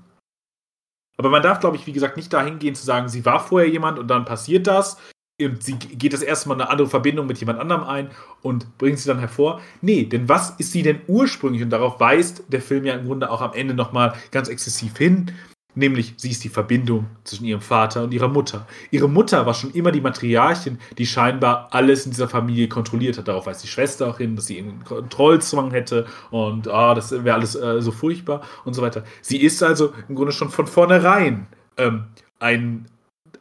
Aber 1.17 1.31
man 1.31 1.43
darf, 1.43 1.61
glaube 1.61 1.77
ich, 1.77 1.87
wie 1.87 1.93
gesagt, 1.93 2.17
nicht 2.17 2.33
dahin 2.33 2.59
gehen 2.59 2.75
zu 2.75 2.85
sagen, 2.85 3.09
sie 3.09 3.25
war 3.25 3.41
vorher 3.41 3.69
jemand 3.69 3.99
und 3.99 4.09
dann 4.09 4.25
passiert 4.25 4.67
das 4.67 4.99
und 5.41 5.63
sie 5.63 5.75
geht 5.75 6.13
das 6.13 6.23
erste 6.23 6.49
Mal 6.49 6.57
eine 6.57 6.69
andere 6.69 6.89
Verbindung 6.89 7.27
mit 7.27 7.39
jemand 7.39 7.61
anderem 7.61 7.85
ein 7.85 8.11
und 8.43 8.77
bringt 8.79 8.99
sie 8.99 9.09
dann 9.09 9.21
hervor. 9.21 9.61
Nee, 9.81 10.05
denn 10.05 10.29
was 10.29 10.51
ist 10.59 10.73
sie 10.73 10.83
denn 10.83 11.01
ursprünglich? 11.07 11.63
Und 11.63 11.71
darauf 11.71 12.01
weist 12.01 12.43
der 12.49 12.61
Film 12.61 12.85
ja 12.85 12.95
im 12.95 13.07
Grunde 13.07 13.31
auch 13.31 13.41
am 13.41 13.53
Ende 13.53 13.75
nochmal 13.75 14.15
ganz 14.33 14.49
exzessiv 14.49 14.97
hin. 14.99 15.31
Nämlich, 15.75 16.15
sie 16.17 16.31
ist 16.31 16.43
die 16.43 16.49
Verbindung 16.49 17.07
zwischen 17.23 17.45
ihrem 17.45 17.61
Vater 17.61 18.03
und 18.03 18.13
ihrer 18.13 18.27
Mutter. 18.27 18.67
Ihre 18.91 19.09
Mutter 19.09 19.47
war 19.47 19.55
schon 19.55 19.71
immer 19.71 19.93
die 19.93 20.01
Matriarchin, 20.01 20.79
die 20.97 21.07
scheinbar 21.07 21.69
alles 21.71 22.05
in 22.05 22.11
dieser 22.11 22.29
Familie 22.29 22.69
kontrolliert 22.69 23.17
hat. 23.17 23.29
Darauf 23.29 23.47
weist 23.47 23.63
die 23.63 23.69
Schwester 23.69 24.09
auch 24.09 24.19
hin, 24.19 24.35
dass 24.35 24.47
sie 24.47 24.59
einen 24.59 24.83
Kontrollzwang 24.83 25.71
hätte 25.71 26.07
und 26.33 26.67
ah, 26.67 26.95
das 26.95 27.13
wäre 27.13 27.35
alles 27.35 27.55
äh, 27.55 27.81
so 27.81 27.93
furchtbar 27.93 28.43
und 28.65 28.75
so 28.75 28.83
weiter. 28.83 29.05
Sie 29.23 29.41
ist 29.41 29.63
also 29.63 29.93
im 30.09 30.17
Grunde 30.17 30.33
schon 30.33 30.51
von 30.51 30.67
vornherein 30.67 31.47
ähm, 31.77 32.07
ein, 32.41 32.87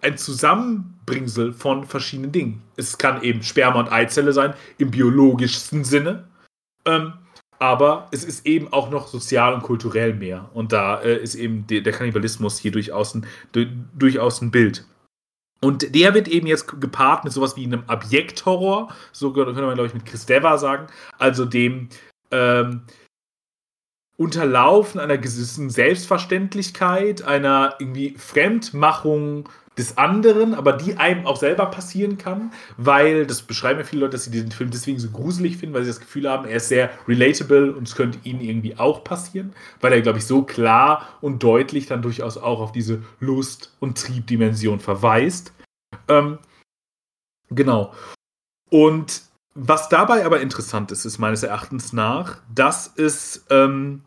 ein 0.02 0.18
Zusammenbringsel 0.18 1.54
von 1.54 1.86
verschiedenen 1.86 2.32
Dingen. 2.32 2.64
Es 2.76 2.98
kann 2.98 3.22
eben 3.24 3.44
Sperma 3.44 3.80
und 3.80 3.92
Eizelle 3.92 4.34
sein, 4.34 4.54
im 4.78 4.92
biologischsten 4.92 5.84
Sinne. 5.84 6.28
Ähm, 6.86 7.14
aber 7.60 8.08
es 8.12 8.24
ist 8.24 8.46
eben 8.46 8.72
auch 8.72 8.90
noch 8.90 9.08
sozial 9.08 9.54
und 9.54 9.64
kulturell 9.64 10.14
mehr. 10.14 10.50
Und 10.54 10.72
da 10.72 11.02
äh, 11.02 11.18
ist 11.18 11.36
eben 11.36 11.66
de 11.68 11.82
der 11.82 11.94
Kannibalismus 11.94 12.60
hier 12.60 12.72
durchaus 12.72 13.16
ein, 13.16 13.26
durchaus 13.98 14.42
ein 14.42 14.52
Bild. 14.52 14.86
Und 15.60 15.96
der 15.96 16.14
wird 16.14 16.28
eben 16.28 16.46
jetzt 16.46 16.68
gepaart 16.80 17.24
mit 17.24 17.34
sowas 17.34 17.56
wie 17.56 17.66
einem 17.66 17.84
Objekthorror, 17.88 18.94
so 19.12 19.34
könnte 19.34 19.54
man, 19.54 19.74
glaube 19.74 19.88
ich, 19.88 19.94
mit 19.94 20.06
Chris 20.06 20.28
Deva 20.28 20.58
sagen, 20.60 20.88
also 21.18 21.46
dem 21.46 21.90
ähm, 22.30 22.82
Unterlaufen 24.18 25.00
einer 25.00 25.18
gewissen 25.18 25.72
Selbstverständlichkeit, 25.72 27.24
einer 27.24 27.76
irgendwie 27.80 28.16
Fremdmachung 28.18 29.50
des 29.78 29.98
anderen, 29.98 30.54
aber 30.54 30.74
die 30.74 30.98
einem 30.98 31.26
auch 31.26 31.38
selber 31.38 31.68
passieren 31.68 32.18
kann, 32.18 32.52
weil, 32.78 33.26
das 33.28 33.44
beschreiben 33.44 33.80
ja 33.80 33.86
viele 33.86 34.02
Leute, 34.02 34.14
dass 34.14 34.24
sie 34.24 34.32
diesen 34.32 34.52
Film 34.52 34.72
deswegen 34.72 35.00
so 35.00 35.10
gruselig 35.10 35.58
finden, 35.58 35.76
weil 35.76 35.84
sie 35.84 35.90
das 35.90 36.00
Gefühl 36.00 36.30
haben, 36.30 36.46
er 36.46 36.58
ist 36.58 36.70
sehr 36.70 36.90
relatable 37.08 37.74
und 37.74 37.88
es 37.88 37.96
könnte 37.96 38.20
ihnen 38.24 38.42
irgendwie 38.42 38.78
auch 38.78 39.04
passieren, 39.04 39.54
weil 39.80 39.94
er, 39.94 40.02
glaube 40.02 40.18
ich, 40.18 40.26
so 40.26 40.44
klar 40.44 41.08
und 41.22 41.44
deutlich 41.44 41.86
dann 41.86 42.02
durchaus 42.02 42.38
auch 42.38 42.60
auf 42.60 42.72
diese 42.72 43.04
Lust- 43.20 43.76
und 43.80 43.98
Triebdimension 43.98 44.80
verweist. 44.80 45.54
Ähm, 46.08 46.40
genau. 47.50 47.94
Und 48.70 49.22
was 49.54 49.90
dabei 49.90 50.26
aber 50.26 50.42
interessant 50.42 50.92
ist, 50.92 51.06
ist 51.06 51.18
meines 51.18 51.44
Erachtens 51.44 51.94
nach, 51.94 52.42
dass 52.54 52.94
es 52.96 53.46
ähm, 53.50 54.04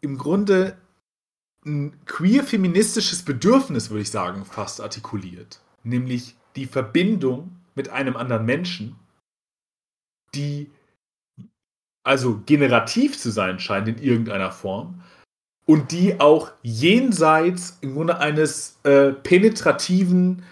im 0.00 0.18
Grunde 0.18 0.76
ein 1.66 1.98
queer-feministisches 2.06 3.22
Bedürfnis, 3.22 3.90
würde 3.90 4.02
ich 4.02 4.10
sagen, 4.10 4.44
fast 4.44 4.80
artikuliert. 4.80 5.60
Nämlich 5.82 6.36
die 6.56 6.66
Verbindung 6.66 7.56
mit 7.74 7.88
einem 7.88 8.16
anderen 8.16 8.44
Menschen, 8.44 8.96
die 10.34 10.70
also 12.04 12.42
generativ 12.46 13.18
zu 13.18 13.30
sein 13.30 13.58
scheint 13.58 13.88
in 13.88 13.98
irgendeiner 13.98 14.52
Form 14.52 15.02
und 15.66 15.92
die 15.92 16.20
auch 16.20 16.52
jenseits 16.62 17.78
im 17.80 17.94
Grunde 17.94 18.18
eines 18.18 18.78
äh, 18.84 19.12
penetrativen 19.12 20.44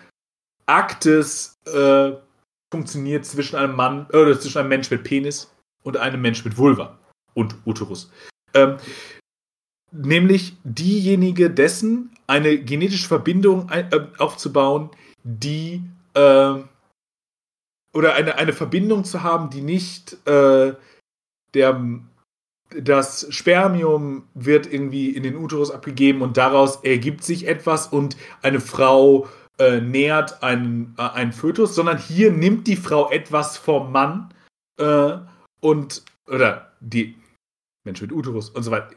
Aktes 0.67 1.59
äh, 1.67 2.13
funktioniert 2.73 3.27
zwischen 3.27 3.57
einem 3.57 3.77
Mann 3.77 4.07
äh, 4.13 4.17
oder 4.17 4.41
zwischen 4.41 4.59
einem 4.59 4.71
Mensch 4.71 4.91
mit 4.91 5.05
Penis 5.05 5.53
und 5.83 5.99
einem 5.99 6.23
Mensch 6.23 6.45
mit 6.45 6.57
Vulva 6.57 6.99
und 7.35 7.55
Uterus. 7.67 8.11
Ähm, 8.55 8.79
nämlich 9.93 10.57
diejenige 10.65 11.51
dessen, 11.51 12.11
eine 12.27 12.59
genetische 12.59 13.09
Verbindung 13.09 13.69
äh, 13.71 13.85
aufzubauen, 14.19 14.91
die 15.23 15.83
äh, 16.15 16.55
oder 17.95 18.15
eine, 18.15 18.37
eine 18.37 18.53
Verbindung 18.53 19.05
zu 19.05 19.23
haben, 19.23 19.51
die 19.51 19.61
nicht 19.61 20.17
äh, 20.27 20.75
der 21.55 21.87
das 22.81 23.27
Spermium 23.29 24.25
wird 24.33 24.73
irgendwie 24.73 25.11
in 25.11 25.23
den 25.23 25.37
Uterus 25.37 25.71
abgegeben 25.71 26.23
und 26.23 26.39
daraus 26.39 26.77
ergibt 26.77 27.23
sich 27.23 27.47
etwas 27.47 27.89
und 27.89 28.17
eine 28.41 28.61
Frau 28.61 29.29
äh, 29.59 29.83
nährt 29.83 30.43
einen, 30.43 30.95
äh, 30.97 31.03
einen 31.03 31.33
Fötus, 31.33 31.75
sondern 31.75 31.99
hier 31.99 32.33
nimmt 32.33 32.67
die 32.67 32.77
Frau 32.77 33.11
etwas 33.11 33.59
vom 33.59 33.93
Mann 33.93 34.33
und 35.61 36.03
oder 36.27 36.73
die 36.81 37.15
Mensch 37.85 38.01
mit 38.01 38.11
Uterus 38.11 38.49
und 38.51 38.63
so 38.63 38.71
weiter. 38.71 38.91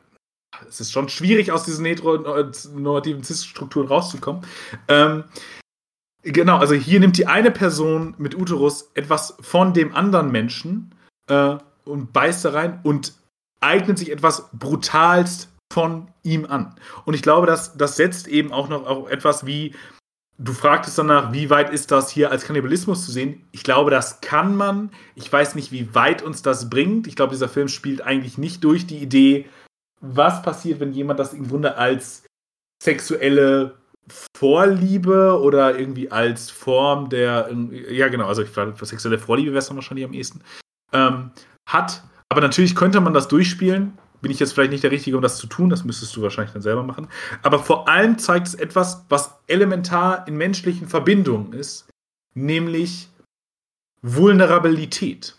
Es 0.68 0.80
ist 0.80 0.92
schon 0.92 1.10
schwierig, 1.10 1.52
aus 1.52 1.64
diesen 1.64 1.86
heteronormativen 1.86 3.24
Cis-Strukturen 3.24 3.88
rauszukommen. 3.88 4.44
Ähm, 4.88 5.24
genau, 6.24 6.58
also 6.58 6.74
hier 6.74 7.00
nimmt 7.00 7.18
die 7.18 7.28
eine 7.28 7.52
Person 7.52 8.16
mit 8.18 8.36
Uterus 8.36 8.92
etwas 8.94 9.36
von 9.40 9.74
dem 9.74 9.94
anderen 9.96 10.32
Menschen 10.32 10.94
äh, 11.28 11.58
und 11.86 12.14
beißt 12.14 12.46
da 12.46 12.52
rein 12.52 12.80
und 12.84 13.14
eignet 13.62 13.98
sich 13.98 14.12
etwas 14.12 14.50
brutalst 14.54 15.50
von 15.72 16.08
ihm 16.24 16.46
an. 16.46 16.76
Und 17.06 17.14
ich 17.14 17.22
glaube, 17.22 17.48
dass 17.48 17.76
das 17.78 17.96
setzt 17.96 18.28
eben 18.28 18.52
auch 18.52 18.70
noch 18.70 18.86
auch 18.86 19.10
etwas 19.10 19.46
wie, 19.46 19.76
du 20.38 20.54
fragtest 20.54 20.98
danach, 20.98 21.32
wie 21.34 21.50
weit 21.50 21.70
ist 21.70 21.92
das 21.92 22.10
hier 22.10 22.32
als 22.32 22.46
Kannibalismus 22.46 23.06
zu 23.06 23.12
sehen? 23.12 23.48
Ich 23.52 23.64
glaube, 23.64 23.92
das 23.92 24.22
kann 24.22 24.56
man. 24.56 24.92
Ich 25.16 25.32
weiß 25.32 25.56
nicht, 25.56 25.72
wie 25.72 25.94
weit 25.96 26.22
uns 26.22 26.42
das 26.42 26.70
bringt. 26.70 27.08
Ich 27.08 27.16
glaube, 27.16 27.32
dieser 27.32 27.50
Film 27.50 27.68
spielt 27.68 28.02
eigentlich 28.02 28.38
nicht 28.38 28.64
durch 28.64 28.86
die 28.86 28.98
Idee, 28.98 29.46
was 30.08 30.42
passiert, 30.42 30.80
wenn 30.80 30.94
jemand 30.94 31.20
das 31.20 31.34
im 31.34 31.48
Grunde 31.48 31.78
als 31.78 32.24
sexuelle 32.84 33.76
Vorliebe 34.38 35.40
oder 35.42 35.78
irgendwie 35.78 36.12
als 36.12 36.52
Form 36.52 37.10
der, 37.10 37.50
ja 37.90 38.08
genau, 38.10 38.28
also 38.28 38.44
ich 38.44 38.54
glaube, 38.54 38.74
sexuelle 38.86 39.18
Vorliebe 39.18 39.52
wäre 39.52 39.60
es 39.60 39.68
dann 39.68 39.78
wahrscheinlich 39.78 40.06
am 40.06 40.14
ehesten, 40.14 40.42
ähm, 40.94 41.32
hat. 41.68 42.04
Aber 42.30 42.42
natürlich 42.42 42.76
könnte 42.76 43.02
man 43.02 43.14
das 43.14 43.28
durchspielen. 43.28 43.98
Bin 44.22 44.32
ich 44.32 44.40
jetzt 44.40 44.54
vielleicht 44.54 44.72
nicht 44.72 44.84
der 44.84 44.92
Richtige, 44.92 45.18
um 45.18 45.22
das 45.22 45.38
zu 45.38 45.48
tun, 45.48 45.70
das 45.70 45.84
müsstest 45.84 46.16
du 46.16 46.22
wahrscheinlich 46.22 46.54
dann 46.54 46.62
selber 46.62 46.84
machen. 46.84 47.08
Aber 47.44 47.60
vor 47.60 47.88
allem 47.88 48.18
zeigt 48.18 48.48
es 48.48 48.56
etwas, 48.56 49.06
was 49.10 49.36
elementar 49.48 50.28
in 50.28 50.36
menschlichen 50.36 50.88
Verbindungen 50.88 51.54
ist, 51.54 51.88
nämlich 52.34 53.10
Vulnerabilität 54.02 55.36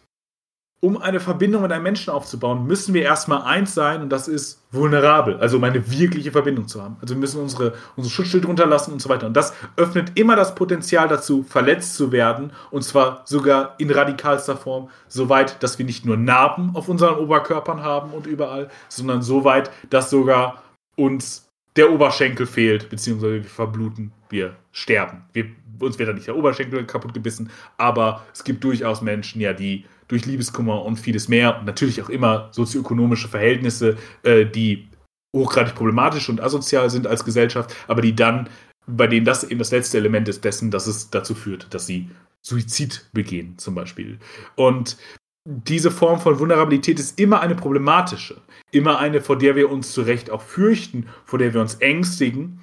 um 0.87 1.03
eine 1.03 1.19
Verbindung 1.19 1.63
mit 1.63 1.73
einem 1.73 1.83
Menschen 1.83 2.11
aufzubauen, 2.11 2.65
müssen 2.65 2.95
wir 2.95 3.03
erstmal 3.03 3.43
eins 3.43 3.75
sein 3.75 4.03
und 4.03 4.11
das 4.11 4.29
ist 4.29 4.63
vulnerabel, 4.71 5.37
also 5.39 5.57
um 5.57 5.65
eine 5.65 5.91
wirkliche 5.91 6.31
Verbindung 6.31 6.69
zu 6.69 6.81
haben. 6.81 6.97
Also 7.01 7.15
wir 7.15 7.19
müssen 7.19 7.41
unsere, 7.41 7.75
unser 7.97 8.09
Schutzschild 8.09 8.47
runterlassen 8.47 8.93
und 8.93 9.03
so 9.03 9.09
weiter. 9.09 9.27
Und 9.27 9.37
das 9.37 9.53
öffnet 9.77 10.13
immer 10.15 10.37
das 10.37 10.55
Potenzial 10.55 11.09
dazu, 11.09 11.43
verletzt 11.43 11.97
zu 11.97 12.13
werden 12.13 12.53
und 12.71 12.85
zwar 12.85 13.23
sogar 13.25 13.75
in 13.79 13.91
radikalster 13.91 14.57
Form, 14.57 14.89
so 15.09 15.29
weit, 15.29 15.61
dass 15.61 15.77
wir 15.77 15.85
nicht 15.85 16.05
nur 16.05 16.17
Narben 16.17 16.77
auf 16.77 16.89
unseren 16.89 17.17
Oberkörpern 17.17 17.83
haben 17.83 18.13
und 18.13 18.29
überall, 18.29 18.71
sondern 18.89 19.23
so 19.23 19.43
weit, 19.43 19.73
dass 19.91 20.09
sogar 20.09 20.63
uns 20.95 21.49
der 21.75 21.91
Oberschenkel 21.91 22.47
fehlt, 22.47 22.91
beziehungsweise 22.91 23.43
wir 23.43 23.45
verbluten, 23.45 24.13
wir 24.31 24.55
sterben. 24.71 25.25
Wir, 25.33 25.47
uns 25.81 25.99
wird 25.99 26.09
dann 26.09 26.15
nicht 26.15 26.29
der 26.29 26.37
Oberschenkel 26.37 26.87
kaputt 26.87 27.13
gebissen, 27.13 27.51
aber 27.77 28.25
es 28.33 28.45
gibt 28.45 28.63
durchaus 28.63 29.03
Menschen, 29.03 29.41
ja, 29.41 29.53
die 29.53 29.85
durch 30.09 30.27
Liebeskummer 30.27 30.85
und 30.85 30.97
vieles 30.97 31.29
mehr 31.29 31.59
und 31.59 31.67
natürlich 31.67 32.03
auch 32.03 32.09
immer 32.09 32.49
sozioökonomische 32.53 33.29
Verhältnisse, 33.29 33.97
äh, 34.23 34.47
die 34.47 34.89
hochgradig 35.35 35.75
problematisch 35.75 36.29
und 36.29 36.41
asozial 36.41 36.91
sind 36.91 37.07
als 37.07 37.25
Gesellschaft, 37.25 37.75
aber 37.89 38.03
die 38.03 38.15
dann, 38.15 38.49
bei 38.87 39.07
denen 39.07 39.27
das 39.27 39.45
eben 39.45 39.59
das 39.59 39.71
letzte 39.71 39.99
Element 39.99 40.29
ist 40.29 40.45
dessen, 40.45 40.71
dass 40.71 40.87
es 40.87 41.11
dazu 41.11 41.35
führt, 41.35 41.73
dass 41.75 41.87
sie 41.87 42.09
Suizid 42.41 43.09
begehen, 43.13 43.59
zum 43.59 43.75
Beispiel. 43.75 44.19
Und 44.55 44.97
diese 45.45 45.91
Form 45.91 46.21
von 46.21 46.39
Vulnerabilität 46.39 46.99
ist 46.99 47.21
immer 47.21 47.41
eine 47.41 47.55
problematische, 47.55 48.41
immer 48.73 48.99
eine, 48.99 49.21
vor 49.21 49.39
der 49.39 49.57
wir 49.57 49.71
uns 49.71 49.93
zu 49.93 50.03
Recht 50.03 50.31
auch 50.31 50.43
fürchten, 50.43 51.07
vor 51.25 51.39
der 51.39 51.55
wir 51.55 51.61
uns 51.61 51.75
ängstigen 51.77 52.61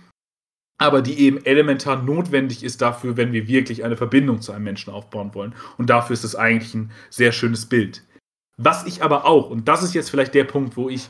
aber 0.77 1.01
die 1.01 1.19
eben 1.19 1.43
elementar 1.45 2.01
notwendig 2.01 2.63
ist 2.63 2.81
dafür, 2.81 3.15
wenn 3.17 3.31
wir 3.31 3.47
wirklich 3.47 3.83
eine 3.83 3.97
Verbindung 3.97 4.41
zu 4.41 4.51
einem 4.51 4.63
Menschen 4.63 4.91
aufbauen 4.91 5.33
wollen. 5.33 5.55
Und 5.77 5.89
dafür 5.89 6.13
ist 6.13 6.23
es 6.23 6.35
eigentlich 6.35 6.73
ein 6.73 6.91
sehr 7.09 7.31
schönes 7.31 7.67
Bild. 7.67 8.03
Was 8.57 8.85
ich 8.85 9.03
aber 9.03 9.25
auch, 9.25 9.49
und 9.49 9.67
das 9.67 9.83
ist 9.83 9.93
jetzt 9.93 10.09
vielleicht 10.09 10.33
der 10.33 10.43
Punkt, 10.43 10.77
wo 10.77 10.89
ich 10.89 11.09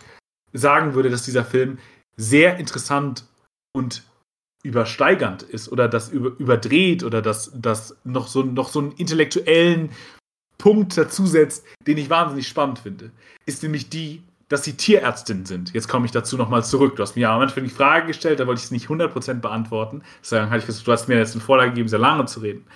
sagen 0.53 0.93
würde, 0.93 1.09
dass 1.09 1.23
dieser 1.23 1.43
Film 1.43 1.77
sehr 2.15 2.57
interessant 2.57 3.25
und 3.73 4.03
übersteigernd 4.63 5.43
ist 5.43 5.71
oder 5.71 5.89
das 5.89 6.09
über, 6.09 6.37
überdreht 6.39 7.03
oder 7.03 7.21
das, 7.21 7.51
das 7.53 7.97
noch, 8.03 8.27
so, 8.27 8.43
noch 8.43 8.69
so 8.69 8.79
einen 8.79 8.91
intellektuellen 8.93 9.89
Punkt 10.57 10.97
dazusetzt, 10.97 11.65
den 11.85 11.97
ich 11.97 12.09
wahnsinnig 12.09 12.47
spannend 12.47 12.79
finde, 12.79 13.11
ist 13.45 13.63
nämlich 13.63 13.89
die, 13.89 14.23
dass 14.53 14.63
sie 14.63 14.77
Tierärztin 14.77 15.47
sind. 15.47 15.73
Jetzt 15.73 15.87
komme 15.87 16.05
ich 16.05 16.11
dazu 16.11 16.37
nochmal 16.37 16.63
zurück. 16.63 16.95
Du 16.95 17.01
hast 17.01 17.15
mir 17.15 17.23
ja 17.23 17.35
am 17.35 17.41
Anfang 17.41 17.63
die 17.63 17.71
Frage 17.71 18.05
gestellt, 18.05 18.39
da 18.39 18.45
wollte 18.45 18.59
ich 18.59 18.65
es 18.65 18.71
nicht 18.71 18.87
100% 18.87 19.41
beantworten. 19.41 20.03
Deswegen 20.21 20.51
hatte 20.51 20.59
ich 20.59 20.67
gesagt, 20.67 20.87
du 20.87 20.91
hast 20.91 21.07
mir 21.07 21.17
jetzt 21.17 21.33
eine 21.33 21.43
Vorlage 21.43 21.71
gegeben, 21.71 21.89
sehr 21.89 21.97
lange 21.97 22.25
zu 22.25 22.39
reden. 22.41 22.67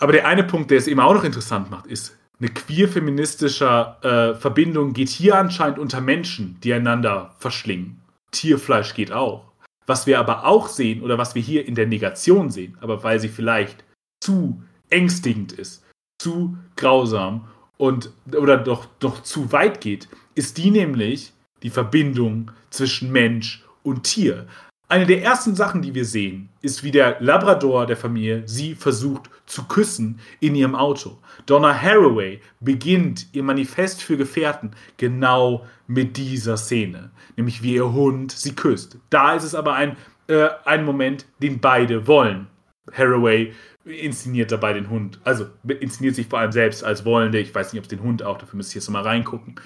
Aber 0.00 0.10
der 0.10 0.26
eine 0.26 0.42
Punkt, 0.42 0.72
der 0.72 0.78
es 0.78 0.88
eben 0.88 0.98
auch 0.98 1.14
noch 1.14 1.22
interessant 1.22 1.70
macht, 1.70 1.86
ist, 1.86 2.18
eine 2.40 2.48
queer-feministische 2.48 3.96
äh, 4.02 4.34
Verbindung 4.34 4.94
geht 4.94 5.10
hier 5.10 5.38
anscheinend 5.38 5.78
unter 5.78 6.00
Menschen, 6.00 6.58
die 6.64 6.72
einander 6.72 7.36
verschlingen. 7.38 8.00
Tierfleisch 8.32 8.94
geht 8.94 9.12
auch. 9.12 9.52
Was 9.86 10.08
wir 10.08 10.18
aber 10.18 10.44
auch 10.44 10.66
sehen, 10.66 11.02
oder 11.02 11.18
was 11.18 11.36
wir 11.36 11.42
hier 11.42 11.68
in 11.68 11.76
der 11.76 11.86
Negation 11.86 12.50
sehen, 12.50 12.76
aber 12.80 13.04
weil 13.04 13.20
sie 13.20 13.28
vielleicht 13.28 13.84
zu 14.20 14.60
ängstigend 14.90 15.52
ist, 15.52 15.84
zu 16.20 16.58
grausam 16.74 17.46
und 17.82 18.12
oder 18.36 18.58
doch, 18.58 18.86
doch 19.00 19.24
zu 19.24 19.50
weit 19.50 19.80
geht, 19.80 20.08
ist 20.36 20.56
die 20.56 20.70
nämlich 20.70 21.32
die 21.64 21.70
Verbindung 21.70 22.52
zwischen 22.70 23.10
Mensch 23.10 23.64
und 23.82 24.04
Tier. 24.04 24.46
Eine 24.88 25.04
der 25.04 25.24
ersten 25.24 25.56
Sachen, 25.56 25.82
die 25.82 25.92
wir 25.92 26.04
sehen, 26.04 26.48
ist, 26.60 26.84
wie 26.84 26.92
der 26.92 27.16
Labrador 27.18 27.86
der 27.86 27.96
Familie 27.96 28.44
sie 28.46 28.76
versucht 28.76 29.30
zu 29.46 29.64
küssen 29.64 30.20
in 30.38 30.54
ihrem 30.54 30.76
Auto. 30.76 31.18
Donna 31.46 31.74
Haraway 31.74 32.40
beginnt 32.60 33.26
ihr 33.32 33.42
Manifest 33.42 34.00
für 34.00 34.16
Gefährten 34.16 34.76
genau 34.96 35.66
mit 35.88 36.16
dieser 36.16 36.56
Szene, 36.56 37.10
nämlich 37.36 37.64
wie 37.64 37.74
ihr 37.74 37.92
Hund 37.92 38.30
sie 38.30 38.54
küsst. 38.54 38.98
Da 39.10 39.34
ist 39.34 39.42
es 39.42 39.56
aber 39.56 39.74
ein, 39.74 39.96
äh, 40.28 40.50
ein 40.64 40.84
Moment, 40.84 41.26
den 41.40 41.58
beide 41.58 42.06
wollen. 42.06 42.46
Haraway 42.92 43.52
inszeniert 43.84 44.52
dabei 44.52 44.74
den 44.74 44.90
Hund, 44.90 45.20
also 45.24 45.46
inszeniert 45.80 46.14
sich 46.14 46.28
vor 46.28 46.38
allem 46.38 46.52
selbst 46.52 46.84
als 46.84 47.04
Wollende. 47.04 47.38
Ich 47.38 47.54
weiß 47.54 47.72
nicht, 47.72 47.80
ob 47.80 47.84
es 47.84 47.88
den 47.88 48.02
Hund 48.02 48.22
auch, 48.22 48.38
dafür 48.38 48.56
müsste 48.56 48.70
ich 48.70 48.84
jetzt 48.84 48.90
mal 48.90 49.02
reingucken. 49.02 49.56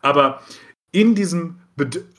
Aber 0.00 0.42
in 0.92 1.14
diesem 1.14 1.58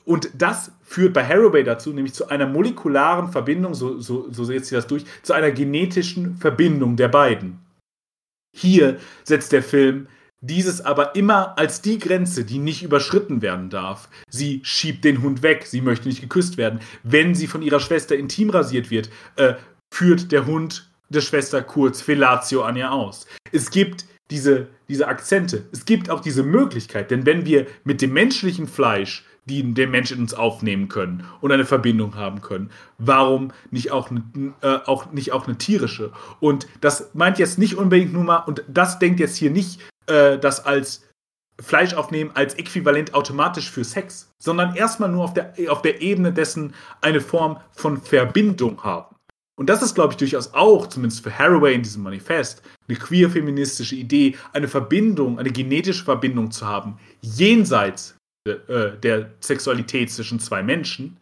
und 0.04 0.30
das 0.34 0.72
führt 0.82 1.14
bei 1.14 1.26
Haraway 1.26 1.64
dazu, 1.64 1.92
nämlich 1.92 2.12
zu 2.12 2.28
einer 2.28 2.46
molekularen 2.46 3.32
Verbindung, 3.32 3.74
so, 3.74 3.98
so, 4.00 4.30
so 4.30 4.44
setzt 4.44 4.68
sie 4.68 4.74
das 4.74 4.86
durch, 4.86 5.04
zu 5.22 5.32
einer 5.32 5.50
genetischen 5.50 6.36
Verbindung 6.36 6.96
der 6.96 7.08
beiden. 7.08 7.60
Hier 8.54 8.98
setzt 9.24 9.52
der 9.52 9.62
Film 9.62 10.08
dieses 10.42 10.82
aber 10.82 11.16
immer 11.16 11.58
als 11.58 11.80
die 11.80 11.98
Grenze, 11.98 12.44
die 12.44 12.58
nicht 12.58 12.82
überschritten 12.82 13.40
werden 13.40 13.70
darf. 13.70 14.08
Sie 14.28 14.60
schiebt 14.62 15.04
den 15.04 15.22
Hund 15.22 15.42
weg, 15.42 15.64
sie 15.66 15.80
möchte 15.80 16.08
nicht 16.08 16.20
geküsst 16.20 16.58
werden. 16.58 16.80
Wenn 17.02 17.34
sie 17.34 17.46
von 17.46 17.62
ihrer 17.62 17.80
Schwester 17.80 18.16
intim 18.16 18.50
rasiert 18.50 18.90
wird, 18.90 19.08
äh, 19.36 19.54
führt 19.92 20.32
der 20.32 20.46
Hund 20.46 20.90
der 21.08 21.20
Schwester 21.20 21.62
kurz 21.62 22.00
Fellatio 22.00 22.62
an 22.62 22.76
ihr 22.76 22.90
aus. 22.90 23.26
Es 23.52 23.70
gibt 23.70 24.06
diese, 24.30 24.66
diese 24.88 25.06
Akzente. 25.06 25.66
Es 25.72 25.84
gibt 25.84 26.10
auch 26.10 26.20
diese 26.20 26.42
Möglichkeit, 26.42 27.10
denn 27.10 27.26
wenn 27.26 27.46
wir 27.46 27.66
mit 27.84 28.02
dem 28.02 28.12
menschlichen 28.12 28.66
Fleisch 28.66 29.24
die 29.46 29.74
den 29.74 29.90
Menschen 29.90 30.20
uns 30.20 30.34
aufnehmen 30.34 30.88
können 30.88 31.24
und 31.40 31.52
eine 31.52 31.64
Verbindung 31.64 32.16
haben 32.16 32.42
können. 32.42 32.70
Warum 32.98 33.52
nicht 33.70 33.92
auch, 33.92 34.10
äh, 34.10 34.78
auch, 34.86 35.12
nicht 35.12 35.32
auch 35.32 35.46
eine 35.46 35.56
tierische? 35.56 36.12
Und 36.40 36.66
das 36.80 37.10
meint 37.14 37.38
jetzt 37.38 37.58
nicht 37.58 37.76
unbedingt 37.76 38.12
nur 38.12 38.24
mal, 38.24 38.38
und 38.38 38.64
das 38.68 38.98
denkt 38.98 39.20
jetzt 39.20 39.36
hier 39.36 39.50
nicht 39.50 39.80
äh, 40.06 40.38
das 40.38 40.66
als 40.66 41.04
Fleisch 41.58 41.94
aufnehmen 41.94 42.32
als 42.34 42.54
äquivalent 42.54 43.14
automatisch 43.14 43.70
für 43.70 43.82
Sex, 43.82 44.30
sondern 44.38 44.74
erstmal 44.74 45.10
nur 45.10 45.24
auf 45.24 45.32
der, 45.32 45.54
auf 45.68 45.80
der 45.80 46.02
Ebene 46.02 46.32
dessen 46.32 46.74
eine 47.00 47.22
Form 47.22 47.58
von 47.70 47.96
Verbindung 47.96 48.82
haben. 48.84 49.15
Und 49.58 49.70
das 49.70 49.82
ist, 49.82 49.94
glaube 49.94 50.12
ich, 50.12 50.18
durchaus 50.18 50.52
auch, 50.52 50.86
zumindest 50.86 51.22
für 51.22 51.36
Haraway 51.36 51.74
in 51.74 51.82
diesem 51.82 52.02
Manifest, 52.02 52.62
eine 52.88 52.98
queer-feministische 52.98 53.96
Idee, 53.96 54.36
eine 54.52 54.68
Verbindung, 54.68 55.38
eine 55.38 55.50
genetische 55.50 56.04
Verbindung 56.04 56.50
zu 56.50 56.66
haben, 56.66 56.98
jenseits 57.22 58.16
äh, 58.46 58.96
der 59.02 59.30
Sexualität 59.40 60.10
zwischen 60.10 60.40
zwei 60.40 60.62
Menschen, 60.62 61.16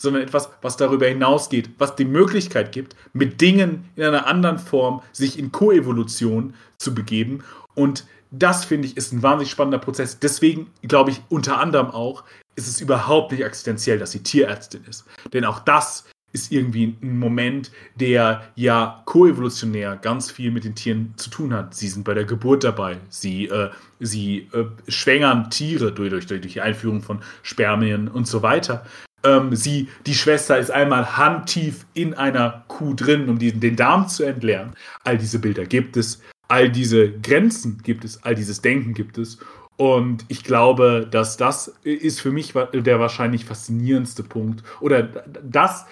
sondern 0.00 0.22
etwas, 0.22 0.50
was 0.62 0.76
darüber 0.76 1.06
hinausgeht, 1.06 1.70
was 1.78 1.96
die 1.96 2.04
Möglichkeit 2.04 2.72
gibt, 2.72 2.94
mit 3.14 3.40
Dingen 3.40 3.88
in 3.96 4.04
einer 4.04 4.26
anderen 4.26 4.58
Form 4.58 5.02
sich 5.12 5.38
in 5.38 5.50
Koevolution 5.50 6.54
zu 6.78 6.94
begeben. 6.94 7.42
Und 7.74 8.04
das, 8.30 8.64
finde 8.64 8.86
ich, 8.86 8.96
ist 8.96 9.12
ein 9.12 9.22
wahnsinnig 9.22 9.50
spannender 9.50 9.78
Prozess. 9.78 10.20
Deswegen 10.20 10.70
glaube 10.82 11.10
ich 11.10 11.22
unter 11.30 11.58
anderem 11.58 11.90
auch, 11.90 12.24
ist 12.54 12.68
es 12.68 12.80
überhaupt 12.80 13.32
nicht 13.32 13.42
existenziell, 13.42 13.98
dass 13.98 14.12
sie 14.12 14.22
Tierärztin 14.22 14.84
ist. 14.88 15.04
Denn 15.32 15.44
auch 15.44 15.60
das 15.60 16.04
ist 16.32 16.52
irgendwie 16.52 16.96
ein 17.02 17.18
Moment, 17.18 17.70
der 17.96 18.42
ja 18.54 19.02
koevolutionär 19.06 19.96
ganz 19.96 20.30
viel 20.30 20.50
mit 20.50 20.64
den 20.64 20.74
Tieren 20.74 21.14
zu 21.16 21.30
tun 21.30 21.54
hat. 21.54 21.74
Sie 21.74 21.88
sind 21.88 22.04
bei 22.04 22.14
der 22.14 22.24
Geburt 22.24 22.64
dabei. 22.64 22.98
Sie, 23.08 23.46
äh, 23.46 23.70
sie 23.98 24.48
äh, 24.52 24.64
schwängern 24.88 25.50
Tiere 25.50 25.92
durch, 25.92 26.10
durch, 26.10 26.26
durch 26.26 26.40
die 26.40 26.60
Einführung 26.60 27.02
von 27.02 27.20
Spermien 27.42 28.08
und 28.08 28.26
so 28.26 28.42
weiter. 28.42 28.84
Ähm, 29.24 29.54
sie, 29.56 29.88
die 30.06 30.14
Schwester 30.14 30.58
ist 30.58 30.70
einmal 30.70 31.16
handtief 31.16 31.86
in 31.94 32.14
einer 32.14 32.64
Kuh 32.68 32.94
drin, 32.94 33.28
um 33.28 33.38
diesen, 33.38 33.60
den 33.60 33.76
Darm 33.76 34.08
zu 34.08 34.24
entleeren. 34.24 34.74
All 35.04 35.18
diese 35.18 35.38
Bilder 35.38 35.66
gibt 35.66 35.96
es. 35.96 36.22
All 36.48 36.70
diese 36.70 37.10
Grenzen 37.10 37.78
gibt 37.82 38.04
es. 38.04 38.22
All 38.22 38.34
dieses 38.34 38.60
Denken 38.60 38.94
gibt 38.94 39.18
es. 39.18 39.38
Und 39.76 40.24
ich 40.28 40.42
glaube, 40.42 41.06
dass 41.08 41.36
das 41.36 41.68
ist 41.84 42.20
für 42.20 42.32
mich 42.32 42.52
der 42.52 42.98
wahrscheinlich 42.98 43.44
faszinierendste 43.44 44.24
Punkt. 44.24 44.64
Oder 44.80 45.02
das, 45.02 45.86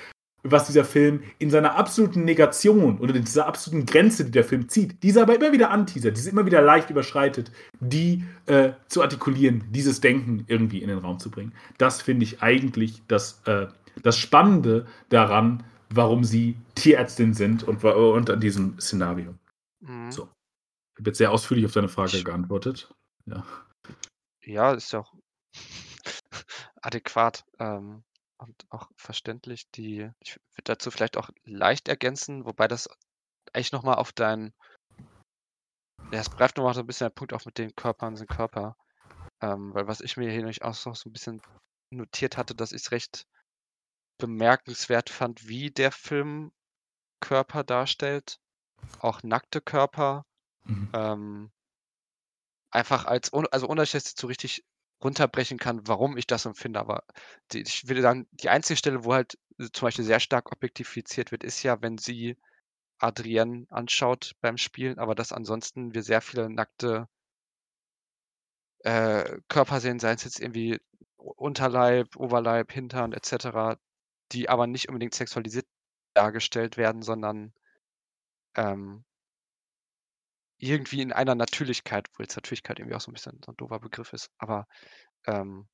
was 0.51 0.67
dieser 0.67 0.85
Film 0.85 1.23
in 1.39 1.51
seiner 1.51 1.77
absoluten 1.77 2.25
Negation 2.25 2.99
oder 2.99 3.15
in 3.15 3.25
dieser 3.25 3.47
absoluten 3.47 3.87
Grenze, 3.87 4.25
die 4.25 4.31
der 4.31 4.45
Film 4.45 4.69
zieht, 4.69 5.03
diese 5.03 5.23
aber 5.23 5.35
immer 5.35 5.53
wieder 5.53 5.71
anteasert, 5.71 6.17
diese 6.17 6.31
immer 6.31 6.47
wieder 6.47 6.63
leicht 6.63 6.91
überschreitet, 6.91 7.51
die 7.81 8.25
äh, 8.47 8.73
zu 8.89 9.03
artikulieren, 9.03 9.65
dieses 9.71 10.01
Denken 10.01 10.45
irgendwie 10.47 10.83
in 10.83 10.89
den 10.89 10.99
Raum 10.99 11.19
zu 11.19 11.31
bringen. 11.31 11.53
Das 11.79 12.03
finde 12.03 12.25
ich 12.25 12.43
eigentlich 12.43 13.03
das, 13.09 13.43
äh, 13.47 13.67
das 14.03 14.19
Spannende 14.19 14.87
daran, 15.09 15.65
warum 15.91 16.25
sie 16.25 16.57
Tierärztin 16.75 17.35
sind 17.35 17.63
und, 17.63 17.83
und 17.85 18.31
an 18.31 18.41
diesem 18.41 18.79
Szenario. 18.81 19.35
Mhm. 19.81 20.11
So. 20.11 20.29
Ich 20.95 21.01
habe 21.01 21.11
jetzt 21.11 21.19
sehr 21.19 21.31
ausführlich 21.31 21.67
auf 21.67 21.73
deine 21.73 21.89
Frage 21.89 22.23
geantwortet. 22.23 22.91
Ja, 23.27 23.45
ja 24.43 24.73
ist 24.73 24.93
ja 24.93 25.01
auch 25.01 25.15
adäquat. 26.83 27.45
Ähm, 27.59 28.03
und 28.39 28.67
auch 28.71 28.91
verständlich. 28.97 29.71
Die 29.73 30.11
ich 30.21 30.37
würde 30.55 30.65
dazu 30.65 30.91
vielleicht 30.91 31.17
auch 31.17 31.31
leicht 31.45 31.89
ergänzen, 31.89 32.45
wobei 32.45 32.69
das 32.69 32.89
eigentlich 33.53 33.73
noch 33.73 33.83
mal 33.83 33.95
auf 33.95 34.13
dein 34.13 34.53
ja, 36.13 36.21
es 36.21 36.31
greift 36.31 36.57
noch 36.57 36.65
mal 36.65 36.75
so 36.75 36.81
ein 36.81 36.87
bisschen 36.87 37.07
der 37.07 37.15
Punkt 37.15 37.33
auf 37.33 37.47
mit 37.47 37.59
den 37.59 37.75
Körpern 37.75 38.17
sind 38.17 38.29
Körper. 38.29 38.77
Ähm, 39.41 39.75
weil 39.75 39.87
was 39.87 40.01
ich 40.01 40.17
mir 40.17 40.31
hier 40.31 40.39
nämlich 40.39 40.63
auch 40.63 40.85
noch 40.87 40.97
so 40.97 41.09
ein 41.09 41.13
bisschen 41.13 41.43
notiert 41.91 42.37
hatte, 42.37 42.55
dass 42.55 42.73
ich 42.73 42.83
es 42.83 42.93
recht 42.93 43.27
bemerkenswert 44.19 45.11
fand, 45.11 45.49
wie 45.49 45.71
der 45.71 45.93
Film 45.93 46.53
Körper 47.21 47.65
darstellt, 47.65 48.39
auch 49.01 49.23
nackte 49.23 49.61
Körper. 49.61 50.25
Mhm. 50.65 50.91
Ähm, 50.95 51.53
einfach 52.71 53.05
als 53.05 53.33
also 53.33 53.69
ohne 53.69 53.83
dass 53.83 53.91
ich 53.91 53.95
jetzt 53.95 54.19
so 54.19 54.27
richtig 54.27 54.65
runterbrechen 55.03 55.59
kann, 55.59 55.87
warum 55.87 56.17
ich 56.17 56.27
das 56.27 56.47
empfinde. 56.47 56.81
Aber 56.81 57.05
die, 57.53 57.63
ich 57.63 57.89
würde 57.89 58.03
sagen, 58.03 58.27
die 58.33 58.49
einzige 58.49 58.77
Stelle, 58.77 59.05
wo 59.05 59.15
halt 59.15 59.39
zum 59.73 59.87
Beispiel 59.87 60.05
sehr 60.05 60.21
stark 60.21 60.53
objektifiziert 60.53 61.33
wird, 61.33 61.45
ist 61.45 61.63
ja, 61.63 61.81
wenn 61.83 61.99
sie 61.99 62.37
Adrienne 62.99 63.67
anschaut 63.71 64.33
beim 64.41 64.57
Spielen, 64.59 64.99
aber 64.99 65.15
dass 65.15 65.33
ansonsten 65.33 65.95
wir 65.95 66.03
sehr 66.03 66.21
viele 66.23 66.49
nackte 66.51 67.09
äh, 68.81 69.41
Körper 69.49 69.81
sehen, 69.81 69.99
seien 69.99 70.17
es 70.17 70.25
jetzt 70.25 70.41
irgendwie 70.41 70.81
Unterleib, 71.17 72.17
Oberleib, 72.17 72.73
Hintern 72.73 73.13
etc., 73.13 73.79
die 74.33 74.49
aber 74.49 74.67
nicht 74.67 74.89
unbedingt 74.89 75.15
sexualisiert 75.15 75.67
dargestellt 76.15 76.77
werden, 76.77 77.03
sondern 77.03 77.53
ähm, 78.57 79.05
irgendwie 80.59 81.03
in 81.03 81.13
einer 81.13 81.35
Natürlichkeit, 81.35 82.09
wo 82.15 82.23
jetzt 82.23 82.37
Natürlichkeit 82.37 82.79
irgendwie 82.79 82.97
auch 82.97 83.01
so 83.01 83.11
ein 83.11 83.15
bisschen 83.15 83.41
so 83.45 83.53
ein 83.53 83.57
doofer 83.57 83.81
Begriff 83.81 84.13
ist, 84.13 84.31
aber 84.39 84.67
ähm, 85.27 85.69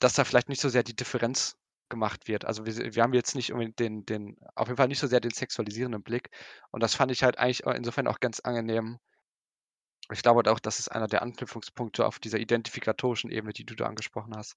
dass 0.00 0.14
da 0.14 0.24
vielleicht 0.24 0.48
nicht 0.48 0.60
so 0.60 0.68
sehr 0.68 0.82
die 0.82 0.96
Differenz 0.96 1.56
gemacht 1.88 2.28
wird. 2.28 2.44
Also 2.44 2.66
wir, 2.66 2.94
wir 2.94 3.02
haben 3.02 3.14
jetzt 3.14 3.34
nicht 3.34 3.52
unbedingt 3.52 3.78
den, 3.78 4.04
den, 4.04 4.36
auf 4.54 4.68
jeden 4.68 4.76
Fall 4.76 4.88
nicht 4.88 4.98
so 4.98 5.06
sehr 5.06 5.20
den 5.20 5.30
sexualisierenden 5.30 6.02
Blick. 6.02 6.30
Und 6.70 6.82
das 6.82 6.94
fand 6.94 7.10
ich 7.12 7.22
halt 7.22 7.38
eigentlich 7.38 7.64
insofern 7.64 8.06
auch 8.06 8.20
ganz 8.20 8.40
angenehm. 8.40 8.98
Ich 10.12 10.22
glaube 10.22 10.50
auch, 10.50 10.60
das 10.60 10.78
ist 10.78 10.88
einer 10.88 11.06
der 11.06 11.22
Anknüpfungspunkte 11.22 12.06
auf 12.06 12.18
dieser 12.18 12.38
identifikatorischen 12.38 13.30
Ebene, 13.30 13.52
die 13.52 13.64
du 13.64 13.74
da 13.74 13.86
angesprochen 13.86 14.34
hast, 14.36 14.56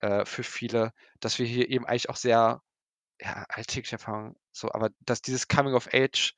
äh, 0.00 0.24
für 0.24 0.42
viele, 0.42 0.92
dass 1.20 1.38
wir 1.38 1.46
hier 1.46 1.68
eben 1.68 1.86
eigentlich 1.86 2.10
auch 2.10 2.16
sehr, 2.16 2.62
ja, 3.20 3.44
alltägliche 3.48 3.96
Erfahrungen, 3.96 4.36
so, 4.52 4.72
aber 4.72 4.90
dass 5.00 5.22
dieses 5.22 5.48
Coming 5.48 5.74
of 5.74 5.88
Age 5.92 6.34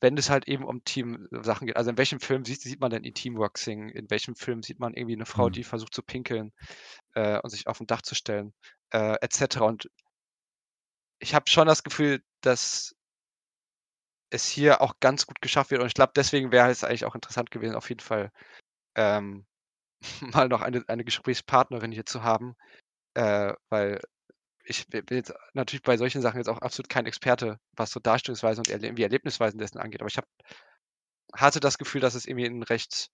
wenn 0.00 0.16
es 0.16 0.30
halt 0.30 0.46
eben 0.46 0.64
um 0.64 0.84
Team-Sachen 0.84 1.66
geht. 1.66 1.76
Also 1.76 1.90
in 1.90 1.98
welchem 1.98 2.20
Film 2.20 2.44
sieht, 2.44 2.60
sieht 2.60 2.80
man 2.80 2.90
denn 2.90 3.02
die 3.02 3.12
Teamwork 3.12 3.58
singen? 3.58 3.88
In 3.88 4.10
welchem 4.10 4.34
Film 4.34 4.62
sieht 4.62 4.78
man 4.78 4.94
irgendwie 4.94 5.14
eine 5.14 5.26
Frau, 5.26 5.48
mhm. 5.48 5.52
die 5.52 5.64
versucht 5.64 5.94
zu 5.94 6.02
pinkeln 6.02 6.52
äh, 7.14 7.38
und 7.40 7.50
sich 7.50 7.66
auf 7.66 7.80
ein 7.80 7.86
Dach 7.86 8.02
zu 8.02 8.14
stellen, 8.14 8.52
äh, 8.90 9.16
etc. 9.20 9.58
Und 9.62 9.90
ich 11.18 11.34
habe 11.34 11.48
schon 11.48 11.66
das 11.66 11.82
Gefühl, 11.82 12.22
dass 12.42 12.94
es 14.30 14.46
hier 14.46 14.82
auch 14.82 15.00
ganz 15.00 15.26
gut 15.26 15.40
geschafft 15.40 15.70
wird. 15.70 15.80
Und 15.80 15.86
ich 15.86 15.94
glaube, 15.94 16.12
deswegen 16.14 16.52
wäre 16.52 16.70
es 16.70 16.84
eigentlich 16.84 17.04
auch 17.04 17.14
interessant 17.14 17.50
gewesen, 17.50 17.74
auf 17.74 17.88
jeden 17.88 18.00
Fall 18.00 18.30
ähm, 18.96 19.46
mal 20.20 20.48
noch 20.48 20.62
eine, 20.62 20.84
eine 20.88 21.04
Gesprächspartnerin 21.04 21.92
hier 21.92 22.06
zu 22.06 22.22
haben. 22.22 22.54
Äh, 23.14 23.54
weil 23.70 24.00
ich 24.68 24.86
bin 24.88 25.04
jetzt 25.10 25.32
natürlich 25.54 25.82
bei 25.82 25.96
solchen 25.96 26.22
Sachen 26.22 26.38
jetzt 26.38 26.48
auch 26.48 26.58
absolut 26.58 26.88
kein 26.88 27.06
Experte, 27.06 27.58
was 27.72 27.90
so 27.90 28.00
Darstellungsweise 28.00 28.60
und 28.60 28.68
irgendwie 28.68 29.02
Erlebnisweisen 29.02 29.58
dessen 29.58 29.78
angeht, 29.78 30.00
aber 30.00 30.08
ich 30.08 30.16
habe 30.16 30.28
hatte 31.34 31.60
das 31.60 31.78
Gefühl, 31.78 32.00
dass 32.00 32.14
es 32.14 32.26
irgendwie 32.26 32.46
ein 32.46 32.62
recht 32.62 33.10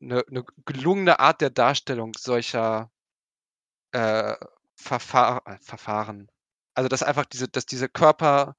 eine, 0.00 0.24
eine 0.28 0.44
gelungene 0.66 1.20
Art 1.20 1.40
der 1.40 1.50
Darstellung 1.50 2.12
solcher 2.16 2.90
äh, 3.92 4.36
Verfahr 4.76 5.42
äh, 5.46 5.58
Verfahren. 5.60 6.28
Also 6.74 6.88
dass 6.88 7.02
einfach 7.02 7.26
diese, 7.26 7.48
dass 7.48 7.66
diese 7.66 7.88
Körper 7.88 8.56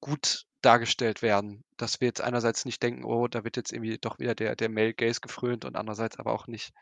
gut 0.00 0.46
dargestellt 0.62 1.22
werden. 1.22 1.64
Dass 1.76 2.00
wir 2.00 2.08
jetzt 2.08 2.20
einerseits 2.20 2.64
nicht 2.64 2.82
denken, 2.82 3.04
oh, 3.04 3.28
da 3.28 3.44
wird 3.44 3.56
jetzt 3.56 3.72
irgendwie 3.72 3.98
doch 3.98 4.18
wieder 4.18 4.34
der, 4.34 4.56
der 4.56 4.68
Male 4.68 4.94
Gaze 4.94 5.20
gefrönt 5.20 5.64
und 5.64 5.76
andererseits 5.76 6.18
aber 6.18 6.32
auch 6.32 6.46
nicht 6.46 6.72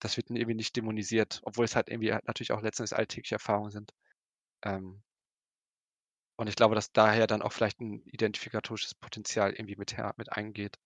das 0.00 0.16
wird 0.16 0.30
irgendwie 0.30 0.54
nicht 0.54 0.76
dämonisiert, 0.76 1.40
obwohl 1.44 1.64
es 1.64 1.76
halt 1.76 1.88
irgendwie 1.88 2.12
halt 2.12 2.26
natürlich 2.26 2.52
auch 2.52 2.62
letztendlich 2.62 2.98
alltägliche 2.98 3.36
Erfahrungen 3.36 3.70
sind. 3.70 3.92
Ähm, 4.64 5.02
und 6.36 6.48
ich 6.48 6.56
glaube, 6.56 6.74
dass 6.74 6.92
daher 6.92 7.26
dann 7.26 7.42
auch 7.42 7.52
vielleicht 7.52 7.80
ein 7.80 8.02
identifikatorisches 8.06 8.94
Potenzial 8.94 9.52
irgendwie 9.52 9.76
mit, 9.76 9.94
mit 10.16 10.32
eingeht. 10.32 10.78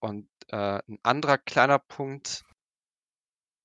Und 0.00 0.28
äh, 0.48 0.80
ein 0.86 0.98
anderer 1.02 1.38
kleiner 1.38 1.78
Punkt, 1.78 2.44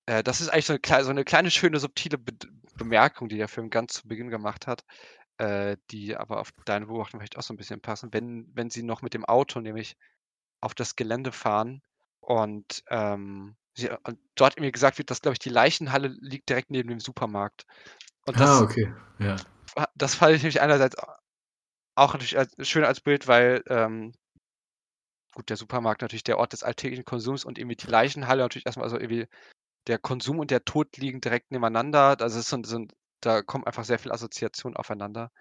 äh, 0.06 0.24
das 0.24 0.40
ist 0.42 0.50
eigentlich 0.50 0.66
so 0.66 0.74
eine, 0.74 1.04
so 1.04 1.10
eine, 1.10 1.26
kleine, 1.26 1.52
schöne, 1.52 1.80
subtile 1.80 2.18
Be 2.18 2.34
Bemerkung, 2.76 3.28
die 3.28 3.38
der 3.38 3.48
Film 3.48 3.72
ganz 3.72 3.94
zu 3.94 4.08
Beginn 4.08 4.30
gemacht 4.30 4.68
hat, 4.68 4.86
äh, 5.40 5.78
die 5.90 6.16
aber 6.16 6.40
auf 6.40 6.52
deine 6.66 6.86
Beobachtung 6.86 7.20
vielleicht 7.20 7.38
auch 7.38 7.42
so 7.42 7.54
ein 7.54 7.58
bisschen 7.58 7.82
passen. 7.82 8.14
Wenn, 8.14 8.48
wenn 8.54 8.70
sie 8.70 8.84
noch 8.84 9.02
mit 9.02 9.16
dem 9.16 9.26
Auto 9.26 9.60
nämlich 9.60 9.98
auf 10.62 10.76
das 10.76 10.96
Gelände 10.96 11.32
fahren 11.32 11.82
und 12.22 12.84
ähm, 12.90 13.58
Sie, 13.78 13.90
und 14.04 14.20
dort 14.36 14.60
mir 14.60 14.72
gesagt 14.72 14.98
wird, 14.98 15.12
dass, 15.12 15.22
glaube 15.22 15.34
ich, 15.34 15.40
die 15.40 15.50
Leichenhalle 15.50 16.08
liegt 16.08 16.50
direkt 16.50 16.72
neben 16.72 16.90
dem 16.90 17.00
Supermarkt. 17.00 17.66
Und 18.26 18.40
das, 18.40 18.50
ah, 18.50 18.62
okay. 18.62 18.92
Ja. 19.20 19.36
Das 19.96 20.16
fand 20.16 20.36
ich 20.36 20.42
nämlich 20.42 20.62
einerseits 20.62 20.96
auch 21.96 22.14
natürlich 22.14 22.38
als, 22.38 22.56
schön 22.68 22.84
als 22.84 23.02
Bild, 23.02 23.28
weil 23.28 23.64
ähm, 23.68 24.14
gut, 25.34 25.50
der 25.50 25.58
Supermarkt 25.58 26.02
natürlich 26.02 26.24
der 26.24 26.40
Ort 26.40 26.54
des 26.54 26.64
alltäglichen 26.64 27.06
Konsums 27.06 27.46
und 27.46 27.60
irgendwie 27.60 27.76
die 27.76 27.88
Leichenhalle 27.88 28.42
natürlich 28.42 28.66
erstmal, 28.66 28.86
also 28.86 28.98
irgendwie 28.98 29.28
der 29.86 30.00
Konsum 30.00 30.40
und 30.40 30.52
der 30.52 30.66
Tod 30.66 30.98
liegen 30.98 31.22
direkt 31.22 31.52
nebeneinander. 31.52 32.18
Also 32.20 32.40
es 32.40 32.50
sind, 32.50 32.66
sind 32.66 32.94
da 33.22 33.42
kommen 33.42 33.66
einfach 33.66 33.86
sehr 33.86 34.00
viele 34.00 34.14
Assoziationen 34.14 34.76
aufeinander. 34.76 35.32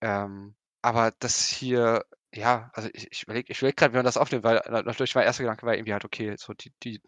Ähm, 0.00 0.56
aber 0.82 1.12
das 1.20 1.46
hier, 1.46 2.04
ja, 2.34 2.70
also 2.74 2.88
ich, 2.92 3.22
überlege 3.22 3.52
ich 3.52 3.58
überleg 3.58 3.76
gerade, 3.76 3.92
wie 3.92 3.98
man 3.98 4.04
das 4.04 4.16
aufnimmt, 4.16 4.44
weil 4.44 4.60
natürlich 4.68 5.14
mein 5.14 5.24
erster 5.24 5.44
Gedanke 5.44 5.66
war 5.66 5.74
irgendwie 5.74 5.92
halt, 5.92 6.04
okay, 6.04 6.34
so 6.36 6.52
die, 6.54 6.72
die 6.82 7.00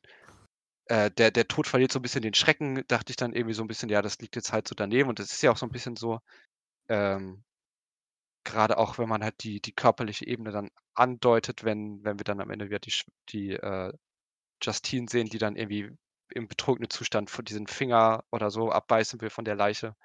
äh, 0.87 1.11
der, 1.11 1.30
der 1.30 1.49
Tod 1.49 1.66
verliert 1.66 1.93
so 1.93 1.99
ein 1.99 2.03
bisschen 2.03 2.22
den 2.22 2.35
Schrecken, 2.35 2.85
dachte 2.89 3.11
ich 3.11 3.16
dann 3.16 3.32
irgendwie 3.32 3.55
so 3.55 3.62
ein 3.62 3.68
bisschen, 3.68 3.89
ja, 3.89 4.03
das 4.03 4.18
liegt 4.18 4.37
jetzt 4.37 4.53
halt 4.53 4.68
so 4.68 4.74
daneben. 4.74 5.09
Und 5.09 5.18
das 5.18 5.32
ist 5.32 5.43
ja 5.43 5.51
auch 5.51 5.57
so 5.57 5.66
ein 5.66 5.72
bisschen 5.72 5.97
so, 5.97 6.20
ähm, 6.89 7.45
gerade 8.45 8.78
auch, 8.78 8.99
wenn 8.99 9.09
man 9.09 9.24
halt 9.24 9.43
die, 9.43 9.61
die 9.61 9.72
körperliche 9.72 10.26
Ebene 10.26 10.51
dann 10.53 10.70
andeutet, 10.95 11.64
wenn, 11.64 12.05
wenn 12.05 12.18
wir 12.18 12.24
dann 12.24 12.41
am 12.41 12.51
Ende 12.51 12.66
wieder 12.66 12.78
die, 12.78 12.93
die 13.30 13.53
äh, 13.53 13.93
Justine 14.62 15.09
sehen, 15.11 15.28
die 15.28 15.39
dann 15.39 15.57
irgendwie 15.57 15.91
im 16.30 16.49
betrunkenen 16.49 16.91
Zustand 16.91 17.30
von 17.30 17.45
diesen 17.45 17.66
Finger 17.66 18.24
oder 18.30 18.51
so 18.51 18.70
abbeißen 18.70 19.20
will 19.20 19.30
von 19.30 19.45
der 19.45 19.57
Leiche, 19.57 19.97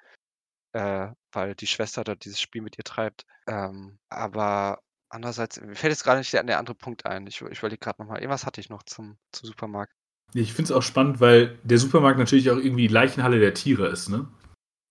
äh, 0.72 1.08
weil 1.32 1.54
die 1.54 1.66
Schwester 1.66 2.04
da 2.04 2.14
dieses 2.14 2.40
Spiel 2.40 2.62
mit 2.62 2.78
ihr 2.78 2.84
treibt. 2.84 3.26
Ähm, 3.46 3.98
aber 4.08 4.82
andererseits, 5.08 5.60
mir 5.60 5.76
fällt 5.76 5.92
jetzt 5.92 6.04
gerade 6.04 6.18
nicht 6.18 6.32
der, 6.32 6.42
der 6.44 6.58
andere 6.58 6.76
Punkt 6.76 7.06
ein. 7.06 7.26
Ich, 7.26 7.40
ich 7.42 7.58
überlege 7.58 7.78
gerade 7.80 8.00
nochmal, 8.02 8.18
irgendwas 8.20 8.46
hatte 8.46 8.60
ich 8.60 8.70
noch 8.70 8.82
zum, 8.84 9.18
zum 9.32 9.48
Supermarkt. 9.48 9.92
Ich 10.34 10.52
finde 10.52 10.70
es 10.70 10.76
auch 10.76 10.82
spannend, 10.82 11.20
weil 11.20 11.58
der 11.64 11.78
Supermarkt 11.78 12.18
natürlich 12.18 12.50
auch 12.50 12.56
irgendwie 12.56 12.88
die 12.88 12.94
Leichenhalle 12.94 13.40
der 13.40 13.54
Tiere 13.54 13.88
ist, 13.88 14.08
ne? 14.08 14.28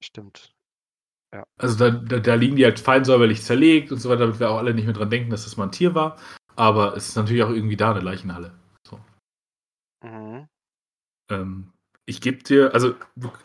stimmt. 0.04 0.54
Also 1.60 1.78
da, 1.78 1.92
da, 1.92 2.20
da 2.20 2.34
liegen 2.34 2.56
die 2.56 2.66
halt 2.66 2.80
fein 2.80 3.06
säuberlich 3.06 3.44
zerlegt 3.44 3.92
und 3.92 4.00
so 4.00 4.10
weiter, 4.10 4.22
damit 4.22 4.40
wir 4.40 4.50
auch 4.50 4.58
alle 4.58 4.74
nicht 4.74 4.86
mehr 4.86 4.94
dran 4.94 5.12
denken, 5.12 5.30
dass 5.30 5.44
das 5.44 5.58
mal 5.58 5.66
ein 5.66 5.72
Tier 5.72 5.94
war. 5.94 6.18
Aber 6.56 6.98
es 6.98 7.10
ist 7.10 7.16
natürlich 7.16 7.44
auch 7.44 7.52
irgendwie 7.52 7.78
da 7.78 7.92
eine 7.92 8.00
Leichenhalle. 8.00 8.54
So. 8.88 9.00
Mhm. 10.04 10.48
Ähm, 11.32 11.72
ich 12.06 12.22
gebe 12.22 12.42
dir, 12.42 12.74
also 12.74 12.96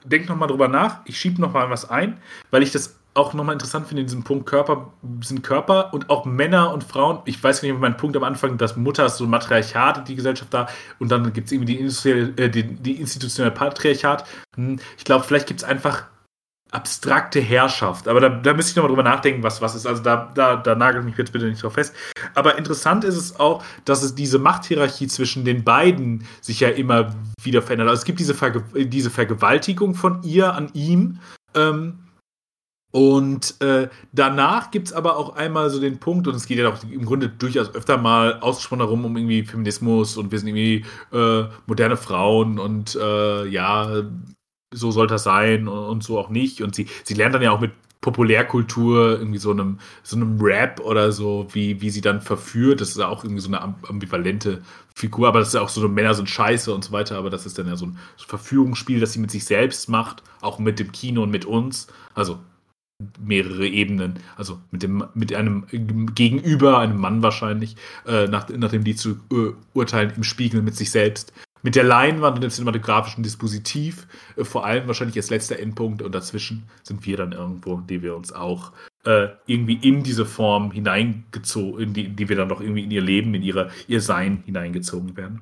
denk 0.04 0.28
nochmal 0.28 0.48
drüber 0.48 0.68
nach, 0.68 1.04
ich 1.04 1.20
schiebe 1.20 1.40
nochmal 1.40 1.68
was 1.68 1.90
ein, 1.90 2.20
weil 2.50 2.62
ich 2.62 2.72
das 2.72 2.98
auch 3.14 3.32
nochmal 3.32 3.54
interessant 3.54 3.86
finde 3.86 4.02
in 4.02 4.06
diesem 4.08 4.24
Punkt 4.24 4.46
Körper 4.46 4.92
sind 5.22 5.42
Körper 5.42 5.94
und 5.94 6.10
auch 6.10 6.24
Männer 6.24 6.72
und 6.72 6.82
Frauen. 6.82 7.20
Ich 7.24 7.42
weiß 7.42 7.62
nicht, 7.62 7.78
mein 7.78 7.96
Punkt 7.96 8.16
am 8.16 8.24
Anfang, 8.24 8.58
dass 8.58 8.76
Mutter 8.76 9.06
ist 9.06 9.16
so 9.16 9.24
ein 9.24 9.30
Matriarchat, 9.30 10.08
die 10.08 10.16
Gesellschaft 10.16 10.52
da 10.52 10.66
und 10.98 11.10
dann 11.10 11.32
gibt 11.32 11.46
es 11.46 11.52
irgendwie 11.52 11.76
die, 11.76 12.08
äh, 12.10 12.50
die, 12.50 12.64
die 12.64 13.00
institutionelle 13.00 13.54
Patriarchat. 13.54 14.26
Hm, 14.56 14.80
ich 14.98 15.04
glaube, 15.04 15.24
vielleicht 15.24 15.46
gibt 15.46 15.60
es 15.60 15.64
einfach 15.64 16.04
abstrakte 16.74 17.40
Herrschaft. 17.40 18.08
Aber 18.08 18.20
da, 18.20 18.28
da 18.28 18.52
müsste 18.52 18.70
ich 18.70 18.76
nochmal 18.76 18.90
drüber 18.90 19.04
nachdenken, 19.04 19.44
was 19.44 19.62
was 19.62 19.76
ist. 19.76 19.86
Also 19.86 20.02
da, 20.02 20.32
da, 20.34 20.56
da 20.56 20.74
nagelt 20.74 21.04
mich 21.04 21.16
jetzt 21.16 21.32
bitte 21.32 21.46
nicht 21.46 21.62
drauf 21.62 21.74
fest. 21.74 21.94
Aber 22.34 22.58
interessant 22.58 23.04
ist 23.04 23.16
es 23.16 23.38
auch, 23.38 23.62
dass 23.84 24.02
es 24.02 24.16
diese 24.16 24.40
Machthierarchie 24.40 25.06
zwischen 25.06 25.44
den 25.44 25.62
beiden 25.62 26.26
sich 26.40 26.60
ja 26.60 26.70
immer 26.70 27.14
wieder 27.40 27.62
verändert. 27.62 27.88
Also 27.88 28.00
es 28.00 28.04
gibt 28.04 28.18
diese, 28.18 28.34
Verge 28.34 28.64
diese 28.74 29.10
Vergewaltigung 29.10 29.94
von 29.94 30.22
ihr 30.24 30.52
an 30.52 30.70
ihm. 30.74 31.20
Ähm, 31.54 32.00
und 32.94 33.60
äh, 33.60 33.88
danach 34.12 34.70
gibt 34.70 34.86
es 34.86 34.92
aber 34.92 35.16
auch 35.16 35.34
einmal 35.34 35.68
so 35.68 35.80
den 35.80 35.98
Punkt, 35.98 36.28
und 36.28 36.36
es 36.36 36.46
geht 36.46 36.58
ja 36.58 36.68
auch 36.68 36.78
im 36.88 37.04
Grunde 37.04 37.28
durchaus 37.28 37.74
öfter 37.74 37.98
mal 37.98 38.38
ausgesprochen 38.38 38.78
darum, 38.78 39.04
um 39.04 39.16
irgendwie 39.16 39.42
Feminismus 39.42 40.16
und 40.16 40.30
wir 40.30 40.38
sind 40.38 40.46
irgendwie 40.46 40.84
äh, 41.12 41.48
moderne 41.66 41.96
Frauen 41.96 42.60
und 42.60 42.94
äh, 42.94 43.46
ja, 43.48 44.04
so 44.72 44.92
soll 44.92 45.08
das 45.08 45.24
sein 45.24 45.66
und, 45.66 45.76
und, 45.76 46.04
so 46.04 46.20
auch 46.20 46.28
nicht. 46.28 46.62
Und 46.62 46.76
sie, 46.76 46.86
sie 47.02 47.14
lernt 47.14 47.34
dann 47.34 47.42
ja 47.42 47.50
auch 47.50 47.58
mit 47.58 47.72
Populärkultur, 48.00 49.18
irgendwie 49.18 49.40
so 49.40 49.50
einem, 49.50 49.80
so 50.04 50.14
einem 50.14 50.40
Rap 50.40 50.78
oder 50.78 51.10
so, 51.10 51.48
wie, 51.50 51.80
wie 51.80 51.90
sie 51.90 52.00
dann 52.00 52.20
verführt. 52.20 52.80
Das 52.80 52.90
ist 52.90 52.98
ja 52.98 53.08
auch 53.08 53.24
irgendwie 53.24 53.42
so 53.42 53.48
eine 53.48 53.60
ambivalente 53.60 54.62
Figur, 54.94 55.26
aber 55.26 55.40
das 55.40 55.48
ist 55.48 55.54
ja 55.54 55.62
auch 55.62 55.68
so, 55.68 55.88
Männer 55.88 56.14
sind 56.14 56.30
scheiße 56.30 56.72
und 56.72 56.84
so 56.84 56.92
weiter, 56.92 57.18
aber 57.18 57.30
das 57.30 57.44
ist 57.44 57.58
dann 57.58 57.66
ja 57.66 57.74
so 57.74 57.86
ein 57.86 57.98
Verführungsspiel, 58.18 59.00
das 59.00 59.14
sie 59.14 59.18
mit 59.18 59.32
sich 59.32 59.46
selbst 59.46 59.88
macht, 59.88 60.22
auch 60.40 60.60
mit 60.60 60.78
dem 60.78 60.92
Kino 60.92 61.24
und 61.24 61.30
mit 61.32 61.44
uns. 61.44 61.88
Also 62.14 62.38
mehrere 63.20 63.66
Ebenen, 63.66 64.20
also 64.36 64.60
mit 64.70 64.82
dem 64.82 65.04
mit 65.14 65.34
einem 65.34 65.66
Gegenüber, 66.14 66.78
einem 66.78 66.98
Mann 66.98 67.22
wahrscheinlich, 67.22 67.76
äh, 68.06 68.26
nach, 68.28 68.48
nachdem 68.48 68.84
die 68.84 68.94
zu 68.94 69.18
äh, 69.32 69.52
urteilen 69.72 70.12
im 70.16 70.24
Spiegel 70.24 70.62
mit 70.62 70.76
sich 70.76 70.90
selbst. 70.90 71.32
Mit 71.62 71.76
der 71.76 71.84
Leinwand 71.84 72.36
und 72.36 72.42
dem 72.42 72.50
cinematografischen 72.50 73.24
Dispositiv, 73.24 74.06
äh, 74.36 74.44
vor 74.44 74.64
allem 74.64 74.86
wahrscheinlich 74.86 75.16
als 75.16 75.30
letzter 75.30 75.58
Endpunkt. 75.58 76.02
Und 76.02 76.14
dazwischen 76.14 76.64
sind 76.82 77.04
wir 77.06 77.16
dann 77.16 77.32
irgendwo, 77.32 77.80
die 77.80 78.02
wir 78.02 78.14
uns 78.16 78.32
auch 78.32 78.72
äh, 79.04 79.28
irgendwie 79.46 79.78
in 79.82 80.02
diese 80.02 80.26
Form 80.26 80.70
hineingezogen, 80.70 81.80
in 81.80 81.94
die, 81.94 82.08
die 82.08 82.28
wir 82.28 82.36
dann 82.36 82.48
doch 82.48 82.60
irgendwie 82.60 82.84
in 82.84 82.90
ihr 82.90 83.02
Leben, 83.02 83.34
in 83.34 83.42
ihre, 83.42 83.70
ihr 83.88 84.00
Sein 84.00 84.42
hineingezogen 84.44 85.16
werden. 85.16 85.40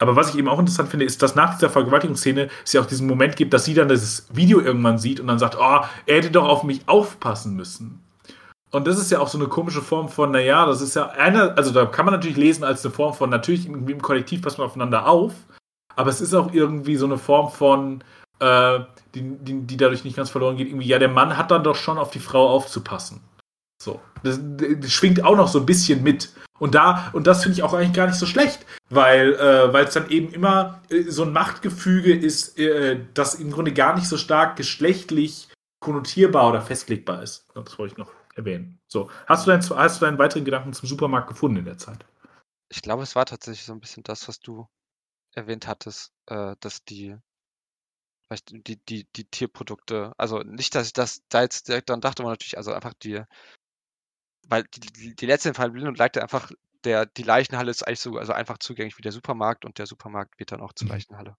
Aber 0.00 0.16
was 0.16 0.30
ich 0.30 0.38
eben 0.38 0.48
auch 0.48 0.58
interessant 0.58 0.88
finde, 0.88 1.04
ist, 1.04 1.22
dass 1.22 1.34
nach 1.34 1.54
dieser 1.54 1.68
Vergewaltigungsszene 1.68 2.48
es 2.64 2.72
ja 2.72 2.80
auch 2.80 2.86
diesen 2.86 3.06
Moment 3.06 3.36
gibt, 3.36 3.52
dass 3.52 3.66
sie 3.66 3.74
dann 3.74 3.88
das 3.88 4.26
Video 4.32 4.58
irgendwann 4.58 4.98
sieht 4.98 5.20
und 5.20 5.26
dann 5.26 5.38
sagt, 5.38 5.56
oh, 5.60 5.80
er 6.06 6.16
hätte 6.16 6.30
doch 6.30 6.48
auf 6.48 6.64
mich 6.64 6.80
aufpassen 6.86 7.54
müssen. 7.54 8.02
Und 8.70 8.86
das 8.86 8.98
ist 8.98 9.10
ja 9.10 9.18
auch 9.18 9.28
so 9.28 9.36
eine 9.36 9.48
komische 9.48 9.82
Form 9.82 10.08
von, 10.08 10.30
naja, 10.30 10.64
das 10.64 10.80
ist 10.80 10.94
ja 10.94 11.10
eine, 11.10 11.56
also 11.56 11.70
da 11.70 11.84
kann 11.84 12.06
man 12.06 12.14
natürlich 12.14 12.38
lesen 12.38 12.64
als 12.64 12.84
eine 12.84 12.94
Form 12.94 13.12
von, 13.12 13.28
natürlich 13.28 13.66
irgendwie 13.66 13.92
im 13.92 14.00
Kollektiv 14.00 14.42
passt 14.42 14.58
man 14.58 14.68
aufeinander 14.68 15.06
auf, 15.06 15.34
aber 15.96 16.08
es 16.08 16.20
ist 16.20 16.32
auch 16.34 16.52
irgendwie 16.52 16.96
so 16.96 17.04
eine 17.04 17.18
Form 17.18 17.50
von, 17.50 18.02
äh, 18.38 18.80
die, 19.14 19.22
die, 19.22 19.60
die, 19.62 19.76
dadurch 19.76 20.04
nicht 20.04 20.16
ganz 20.16 20.30
verloren 20.30 20.56
geht, 20.56 20.68
irgendwie, 20.68 20.86
ja, 20.86 20.98
der 20.98 21.08
Mann 21.08 21.36
hat 21.36 21.50
dann 21.50 21.64
doch 21.64 21.74
schon 21.74 21.98
auf 21.98 22.10
die 22.10 22.20
Frau 22.20 22.48
aufzupassen. 22.48 23.20
So. 23.82 24.00
Das, 24.22 24.38
das 24.40 24.92
schwingt 24.92 25.24
auch 25.24 25.36
noch 25.36 25.48
so 25.48 25.60
ein 25.60 25.66
bisschen 25.66 26.02
mit. 26.02 26.32
Und 26.58 26.74
da, 26.74 27.10
und 27.14 27.26
das 27.26 27.42
finde 27.42 27.56
ich 27.56 27.62
auch 27.62 27.72
eigentlich 27.72 27.94
gar 27.94 28.06
nicht 28.06 28.18
so 28.18 28.26
schlecht, 28.26 28.66
weil 28.90 29.32
äh, 29.32 29.78
es 29.78 29.94
dann 29.94 30.10
eben 30.10 30.30
immer 30.32 30.82
äh, 30.90 31.04
so 31.04 31.22
ein 31.22 31.32
Machtgefüge 31.32 32.14
ist, 32.14 32.58
äh, 32.58 33.00
das 33.14 33.36
im 33.36 33.50
Grunde 33.50 33.72
gar 33.72 33.94
nicht 33.94 34.06
so 34.06 34.18
stark 34.18 34.56
geschlechtlich 34.56 35.48
konnotierbar 35.80 36.50
oder 36.50 36.60
festlegbar 36.60 37.22
ist. 37.22 37.48
Das 37.54 37.78
wollte 37.78 37.92
ich 37.92 37.98
noch 37.98 38.12
erwähnen. 38.34 38.78
So, 38.86 39.10
hast 39.26 39.46
du, 39.46 39.50
deinen, 39.50 39.62
hast 39.70 40.00
du 40.00 40.04
deinen 40.04 40.18
weiteren 40.18 40.44
Gedanken 40.44 40.74
zum 40.74 40.86
Supermarkt 40.86 41.28
gefunden 41.28 41.56
in 41.56 41.64
der 41.64 41.78
Zeit? 41.78 42.04
Ich 42.68 42.82
glaube, 42.82 43.02
es 43.02 43.16
war 43.16 43.24
tatsächlich 43.24 43.64
so 43.64 43.72
ein 43.72 43.80
bisschen 43.80 44.02
das, 44.02 44.28
was 44.28 44.40
du 44.40 44.68
erwähnt 45.34 45.66
hattest, 45.66 46.12
äh, 46.26 46.56
dass 46.60 46.84
die, 46.84 47.16
die, 48.50 48.76
die, 48.84 49.06
die 49.16 49.24
Tierprodukte, 49.24 50.12
also 50.18 50.40
nicht, 50.40 50.74
dass 50.74 50.88
ich 50.88 50.92
das 50.92 51.22
da 51.30 51.40
jetzt 51.40 51.68
direkt 51.68 51.88
dann 51.88 52.02
dachte, 52.02 52.22
aber 52.22 52.32
natürlich, 52.32 52.58
also 52.58 52.72
einfach 52.72 52.94
die, 52.94 53.22
weil 54.50 54.64
die, 54.64 55.14
die, 55.14 55.26
letzte 55.26 55.54
Fall 55.54 55.70
blind 55.70 55.88
und 55.88 55.98
Leite 55.98 56.22
einfach, 56.22 56.50
der, 56.84 57.06
die 57.06 57.22
Leichenhalle 57.22 57.70
ist 57.70 57.86
eigentlich 57.86 58.00
so, 58.00 58.18
also 58.18 58.32
einfach 58.32 58.58
zugänglich 58.58 58.98
wie 58.98 59.02
der 59.02 59.12
Supermarkt 59.12 59.64
und 59.64 59.78
der 59.78 59.86
Supermarkt 59.86 60.38
wird 60.38 60.52
dann 60.52 60.60
auch 60.60 60.72
zur 60.72 60.86
mhm. 60.86 60.92
Leichenhalle. 60.92 61.36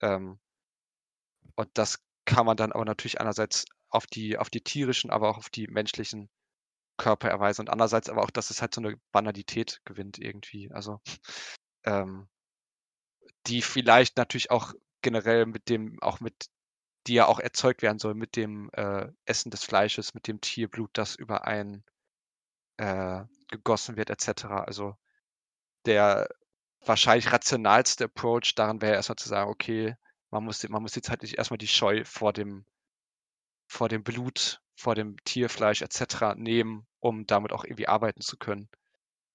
Ähm, 0.00 0.38
und 1.54 1.70
das 1.74 2.00
kann 2.24 2.46
man 2.46 2.56
dann 2.56 2.72
aber 2.72 2.84
natürlich 2.84 3.20
einerseits 3.20 3.64
auf 3.90 4.06
die, 4.06 4.36
auf 4.38 4.50
die 4.50 4.60
tierischen, 4.60 5.10
aber 5.10 5.30
auch 5.30 5.38
auf 5.38 5.50
die 5.50 5.68
menschlichen 5.68 6.28
Körper 6.98 7.28
erweisen 7.30 7.62
und 7.62 7.70
andererseits 7.70 8.10
aber 8.10 8.22
auch, 8.22 8.30
dass 8.30 8.50
es 8.50 8.60
halt 8.60 8.74
so 8.74 8.80
eine 8.80 8.96
Banalität 9.12 9.80
gewinnt 9.84 10.18
irgendwie. 10.18 10.70
Also 10.72 11.00
ähm, 11.84 12.28
die 13.46 13.62
vielleicht 13.62 14.16
natürlich 14.16 14.50
auch 14.50 14.74
generell 15.00 15.46
mit 15.46 15.68
dem, 15.68 15.96
auch 16.02 16.18
mit, 16.20 16.48
die 17.06 17.14
ja 17.14 17.26
auch 17.26 17.38
erzeugt 17.38 17.82
werden 17.82 18.00
soll 18.00 18.14
mit 18.14 18.34
dem 18.36 18.68
äh, 18.72 19.06
Essen 19.26 19.50
des 19.50 19.64
Fleisches, 19.64 20.12
mit 20.12 20.26
dem 20.26 20.40
Tierblut, 20.40 20.90
das 20.94 21.14
über 21.14 21.46
einen 21.46 21.84
äh, 22.78 23.24
gegossen 23.48 23.96
wird, 23.96 24.10
etc. 24.10 24.46
Also 24.46 24.96
der 25.84 26.28
wahrscheinlich 26.84 27.32
rationalste 27.32 28.04
Approach 28.04 28.54
daran 28.54 28.80
wäre 28.80 28.94
erstmal 28.94 29.16
zu 29.16 29.28
sagen, 29.28 29.50
okay, 29.50 29.96
man 30.30 30.44
muss, 30.44 30.66
man 30.68 30.82
muss 30.82 30.94
jetzt 30.94 31.10
halt 31.10 31.22
nicht 31.22 31.38
erstmal 31.38 31.58
die 31.58 31.68
Scheu 31.68 32.04
vor 32.04 32.32
dem, 32.32 32.64
vor 33.66 33.88
dem 33.88 34.02
Blut, 34.02 34.60
vor 34.74 34.94
dem 34.94 35.16
Tierfleisch 35.24 35.82
etc. 35.82 36.36
nehmen, 36.36 36.86
um 37.00 37.26
damit 37.26 37.52
auch 37.52 37.64
irgendwie 37.64 37.88
arbeiten 37.88 38.20
zu 38.20 38.36
können. 38.36 38.68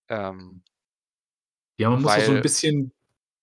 Ähm, 0.09 0.63
ja, 1.77 1.89
man 1.89 2.01
muss 2.01 2.11
auch 2.11 2.19
so 2.21 2.33
ein 2.33 2.41
bisschen 2.41 2.93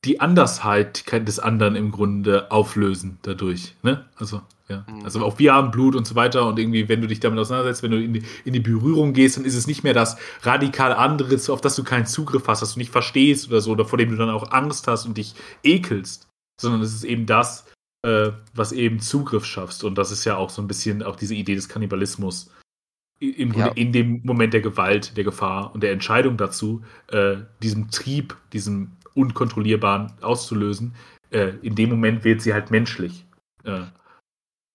die 0.05 0.21
Andersheit 0.21 1.05
des 1.11 1.39
anderen 1.39 1.77
im 1.77 1.91
Grunde 1.91 2.51
auflösen 2.51 3.19
dadurch. 3.23 3.75
Ne? 3.83 4.07
Also, 4.17 4.41
ja. 4.69 4.87
Mhm. 4.89 5.05
Also 5.05 5.23
auch 5.25 5.39
wir 5.39 5.53
haben 5.53 5.71
Blut 5.71 5.95
und 5.95 6.07
so 6.07 6.15
weiter 6.15 6.47
und 6.47 6.59
irgendwie, 6.59 6.89
wenn 6.89 7.03
du 7.03 7.07
dich 7.07 7.21
damit 7.21 7.39
auseinandersetzt, 7.39 7.83
wenn 7.83 7.91
du 7.91 8.03
in 8.03 8.15
die, 8.15 8.23
in 8.45 8.53
die 8.53 8.61
Berührung 8.61 9.13
gehst, 9.13 9.37
dann 9.37 9.45
ist 9.45 9.57
es 9.57 9.67
nicht 9.67 9.85
mehr 9.85 9.93
das 9.93 10.17
radikal 10.43 10.95
andere, 10.95 11.37
auf 11.53 11.61
das 11.61 11.77
du 11.77 11.85
keinen 11.85 12.07
Zugriff 12.07 12.47
hast, 12.49 12.63
das 12.63 12.75
du 12.75 12.79
nicht 12.79 12.93
verstehst 12.93 13.49
oder 13.49 13.61
so, 13.61 13.73
oder 13.73 13.85
vor 13.85 13.99
dem 13.99 14.11
du 14.11 14.17
dann 14.17 14.31
auch 14.31 14.53
Angst 14.53 14.87
hast 14.87 15.05
und 15.07 15.19
dich 15.19 15.35
ekelst, 15.63 16.29
sondern 16.61 16.81
es 16.81 16.95
ist 16.95 17.05
eben 17.05 17.27
das, 17.27 17.67
äh, 18.03 18.31
was 18.55 18.73
eben 18.73 19.01
Zugriff 19.01 19.45
schaffst. 19.45 19.85
Und 19.85 19.99
das 19.99 20.11
ist 20.11 20.25
ja 20.25 20.37
auch 20.37 20.49
so 20.49 20.63
ein 20.63 20.69
bisschen 20.69 21.03
auch 21.03 21.17
diese 21.17 21.35
Idee 21.35 21.55
des 21.55 21.69
Kannibalismus. 21.69 22.51
Im 23.19 23.53
Grunde 23.53 23.69
ja. 23.69 23.75
in 23.75 23.93
dem 23.93 24.23
Moment 24.25 24.55
der 24.55 24.63
Gewalt, 24.63 25.15
der 25.19 25.25
Gefahr 25.25 25.75
und 25.75 25.83
der 25.83 25.93
Entscheidung 25.93 26.39
dazu, 26.39 26.83
äh, 27.09 27.37
diesem 27.63 27.91
Trieb, 27.91 28.35
diesem 28.55 28.93
unkontrollierbaren 29.15 30.13
auszulösen, 30.23 30.95
äh, 31.31 31.55
in 31.63 31.75
dem 31.75 31.91
Moment 31.91 32.25
wird 32.25 32.43
sie 32.43 32.53
halt 32.53 32.71
menschlich. 32.71 33.27
Äh, 33.65 33.87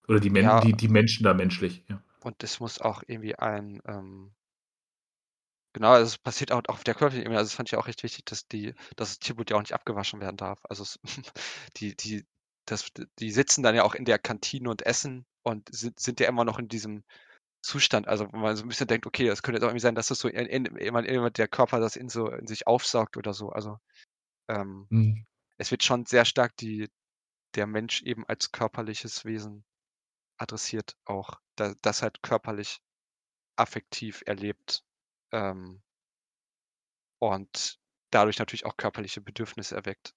oder 0.08 0.20
die, 0.20 0.30
Men 0.30 0.44
ja. 0.44 0.60
die, 0.60 0.72
die 0.72 0.88
Menschen 0.88 1.24
da 1.24 1.34
menschlich. 1.34 1.84
Ja. 1.88 2.00
Und 2.22 2.42
es 2.42 2.60
muss 2.60 2.80
auch 2.80 3.02
irgendwie 3.06 3.36
ein, 3.36 3.80
ähm, 3.86 4.32
genau, 5.72 5.92
also 5.92 6.06
es 6.06 6.18
passiert 6.18 6.52
auch, 6.52 6.62
auch 6.68 6.74
auf 6.74 6.84
der 6.84 6.94
körperlichen 6.94 7.24
Ebene, 7.24 7.38
also 7.38 7.48
das 7.48 7.54
fand 7.54 7.68
ich 7.68 7.76
auch 7.76 7.86
recht 7.86 8.02
wichtig, 8.02 8.24
dass 8.24 8.46
die, 8.48 8.74
dass 8.96 9.10
das 9.10 9.18
Tierboot 9.18 9.50
ja 9.50 9.56
auch 9.56 9.60
nicht 9.60 9.74
abgewaschen 9.74 10.20
werden 10.20 10.36
darf. 10.36 10.60
Also 10.68 10.82
es, 10.82 10.98
die, 11.76 11.96
die, 11.96 12.24
das, 12.66 12.90
die 13.18 13.30
sitzen 13.30 13.62
dann 13.62 13.74
ja 13.74 13.84
auch 13.84 13.94
in 13.94 14.04
der 14.04 14.18
Kantine 14.18 14.70
und 14.70 14.84
essen 14.84 15.24
und 15.42 15.68
sind, 15.74 16.00
sind 16.00 16.20
ja 16.20 16.28
immer 16.28 16.44
noch 16.44 16.58
in 16.58 16.68
diesem 16.68 17.04
Zustand. 17.62 18.08
Also, 18.08 18.32
wo 18.32 18.38
man 18.38 18.56
so 18.56 18.64
ein 18.64 18.68
bisschen 18.68 18.86
denkt, 18.86 19.06
okay, 19.06 19.26
das 19.26 19.42
könnte 19.42 19.58
jetzt 19.58 19.64
auch 19.64 19.68
irgendwie 19.68 19.82
sein, 19.82 19.94
dass 19.94 20.08
das 20.08 20.18
so 20.18 20.28
in, 20.28 20.46
in, 20.46 20.66
in, 20.66 21.32
der 21.32 21.48
Körper 21.48 21.80
das 21.80 21.96
in 21.96 22.08
so 22.08 22.28
in 22.28 22.46
sich 22.46 22.66
aufsaugt 22.66 23.16
oder 23.16 23.34
so. 23.34 23.50
Also, 23.50 23.78
ähm, 24.48 24.86
mhm. 24.90 25.26
es 25.58 25.70
wird 25.70 25.82
schon 25.82 26.06
sehr 26.06 26.24
stark 26.24 26.56
die, 26.56 26.88
der 27.54 27.66
Mensch 27.66 28.02
eben 28.02 28.26
als 28.26 28.52
körperliches 28.52 29.24
Wesen 29.24 29.64
adressiert, 30.38 30.96
auch, 31.04 31.40
da, 31.56 31.74
das 31.82 32.02
halt 32.02 32.22
körperlich 32.22 32.80
affektiv 33.56 34.22
erlebt 34.26 34.84
ähm, 35.32 35.82
und 37.18 37.78
dadurch 38.10 38.38
natürlich 38.38 38.66
auch 38.66 38.76
körperliche 38.76 39.20
Bedürfnisse 39.20 39.74
erweckt. 39.74 40.14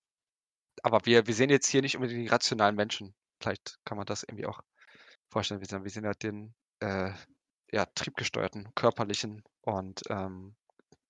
Aber 0.84 1.06
wir, 1.06 1.28
wir 1.28 1.34
sehen 1.34 1.50
jetzt 1.50 1.68
hier 1.68 1.82
nicht 1.82 1.96
unbedingt 1.96 2.22
die 2.22 2.28
rationalen 2.28 2.76
Menschen. 2.76 3.16
Vielleicht 3.42 3.80
kann 3.86 3.98
man 3.98 4.06
das 4.06 4.24
irgendwie 4.24 4.46
auch 4.46 4.62
vorstellen. 5.32 5.62
Wir 5.62 5.68
sehen, 5.68 5.84
wir 5.84 5.92
sehen 5.92 6.06
halt 6.06 6.24
den 6.24 6.54
äh, 6.80 7.12
ja, 7.72 7.86
triebgesteuerten, 7.86 8.74
körperlichen 8.76 9.44
und 9.62 10.02
ähm, 10.10 10.56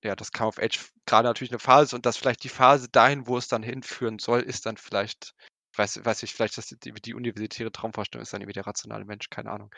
ja, 0.04 0.16
das 0.16 0.32
Come 0.32 0.48
of 0.48 0.60
Age 0.60 0.80
gerade 1.06 1.28
natürlich 1.28 1.52
eine 1.52 1.60
Phase 1.60 1.96
und 1.96 2.06
dass 2.06 2.18
vielleicht 2.18 2.44
die 2.44 2.50
Phase 2.50 2.88
dahin, 2.90 3.28
wo 3.28 3.38
es 3.38 3.48
dann 3.48 3.64
hinführen 3.64 4.20
soll, 4.20 4.42
ist 4.42 4.66
dann 4.66 4.78
vielleicht 4.78 5.34
weiß, 5.80 6.06
weiß 6.06 6.24
ich, 6.24 6.34
vielleicht, 6.34 6.58
dass 6.58 6.68
die, 6.68 6.92
die 6.94 7.14
universitäre 7.14 7.72
Traumvorstellung 7.72 8.22
ist 8.22 8.34
dann 8.34 8.42
irgendwie 8.42 8.54
der 8.54 8.68
rationale 8.68 9.06
Mensch, 9.06 9.30
keine 9.30 9.52
Ahnung. 9.52 9.74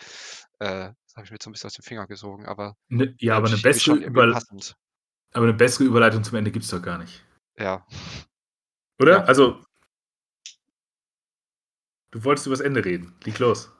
Äh, 0.60 0.92
das 1.06 1.16
habe 1.16 1.26
ich 1.26 1.32
mir 1.32 1.36
jetzt 1.36 1.44
so 1.44 1.50
ein 1.50 1.54
bisschen 1.54 1.68
aus 1.68 1.74
dem 1.76 1.84
Finger 1.84 2.08
gesogen, 2.08 2.46
aber. 2.46 2.76
Ne, 2.90 3.16
ja, 3.20 3.38
aber 3.38 3.48
eine, 3.48 3.58
bessere 3.58 3.96
Über 3.96 4.42
aber 5.34 5.46
eine 5.46 5.54
bessere 5.54 5.86
Überleitung 5.86 6.24
zum 6.24 6.38
Ende 6.38 6.52
gibt 6.52 6.66
es 6.66 6.72
doch 6.72 6.82
gar 6.82 6.98
nicht. 6.98 7.24
Ja. 7.58 7.86
Oder? 9.00 9.20
Ja. 9.20 9.24
Also. 9.24 9.64
Du 12.12 12.24
wolltest 12.26 12.46
über 12.48 12.56
das 12.56 12.66
Ende 12.66 12.84
reden. 12.84 13.16
Leg 13.24 13.40
los. 13.40 13.72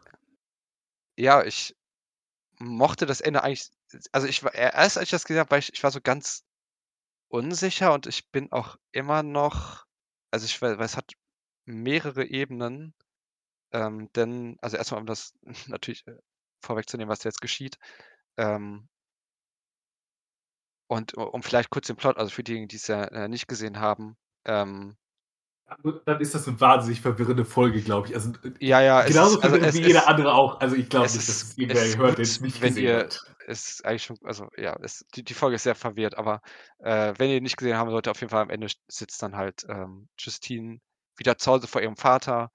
Ja, 1.18 1.44
ich 1.44 1.76
mochte 2.60 3.06
das 3.06 3.20
Ende 3.20 3.44
eigentlich. 3.44 3.70
Also 4.12 4.28
ich 4.28 4.44
war 4.44 4.54
erst, 4.54 4.98
als 4.98 5.06
ich 5.06 5.12
das 5.12 5.26
gesehen 5.26 5.40
habe, 5.40 5.52
war 5.52 5.58
ich, 5.58 5.74
ich 5.74 5.84
war 5.84 5.92
so 5.92 6.02
ganz 6.02 6.44
unsicher 7.30 7.94
und 7.94 8.08
ich 8.08 8.30
bin 8.32 8.52
auch 8.52 8.78
immer 8.92 9.24
noch. 9.24 9.86
Also 10.32 10.46
ich 10.46 10.62
weil 10.62 10.80
es 10.80 10.98
hat 10.98 11.12
mehrere 11.66 12.26
Ebenen. 12.26 12.94
Ähm, 13.74 14.12
denn, 14.14 14.58
also 14.62 14.78
erstmal, 14.78 15.02
um 15.02 15.08
das 15.08 15.34
natürlich 15.68 16.06
äh, 16.08 16.18
vorwegzunehmen, 16.64 17.10
was 17.12 17.24
jetzt 17.24 17.42
geschieht. 17.42 17.78
Ähm, 18.38 18.88
und 20.90 21.16
um 21.16 21.42
vielleicht 21.42 21.70
kurz 21.70 21.88
den 21.88 21.96
Plot, 21.96 22.18
also 22.18 22.30
für 22.30 22.44
diejenigen, 22.44 22.68
die 22.68 22.76
es 22.76 22.88
ja 22.88 23.06
äh, 23.06 23.30
nicht 23.30 23.48
gesehen 23.48 23.80
haben, 23.80 24.18
ähm, 24.46 24.98
dann 26.06 26.20
ist 26.20 26.36
das 26.36 26.48
eine 26.48 26.60
wahnsinnig 26.60 27.02
verwirrende 27.02 27.46
Folge, 27.46 27.82
glaube 27.82 28.08
ich. 28.08 28.16
Also, 28.16 28.34
ja, 28.60 28.82
ja. 28.82 29.04
Genauso 29.04 29.40
ist, 29.40 29.44
also 29.44 29.80
wie 29.80 29.88
jeder 29.88 30.08
andere 30.08 30.34
auch. 30.34 30.60
Also 30.60 30.76
ich 30.76 30.90
glaube 30.90 31.06
nicht, 31.06 31.16
dass 31.28 31.58
irgendwer 31.58 31.98
hört, 31.98 32.18
der 32.18 32.24
es 32.24 32.42
nicht 32.42 32.62
wenn 32.62 32.70
gesehen 32.70 32.84
ihr, 32.84 32.98
hat. 32.98 33.31
Ist 33.48 33.86
eigentlich 33.86 34.04
schon, 34.04 34.18
also 34.24 34.50
ja, 34.58 34.78
es, 34.82 35.06
die, 35.16 35.24
die 35.24 35.34
Folge 35.34 35.56
ist 35.56 35.64
sehr 35.64 35.76
verwirrt, 35.76 36.18
aber 36.18 36.42
äh, 36.80 37.14
wenn 37.18 37.30
ihr 37.30 37.42
nicht 37.42 37.58
gesehen 37.58 37.78
haben 37.78 37.90
solltet, 37.90 38.12
auf 38.12 38.22
jeden 38.22 38.32
Fall 38.32 38.44
am 38.44 38.50
Ende 38.50 38.68
sitzt 38.88 39.22
dann 39.24 39.36
halt 39.36 39.66
ähm, 39.68 40.08
Justine 40.18 40.80
wieder 41.18 41.38
zu 41.38 41.52
Hause 41.52 41.68
vor 41.68 41.82
ihrem 41.82 41.98
Vater. 41.98 42.52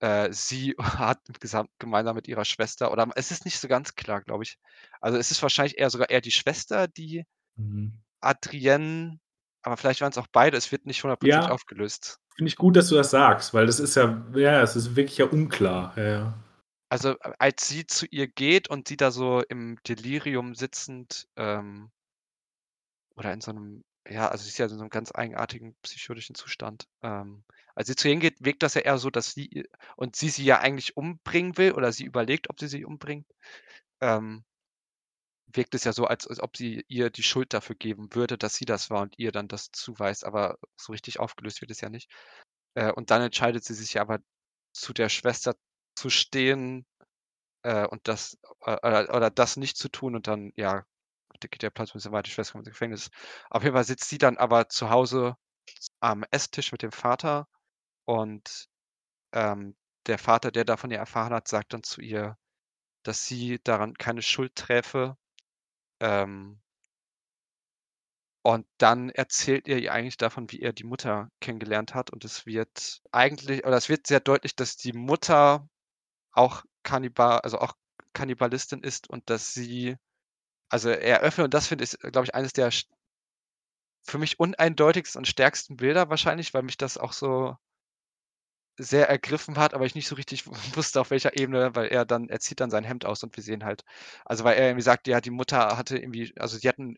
Äh, 0.00 0.32
sie 0.32 0.74
hat 0.78 1.20
gemeinsam 1.78 2.16
mit 2.16 2.28
ihrer 2.28 2.44
Schwester, 2.44 2.92
oder 2.92 3.08
es 3.14 3.30
ist 3.30 3.44
nicht 3.44 3.58
so 3.58 3.68
ganz 3.68 3.94
klar, 3.94 4.22
glaube 4.22 4.44
ich. 4.44 4.58
Also 5.00 5.18
es 5.18 5.30
ist 5.30 5.42
wahrscheinlich 5.42 5.78
eher 5.78 5.90
sogar 5.90 6.10
eher 6.10 6.20
die 6.20 6.30
Schwester, 6.30 6.88
die 6.88 7.24
mhm. 7.56 8.00
Adrienne, 8.20 9.18
aber 9.62 9.76
vielleicht 9.76 10.00
waren 10.00 10.10
es 10.10 10.18
auch 10.18 10.26
beide, 10.30 10.56
es 10.56 10.72
wird 10.72 10.86
nicht 10.86 11.02
hundertprozentig 11.02 11.48
ja. 11.48 11.52
aufgelöst. 11.52 12.18
Finde 12.36 12.48
ich 12.48 12.56
gut, 12.56 12.76
dass 12.76 12.88
du 12.88 12.96
das 12.96 13.10
sagst, 13.10 13.54
weil 13.54 13.66
das 13.66 13.80
ist 13.80 13.94
ja, 13.94 14.22
ja, 14.34 14.60
es 14.60 14.76
ist 14.76 14.96
wirklich 14.96 15.18
ja 15.18 15.26
unklar. 15.26 15.96
Ja, 15.96 16.34
Also 16.88 17.16
als 17.38 17.68
sie 17.68 17.86
zu 17.86 18.06
ihr 18.06 18.26
geht 18.28 18.68
und 18.70 18.88
sie 18.88 18.96
da 18.96 19.10
so 19.10 19.42
im 19.42 19.78
Delirium 19.86 20.54
sitzend 20.54 21.28
ähm, 21.36 21.90
oder 23.16 23.32
in 23.32 23.40
so 23.40 23.50
einem, 23.50 23.84
ja, 24.08 24.28
also 24.28 24.42
sie 24.44 24.50
ist 24.50 24.58
ja 24.58 24.66
in 24.66 24.70
so 24.70 24.80
einem 24.80 24.90
ganz 24.90 25.12
eigenartigen 25.14 25.74
psychotischen 25.82 26.34
Zustand. 26.34 26.86
Ähm, 27.02 27.44
als 27.74 27.88
sie 27.88 27.96
zu 27.96 28.08
ihr 28.08 28.16
geht, 28.16 28.44
wirkt 28.44 28.62
das 28.62 28.74
ja 28.74 28.82
eher 28.82 28.98
so, 28.98 29.10
dass 29.10 29.32
sie 29.32 29.64
und 29.96 30.16
sie 30.16 30.28
sie 30.28 30.44
ja 30.44 30.60
eigentlich 30.60 30.96
umbringen 30.96 31.56
will 31.56 31.72
oder 31.72 31.92
sie 31.92 32.04
überlegt, 32.04 32.50
ob 32.50 32.60
sie 32.60 32.68
sie 32.68 32.84
umbringt. 32.84 33.26
Ähm, 34.00 34.44
wirkt 35.46 35.74
es 35.74 35.84
ja 35.84 35.92
so, 35.92 36.06
als, 36.06 36.26
als 36.26 36.40
ob 36.40 36.56
sie 36.56 36.84
ihr 36.88 37.10
die 37.10 37.22
Schuld 37.22 37.52
dafür 37.54 37.76
geben 37.76 38.08
würde, 38.14 38.36
dass 38.38 38.56
sie 38.56 38.64
das 38.64 38.90
war 38.90 39.02
und 39.02 39.18
ihr 39.18 39.32
dann 39.32 39.48
das 39.48 39.70
zuweist, 39.72 40.24
aber 40.24 40.58
so 40.76 40.92
richtig 40.92 41.20
aufgelöst 41.20 41.60
wird 41.60 41.70
es 41.70 41.80
ja 41.80 41.90
nicht. 41.90 42.10
Äh, 42.74 42.92
und 42.92 43.10
dann 43.10 43.22
entscheidet 43.22 43.64
sie 43.64 43.74
sich 43.74 44.00
aber 44.00 44.20
zu 44.72 44.92
der 44.92 45.08
Schwester 45.08 45.54
zu 45.94 46.10
stehen 46.10 46.86
äh, 47.62 47.86
und 47.86 48.08
das 48.08 48.38
äh, 48.62 48.76
oder, 48.86 49.14
oder, 49.14 49.30
das 49.30 49.56
nicht 49.56 49.76
zu 49.76 49.88
tun 49.88 50.16
und 50.16 50.26
dann, 50.28 50.52
ja, 50.56 50.84
geht 51.40 51.62
der 51.62 51.70
Platz 51.70 51.90
ein 51.90 51.94
bisschen 51.94 52.12
weiter, 52.12 52.24
die 52.24 52.30
Schwester 52.30 52.52
kommt 52.52 52.66
ins 52.66 52.74
Gefängnis. 52.74 53.10
Auf 53.50 53.62
jeden 53.64 53.74
Fall 53.74 53.84
sitzt 53.84 54.08
sie 54.08 54.18
dann 54.18 54.38
aber 54.38 54.68
zu 54.68 54.90
Hause 54.90 55.36
am 56.00 56.24
Esstisch 56.30 56.72
mit 56.72 56.82
dem 56.82 56.92
Vater 56.92 57.48
und 58.06 58.68
ähm, 59.32 59.76
der 60.06 60.18
Vater, 60.18 60.50
der 60.52 60.64
davon 60.64 60.90
ihr 60.90 60.98
erfahren 60.98 61.34
hat, 61.34 61.48
sagt 61.48 61.72
dann 61.74 61.82
zu 61.82 62.00
ihr, 62.02 62.38
dass 63.04 63.26
sie 63.26 63.60
daran 63.64 63.94
keine 63.94 64.22
Schuld 64.22 64.54
träfe 64.56 65.16
ähm 66.00 66.60
und 68.46 68.66
dann 68.76 69.08
erzählt 69.08 69.68
er 69.68 69.78
ihr 69.78 69.90
eigentlich 69.92 70.18
davon, 70.18 70.50
wie 70.52 70.60
er 70.60 70.74
die 70.74 70.84
Mutter 70.84 71.30
kennengelernt 71.40 71.94
hat. 71.94 72.10
Und 72.10 72.26
es 72.26 72.44
wird 72.44 73.00
eigentlich, 73.10 73.64
oder 73.64 73.76
es 73.78 73.88
wird 73.88 74.06
sehr 74.06 74.20
deutlich, 74.20 74.54
dass 74.54 74.76
die 74.76 74.92
Mutter 74.92 75.66
auch 76.34 76.64
Kannibal, 76.82 77.40
also 77.40 77.58
auch 77.58 77.74
Kannibalistin 78.12 78.82
ist 78.82 79.08
und 79.10 79.28
dass 79.30 79.54
sie, 79.54 79.96
also 80.70 80.90
er 80.90 81.20
öffnet, 81.20 81.46
und 81.46 81.54
das 81.54 81.68
finde 81.68 81.84
ich, 81.84 81.98
glaube 82.00 82.24
ich, 82.26 82.34
eines 82.34 82.52
der 82.54 82.70
für 84.02 84.16
mich 84.18 84.38
uneindeutigsten 84.40 85.18
und 85.18 85.26
stärksten 85.26 85.76
Bilder 85.76 86.08
wahrscheinlich, 86.08 86.54
weil 86.54 86.62
mich 86.62 86.76
das 86.78 86.96
auch 86.96 87.12
so 87.12 87.56
sehr 88.76 89.08
ergriffen 89.08 89.56
hat, 89.56 89.72
aber 89.74 89.86
ich 89.86 89.94
nicht 89.94 90.08
so 90.08 90.16
richtig 90.16 90.46
wusste, 90.76 91.00
auf 91.00 91.10
welcher 91.10 91.36
Ebene, 91.38 91.74
weil 91.76 91.88
er 91.88 92.04
dann, 92.04 92.28
er 92.28 92.40
zieht 92.40 92.60
dann 92.60 92.70
sein 92.70 92.84
Hemd 92.84 93.04
aus 93.04 93.22
und 93.22 93.36
wir 93.36 93.42
sehen 93.42 93.64
halt, 93.64 93.84
also 94.24 94.44
weil 94.44 94.56
er 94.56 94.66
irgendwie 94.68 94.82
sagt, 94.82 95.06
ja, 95.06 95.20
die 95.20 95.30
Mutter 95.30 95.76
hatte 95.76 95.96
irgendwie, 95.98 96.32
also 96.38 96.58
sie 96.58 96.68
hatten, 96.68 96.96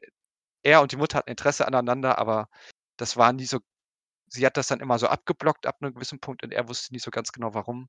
er 0.62 0.82
und 0.82 0.92
die 0.92 0.96
Mutter 0.96 1.18
hatten 1.18 1.30
Interesse 1.30 1.66
aneinander, 1.66 2.18
aber 2.18 2.48
das 2.98 3.16
war 3.16 3.32
nie 3.32 3.46
so, 3.46 3.60
sie 4.28 4.46
hat 4.46 4.56
das 4.58 4.68
dann 4.68 4.80
immer 4.80 4.98
so 4.98 5.08
abgeblockt 5.08 5.66
ab 5.66 5.78
einem 5.82 5.94
gewissen 5.94 6.20
Punkt 6.20 6.44
und 6.44 6.52
er 6.52 6.68
wusste 6.68 6.94
nicht 6.94 7.04
so 7.04 7.10
ganz 7.12 7.32
genau 7.32 7.54
warum. 7.54 7.88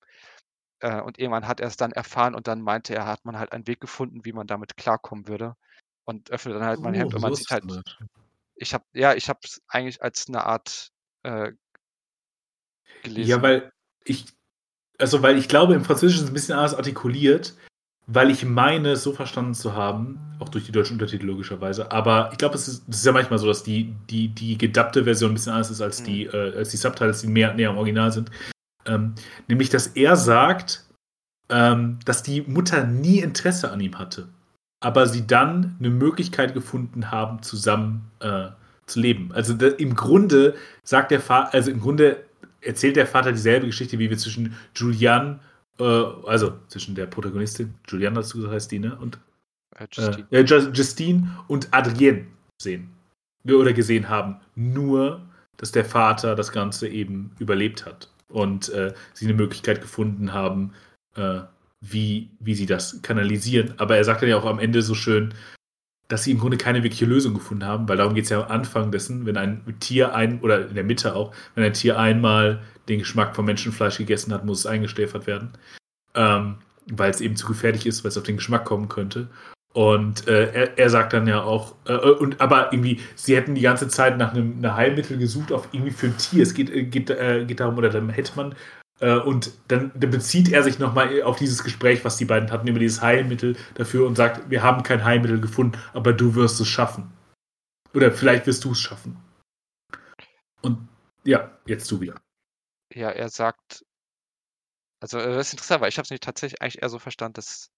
Äh, 0.80 1.02
und 1.02 1.20
irgendwann 1.20 1.48
hat 1.48 1.60
er 1.60 1.68
es 1.68 1.78
dann 1.78 1.92
erfahren 1.92 2.36
und 2.36 2.48
dann 2.48 2.62
meinte 2.62 2.94
er, 2.96 3.06
hat 3.06 3.26
man 3.26 3.40
halt 3.40 3.52
einen 3.52 3.68
Weg 3.68 3.82
gefunden, 3.82 4.26
wie 4.26 4.34
man 4.34 4.48
damit 4.48 4.78
klarkommen 4.78 5.28
würde. 5.28 5.56
Und 6.06 6.32
öffnet 6.32 6.56
dann 6.56 6.66
halt 6.66 6.80
mein 6.80 6.96
oh, 6.96 6.98
Hemd 6.98 7.14
und 7.16 7.22
man 7.22 7.36
sieht 7.36 7.50
halt, 7.50 7.66
ich 8.56 8.74
habe, 8.74 8.86
ja, 8.94 9.14
ich 9.14 9.30
habe 9.30 9.40
es 9.44 9.62
eigentlich 9.68 10.02
als 10.02 10.28
eine 10.28 10.46
Art 10.46 10.92
äh, 11.24 11.52
gelesen. 13.04 13.30
Ja, 13.30 13.42
weil 13.42 13.72
ich, 14.04 14.26
also 14.98 15.22
weil 15.22 15.38
ich 15.38 15.48
glaube, 15.48 15.74
im 15.74 15.84
Französischen 15.84 16.20
ist 16.20 16.24
es 16.26 16.32
ein 16.32 16.34
bisschen 16.34 16.56
anders 16.56 16.76
artikuliert, 16.76 17.56
weil 18.08 18.32
ich 18.32 18.46
meine, 18.46 18.92
es 18.92 19.04
so 19.04 19.12
verstanden 19.12 19.54
zu 19.54 19.74
haben, 19.74 20.20
auch 20.40 20.50
durch 20.50 20.66
die 20.66 20.72
deutschen 20.72 20.94
Untertitel 20.94 21.26
logischerweise, 21.26 21.92
aber 21.92 22.30
ich 22.32 22.38
glaube, 22.38 22.56
es 22.56 22.68
ist, 22.68 22.88
ist 22.88 23.06
ja 23.06 23.12
manchmal 23.12 23.40
so, 23.40 23.48
dass 23.48 23.64
die, 23.64 23.94
die, 24.10 24.30
die 24.30 24.58
gedappte 24.58 25.04
Version 25.04 25.32
ein 25.32 25.34
bisschen 25.34 25.52
anders 25.52 25.72
ist 25.72 25.82
als 25.82 26.04
die, 26.04 26.26
mhm. 26.26 26.32
äh, 26.34 26.58
als 26.58 26.70
die 26.70 26.78
Subtitles, 26.78 27.22
die 27.22 27.28
mehr 27.28 27.54
näher 27.54 27.70
am 27.70 27.78
Original 27.78 28.12
sind. 28.12 28.32
Ähm, 28.88 29.14
nämlich, 29.48 29.70
dass 29.70 29.88
er 29.88 30.16
sagt, 30.16 30.86
ähm, 31.50 32.00
dass 32.06 32.24
die 32.24 32.42
Mutter 32.42 32.86
nie 32.86 33.20
Interesse 33.20 33.72
an 33.72 33.80
ihm 33.80 34.00
hatte, 34.00 34.28
aber 34.80 35.08
sie 35.08 35.28
dann 35.28 35.76
eine 35.80 35.90
Möglichkeit 35.90 36.54
gefunden 36.54 37.12
haben, 37.12 37.42
zusammen 37.42 38.10
äh, 38.20 38.48
zu 38.86 39.00
leben. 39.00 39.32
Also 39.34 39.54
da, 39.54 39.68
im 39.68 39.96
Grunde 39.96 40.56
sagt 40.84 41.12
der 41.12 41.22
Vater, 41.22 41.54
also 41.54 41.72
im 41.72 41.80
Grunde 41.80 42.24
erzählt 42.62 42.96
der 42.96 43.08
Vater 43.08 43.32
dieselbe 43.32 43.68
Geschichte, 43.68 44.00
wie 44.00 44.10
wir 44.10 44.18
zwischen 44.18 44.56
Julian, 44.76 45.40
äh, 45.80 45.84
also 45.84 46.54
zwischen 46.68 46.96
der 46.96 47.06
Protagonistin, 47.06 47.74
Julian 47.88 48.16
dazu 48.16 48.50
heißt 48.50 48.72
die, 48.72 48.80
ne? 48.80 48.98
Und 48.98 49.20
äh, 49.78 49.88
Justine. 49.92 50.28
Äh, 50.32 50.42
Justine 50.74 51.38
und 51.48 51.68
Adrienne 51.72 52.28
sehen. 52.62 52.90
Oder 53.46 53.72
gesehen 53.72 54.10
haben. 54.10 54.42
Nur, 54.56 55.22
dass 55.58 55.72
der 55.72 55.86
Vater 55.86 56.36
das 56.36 56.52
Ganze 56.52 56.88
eben 56.88 57.32
überlebt 57.40 57.86
hat. 57.86 58.10
Und 58.30 58.70
äh, 58.70 58.94
sie 59.14 59.26
eine 59.26 59.34
Möglichkeit 59.34 59.82
gefunden 59.82 60.34
haben, 60.34 60.74
äh, 61.16 61.42
wie, 61.82 62.32
wie 62.40 62.56
sie 62.56 62.66
das 62.66 63.02
kanalisieren. 63.02 63.74
Aber 63.78 63.98
er 63.98 64.04
sagt 64.04 64.22
dann 64.22 64.30
ja 64.30 64.38
auch 64.38 64.46
am 64.46 64.60
Ende 64.60 64.82
so 64.82 64.96
schön, 64.96 65.34
dass 66.08 66.24
sie 66.24 66.32
im 66.32 66.40
Grunde 66.40 66.58
keine 66.58 66.84
wirkliche 66.84 67.06
Lösung 67.06 67.34
gefunden 67.34 67.66
haben, 67.66 67.90
weil 67.90 67.98
darum 67.98 68.16
geht 68.16 68.24
es 68.24 68.30
ja 68.30 68.42
am 68.42 68.52
Anfang 68.52 68.92
dessen, 68.92 69.26
wenn 69.26 69.38
ein 69.38 69.62
Tier 69.80 70.16
ein, 70.16 70.40
oder 70.40 70.68
in 70.68 70.76
der 70.76 70.84
Mitte 70.84 71.16
auch, 71.16 71.34
wenn 71.56 71.66
ein 71.66 71.74
Tier 71.74 72.00
einmal 72.00 72.64
den 72.88 73.00
Geschmack 73.00 73.36
von 73.36 73.46
Menschenfleisch 73.46 73.98
gegessen 73.98 74.34
hat, 74.34 74.46
muss 74.46 74.60
es 74.60 74.66
eingestäfert 74.66 75.28
werden. 75.28 75.52
Ähm, 76.16 76.58
weil 76.90 77.12
es 77.12 77.20
eben 77.20 77.36
zu 77.36 77.46
gefährlich 77.46 77.86
ist, 77.86 78.04
weil 78.04 78.10
es 78.10 78.18
auf 78.18 78.24
den 78.24 78.38
Geschmack 78.38 78.64
kommen 78.64 78.88
könnte. 78.88 79.28
Und 79.78 80.28
äh, 80.28 80.52
er, 80.54 80.80
er, 80.80 80.90
sagt 80.90 81.14
dann 81.14 81.28
ja 81.28 81.44
auch, 81.44 81.76
äh, 81.86 81.94
und 81.94 82.42
aber 82.42 82.74
irgendwie, 82.74 83.00
sie 83.14 83.36
hätten 83.36 83.54
die 83.54 83.62
ganze 83.62 83.88
Zeit 83.88 84.18
nach 84.18 84.34
einem, 84.34 84.58
einem 84.58 84.76
Heilmittel 84.76 85.20
gesucht, 85.20 85.52
auf 85.52 85.68
irgendwie 85.72 85.92
für 85.92 86.08
ein 86.08 86.18
Tier. 86.18 86.42
Es 86.42 86.56
geht, 86.56 86.72
äh, 86.72 86.82
geht, 86.82 87.12
äh, 87.12 87.46
geht 87.46 87.60
darum, 87.60 87.78
oder 87.78 87.92
dann 87.92 88.10
hätte 88.10 88.32
man 88.36 88.56
äh, 89.02 89.20
und 89.20 89.52
dann, 89.68 89.92
dann, 89.94 90.10
bezieht 90.10 90.52
er 90.52 90.64
sich 90.64 90.80
nochmal 90.80 91.22
auf 91.22 91.38
dieses 91.38 91.64
Gespräch, 91.64 92.04
was 92.04 92.18
die 92.18 92.26
beiden 92.26 92.50
hatten, 92.50 92.68
über 92.68 92.80
dieses 92.80 93.04
Heilmittel 93.04 93.56
dafür 93.76 94.08
und 94.08 94.16
sagt, 94.16 94.50
wir 94.50 94.64
haben 94.64 94.82
kein 94.82 95.06
Heilmittel 95.06 95.40
gefunden, 95.40 95.78
aber 95.94 96.12
du 96.12 96.34
wirst 96.34 96.60
es 96.60 96.68
schaffen. 96.68 97.14
Oder 97.94 98.12
vielleicht 98.12 98.48
wirst 98.48 98.66
du 98.66 98.72
es 98.72 98.80
schaffen. 98.80 99.24
Und 100.64 100.90
ja, 101.24 101.52
jetzt 101.68 101.92
du 101.92 102.02
wieder. 102.02 102.16
Ja, 102.92 103.12
er 103.12 103.30
sagt, 103.30 103.86
also 105.02 105.20
das 105.20 105.50
ist 105.50 105.54
interessant, 105.54 105.82
weil 105.82 105.90
ich 105.90 106.00
habe 106.00 106.06
es 106.06 106.10
nicht 106.10 106.24
tatsächlich 106.24 106.64
eigentlich 106.64 106.82
eher 106.82 106.90
so 106.90 106.98
verstanden, 106.98 107.36
dass 107.36 107.70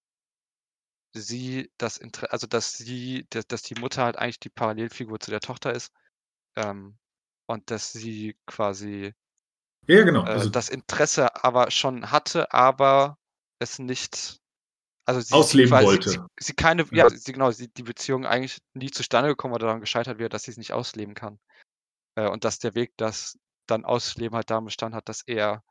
sie 1.12 1.70
das 1.78 1.96
Interesse, 1.96 2.32
also 2.32 2.46
dass 2.46 2.72
sie, 2.72 3.26
dass, 3.30 3.46
dass, 3.46 3.62
die 3.62 3.74
Mutter 3.74 4.04
halt 4.04 4.16
eigentlich 4.16 4.40
die 4.40 4.50
Parallelfigur 4.50 5.18
zu 5.20 5.30
der 5.30 5.40
Tochter 5.40 5.72
ist 5.72 5.92
ähm, 6.56 6.98
und 7.46 7.70
dass 7.70 7.92
sie 7.92 8.36
quasi 8.46 9.12
ja, 9.86 10.04
genau. 10.04 10.24
Äh, 10.24 10.30
also 10.30 10.50
das 10.50 10.68
Interesse 10.68 11.42
aber 11.42 11.70
schon 11.70 12.10
hatte, 12.10 12.52
aber 12.52 13.18
es 13.58 13.78
nicht 13.78 14.40
also 15.04 15.20
sie, 15.20 15.34
ausleben 15.34 15.70
quasi, 15.70 15.86
wollte. 15.86 16.10
Sie, 16.10 16.18
sie 16.38 16.52
keine, 16.54 16.84
ja, 16.90 17.08
ja 17.08 17.10
sie, 17.10 17.32
genau, 17.32 17.50
sie, 17.50 17.68
die 17.68 17.82
Beziehung 17.82 18.26
eigentlich 18.26 18.58
nie 18.74 18.90
zustande 18.90 19.30
gekommen 19.30 19.54
oder 19.54 19.66
daran 19.66 19.80
gescheitert 19.80 20.18
wird, 20.18 20.34
dass 20.34 20.44
sie 20.44 20.52
es 20.52 20.56
nicht 20.56 20.72
ausleben 20.72 21.14
kann. 21.14 21.40
Äh, 22.16 22.28
und 22.28 22.44
dass 22.44 22.58
der 22.58 22.74
Weg, 22.74 22.92
das 22.96 23.38
dann 23.66 23.84
ausleben 23.84 24.36
halt 24.36 24.50
darin 24.50 24.64
bestand 24.64 24.94
hat, 24.94 25.08
dass 25.08 25.22
er 25.26 25.62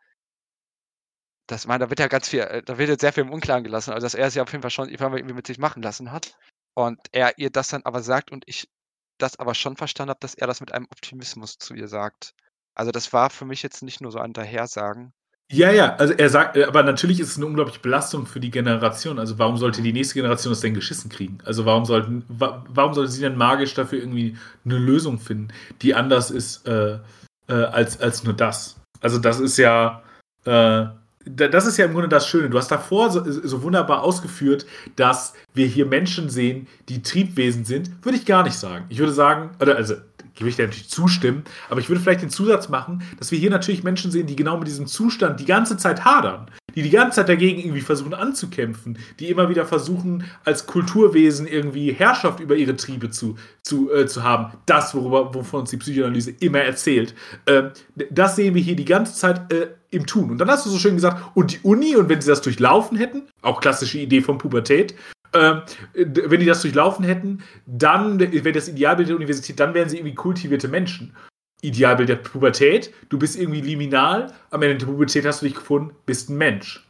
das, 1.52 1.68
meine, 1.68 1.86
da 1.86 1.90
wird 1.90 2.00
ja 2.00 2.08
ganz 2.08 2.30
viel, 2.30 2.42
äh, 2.42 2.64
da 2.64 2.78
wird 2.78 2.90
jetzt 2.90 3.02
sehr 3.02 3.14
viel 3.14 3.24
im 3.24 3.32
Unklaren 3.32 3.64
gelassen, 3.64 3.92
also 3.92 4.06
dass 4.06 4.14
er 4.14 4.28
es 4.28 4.36
ja 4.36 4.44
auf 4.44 4.52
jeden 4.52 4.62
Fall 4.62 4.72
schon 4.72 4.90
irgendwie 4.90 5.34
mit 5.34 5.48
sich 5.48 5.58
machen 5.58 5.82
lassen 5.82 6.12
hat. 6.12 6.38
Und 6.76 7.00
er 7.12 7.38
ihr 7.38 7.50
das 7.50 7.70
dann 7.70 7.84
aber 7.84 8.02
sagt 8.02 8.32
und 8.32 8.44
ich 8.48 8.70
das 9.18 9.38
aber 9.40 9.56
schon 9.56 9.76
verstanden 9.76 10.12
habe, 10.12 10.20
dass 10.22 10.36
er 10.36 10.48
das 10.48 10.62
mit 10.62 10.74
einem 10.74 10.88
Optimismus 10.92 11.58
zu 11.58 11.74
ihr 11.74 11.88
sagt. 11.88 12.34
Also 12.74 12.92
das 12.92 13.12
war 13.12 13.30
für 13.30 13.46
mich 13.46 13.64
jetzt 13.64 13.84
nicht 13.84 14.00
nur 14.00 14.12
so 14.12 14.20
ein 14.20 14.34
Dahersagen. 14.34 15.12
Ja, 15.52 15.72
ja, 15.72 15.96
also 15.96 16.14
er 16.14 16.30
sagt, 16.30 16.56
äh, 16.56 16.66
aber 16.66 16.84
natürlich 16.84 17.20
ist 17.20 17.32
es 17.32 17.38
eine 17.38 17.48
unglaubliche 17.48 17.80
Belastung 17.80 18.28
für 18.28 18.40
die 18.40 18.52
Generation. 18.52 19.18
Also 19.18 19.40
warum 19.40 19.58
sollte 19.58 19.82
die 19.82 19.92
nächste 19.92 20.14
Generation 20.14 20.52
das 20.52 20.62
denn 20.62 20.76
geschissen 20.76 21.10
kriegen? 21.10 21.40
Also 21.44 21.66
warum 21.66 21.86
sollten, 21.86 22.24
warum 22.30 22.94
sollte 22.94 23.12
sie 23.12 23.22
denn 23.22 23.36
magisch 23.36 23.74
dafür 23.74 24.00
irgendwie 24.00 24.38
eine 24.64 24.78
Lösung 24.78 25.18
finden, 25.20 25.52
die 25.82 25.96
anders 25.96 26.30
ist 26.30 26.68
äh, 26.68 27.00
äh, 27.48 27.54
als, 27.54 28.00
als 28.00 28.24
nur 28.24 28.36
das? 28.36 28.80
Also 29.02 29.18
das 29.18 29.40
ist 29.40 29.58
ja, 29.58 30.04
äh, 30.46 30.86
das 31.26 31.66
ist 31.66 31.78
ja 31.78 31.86
im 31.86 31.94
Grunde 31.94 32.08
das 32.08 32.28
Schöne. 32.28 32.50
Du 32.50 32.58
hast 32.58 32.70
davor 32.70 33.10
so, 33.12 33.24
so, 33.26 33.62
wunderbar 33.64 34.04
ausgeführt, 34.04 34.66
dass 34.96 35.34
wir 35.54 35.68
hier 35.68 35.86
Menschen 35.86 36.30
sehen, 36.30 36.68
die 36.88 37.02
Triebwesen 37.02 37.66
sind. 37.66 38.04
Würde 38.04 38.18
ich 38.18 38.26
gar 38.26 38.44
nicht 38.44 38.58
sagen. 38.58 38.86
Ich 38.90 39.00
würde 39.00 39.12
sagen, 39.12 39.52
oder 39.60 39.76
also 39.76 39.96
würde 40.42 40.50
ich 40.50 40.56
dir 40.56 40.66
natürlich 40.66 40.90
zustimmen, 40.90 41.44
aber 41.70 41.80
ich 41.80 41.90
würde 41.90 42.02
vielleicht 42.02 42.22
den 42.22 42.30
Zusatz 42.30 42.70
machen, 42.70 43.04
dass 43.18 43.32
wir 43.32 43.40
hier 43.40 43.50
natürlich 43.50 43.84
Menschen 43.84 44.12
sehen, 44.12 44.28
die 44.28 44.36
genau 44.36 44.58
mit 44.58 44.68
diesem 44.68 44.88
Zustand 44.88 45.40
die 45.40 45.46
ganze 45.46 45.78
Zeit 45.78 46.06
hadern, 46.06 46.50
die 46.76 46.82
die 46.82 46.90
ganze 46.90 47.18
Zeit 47.18 47.30
dagegen 47.30 47.60
irgendwie 47.60 47.82
versuchen 47.82 48.14
anzukämpfen, 48.14 48.98
die 49.20 49.30
immer 49.30 49.50
wieder 49.50 49.66
versuchen, 49.66 50.24
als 50.46 50.66
Kulturwesen 50.66 51.48
irgendwie 51.48 51.92
Herrschaft 51.92 52.40
über 52.40 52.56
ihre 52.56 52.76
Triebe 52.76 53.10
zu, 53.10 53.38
zu, 53.64 53.92
äh, 53.92 54.08
zu 54.08 54.24
haben. 54.24 54.54
Das, 54.66 54.94
worüber, 54.96 55.34
wovon 55.34 55.62
uns 55.62 55.70
die 55.70 55.78
Psychoanalyse 55.78 56.32
immer 56.40 56.60
erzählt. 56.60 57.16
Ähm, 57.48 57.72
das 58.10 58.36
sehen 58.36 58.56
wir 58.56 58.62
hier 58.62 58.76
die 58.76 58.86
ganze 58.86 59.14
Zeit 59.14 59.52
äh, 59.52 59.70
im 59.92 60.06
Tun. 60.06 60.32
Und 60.32 60.38
dann 60.38 60.50
hast 60.50 60.66
du 60.66 60.70
so 60.70 60.78
schön 60.78 60.96
gesagt, 60.96 61.32
und 61.36 61.54
die 61.54 61.60
Uni, 61.64 61.96
und 61.96 62.10
wenn 62.10 62.22
sie 62.22 62.30
das 62.30 62.42
durchlaufen 62.42 62.98
hätten, 62.98 63.24
auch 63.42 63.60
klassische 63.62 64.00
Idee 64.00 64.22
von 64.22 64.38
Pubertät, 64.38 64.96
ähm, 65.34 65.62
wenn 65.94 66.40
die 66.40 66.46
das 66.46 66.62
durchlaufen 66.62 67.06
hätten, 67.06 67.44
dann 67.66 68.20
wäre 68.20 68.52
das 68.52 68.68
Idealbild 68.68 69.10
der 69.10 69.16
Universität, 69.16 69.60
dann 69.60 69.74
wären 69.74 69.90
sie 69.90 69.98
irgendwie 69.98 70.16
kultivierte 70.16 70.68
Menschen. 70.68 71.16
Idealbild 71.62 72.10
der 72.10 72.16
Pubertät, 72.16 72.94
du 73.10 73.20
bist 73.20 73.38
irgendwie 73.38 73.62
liminal, 73.62 74.34
am 74.50 74.62
Ende 74.62 74.78
der 74.78 74.86
Pubertät 74.86 75.26
hast 75.26 75.42
du 75.42 75.46
dich 75.46 75.56
gefunden, 75.56 75.94
bist 76.06 76.30
ein 76.30 76.38
Mensch. 76.38 76.86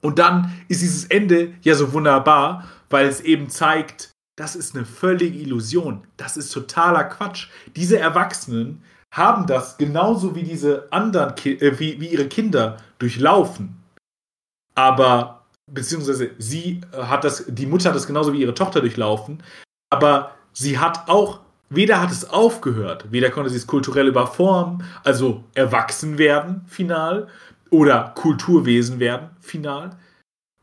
Und 0.00 0.18
dann 0.18 0.52
ist 0.68 0.80
dieses 0.80 1.04
Ende 1.04 1.52
ja 1.62 1.74
so 1.74 1.92
wunderbar, 1.92 2.68
weil 2.88 3.06
es 3.06 3.20
eben 3.20 3.50
zeigt, 3.50 4.10
das 4.36 4.56
ist 4.56 4.74
eine 4.74 4.86
völlige 4.86 5.38
Illusion. 5.38 6.06
Das 6.16 6.38
ist 6.38 6.50
totaler 6.50 7.04
Quatsch. 7.04 7.48
Diese 7.76 7.98
Erwachsenen 7.98 8.82
haben 9.12 9.46
das 9.46 9.76
genauso 9.76 10.34
wie 10.34 10.44
diese 10.44 10.90
anderen, 10.90 11.34
äh, 11.44 11.78
wie, 11.78 12.00
wie 12.00 12.08
ihre 12.08 12.28
Kinder 12.28 12.78
durchlaufen. 12.98 13.82
Aber 14.74 15.39
beziehungsweise 15.72 16.30
sie 16.38 16.80
äh, 16.92 17.02
hat 17.02 17.24
das, 17.24 17.44
die 17.48 17.66
Mutter 17.66 17.90
hat 17.90 17.96
das 17.96 18.06
genauso 18.06 18.32
wie 18.32 18.40
ihre 18.40 18.54
Tochter 18.54 18.80
durchlaufen, 18.80 19.42
aber 19.90 20.32
sie 20.52 20.78
hat 20.78 21.08
auch, 21.08 21.40
weder 21.68 22.00
hat 22.00 22.10
es 22.10 22.28
aufgehört, 22.28 23.06
weder 23.10 23.30
konnte 23.30 23.50
sie 23.50 23.56
es 23.56 23.66
kulturell 23.66 24.08
überformen, 24.08 24.84
also 25.04 25.44
erwachsen 25.54 26.18
werden, 26.18 26.62
final, 26.66 27.28
oder 27.70 28.12
Kulturwesen 28.16 28.98
werden, 28.98 29.30
final, 29.40 29.96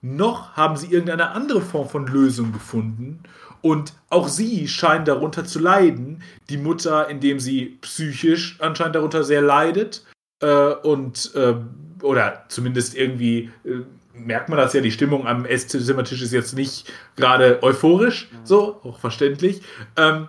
noch 0.02 0.56
haben 0.56 0.78
sie 0.78 0.88
irgendeine 0.88 1.32
andere 1.32 1.62
Form 1.62 1.90
von 1.90 2.08
Lösung 2.08 2.54
gefunden. 2.54 3.24
Und 3.62 3.94
auch 4.10 4.28
sie 4.28 4.68
scheint 4.68 5.08
darunter 5.08 5.44
zu 5.46 5.60
leiden. 5.60 6.22
Die 6.50 6.58
Mutter, 6.58 7.10
indem 7.10 7.40
sie 7.40 7.78
psychisch 7.82 8.58
anscheinend 8.60 8.96
darunter 8.96 9.24
sehr 9.24 9.42
leidet. 9.42 10.06
Äh, 10.42 10.74
und 10.84 11.32
äh, 11.36 11.56
oder 12.04 12.46
zumindest 12.50 12.96
irgendwie 12.96 13.50
äh, 13.66 13.82
merkt 14.26 14.50
man 14.50 14.58
das 14.58 14.74
ja, 14.74 14.82
die 14.82 14.92
Stimmung 14.92 15.28
am 15.28 15.46
Esszimmertisch 15.46 16.22
ist 16.22 16.34
jetzt 16.34 16.56
nicht 16.56 16.92
gerade 17.16 17.62
euphorisch, 17.64 18.30
mhm. 18.32 18.46
so, 18.46 18.82
auch 18.84 19.00
verständlich. 19.00 19.62
Ähm, 19.96 20.28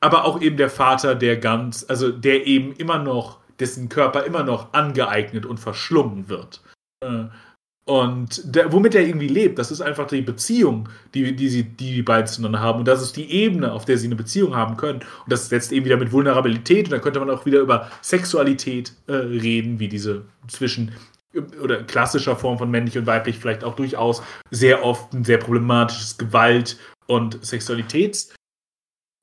aber 0.00 0.24
auch 0.24 0.40
eben 0.40 0.56
der 0.56 0.70
Vater, 0.70 1.14
der 1.14 1.36
ganz, 1.36 1.86
also 1.88 2.10
der 2.10 2.46
eben 2.46 2.72
immer 2.72 2.98
noch, 2.98 3.38
dessen 3.60 3.88
Körper 3.88 4.24
immer 4.24 4.42
noch 4.42 4.72
angeeignet 4.72 5.46
und 5.46 5.60
verschlungen 5.60 6.28
wird. 6.28 6.60
Äh, 7.00 7.26
und 7.84 8.54
der, 8.54 8.72
womit 8.72 8.94
er 8.94 9.02
irgendwie 9.02 9.28
lebt, 9.28 9.58
das 9.58 9.72
ist 9.72 9.80
einfach 9.80 10.06
die 10.06 10.22
Beziehung, 10.22 10.88
die, 11.14 11.34
die, 11.34 11.48
sie, 11.48 11.64
die 11.64 11.94
die 11.94 12.02
beiden 12.02 12.28
zueinander 12.28 12.60
haben. 12.60 12.78
Und 12.80 12.88
das 12.88 13.02
ist 13.02 13.16
die 13.16 13.30
Ebene, 13.30 13.72
auf 13.72 13.84
der 13.84 13.98
sie 13.98 14.06
eine 14.06 14.14
Beziehung 14.14 14.54
haben 14.54 14.76
können. 14.76 15.00
Und 15.00 15.32
das 15.32 15.48
setzt 15.48 15.72
eben 15.72 15.84
wieder 15.84 15.96
mit 15.96 16.12
Vulnerabilität. 16.12 16.86
Und 16.86 16.92
da 16.92 16.98
könnte 17.00 17.18
man 17.18 17.30
auch 17.30 17.44
wieder 17.44 17.58
über 17.58 17.90
Sexualität 18.00 18.92
äh, 19.08 19.14
reden, 19.14 19.80
wie 19.80 19.88
diese 19.88 20.22
zwischen 20.46 20.92
oder 21.62 21.82
klassischer 21.82 22.36
Form 22.36 22.58
von 22.58 22.70
männlich 22.70 22.96
und 22.98 23.06
weiblich 23.06 23.38
vielleicht 23.38 23.64
auch 23.64 23.76
durchaus 23.76 24.22
sehr 24.50 24.84
oft 24.84 25.12
ein 25.12 25.24
sehr 25.24 25.38
problematisches 25.38 26.18
Gewalt- 26.18 26.78
und 27.06 27.38
Sexualitäts- 27.44 28.32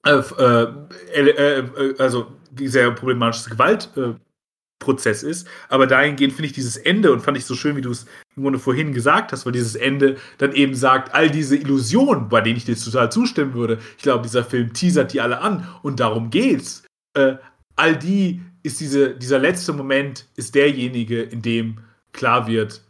äh, 0.06 0.12
äh, 0.12 1.30
äh, 1.30 1.60
äh 1.60 1.96
also 2.00 2.28
sehr 2.56 2.92
problematisches 2.92 3.50
Gewaltprozess 3.50 5.24
ist. 5.24 5.48
Aber 5.68 5.88
dahingehend 5.88 6.34
finde 6.34 6.48
ich 6.48 6.54
dieses 6.54 6.78
Ende 6.78 7.12
und 7.12 7.22
fand 7.22 7.38
ich 7.38 7.46
so 7.46 7.56
schön, 7.56 7.76
wie 7.76 7.82
du 7.82 7.92
es 7.92 8.06
im 8.36 8.44
Grunde 8.44 8.60
vorhin 8.60 8.94
gesagt 8.94 9.32
hast, 9.32 9.46
weil 9.46 9.54
dieses 9.54 9.76
Ende 9.76 10.18
dann 10.38 10.54
eben 10.54 10.74
sagt, 10.74 11.14
all 11.14 11.30
diese 11.30 11.56
Illusionen, 11.56 12.30
bei 12.30 12.42
denen 12.42 12.58
ich 12.58 12.66
dir 12.66 12.76
total 12.76 13.12
zustimmen 13.12 13.54
würde, 13.54 13.80
ich 13.98 14.04
glaube, 14.04 14.24
dieser 14.24 14.44
Film 14.44 14.74
teasert 14.74 15.14
die 15.14 15.22
alle 15.22 15.42
an 15.42 15.68
und 15.84 16.00
darum 16.00 16.30
geht's. 16.30 16.84
Äh, 17.14 17.36
all 17.76 17.98
die 17.98 18.42
ist 18.64 18.80
diese, 18.80 19.16
dieser 19.16 19.40
letzte 19.40 19.74
Moment, 19.74 20.28
ist 20.36 20.56
derjenige, 20.56 21.22
in 21.22 21.42
dem 21.42 21.80
klar 22.12 22.48
wird, 22.48 22.84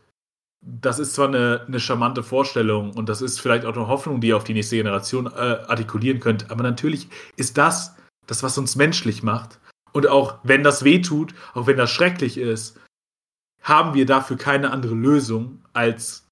das 0.61 0.99
ist 0.99 1.13
zwar 1.13 1.27
eine, 1.27 1.65
eine 1.67 1.79
charmante 1.79 2.23
Vorstellung 2.23 2.93
und 2.93 3.07
das 3.07 3.21
ist 3.21 3.39
vielleicht 3.39 3.65
auch 3.65 3.75
eine 3.75 3.87
Hoffnung, 3.87 4.19
die 4.19 4.27
ihr 4.27 4.37
auf 4.37 4.43
die 4.43 4.53
nächste 4.53 4.75
Generation 4.75 5.27
äh, 5.27 5.29
artikulieren 5.67 6.19
könnt, 6.19 6.51
aber 6.51 6.63
natürlich 6.63 7.07
ist 7.37 7.57
das 7.57 7.95
das, 8.27 8.43
was 8.43 8.57
uns 8.57 8.75
menschlich 8.75 9.23
macht. 9.23 9.59
Und 9.91 10.07
auch 10.07 10.39
wenn 10.43 10.63
das 10.63 10.83
weh 10.83 11.01
tut, 11.01 11.33
auch 11.53 11.65
wenn 11.65 11.77
das 11.77 11.89
schrecklich 11.89 12.37
ist, 12.37 12.79
haben 13.61 13.93
wir 13.93 14.05
dafür 14.05 14.37
keine 14.37 14.71
andere 14.71 14.93
Lösung, 14.93 15.63
als 15.73 16.27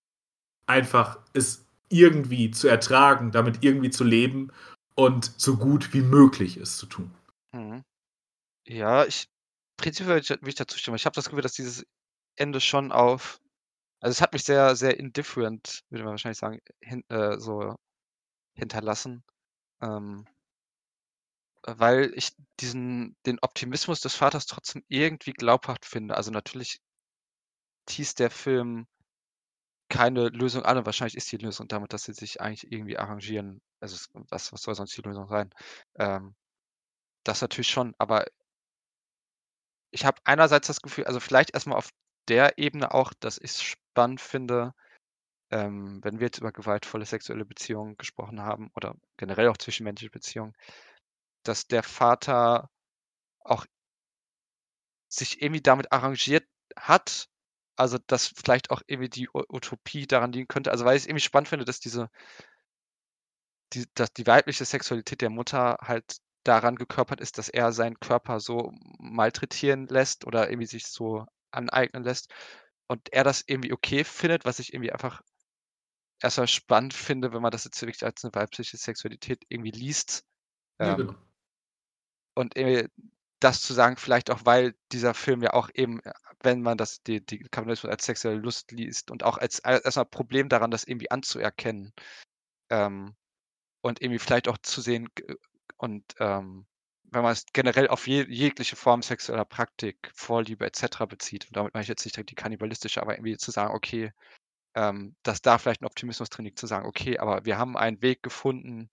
einfach 0.67 1.17
es 1.33 1.65
irgendwie 1.89 2.51
zu 2.51 2.67
ertragen, 2.67 3.31
damit 3.31 3.63
irgendwie 3.63 3.89
zu 3.89 4.03
leben 4.03 4.51
und 4.95 5.33
so 5.37 5.57
gut 5.57 5.93
wie 5.93 6.01
möglich 6.01 6.57
es 6.57 6.77
zu 6.77 6.85
tun. 6.85 7.11
Mhm. 7.53 7.83
Ja, 8.67 9.05
ich 9.05 9.27
prinzipiell 9.77 10.21
will 10.21 10.49
ich 10.49 10.55
dazu 10.55 10.77
stimmen. 10.77 10.97
Ich 10.97 11.05
habe 11.05 11.15
das 11.15 11.25
Gefühl, 11.25 11.41
dass 11.41 11.53
dieses 11.53 11.85
Ende 12.37 12.61
schon 12.61 12.91
auf 12.91 13.39
also, 14.01 14.11
es 14.13 14.21
hat 14.21 14.33
mich 14.33 14.43
sehr, 14.45 14.75
sehr 14.75 14.99
indifferent, 14.99 15.83
würde 15.89 16.03
man 16.05 16.11
wahrscheinlich 16.13 16.39
sagen, 16.39 16.59
hin 16.81 17.03
äh, 17.09 17.39
so 17.39 17.75
hinterlassen, 18.55 19.23
ähm 19.81 20.25
weil 21.67 22.13
ich 22.15 22.31
diesen 22.59 23.15
den 23.27 23.37
Optimismus 23.41 23.99
des 24.01 24.15
Vaters 24.15 24.45
trotzdem 24.47 24.83
irgendwie 24.87 25.33
glaubhaft 25.33 25.85
finde. 25.85 26.15
Also, 26.17 26.31
natürlich 26.31 26.79
teast 27.87 28.19
der 28.19 28.29
Film 28.29 28.85
keine 29.89 30.29
Lösung 30.29 30.63
an 30.63 30.77
und 30.77 30.85
wahrscheinlich 30.85 31.15
ist 31.15 31.31
die 31.31 31.37
Lösung 31.37 31.67
damit, 31.67 31.93
dass 31.93 32.03
sie 32.03 32.13
sich 32.13 32.41
eigentlich 32.41 32.71
irgendwie 32.71 32.97
arrangieren. 32.97 33.61
Also, 33.79 33.97
was 34.29 34.51
was 34.51 34.61
soll 34.61 34.75
sonst 34.75 34.95
die 34.97 35.01
Lösung 35.01 35.27
sein? 35.27 35.49
Ähm, 35.97 36.35
das 37.25 37.41
natürlich 37.41 37.69
schon, 37.69 37.95
aber 37.99 38.25
ich 39.91 40.05
habe 40.05 40.21
einerseits 40.25 40.67
das 40.67 40.81
Gefühl 40.81 41.05
also, 41.05 41.19
vielleicht 41.19 41.53
erstmal 41.53 41.77
auf 41.77 41.89
der 42.27 42.57
Ebene 42.57 42.93
auch, 42.93 43.13
dass 43.13 43.37
ich's 43.39 43.61
spannend 43.63 44.21
finde, 44.21 44.73
ähm, 45.51 46.03
wenn 46.03 46.19
wir 46.19 46.27
jetzt 46.27 46.39
über 46.39 46.51
gewaltvolle 46.51 47.05
sexuelle 47.05 47.45
Beziehungen 47.45 47.97
gesprochen 47.97 48.41
haben 48.41 48.71
oder 48.75 48.95
generell 49.17 49.49
auch 49.49 49.57
zwischenmenschliche 49.57 50.11
Beziehungen, 50.11 50.53
dass 51.43 51.67
der 51.67 51.83
Vater 51.83 52.69
auch 53.41 53.65
sich 55.09 55.41
irgendwie 55.41 55.61
damit 55.61 55.91
arrangiert 55.91 56.45
hat, 56.77 57.27
also, 57.75 57.97
dass 58.07 58.27
vielleicht 58.27 58.71
auch 58.71 58.81
irgendwie 58.87 59.09
die 59.09 59.29
Utopie 59.31 60.07
daran 60.07 60.31
liegen 60.31 60.47
könnte. 60.47 60.71
Also, 60.71 60.83
weil 60.85 60.97
ich's 60.97 61.05
irgendwie 61.05 61.21
spannend 61.23 61.47
finde, 61.49 61.65
dass 61.65 61.79
diese 61.79 62.09
die 63.73 63.85
dass 63.93 64.11
die 64.13 64.27
weibliche 64.27 64.65
Sexualität 64.65 65.21
der 65.21 65.29
Mutter 65.29 65.77
halt 65.81 66.17
daran 66.43 66.75
gekörpert 66.75 67.19
ist, 67.21 67.37
dass 67.37 67.49
er 67.49 67.71
seinen 67.73 67.99
Körper 67.99 68.39
so 68.39 68.71
malträtieren 68.99 69.87
lässt 69.87 70.25
oder 70.25 70.49
irgendwie 70.49 70.67
sich 70.67 70.87
so 70.87 71.25
aneignen 71.51 72.03
lässt 72.03 72.33
und 72.87 73.11
er 73.13 73.23
das 73.23 73.43
irgendwie 73.45 73.73
okay 73.73 74.03
findet, 74.03 74.45
was 74.45 74.59
ich 74.59 74.73
irgendwie 74.73 74.91
einfach 74.91 75.21
erstmal 76.21 76.47
spannend 76.47 76.93
finde, 76.93 77.33
wenn 77.33 77.41
man 77.41 77.51
das 77.51 77.65
jetzt 77.65 77.81
wirklich 77.81 78.03
als 78.03 78.23
eine 78.23 78.33
weibliche 78.33 78.77
Sexualität 78.77 79.43
irgendwie 79.49 79.71
liest. 79.71 80.25
Ja, 80.79 80.93
ähm, 80.93 80.97
genau. 80.97 81.15
Und 82.35 82.55
irgendwie 82.55 82.89
das 83.39 83.61
zu 83.61 83.73
sagen, 83.73 83.97
vielleicht 83.97 84.31
auch, 84.31 84.45
weil 84.45 84.75
dieser 84.91 85.13
Film 85.13 85.43
ja 85.43 85.53
auch 85.53 85.69
eben, 85.73 85.99
äh, 86.01 86.13
wenn 86.41 86.61
man 86.61 86.77
das 86.77 87.01
die 87.03 87.23
die 87.25 87.39
Kapitalismus 87.39 87.91
als 87.91 88.05
sexuelle 88.05 88.39
Lust 88.39 88.71
liest 88.71 89.11
und 89.11 89.23
auch 89.23 89.37
als 89.37 89.63
als 89.63 89.83
erst 89.85 90.11
Problem 90.11 90.49
daran, 90.49 90.71
das 90.71 90.83
irgendwie 90.83 91.11
anzuerkennen. 91.11 91.93
Ähm, 92.69 93.15
und 93.81 94.01
irgendwie 94.01 94.19
vielleicht 94.19 94.47
auch 94.47 94.57
zu 94.57 94.81
sehen 94.81 95.09
und, 95.77 96.03
ähm, 96.19 96.67
wenn 97.11 97.23
man 97.23 97.33
es 97.33 97.45
generell 97.53 97.87
auf 97.87 98.07
je, 98.07 98.25
jegliche 98.27 98.75
Form 98.75 99.01
sexueller 99.01 99.45
Praktik, 99.45 100.11
Vorliebe 100.13 100.65
etc. 100.65 101.05
bezieht, 101.07 101.45
und 101.47 101.55
damit 101.55 101.73
meine 101.73 101.83
ich 101.83 101.89
jetzt 101.89 102.05
nicht 102.05 102.15
direkt 102.15 102.31
die 102.31 102.35
kannibalistische, 102.35 103.01
aber 103.01 103.13
irgendwie 103.15 103.37
zu 103.37 103.51
sagen, 103.51 103.73
okay, 103.73 104.11
ähm, 104.75 105.15
dass 105.23 105.41
da 105.41 105.57
vielleicht 105.57 105.81
ein 105.81 105.87
Optimismus 105.87 106.29
drin 106.29 106.45
liegt, 106.45 106.59
zu 106.59 106.67
sagen, 106.67 106.87
okay, 106.87 107.17
aber 107.19 107.45
wir 107.45 107.57
haben 107.57 107.77
einen 107.77 108.01
Weg 108.01 108.23
gefunden, 108.23 108.89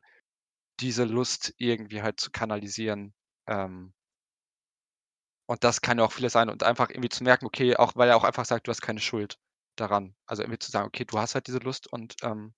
diese 0.81 1.05
Lust 1.05 1.55
irgendwie 1.59 2.03
halt 2.03 2.21
zu 2.21 2.31
kanalisieren. 2.31 3.15
Ähm, 3.47 3.93
und 5.47 5.63
das 5.63 5.83
kann 5.83 5.99
ja 5.99 6.05
auch 6.05 6.13
vieles 6.13 6.33
sein 6.33 6.49
und 6.49 6.63
einfach 6.63 6.89
irgendwie 6.91 7.11
zu 7.11 7.23
merken, 7.23 7.47
okay, 7.47 7.77
auch 7.77 7.97
weil 7.97 8.09
er 8.09 8.17
auch 8.17 8.25
einfach 8.25 8.47
sagt, 8.47 8.67
du 8.67 8.71
hast 8.71 8.81
keine 8.81 9.01
Schuld 9.01 9.39
daran. 9.77 10.15
Also 10.27 10.43
irgendwie 10.43 10.59
zu 10.59 10.71
sagen, 10.71 10.87
okay, 10.87 11.05
du 11.05 11.19
hast 11.19 11.35
halt 11.35 11.47
diese 11.47 11.59
Lust 11.59 11.93
und 11.93 12.17
ähm, 12.23 12.55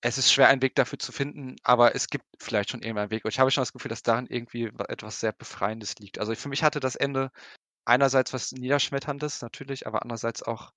es 0.00 0.18
ist 0.18 0.32
schwer, 0.32 0.48
einen 0.48 0.62
Weg 0.62 0.74
dafür 0.74 0.98
zu 0.98 1.12
finden, 1.12 1.56
aber 1.62 1.94
es 1.94 2.08
gibt 2.08 2.24
vielleicht 2.38 2.70
schon 2.70 2.82
irgendeinen 2.82 3.10
Weg. 3.10 3.24
Und 3.24 3.30
ich 3.30 3.40
habe 3.40 3.50
schon 3.50 3.62
das 3.62 3.72
Gefühl, 3.72 3.88
dass 3.88 4.02
darin 4.02 4.26
irgendwie 4.26 4.70
etwas 4.88 5.20
sehr 5.20 5.32
Befreiendes 5.32 5.96
liegt. 5.98 6.18
Also 6.18 6.34
für 6.34 6.48
mich 6.48 6.62
hatte 6.62 6.80
das 6.80 6.96
Ende 6.96 7.30
einerseits 7.84 8.32
was 8.32 8.52
Niederschmetterndes 8.52 9.42
natürlich, 9.42 9.86
aber 9.86 10.02
andererseits 10.02 10.42
auch 10.42 10.72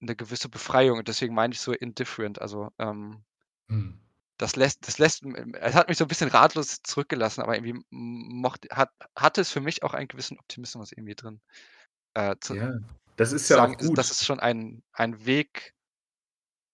eine 0.00 0.16
gewisse 0.16 0.48
Befreiung. 0.48 0.98
Und 0.98 1.08
deswegen 1.08 1.34
meine 1.34 1.54
ich 1.54 1.60
so 1.60 1.72
indifferent. 1.72 2.40
Also 2.40 2.70
ähm, 2.78 3.24
hm. 3.68 3.98
das 4.36 4.56
lässt, 4.56 4.86
das 4.86 4.98
lässt, 4.98 5.24
es 5.24 5.74
hat 5.74 5.88
mich 5.88 5.96
so 5.96 6.04
ein 6.04 6.08
bisschen 6.08 6.28
ratlos 6.28 6.82
zurückgelassen, 6.82 7.40
aber 7.40 7.56
irgendwie 7.56 7.82
mochte, 7.90 8.68
hat, 8.72 8.90
hatte 9.16 9.40
es 9.40 9.50
für 9.50 9.60
mich 9.60 9.82
auch 9.82 9.94
einen 9.94 10.08
gewissen 10.08 10.38
Optimismus 10.38 10.92
irgendwie 10.92 11.14
drin. 11.14 11.40
Äh, 12.14 12.36
zu, 12.40 12.56
ja, 12.56 12.74
das 13.16 13.32
ist 13.32 13.48
ja 13.48 13.56
sagen, 13.56 13.76
auch 13.76 13.78
gut. 13.78 13.96
Dass 13.96 14.10
es 14.10 14.26
schon 14.26 14.40
ein, 14.40 14.82
ein 14.92 15.24
Weg 15.24 15.74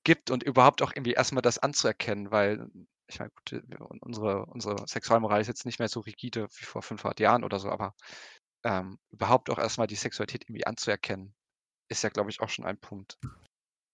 gibt 0.04 0.30
und 0.30 0.42
überhaupt 0.42 0.82
auch 0.82 0.92
irgendwie 0.94 1.12
erstmal 1.12 1.42
das 1.42 1.58
anzuerkennen, 1.58 2.30
weil 2.30 2.70
ich 3.08 3.18
meine, 3.18 3.30
gut, 3.30 3.62
unsere, 4.00 4.46
unsere 4.46 4.86
Sexualmoral 4.86 5.40
ist 5.40 5.46
jetzt 5.46 5.64
nicht 5.64 5.78
mehr 5.78 5.88
so 5.88 6.00
rigide 6.00 6.48
wie 6.58 6.64
vor 6.64 6.82
500 6.82 7.20
Jahren 7.20 7.44
oder 7.44 7.58
so, 7.58 7.70
aber 7.70 7.94
ähm, 8.64 8.98
überhaupt 9.10 9.50
auch 9.50 9.58
erstmal 9.58 9.86
die 9.86 9.94
Sexualität 9.94 10.44
irgendwie 10.44 10.66
anzuerkennen, 10.66 11.34
ist 11.88 12.02
ja, 12.02 12.10
glaube 12.10 12.30
ich, 12.30 12.40
auch 12.40 12.50
schon 12.50 12.66
ein 12.66 12.78
Punkt. 12.78 13.18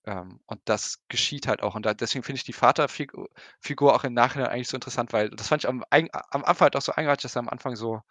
Ähm, 0.06 0.40
und 0.46 0.60
das 0.64 1.00
geschieht 1.08 1.46
halt 1.46 1.62
auch. 1.62 1.74
Und 1.74 1.86
da, 1.86 1.94
deswegen 1.94 2.24
finde 2.24 2.38
ich 2.38 2.44
die 2.44 2.52
Vaterfigur 2.52 3.94
auch 3.94 4.04
im 4.04 4.14
Nachhinein 4.14 4.48
eigentlich 4.48 4.68
so 4.68 4.76
interessant, 4.76 5.12
weil 5.12 5.30
das 5.30 5.48
fand 5.48 5.64
ich 5.64 5.68
am, 5.68 5.84
am 5.90 6.44
Anfang 6.44 6.66
halt 6.66 6.76
auch 6.76 6.82
so 6.82 6.92
eingereicht, 6.92 7.24
dass 7.24 7.36
er 7.36 7.40
am 7.40 7.48
Anfang 7.48 7.76
so, 7.76 8.02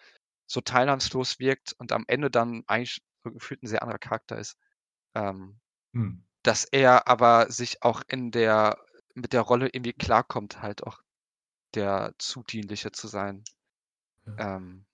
so 0.47 0.61
teilnahmslos 0.61 1.39
wirkt 1.39 1.73
und 1.77 1.91
am 1.91 2.05
Ende 2.07 2.31
dann 2.31 2.63
eigentlich 2.67 3.01
so 3.23 3.31
gefühlt 3.31 3.61
ein 3.63 3.67
sehr 3.67 3.83
anderer 3.83 3.99
Charakter 3.99 4.37
ist. 4.37 4.57
Ähm, 5.15 5.59
hm. 5.93 6.25
Dass 6.43 6.65
er 6.65 7.07
aber 7.07 7.49
sich 7.51 7.83
auch 7.83 8.01
in 8.07 8.31
der, 8.31 8.77
mit 9.15 9.33
der 9.33 9.41
Rolle 9.41 9.67
irgendwie 9.67 9.93
klarkommt, 9.93 10.61
halt 10.61 10.83
auch 10.83 11.01
der 11.73 12.13
Zudienliche 12.17 12.91
zu 12.91 13.07
sein. 13.07 13.43
Ja. 14.25 14.57
Ähm, 14.57 14.85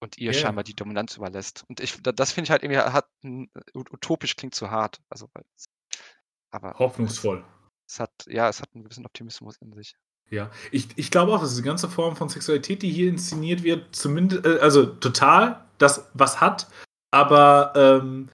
und 0.00 0.18
ihr 0.18 0.32
yeah. 0.32 0.40
scheinbar 0.40 0.64
die 0.64 0.74
Dominanz 0.74 1.16
überlässt. 1.16 1.64
Und 1.68 1.78
ich, 1.78 2.02
das 2.02 2.32
finde 2.32 2.46
ich 2.46 2.50
halt 2.50 2.64
irgendwie 2.64 2.80
hat 2.80 3.08
utopisch 3.74 4.34
klingt 4.34 4.54
zu 4.54 4.70
hart. 4.70 5.00
Also, 5.08 5.30
aber 6.50 6.76
hoffnungsvoll. 6.78 7.44
Es, 7.86 7.94
es, 7.94 8.00
hat, 8.00 8.10
ja, 8.26 8.48
es 8.48 8.60
hat 8.60 8.68
einen 8.74 8.82
gewissen 8.82 9.06
Optimismus 9.06 9.56
in 9.58 9.72
sich. 9.72 9.94
Ja, 10.30 10.50
ich, 10.70 10.88
ich 10.96 11.10
glaube 11.10 11.32
auch, 11.32 11.40
dass 11.40 11.54
die 11.54 11.62
ganze 11.62 11.88
Form 11.88 12.16
von 12.16 12.28
Sexualität, 12.28 12.82
die 12.82 12.90
hier 12.90 13.08
inszeniert 13.08 13.62
wird, 13.62 13.94
zumindest, 13.94 14.44
äh, 14.44 14.58
also 14.60 14.86
total 14.86 15.64
das 15.78 16.10
was 16.14 16.40
hat, 16.40 16.68
aber 17.10 17.72
ähm, 17.76 18.30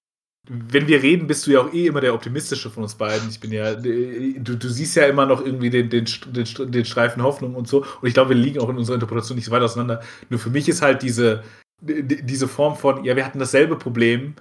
wenn 0.48 0.88
wir 0.88 1.02
reden, 1.02 1.26
bist 1.26 1.46
du 1.46 1.50
ja 1.50 1.60
auch 1.60 1.72
eh 1.72 1.86
immer 1.86 2.00
der 2.00 2.14
optimistische 2.14 2.70
von 2.70 2.82
uns 2.82 2.94
beiden. 2.94 3.28
Ich 3.28 3.40
bin 3.40 3.52
ja, 3.52 3.74
du, 3.74 4.56
du 4.56 4.68
siehst 4.68 4.96
ja 4.96 5.06
immer 5.06 5.26
noch 5.26 5.44
irgendwie 5.44 5.70
den, 5.70 5.90
den, 5.90 6.06
den, 6.26 6.72
den 6.72 6.84
Streifen 6.84 7.22
Hoffnung 7.22 7.54
und 7.54 7.68
so. 7.68 7.84
Und 8.00 8.08
ich 8.08 8.14
glaube, 8.14 8.30
wir 8.30 8.36
liegen 8.36 8.60
auch 8.60 8.68
in 8.70 8.78
unserer 8.78 8.94
Interpretation 8.94 9.36
nicht 9.36 9.44
so 9.44 9.50
weit 9.50 9.62
auseinander. 9.62 10.02
Nur 10.30 10.40
für 10.40 10.50
mich 10.50 10.68
ist 10.68 10.80
halt 10.80 11.02
diese, 11.02 11.44
diese 11.80 12.48
Form 12.48 12.76
von, 12.76 13.04
ja, 13.04 13.14
wir 13.14 13.26
hatten 13.26 13.38
dasselbe 13.38 13.76
Problem, 13.76 14.34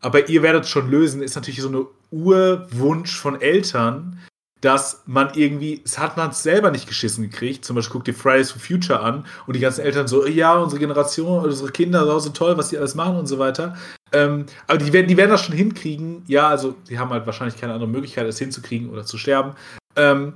aber 0.00 0.28
ihr 0.28 0.42
werdet 0.42 0.64
es 0.64 0.70
schon 0.70 0.90
lösen, 0.90 1.22
ist 1.22 1.36
natürlich 1.36 1.62
so 1.62 1.68
eine 1.68 1.86
Urwunsch 2.10 3.16
von 3.16 3.40
Eltern, 3.40 4.18
dass 4.62 5.02
man 5.06 5.30
irgendwie, 5.34 5.82
es 5.84 5.98
hat 5.98 6.16
man 6.16 6.32
selber 6.32 6.70
nicht 6.70 6.88
geschissen 6.88 7.22
gekriegt. 7.22 7.64
Zum 7.64 7.76
Beispiel 7.76 7.92
guck 7.92 8.04
dir 8.04 8.14
Fridays 8.14 8.50
for 8.50 8.60
Future 8.60 9.00
an 9.00 9.26
und 9.46 9.54
die 9.54 9.60
ganzen 9.60 9.82
Eltern 9.82 10.08
so, 10.08 10.26
ja, 10.26 10.54
unsere 10.56 10.80
Generation, 10.80 11.44
unsere 11.44 11.70
Kinder, 11.70 12.20
so 12.20 12.30
toll, 12.30 12.56
was 12.56 12.70
die 12.70 12.78
alles 12.78 12.94
machen 12.94 13.16
und 13.16 13.26
so 13.26 13.38
weiter. 13.38 13.76
Ähm, 14.12 14.46
aber 14.66 14.78
die 14.78 14.92
werden, 14.92 15.08
die 15.08 15.16
werden 15.16 15.30
das 15.30 15.44
schon 15.44 15.54
hinkriegen. 15.54 16.22
Ja, 16.26 16.48
also 16.48 16.74
die 16.88 16.98
haben 16.98 17.10
halt 17.10 17.26
wahrscheinlich 17.26 17.60
keine 17.60 17.74
andere 17.74 17.88
Möglichkeit, 17.88 18.26
es 18.26 18.38
hinzukriegen 18.38 18.90
oder 18.90 19.04
zu 19.04 19.18
sterben. 19.18 19.54
Ähm, 19.94 20.34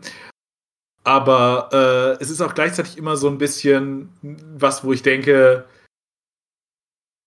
aber 1.03 1.71
äh, 1.73 2.23
es 2.23 2.31
ist 2.31 2.43
auch 2.43 2.55
gleichzeitig 2.55 2.99
immer 2.99 3.17
so 3.17 3.29
ein 3.29 3.39
bisschen 3.39 4.11
was, 4.55 4.85
wo 4.85 4.93
ich 4.93 5.03
denke, 5.03 5.65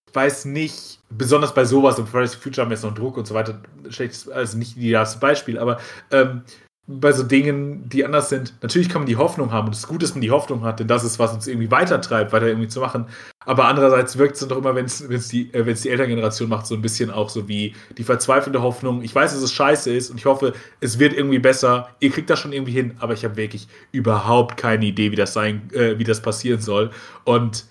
ich 0.07 0.15
weiß 0.15 0.45
nicht, 0.45 0.99
besonders 1.09 1.55
bei 1.55 1.65
sowas 1.65 1.97
und 1.97 2.07
Fridays 2.07 2.35
for 2.35 2.43
Future 2.43 2.65
haben 2.65 2.71
jetzt 2.71 2.83
noch 2.83 2.93
Druck 2.93 3.17
und 3.17 3.25
so 3.25 3.33
weiter, 3.33 3.59
schlechtes, 3.89 4.29
also 4.29 4.59
nicht 4.59 4.77
erste 4.77 5.19
Beispiel, 5.19 5.57
aber 5.57 5.79
ähm, 6.11 6.43
bei 6.85 7.13
so 7.13 7.23
Dingen, 7.23 7.87
die 7.87 8.03
anders 8.03 8.27
sind, 8.27 8.55
natürlich 8.61 8.89
kann 8.89 9.01
man 9.01 9.07
die 9.07 9.15
Hoffnung 9.15 9.53
haben 9.53 9.67
und 9.67 9.73
es 9.73 9.79
ist 9.79 9.87
gut, 9.87 10.03
dass 10.03 10.15
man 10.15 10.21
die 10.21 10.31
Hoffnung 10.31 10.63
hat, 10.63 10.81
denn 10.81 10.87
das 10.87 11.05
ist, 11.05 11.17
was 11.17 11.33
uns 11.33 11.47
irgendwie 11.47 11.71
weitertreibt, 11.71 12.33
weiter 12.33 12.47
irgendwie 12.47 12.67
zu 12.67 12.81
machen. 12.81 13.05
Aber 13.45 13.65
andererseits 13.65 14.17
wirkt 14.17 14.33
es 14.33 14.41
dann 14.41 14.49
doch 14.49 14.57
immer, 14.57 14.75
wenn 14.75 14.85
es 14.85 15.27
die, 15.29 15.53
äh, 15.53 15.73
die 15.73 15.89
Elterngeneration 15.89 16.49
macht, 16.49 16.67
so 16.67 16.75
ein 16.75 16.81
bisschen 16.81 17.09
auch 17.09 17.29
so 17.29 17.47
wie 17.47 17.73
die 17.97 18.03
verzweifelte 18.03 18.61
Hoffnung. 18.61 19.01
Ich 19.01 19.15
weiß, 19.15 19.33
dass 19.33 19.41
es 19.41 19.53
scheiße 19.53 19.93
ist 19.93 20.09
und 20.09 20.17
ich 20.17 20.25
hoffe, 20.25 20.53
es 20.81 20.99
wird 20.99 21.13
irgendwie 21.13 21.39
besser. 21.39 21.89
Ihr 22.01 22.11
kriegt 22.11 22.29
das 22.29 22.39
schon 22.39 22.51
irgendwie 22.51 22.73
hin, 22.73 22.95
aber 22.99 23.13
ich 23.13 23.23
habe 23.23 23.37
wirklich 23.37 23.67
überhaupt 23.93 24.57
keine 24.57 24.85
Idee, 24.85 25.11
wie 25.11 25.17
das 25.17 25.33
sein, 25.33 25.69
äh, 25.73 25.97
wie 25.97 26.03
das 26.03 26.21
passieren 26.21 26.59
soll. 26.59 26.91
Und 27.23 27.65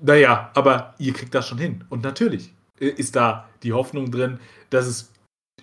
naja, 0.00 0.50
aber 0.54 0.94
ihr 0.98 1.14
kriegt 1.14 1.34
das 1.34 1.48
schon 1.48 1.58
hin. 1.58 1.84
Und 1.88 2.04
natürlich 2.04 2.52
äh, 2.80 2.88
ist 2.88 3.16
da 3.16 3.48
die 3.62 3.72
Hoffnung 3.72 4.10
drin, 4.10 4.40
dass 4.70 4.86
es 4.86 5.10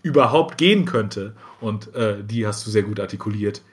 überhaupt 0.05 0.57
gehen 0.57 0.85
könnte. 0.85 1.35
Und 1.59 1.93
äh, 1.95 2.23
die 2.23 2.45
hast 2.45 2.65
du 2.65 2.69
sehr 2.69 2.83
gut 2.83 2.99
artikuliert. 2.99 3.63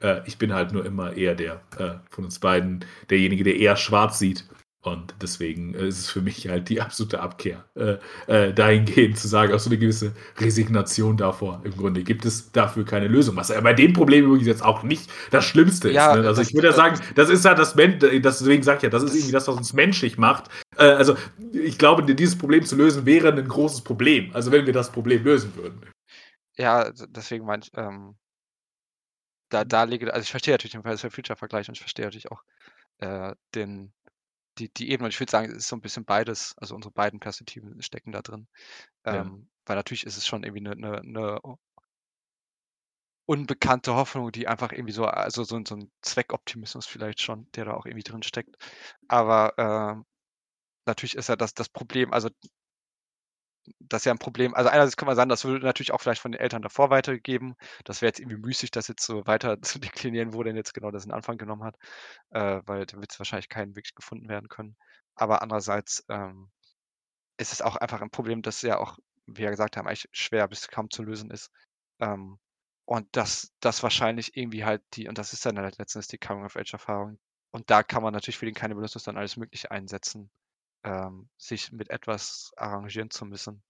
Äh, 0.00 0.20
ich 0.26 0.36
bin 0.36 0.52
halt 0.52 0.72
nur 0.72 0.84
immer 0.84 1.14
eher 1.14 1.34
der 1.34 1.62
äh, 1.78 1.94
von 2.10 2.24
uns 2.24 2.38
beiden, 2.38 2.84
derjenige, 3.08 3.42
der 3.42 3.56
eher 3.56 3.76
schwarz 3.76 4.18
sieht. 4.18 4.44
Und 4.92 5.14
deswegen 5.20 5.74
äh, 5.74 5.88
ist 5.88 5.98
es 5.98 6.10
für 6.10 6.20
mich 6.20 6.48
halt 6.48 6.68
die 6.68 6.80
absolute 6.80 7.20
Abkehr, 7.20 7.64
äh, 7.74 7.96
äh, 8.26 8.52
dahingehend 8.52 9.18
zu 9.18 9.28
sagen, 9.28 9.52
auch 9.52 9.58
so 9.58 9.70
eine 9.70 9.78
gewisse 9.78 10.12
Resignation 10.38 11.16
davor. 11.16 11.60
Im 11.64 11.76
Grunde 11.76 12.02
gibt 12.02 12.24
es 12.24 12.52
dafür 12.52 12.84
keine 12.84 13.08
Lösung. 13.08 13.36
Was 13.36 13.48
ja 13.48 13.60
bei 13.60 13.74
dem 13.74 13.92
Problem 13.92 14.26
übrigens 14.26 14.46
jetzt 14.46 14.64
auch 14.64 14.82
nicht 14.82 15.10
das 15.30 15.44
Schlimmste 15.44 15.90
ja, 15.90 16.12
ist. 16.12 16.20
Ne? 16.20 16.26
Also 16.26 16.42
ich 16.42 16.54
würde 16.54 16.68
ja 16.68 16.72
sagen, 16.74 17.00
das 17.14 17.30
ist 17.30 17.44
ja 17.44 17.54
das, 17.54 17.74
Men 17.74 17.98
deswegen 18.00 18.62
sagt 18.62 18.82
ja, 18.82 18.88
das 18.88 19.02
ist 19.02 19.14
irgendwie 19.14 19.32
das, 19.32 19.48
was 19.48 19.56
uns 19.56 19.72
menschlich 19.72 20.18
macht. 20.18 20.50
Äh, 20.76 20.84
also 20.84 21.16
ich 21.52 21.78
glaube, 21.78 22.02
dieses 22.14 22.36
Problem 22.36 22.64
zu 22.64 22.76
lösen 22.76 23.06
wäre 23.06 23.32
ein 23.32 23.48
großes 23.48 23.82
Problem. 23.82 24.30
Also 24.32 24.52
wenn 24.52 24.66
wir 24.66 24.72
das 24.72 24.90
Problem 24.90 25.24
lösen 25.24 25.54
würden. 25.56 25.80
Ja, 26.56 26.90
deswegen 27.08 27.44
meine 27.44 27.62
ich, 27.62 27.70
ähm, 27.76 28.16
da, 29.48 29.64
da 29.64 29.84
liege, 29.84 30.12
also 30.12 30.22
ich 30.22 30.30
verstehe 30.30 30.54
natürlich 30.54 30.72
den 30.72 30.82
Fridays 30.82 31.00
for 31.00 31.10
Future 31.10 31.36
Vergleich 31.36 31.68
und 31.68 31.74
ich 31.74 31.80
verstehe 31.80 32.04
natürlich 32.04 32.30
auch 32.30 32.42
äh, 32.98 33.34
den, 33.54 33.92
die, 34.58 34.68
die 34.72 34.90
Ebene. 34.90 35.06
Und 35.06 35.14
ich 35.14 35.20
würde 35.20 35.30
sagen, 35.30 35.50
es 35.50 35.58
ist 35.58 35.68
so 35.68 35.76
ein 35.76 35.80
bisschen 35.80 36.04
beides, 36.04 36.54
also 36.58 36.74
unsere 36.74 36.92
beiden 36.92 37.20
Perspektiven 37.20 37.80
stecken 37.82 38.12
da 38.12 38.22
drin. 38.22 38.48
Ja. 39.06 39.22
Ähm, 39.22 39.48
weil 39.66 39.76
natürlich 39.76 40.06
ist 40.06 40.16
es 40.16 40.26
schon 40.26 40.42
irgendwie 40.44 40.66
eine, 40.66 40.72
eine, 40.72 41.00
eine 41.00 41.56
unbekannte 43.26 43.94
Hoffnung, 43.94 44.32
die 44.32 44.48
einfach 44.48 44.72
irgendwie 44.72 44.92
so, 44.92 45.04
also 45.04 45.44
so, 45.44 45.60
so 45.66 45.76
ein 45.76 45.90
Zweckoptimismus 46.00 46.86
vielleicht 46.86 47.20
schon, 47.20 47.50
der 47.52 47.66
da 47.66 47.74
auch 47.74 47.84
irgendwie 47.84 48.02
drin 48.02 48.22
steckt. 48.22 48.56
Aber 49.06 49.52
äh, 49.58 50.02
natürlich 50.86 51.14
ist 51.14 51.28
ja 51.28 51.36
das, 51.36 51.52
das 51.52 51.68
Problem, 51.68 52.12
also 52.12 52.30
das 53.80 54.02
ist 54.02 54.04
ja 54.06 54.12
ein 54.12 54.18
Problem. 54.18 54.54
Also 54.54 54.70
einerseits 54.70 54.96
kann 54.96 55.06
man 55.06 55.16
sagen, 55.16 55.28
das 55.28 55.44
würde 55.44 55.64
natürlich 55.64 55.92
auch 55.92 56.00
vielleicht 56.00 56.20
von 56.20 56.32
den 56.32 56.40
Eltern 56.40 56.62
davor 56.62 56.90
weitergegeben. 56.90 57.56
Das 57.84 58.02
wäre 58.02 58.08
jetzt 58.10 58.20
irgendwie 58.20 58.38
müßig, 58.38 58.70
das 58.70 58.88
jetzt 58.88 59.04
so 59.04 59.26
weiter 59.26 59.60
zu 59.62 59.78
deklinieren, 59.78 60.32
wo 60.34 60.42
denn 60.42 60.56
jetzt 60.56 60.74
genau 60.74 60.90
das 60.90 61.04
in 61.04 61.12
Anfang 61.12 61.38
genommen 61.38 61.64
hat, 61.64 61.76
äh, 62.30 62.60
weil 62.66 62.86
da 62.86 62.98
wird 63.00 63.12
es 63.12 63.18
wahrscheinlich 63.18 63.48
keinen 63.48 63.76
wirklich 63.76 63.94
gefunden 63.94 64.28
werden 64.28 64.48
können. 64.48 64.76
Aber 65.14 65.42
andererseits 65.42 66.04
ähm, 66.08 66.50
ist 67.38 67.52
es 67.52 67.62
auch 67.62 67.76
einfach 67.76 68.02
ein 68.02 68.10
Problem, 68.10 68.42
das 68.42 68.62
ja 68.62 68.78
auch, 68.78 68.98
wie 69.26 69.42
wir 69.42 69.50
gesagt 69.50 69.76
haben, 69.76 69.86
eigentlich 69.86 70.08
schwer 70.12 70.48
bis 70.48 70.68
kaum 70.68 70.90
zu 70.90 71.02
lösen 71.02 71.30
ist. 71.30 71.50
Ähm, 72.00 72.38
und 72.86 73.06
das, 73.12 73.52
das 73.60 73.82
wahrscheinlich 73.82 74.36
irgendwie 74.36 74.64
halt 74.64 74.82
die, 74.94 75.08
und 75.08 75.18
das 75.18 75.32
ist 75.32 75.44
dann 75.46 75.58
halt 75.58 75.78
letztendlich 75.78 76.08
die 76.08 76.18
Coming-of-Age-Erfahrung. 76.26 77.18
Und 77.50 77.70
da 77.70 77.82
kann 77.82 78.02
man 78.02 78.12
natürlich 78.14 78.38
für 78.38 78.46
den 78.46 78.54
keine 78.54 78.74
dann 78.74 79.16
alles 79.16 79.36
Mögliche 79.36 79.70
einsetzen 79.70 80.30
ähm, 80.84 81.28
sich 81.36 81.72
mit 81.72 81.90
etwas 81.90 82.52
arrangieren 82.56 83.10
zu 83.10 83.24
müssen, 83.26 83.62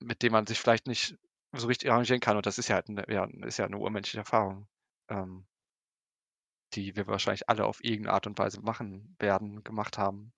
mit 0.00 0.22
dem 0.22 0.32
man 0.32 0.46
sich 0.46 0.60
vielleicht 0.60 0.86
nicht 0.86 1.16
so 1.52 1.66
richtig 1.66 1.90
arrangieren 1.90 2.20
kann. 2.20 2.36
Und 2.36 2.46
das 2.46 2.58
ist 2.58 2.68
ja 2.68 2.76
halt 2.76 2.88
eine, 2.88 3.04
ja, 3.12 3.24
ist 3.46 3.58
ja 3.58 3.66
eine 3.66 3.78
urmenschliche 3.78 4.18
Erfahrung, 4.18 4.68
ähm, 5.08 5.46
die 6.74 6.94
wir 6.96 7.06
wahrscheinlich 7.06 7.48
alle 7.48 7.64
auf 7.64 7.82
irgendeine 7.82 8.14
Art 8.14 8.26
und 8.26 8.38
Weise 8.38 8.60
machen 8.60 9.16
werden, 9.18 9.64
gemacht 9.64 9.98
haben. 9.98 10.32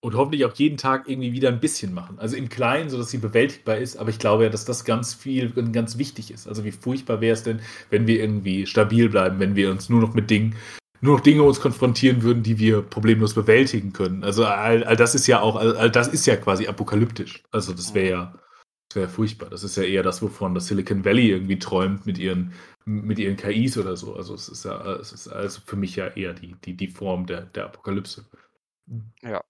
und 0.00 0.14
hoffentlich 0.14 0.44
auch 0.44 0.54
jeden 0.54 0.76
Tag 0.76 1.08
irgendwie 1.08 1.32
wieder 1.32 1.48
ein 1.48 1.60
bisschen 1.60 1.92
machen. 1.92 2.18
Also 2.20 2.36
im 2.36 2.48
Kleinen, 2.48 2.88
sodass 2.88 3.10
sie 3.10 3.18
bewältigbar 3.18 3.78
ist. 3.78 3.96
Aber 3.96 4.10
ich 4.10 4.18
glaube 4.18 4.44
ja, 4.44 4.48
dass 4.50 4.64
das 4.64 4.84
ganz 4.84 5.12
viel 5.12 5.52
und 5.56 5.72
ganz 5.72 5.98
wichtig 5.98 6.30
ist. 6.30 6.46
Also 6.46 6.64
wie 6.64 6.70
furchtbar 6.70 7.20
wäre 7.20 7.34
es 7.34 7.42
denn, 7.42 7.60
wenn 7.90 8.06
wir 8.06 8.20
irgendwie 8.20 8.66
stabil 8.66 9.08
bleiben, 9.08 9.40
wenn 9.40 9.56
wir 9.56 9.70
uns 9.70 9.88
nur 9.88 10.00
noch 10.00 10.14
mit 10.14 10.30
Dingen, 10.30 10.56
nur 11.00 11.16
noch 11.16 11.22
Dinge 11.22 11.42
uns 11.42 11.60
konfrontieren 11.60 12.22
würden, 12.22 12.42
die 12.42 12.58
wir 12.58 12.82
problemlos 12.82 13.34
bewältigen 13.34 13.92
können. 13.92 14.24
Also 14.24 14.44
all, 14.44 14.84
all 14.84 14.96
das 14.96 15.14
ist 15.14 15.26
ja 15.26 15.40
auch, 15.40 15.56
all, 15.56 15.76
all, 15.76 15.90
das 15.90 16.08
ist 16.08 16.26
ja 16.26 16.36
quasi 16.36 16.66
apokalyptisch. 16.66 17.42
Also 17.50 17.72
das 17.72 17.94
wäre 17.94 18.10
ja, 18.10 18.34
das 18.88 18.96
wäre 18.96 19.08
furchtbar. 19.08 19.50
Das 19.50 19.64
ist 19.64 19.76
ja 19.76 19.84
eher 19.84 20.02
das, 20.02 20.22
wovon 20.22 20.54
das 20.54 20.66
Silicon 20.66 21.04
Valley 21.04 21.30
irgendwie 21.30 21.58
träumt 21.58 22.06
mit 22.06 22.18
ihren, 22.18 22.52
mit 22.84 23.18
ihren 23.18 23.36
KIs 23.36 23.78
oder 23.78 23.96
so. 23.96 24.16
Also 24.16 24.34
es 24.34 24.48
ist 24.48 24.64
ja, 24.64 24.94
es 24.94 25.12
ist 25.12 25.28
also 25.28 25.60
für 25.64 25.76
mich 25.76 25.96
ja 25.96 26.08
eher 26.08 26.34
die, 26.34 26.56
die, 26.64 26.74
die 26.74 26.88
Form 26.88 27.26
der, 27.26 27.42
der 27.42 27.66
Apokalypse. 27.66 28.24
Ja, 29.22 29.42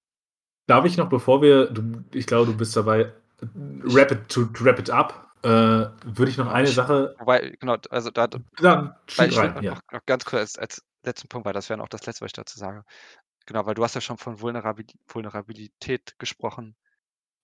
Darf 0.69 0.85
ich 0.85 0.99
noch, 0.99 1.09
bevor 1.09 1.41
wir, 1.41 1.67
du, 1.71 2.05
ich 2.13 2.27
glaube, 2.27 2.53
du 2.53 2.57
bist 2.57 2.77
dabei, 2.77 3.11
wrap 3.41 4.13
it, 4.13 4.29
to, 4.29 4.45
to 4.45 4.65
wrap 4.67 4.79
it 4.79 4.91
up, 4.91 5.33
äh, 5.43 5.49
würde 5.49 6.29
ich 6.29 6.37
noch 6.37 6.53
eine 6.53 6.69
Sache. 6.69 7.15
Wobei, 7.19 7.57
genau, 7.59 7.79
also 7.89 8.11
da. 8.11 8.27
Dann 8.27 8.95
weil 9.17 9.31
ich 9.31 9.39
rein, 9.39 9.63
ja. 9.63 9.73
noch, 9.73 9.81
noch, 9.91 10.05
ganz 10.05 10.27
kurz 10.27 10.59
als, 10.59 10.59
als 10.59 10.85
letzten 11.05 11.29
Punkt, 11.29 11.47
weil 11.47 11.53
das 11.53 11.69
wäre 11.71 11.83
auch 11.83 11.89
das 11.89 12.07
letzte, 12.07 12.23
was 12.23 12.31
ich 12.31 12.33
dazu 12.35 12.59
sage. 12.59 12.85
Genau, 13.47 13.67
weil 13.67 13.75
du 13.75 13.85
hast 13.85 13.95
ja 13.95 14.01
schon 14.01 14.19
von 14.19 14.41
Vulnerabilität 14.41 16.19
gesprochen. 16.19 16.77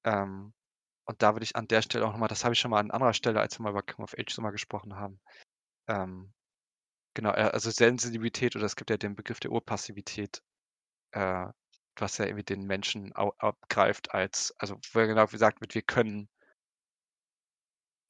Ähm, 0.04 0.54
und 1.06 1.22
da 1.22 1.34
würde 1.34 1.44
ich 1.44 1.56
an 1.56 1.68
der 1.68 1.82
Stelle 1.82 2.06
auch 2.06 2.12
nochmal, 2.12 2.28
das 2.28 2.44
habe 2.44 2.54
ich 2.54 2.60
schon 2.60 2.70
mal 2.70 2.80
an 2.80 2.90
anderer 2.90 3.14
Stelle, 3.14 3.40
als 3.40 3.58
wir 3.58 3.64
mal 3.64 3.70
über 3.70 3.82
Come 3.82 4.04
of 4.04 4.14
Age 4.18 4.32
so 4.34 4.42
mal 4.42 4.50
gesprochen 4.50 4.96
haben. 4.96 5.20
Ähm, 5.88 6.32
genau, 7.14 7.30
äh, 7.32 7.50
also 7.52 7.70
Sensibilität 7.70 8.56
oder 8.56 8.66
es 8.66 8.76
gibt 8.76 8.90
ja 8.90 8.96
den 8.96 9.16
Begriff 9.16 9.40
der 9.40 9.52
Urpassivität, 9.52 10.42
äh, 11.12 11.46
was 11.96 12.18
ja 12.18 12.26
irgendwie 12.26 12.44
den 12.44 12.66
Menschen 12.66 13.12
abgreift 13.14 14.14
als, 14.14 14.54
also 14.58 14.76
wo 14.92 15.00
genau 15.00 15.26
gesagt 15.26 15.60
wird, 15.60 15.74
wir 15.74 15.82
können 15.82 16.28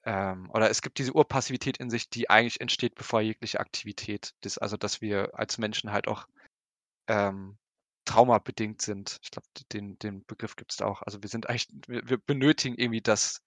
ähm, 0.04 0.50
oder 0.50 0.70
es 0.70 0.82
gibt 0.82 0.98
diese 0.98 1.14
Urpassivität 1.14 1.78
in 1.78 1.90
sich, 1.90 2.10
die 2.10 2.28
eigentlich 2.28 2.60
entsteht, 2.60 2.94
bevor 2.94 3.20
jegliche 3.20 3.60
Aktivität 3.60 4.34
ist. 4.44 4.58
Also 4.58 4.76
dass 4.76 5.00
wir 5.00 5.30
als 5.38 5.58
Menschen 5.58 5.92
halt 5.92 6.08
auch 6.08 6.26
ähm, 7.08 7.58
traumabedingt 8.04 8.82
sind. 8.82 9.18
Ich 9.22 9.30
glaube, 9.30 9.46
den, 9.72 9.98
den 9.98 10.24
Begriff 10.26 10.56
gibt 10.56 10.72
es 10.72 10.82
auch. 10.82 11.02
Also 11.02 11.22
wir 11.22 11.28
sind 11.28 11.48
eigentlich, 11.48 11.68
wir, 11.86 12.06
wir 12.08 12.18
benötigen 12.18 12.76
irgendwie 12.76 13.00
das, 13.00 13.42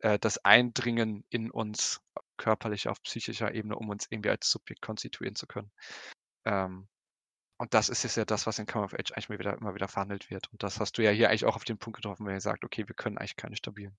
äh, 0.00 0.18
das 0.18 0.44
Eindringen 0.44 1.24
in 1.30 1.50
uns 1.50 2.00
körperlich 2.36 2.88
auf 2.88 3.02
psychischer 3.02 3.54
Ebene, 3.54 3.76
um 3.76 3.88
uns 3.88 4.06
irgendwie 4.10 4.30
als 4.30 4.50
Subjekt 4.50 4.82
konstituieren 4.82 5.36
zu 5.36 5.46
können. 5.46 5.70
Ähm, 6.44 6.88
und 7.58 7.74
das 7.74 7.88
ist 7.88 8.16
ja 8.16 8.24
das, 8.24 8.46
was 8.46 8.58
in 8.58 8.66
Come 8.66 8.84
of 8.84 8.94
Age 8.94 9.12
eigentlich 9.12 9.30
immer 9.30 9.38
wieder, 9.38 9.54
immer 9.56 9.74
wieder 9.74 9.88
verhandelt 9.88 10.30
wird. 10.30 10.52
Und 10.52 10.62
das 10.62 10.78
hast 10.80 10.98
du 10.98 11.02
ja 11.02 11.10
hier 11.10 11.28
eigentlich 11.28 11.46
auch 11.46 11.56
auf 11.56 11.64
den 11.64 11.78
Punkt 11.78 11.96
getroffen, 11.96 12.26
wenn 12.26 12.34
ihr 12.34 12.40
sagt, 12.40 12.64
okay, 12.64 12.86
wir 12.86 12.94
können 12.94 13.18
eigentlich 13.18 13.36
keine 13.36 13.56
stabilen 13.56 13.96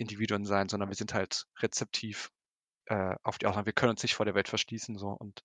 Individuen 0.00 0.44
sein, 0.44 0.68
sondern 0.68 0.88
wir 0.88 0.96
sind 0.96 1.14
halt 1.14 1.46
rezeptiv 1.58 2.30
äh, 2.86 3.14
auf 3.22 3.38
die 3.38 3.46
Ausnahme. 3.46 3.66
Wir 3.66 3.72
können 3.72 3.90
uns 3.90 4.02
nicht 4.02 4.14
vor 4.14 4.26
der 4.26 4.34
Welt 4.34 4.48
verschließen. 4.48 4.98
So 4.98 5.08
und 5.10 5.44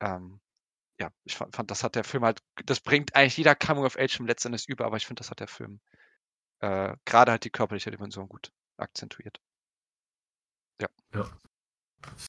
ähm, 0.00 0.40
ja, 1.00 1.10
ich 1.24 1.36
fand, 1.36 1.54
fand, 1.56 1.70
das 1.70 1.82
hat 1.84 1.94
der 1.96 2.04
Film 2.04 2.24
halt, 2.24 2.40
das 2.66 2.80
bringt 2.80 3.14
eigentlich 3.16 3.36
jeder 3.36 3.54
Coming 3.54 3.84
of 3.84 3.98
Age 3.98 4.20
im 4.20 4.26
letzten 4.26 4.48
Endes 4.48 4.66
über, 4.66 4.84
aber 4.84 4.96
ich 4.96 5.06
finde, 5.06 5.20
das 5.20 5.30
hat 5.30 5.40
der 5.40 5.48
Film 5.48 5.80
äh, 6.60 6.94
gerade 7.04 7.32
halt 7.32 7.44
die 7.44 7.50
körperliche 7.50 7.90
Dimension 7.90 8.28
gut 8.28 8.52
akzentuiert. 8.76 9.40
Ja. 10.80 10.88
Ja. 11.14 11.30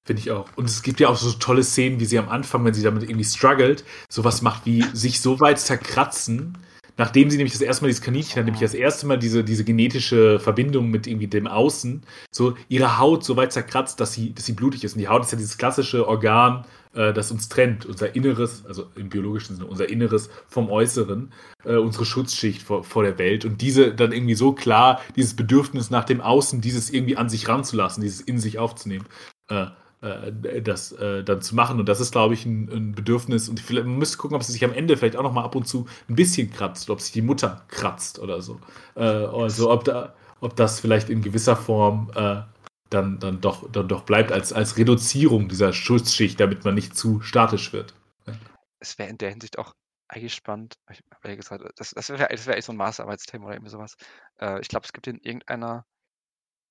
Finde 0.05 0.21
ich 0.21 0.31
auch. 0.31 0.55
Und 0.55 0.65
es 0.65 0.83
gibt 0.83 0.99
ja 0.99 1.07
auch 1.09 1.17
so 1.17 1.31
tolle 1.33 1.63
Szenen, 1.63 1.99
wie 1.99 2.05
sie 2.05 2.19
am 2.19 2.29
Anfang, 2.29 2.63
wenn 2.63 2.75
sie 2.75 2.83
damit 2.83 3.03
irgendwie 3.03 3.25
struggelt, 3.25 3.83
sowas 4.07 4.43
macht 4.43 4.65
wie 4.65 4.83
sich 4.95 5.19
so 5.19 5.39
weit 5.39 5.59
zerkratzen, 5.59 6.57
nachdem 6.97 7.29
sie 7.29 7.37
nämlich 7.37 7.53
das 7.53 7.61
erste 7.61 7.83
Mal 7.83 7.87
dieses 7.87 8.03
Kaninchen 8.03 8.37
hat, 8.37 8.45
nämlich 8.45 8.61
das 8.61 8.73
erste 8.73 9.07
Mal 9.07 9.17
diese, 9.17 9.43
diese 9.43 9.63
genetische 9.63 10.39
Verbindung 10.39 10.89
mit 10.89 11.07
irgendwie 11.07 11.27
dem 11.27 11.47
Außen, 11.47 12.03
so 12.31 12.55
ihre 12.69 12.99
Haut 12.99 13.23
so 13.23 13.35
weit 13.35 13.51
zerkratzt, 13.51 13.99
dass 13.99 14.13
sie, 14.13 14.33
dass 14.33 14.45
sie 14.45 14.53
blutig 14.53 14.83
ist. 14.83 14.93
Und 14.93 14.99
die 14.99 15.07
Haut 15.07 15.23
ist 15.23 15.31
ja 15.31 15.37
dieses 15.37 15.57
klassische 15.57 16.07
Organ, 16.07 16.65
äh, 16.93 17.13
das 17.13 17.31
uns 17.31 17.49
trennt, 17.49 17.85
unser 17.85 18.15
Inneres, 18.15 18.65
also 18.67 18.87
im 18.95 19.09
biologischen 19.09 19.55
Sinne, 19.55 19.67
unser 19.67 19.89
Inneres 19.89 20.29
vom 20.47 20.69
Äußeren, 20.69 21.31
äh, 21.65 21.75
unsere 21.75 22.05
Schutzschicht 22.05 22.61
vor, 22.61 22.83
vor 22.83 23.03
der 23.03 23.17
Welt. 23.17 23.45
Und 23.45 23.61
diese 23.61 23.93
dann 23.93 24.11
irgendwie 24.11 24.35
so 24.35 24.53
klar, 24.53 25.01
dieses 25.15 25.35
Bedürfnis 25.35 25.89
nach 25.89 26.05
dem 26.05 26.21
Außen, 26.21 26.61
dieses 26.61 26.89
irgendwie 26.89 27.17
an 27.17 27.29
sich 27.29 27.47
ranzulassen, 27.47 28.03
dieses 28.03 28.21
in 28.21 28.39
sich 28.39 28.59
aufzunehmen 28.59 29.05
äh, 29.49 29.67
äh, 30.03 30.61
das 30.61 30.91
äh, 30.93 31.23
dann 31.23 31.41
zu 31.41 31.55
machen. 31.55 31.79
Und 31.79 31.87
das 31.87 31.99
ist, 31.99 32.11
glaube 32.11 32.33
ich, 32.33 32.45
ein, 32.45 32.69
ein 32.69 32.91
Bedürfnis. 32.93 33.49
Und 33.49 33.59
vielleicht, 33.59 33.87
man 33.87 33.97
müsste 33.97 34.17
gucken, 34.17 34.35
ob 34.35 34.43
sie 34.43 34.51
sich 34.51 34.63
am 34.63 34.73
Ende 34.73 34.97
vielleicht 34.97 35.15
auch 35.15 35.23
noch 35.23 35.33
mal 35.33 35.43
ab 35.43 35.55
und 35.55 35.67
zu 35.67 35.87
ein 36.09 36.15
bisschen 36.15 36.51
kratzt, 36.51 36.89
ob 36.89 37.01
sich 37.01 37.13
die 37.13 37.21
Mutter 37.21 37.65
kratzt 37.69 38.19
oder 38.19 38.41
so. 38.41 38.59
Äh, 38.95 39.01
also 39.03 39.71
ob, 39.71 39.85
da, 39.85 40.13
ob 40.41 40.55
das 40.55 40.79
vielleicht 40.79 41.09
in 41.09 41.21
gewisser 41.21 41.55
Form 41.55 42.11
äh, 42.15 42.41
dann, 42.89 43.19
dann, 43.19 43.41
doch, 43.41 43.69
dann 43.71 43.87
doch 43.87 44.03
bleibt 44.03 44.31
als, 44.31 44.53
als 44.53 44.77
Reduzierung 44.77 45.47
dieser 45.47 45.73
Schutzschicht, 45.73 46.39
damit 46.39 46.63
man 46.65 46.75
nicht 46.75 46.95
zu 46.95 47.21
statisch 47.21 47.73
wird. 47.73 47.93
Ja. 48.27 48.33
Es 48.79 48.99
wäre 48.99 49.09
in 49.09 49.17
der 49.17 49.31
Hinsicht 49.31 49.57
auch 49.57 49.73
eigentlich 50.09 50.33
spannend. 50.33 50.75
Ich 50.91 51.01
habe 51.11 51.35
gesagt, 51.35 51.63
das, 51.77 51.91
das 51.91 52.09
wäre 52.09 52.27
das 52.29 52.45
wär 52.45 52.57
echt 52.57 52.65
so 52.65 52.73
ein 52.73 52.77
Masterarbeitsthema 52.77 53.45
oder 53.45 53.55
irgendwie 53.55 53.71
sowas. 53.71 53.95
Äh, 54.39 54.59
ich 54.61 54.67
glaube, 54.67 54.85
es 54.85 54.93
gibt 54.93 55.07
in 55.07 55.17
irgendeiner, 55.19 55.85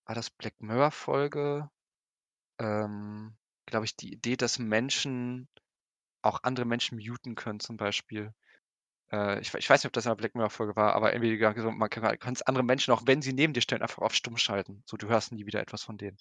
war 0.06 0.14
das 0.14 0.30
Black 0.30 0.54
Mirror-Folge? 0.60 1.68
Ähm, 2.62 3.36
glaube 3.66 3.84
ich, 3.84 3.96
die 3.96 4.12
Idee, 4.12 4.36
dass 4.36 4.58
Menschen 4.58 5.48
auch 6.22 6.42
andere 6.44 6.64
Menschen 6.64 6.98
muten 6.98 7.34
können, 7.34 7.60
zum 7.60 7.76
Beispiel. 7.76 8.32
Äh, 9.10 9.40
ich, 9.40 9.52
ich, 9.54 9.68
weiß 9.68 9.82
nicht, 9.82 9.88
ob 9.88 9.92
das 9.92 10.06
in 10.06 10.10
der 10.10 10.16
Black 10.16 10.34
Mirror-Folge 10.34 10.76
war, 10.76 10.94
aber 10.94 11.12
irgendwie 11.12 11.60
so, 11.60 11.70
man 11.70 11.90
kann, 11.90 12.18
kann 12.18 12.36
andere 12.46 12.64
Menschen, 12.64 12.94
auch 12.94 13.02
wenn 13.06 13.20
sie 13.20 13.32
neben 13.32 13.52
dir 13.52 13.60
stehen, 13.60 13.82
einfach 13.82 14.02
auf 14.02 14.14
stumm 14.14 14.36
schalten. 14.36 14.82
So, 14.86 14.96
du 14.96 15.08
hörst 15.08 15.32
nie 15.32 15.46
wieder 15.46 15.60
etwas 15.60 15.82
von 15.82 15.98
denen. 15.98 16.16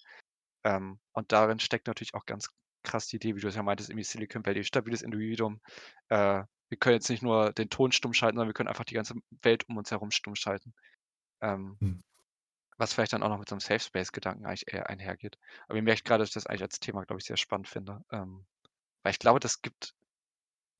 Ähm, 0.64 0.98
und 1.12 1.32
darin 1.32 1.60
steckt 1.60 1.86
natürlich 1.86 2.14
auch 2.14 2.26
ganz 2.26 2.48
krass 2.82 3.06
die 3.06 3.16
Idee, 3.16 3.36
wie 3.36 3.40
du 3.40 3.48
es 3.48 3.54
ja 3.54 3.62
meintest, 3.62 3.90
irgendwie 3.90 4.04
Silicon 4.04 4.44
Valley, 4.44 4.64
stabiles 4.64 5.02
Individuum. 5.02 5.60
Äh, 6.08 6.42
wir 6.68 6.78
können 6.78 6.94
jetzt 6.94 7.10
nicht 7.10 7.22
nur 7.22 7.52
den 7.52 7.70
Ton 7.70 7.92
stumm 7.92 8.14
schalten, 8.14 8.36
sondern 8.36 8.48
wir 8.48 8.54
können 8.54 8.68
einfach 8.68 8.84
die 8.84 8.94
ganze 8.94 9.14
Welt 9.42 9.68
um 9.68 9.76
uns 9.76 9.90
herum 9.90 10.10
stumm 10.10 10.34
schalten. 10.34 10.74
Ähm, 11.40 11.76
hm. 11.80 12.02
Was 12.82 12.94
vielleicht 12.94 13.12
dann 13.12 13.22
auch 13.22 13.28
noch 13.28 13.38
mit 13.38 13.48
so 13.48 13.54
einem 13.54 13.60
Safe 13.60 13.78
Space-Gedanken 13.78 14.44
eigentlich 14.44 14.66
eher 14.66 14.90
einhergeht. 14.90 15.38
Aber 15.68 15.76
ihr 15.76 15.84
merkt 15.84 16.04
gerade, 16.04 16.22
dass 16.22 16.30
ich 16.30 16.34
das 16.34 16.48
eigentlich 16.48 16.62
als 16.62 16.80
Thema, 16.80 17.04
glaube 17.04 17.20
ich, 17.20 17.26
sehr 17.26 17.36
spannend 17.36 17.68
finde. 17.68 18.04
Ähm, 18.10 18.44
weil 19.04 19.12
ich 19.12 19.20
glaube, 19.20 19.38
das 19.38 19.62
gibt 19.62 19.94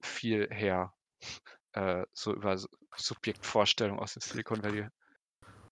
viel 0.01 0.49
her, 0.51 0.93
äh, 1.75 2.05
so 2.13 2.35
über 2.35 2.59
Subjektvorstellung 2.97 4.01
aus 4.01 4.15
dem 4.15 4.21
Silicon 4.21 4.65
Valley 4.65 4.89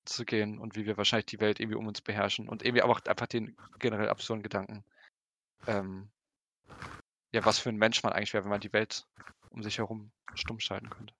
zu 0.05 0.25
gehen 0.25 0.61
und 0.61 0.77
wie 0.77 0.87
wir 0.87 0.97
wahrscheinlich 0.97 1.27
die 1.27 1.41
Welt 1.41 1.59
irgendwie 1.59 1.77
um 1.77 1.89
uns 1.89 2.01
beherrschen 2.01 2.49
und 2.49 2.63
irgendwie 2.65 2.85
auch 2.85 3.01
einfach 3.07 3.27
den 3.27 3.57
generell 3.81 4.09
absurden 4.09 4.45
Gedanken, 4.45 4.85
ähm, 5.67 6.13
ja, 7.33 7.45
was 7.45 7.59
für 7.59 7.71
ein 7.71 7.77
Mensch 7.77 8.05
man 8.05 8.13
eigentlich 8.13 8.35
wäre, 8.35 8.45
wenn 8.45 8.51
man 8.51 8.61
die 8.61 8.73
Welt 8.73 9.05
um 9.51 9.65
sich 9.65 9.79
herum 9.79 10.13
stumm 10.35 10.61
schalten 10.61 10.91
könnte. 10.91 11.13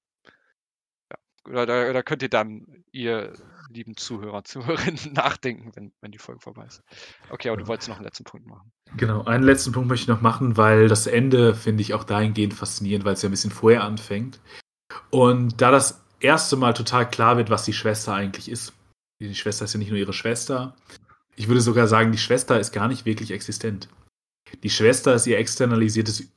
Oder 1.49 1.67
da, 1.67 1.93
da 1.93 2.03
könnt 2.03 2.23
ihr 2.23 2.29
dann, 2.29 2.85
ihr 2.93 3.33
lieben 3.71 3.97
Zuhörer, 3.97 4.45
Zuhörerinnen 4.45 5.13
nachdenken, 5.13 5.73
wenn, 5.75 5.93
wenn 6.01 6.13
die 6.13 6.19
Folge 6.19 6.41
vorbei 6.41 6.67
ist. 6.67 6.83
Okay, 7.31 7.49
aber 7.49 7.59
du 7.59 7.67
wolltest 7.67 7.89
noch 7.89 7.97
einen 7.97 8.05
letzten 8.05 8.25
Punkt 8.25 8.47
machen. 8.47 8.73
Genau, 8.97 9.25
einen 9.25 9.45
letzten 9.45 9.73
Punkt 9.73 9.89
möchte 9.89 10.05
ich 10.05 10.09
noch 10.09 10.21
machen, 10.21 10.57
weil 10.57 10.89
das 10.89 11.07
Ende 11.07 11.55
finde 11.55 11.83
ich 11.83 11.95
auch 11.95 12.05
dahingehend 12.05 12.55
faszinierend, 12.55 13.05
weil 13.05 13.15
es 13.15 13.23
ja 13.23 13.29
ein 13.29 13.33
bisschen 13.33 13.53
vorher 13.53 13.85
anfängt. 13.85 14.41
Und 15.11 15.61
da 15.61 15.71
das 15.71 16.05
erste 16.21 16.57
Mal 16.57 16.75
total 16.75 17.09
klar 17.09 17.37
wird, 17.37 17.51
was 17.51 17.65
die 17.65 17.73
Schwester 17.73 18.15
eigentlich 18.15 18.51
ist. 18.51 18.73
Die 19.21 19.35
Schwester 19.35 19.65
ist 19.65 19.75
ja 19.75 19.79
nicht 19.79 19.91
nur 19.91 19.99
ihre 19.99 20.13
Schwester. 20.13 20.75
Ich 21.37 21.49
würde 21.49 21.61
sogar 21.61 21.87
sagen, 21.87 22.13
die 22.13 22.19
Schwester 22.19 22.59
ist 22.59 22.73
gar 22.73 22.89
nicht 22.89 23.05
wirklich 23.05 23.31
existent. 23.31 23.89
Die 24.63 24.71
Schwester 24.71 25.15
ist 25.15 25.27
ihr 25.27 25.39
externalisiertes 25.39 26.29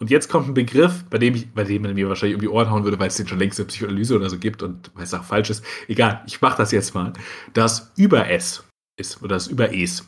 und 0.00 0.10
jetzt 0.10 0.30
kommt 0.30 0.48
ein 0.48 0.54
Begriff, 0.54 1.04
bei 1.10 1.18
dem, 1.18 1.34
ich, 1.34 1.52
bei 1.52 1.62
dem 1.64 1.82
man 1.82 1.94
mir 1.94 2.08
wahrscheinlich 2.08 2.34
um 2.34 2.40
die 2.40 2.48
Ohren 2.48 2.70
hauen 2.70 2.84
würde, 2.84 2.98
weil 2.98 3.08
es 3.08 3.16
den 3.16 3.28
schon 3.28 3.38
längst 3.38 3.60
in 3.60 3.66
Psychoanalyse 3.66 4.16
oder 4.16 4.30
so 4.30 4.38
gibt 4.38 4.62
und 4.62 4.90
weil 4.94 5.04
es 5.04 5.12
auch 5.12 5.24
falsch 5.24 5.50
ist. 5.50 5.62
Egal, 5.88 6.22
ich 6.26 6.40
mache 6.40 6.56
das 6.56 6.72
jetzt 6.72 6.94
mal. 6.94 7.12
Das 7.52 7.92
Über-S 7.96 8.64
ist, 8.98 9.22
oder 9.22 9.36
das 9.36 9.46
Über-Es. 9.46 10.06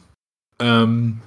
Ähm, 0.59 1.21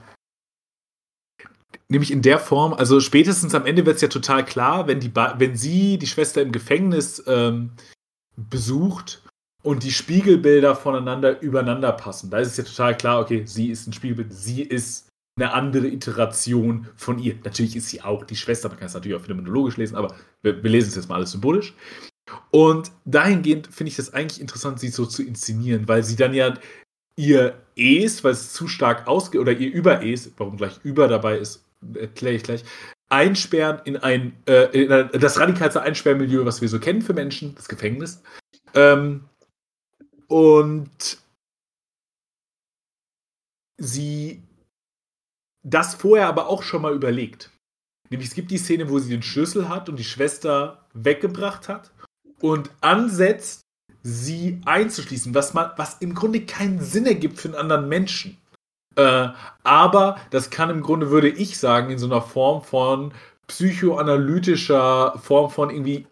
nämlich 1.90 2.10
in 2.10 2.24
der 2.24 2.40
Form, 2.40 2.74
also 2.74 3.00
spätestens 3.00 3.54
am 3.54 3.68
Ende 3.68 3.86
wird 3.86 3.98
es 3.98 4.02
ja 4.02 4.08
total 4.08 4.44
klar, 4.44 4.88
wenn, 4.88 5.00
die 5.00 5.14
wenn 5.16 5.56
sie 5.56 6.00
die 6.00 6.08
Schwester 6.08 6.42
im 6.42 6.52
Gefängnis 6.52 7.24
ähm, 7.28 7.72
besucht 8.36 9.22
und 9.62 9.84
die 9.84 9.92
Spiegelbilder 9.92 10.76
voneinander 10.76 11.40
übereinander 11.40 11.92
passen. 11.92 12.32
Da 12.32 12.40
ist 12.40 12.48
es 12.48 12.58
ja 12.58 12.64
total 12.64 12.98
klar, 12.98 13.22
okay, 13.22 13.46
sie 13.46 13.70
ist 13.70 13.86
ein 13.86 13.94
Spiegelbild, 13.94 14.34
sie 14.34 14.64
ist 14.64 15.08
eine 15.38 15.53
andere 15.53 15.88
Iteration 15.88 16.88
von 16.95 17.20
ihr. 17.20 17.36
Natürlich 17.44 17.76
ist 17.76 17.90
sie 17.90 18.02
auch 18.02 18.24
die 18.24 18.38
Schwester, 18.38 18.70
man 18.70 18.78
kann 18.78 18.88
es 18.88 18.94
natürlich 18.94 19.18
auch 19.18 19.24
phänomenologisch 19.24 19.78
lesen, 19.78 19.95
aber 19.95 20.16
wir, 20.41 20.64
wir 20.64 20.70
lesen 20.70 20.90
es 20.90 20.95
jetzt 20.95 21.10
mal 21.10 21.16
alles 21.16 21.32
symbolisch. 21.32 21.74
Und 22.52 22.91
dahingehend 23.03 23.68
finde 23.68 23.90
ich 23.90 23.98
das 23.98 24.14
eigentlich 24.14 24.40
interessant, 24.40 24.80
sie 24.80 24.88
so 24.88 25.06
zu 25.06 25.24
inszenieren, 25.24 25.88
weil 25.88 26.03
sie 26.03 26.16
dann 26.16 26.34
ja 26.34 26.53
ihr 27.18 27.62
Es, 27.76 28.24
weil 28.24 28.32
es 28.32 28.53
zu 28.53 28.68
stark 28.68 29.07
ausgeht, 29.07 29.41
oder 29.41 29.52
ihr 29.52 29.72
Über-Es, 29.72 30.32
warum 30.38 30.57
gleich 30.57 30.80
Über 30.84 31.07
dabei 31.07 31.38
ist, 31.38 31.64
erkläre 31.94 32.36
ich 32.36 32.44
gleich, 32.44 32.64
einsperren 33.10 33.82
in 33.86 33.98
ein, 33.98 34.34
äh, 34.48 34.84
in 34.84 34.91
ein 34.91 35.10
das 35.12 35.40
radikalste 35.40 35.82
Einsperrmilieu, 35.82 36.45
was 36.45 36.62
wir 36.62 36.70
so 36.70 36.80
kennen 36.80 37.02
für 37.02 37.14
Menschen, 37.14 37.53
das 37.56 37.68
Gefängnis. 37.68 38.22
Ähm, 38.74 39.26
und 40.28 41.20
sie 43.78 44.41
das 45.66 45.96
vorher 45.96 46.28
aber 46.28 46.48
auch 46.48 46.64
schon 46.64 46.84
mal 46.84 46.94
überlegt. 46.94 47.52
Nämlich 48.10 48.30
es 48.30 48.36
gibt 48.36 48.52
die 48.52 48.58
Szene, 48.58 48.90
wo 48.90 49.00
sie 49.00 49.10
den 49.10 49.24
Schlüssel 49.24 49.68
hat 49.68 49.90
und 49.90 49.98
die 49.98 50.04
Schwester 50.04 50.86
weggebracht 50.94 51.68
hat 51.68 51.92
und 52.40 52.70
ansetzt, 52.82 53.62
sie 54.04 54.62
einzuschließen, 54.66 55.34
was, 55.34 55.56
man, 55.56 55.72
was 55.78 55.96
im 56.00 56.14
Grunde 56.14 56.42
keinen 56.42 56.80
Sinn 56.80 57.08
ergibt 57.08 57.40
für 57.40 57.48
einen 57.48 57.58
anderen 57.58 57.90
Menschen. 57.90 58.38
Äh, 58.96 59.30
aber 59.64 60.18
das 60.30 60.52
kann 60.52 60.70
im 60.70 60.82
Grunde, 60.82 61.10
würde 61.10 61.30
ich 61.30 61.58
sagen, 61.58 61.90
in 61.90 61.98
so 61.98 62.06
einer 62.06 62.22
Form 62.22 62.62
von 62.62 63.12
psychoanalytischer 63.48 65.18
Form 65.18 65.50
von 65.50 65.72
irgendwie, 65.72 66.06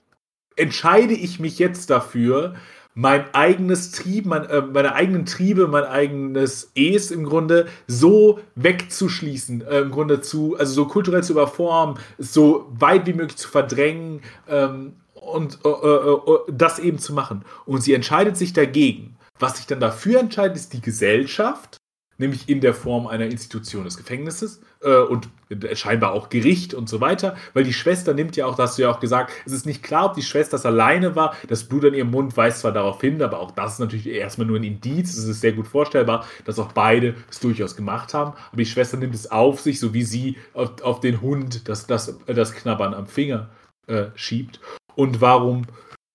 entscheide 0.56 1.14
ich 1.14 1.40
mich 1.40 1.60
jetzt 1.60 1.92
dafür, 1.92 2.56
mein 2.96 3.34
eigenes 3.34 3.92
Trieb, 3.92 4.26
mein, 4.26 4.46
äh, 4.46 4.62
meine 4.62 4.94
eigenen 4.96 5.26
Triebe, 5.26 5.68
mein 5.68 5.84
eigenes 5.84 6.72
Es 6.76 7.12
im 7.12 7.26
Grunde 7.26 7.68
so 7.88 8.40
wegzuschließen, 8.56 9.62
äh, 9.62 9.80
im 9.80 9.92
Grunde 9.92 10.22
zu, 10.22 10.56
also 10.58 10.74
so 10.74 10.86
kulturell 10.88 11.24
zu 11.24 11.34
überformen, 11.34 11.98
so 12.18 12.72
weit 12.78 13.06
wie 13.08 13.14
möglich 13.14 13.38
zu 13.38 13.50
verdrängen 13.50 14.22
ähm, 14.48 14.94
und 15.14 15.60
äh, 15.66 15.70
äh, 15.70 16.14
äh 16.14 16.40
das 16.52 16.80
eben 16.80 17.00
zu 17.00 17.14
machen. 17.14 17.44
Und 17.66 17.82
sie 17.82 17.94
entscheidet 17.94 18.38
sich 18.38 18.54
dagegen. 18.54 19.18
Was 19.40 19.58
sich 19.58 19.66
dann 19.66 19.80
dafür 19.80 20.20
entscheidet, 20.20 20.58
ist 20.58 20.74
die 20.74 20.82
Gesellschaft, 20.82 21.78
nämlich 22.18 22.50
in 22.50 22.62
der 22.62 22.74
Form 22.74 23.08
einer 23.08 23.26
Institution 23.26 23.84
des 23.84 23.98
Gefängnisses 23.98 24.62
äh, 24.82 24.98
und 24.98 25.30
scheinbar 25.74 26.14
auch 26.14 26.30
Gericht 26.30 26.74
und 26.74 26.90
so 26.90 27.02
weiter, 27.02 27.36
weil 27.54 27.64
die 27.64 27.74
Schwester 27.74 28.14
nimmt 28.14 28.36
ja 28.36 28.46
auch, 28.46 28.56
das 28.56 28.72
hast 28.72 28.78
du 28.78 28.84
ja 28.84 28.92
auch 28.92 29.00
gesagt, 29.00 29.32
es 29.46 29.52
ist 29.52 29.66
nicht 29.66 29.84
klar, 29.84 30.08
ob 30.08 30.14
die 30.16 30.22
Schwester 30.22 30.56
es 30.56 30.66
alleine 30.66 31.16
war, 31.16 31.36
das 31.48 31.64
Blut 31.66 31.86
an 31.86 31.94
ihrem 31.94 32.12
Mund 32.12 32.36
weist 32.38 32.60
zwar 32.60 32.72
darauf 32.72 33.02
hin, 33.02 33.22
aber 33.22 33.40
auch 33.40 33.52
das 33.52 33.74
ist 33.74 33.80
natürlich 33.80 34.08
erstmal 34.08 34.48
nur 34.48 34.58
ein 34.58 34.64
Indiz, 34.64 35.16
es 35.16 35.26
ist 35.26 35.42
sehr 35.42 35.54
gut 35.54 35.68
vorstellbar, 35.68 36.26
dass 36.46 36.60
auch 36.60 36.72
beide 36.72 37.16
es 37.30 37.40
durchaus 37.40 37.76
gemacht 37.76 38.14
haben, 38.14 38.34
aber 38.48 38.58
die 38.58 38.66
Schwester 38.66 38.98
nimmt 38.98 39.16
es 39.16 39.32
auf 39.32 39.60
sich, 39.60 39.80
so 39.80 39.94
wie 39.94 40.04
sie 40.04 40.38
auf, 40.54 40.82
auf 40.82 41.00
den 41.00 41.22
Hund 41.22 41.68
das, 41.68 41.88
das, 41.88 42.18
das 42.26 42.54
Knabbern 42.54 42.94
am 42.94 43.08
Finger 43.08 43.50
äh, 43.88 44.06
schiebt. 44.16 44.60
Und 44.96 45.22
warum 45.22 45.66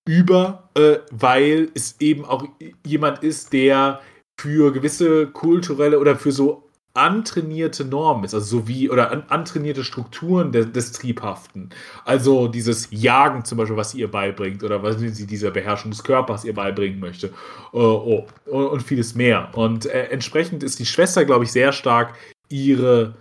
über, 0.09 0.71
äh, 0.75 0.99
weil 1.11 1.69
es 1.75 2.01
eben 2.01 2.25
auch 2.25 2.47
jemand 2.85 3.23
ist, 3.23 3.53
der 3.53 4.01
für 4.39 4.73
gewisse 4.73 5.27
kulturelle 5.27 5.99
oder 5.99 6.17
für 6.17 6.33
so 6.33 6.69
antrainierte 6.95 7.85
Normen 7.85 8.25
ist, 8.25 8.35
also 8.35 8.59
so 8.59 8.69
wie, 8.69 8.91
oder 8.91 9.11
an, 9.13 9.23
antrainierte 9.29 9.85
Strukturen 9.85 10.51
de, 10.51 10.65
des 10.65 10.93
Triebhaften. 10.93 11.71
Also 12.05 12.49
dieses 12.49 12.89
Jagen 12.91 13.45
zum 13.45 13.59
Beispiel, 13.59 13.77
was 13.77 13.93
sie 13.93 14.01
ihr 14.01 14.11
beibringt, 14.11 14.65
oder 14.65 14.83
was 14.83 14.99
sie 14.99 15.27
dieser 15.27 15.51
Beherrschung 15.51 15.91
des 15.93 16.03
Körpers 16.03 16.45
ihr 16.45 16.55
beibringen 16.55 16.99
möchte, 16.99 17.31
uh, 17.73 17.79
oh, 17.79 18.27
und 18.51 18.83
vieles 18.83 19.15
mehr. 19.15 19.51
Und 19.55 19.87
äh, 19.87 20.05
entsprechend 20.07 20.63
ist 20.63 20.79
die 20.81 20.87
Schwester, 20.87 21.25
glaube 21.25 21.45
ich, 21.45 21.53
sehr 21.53 21.73
stark 21.73 22.15
ihre 22.49 23.15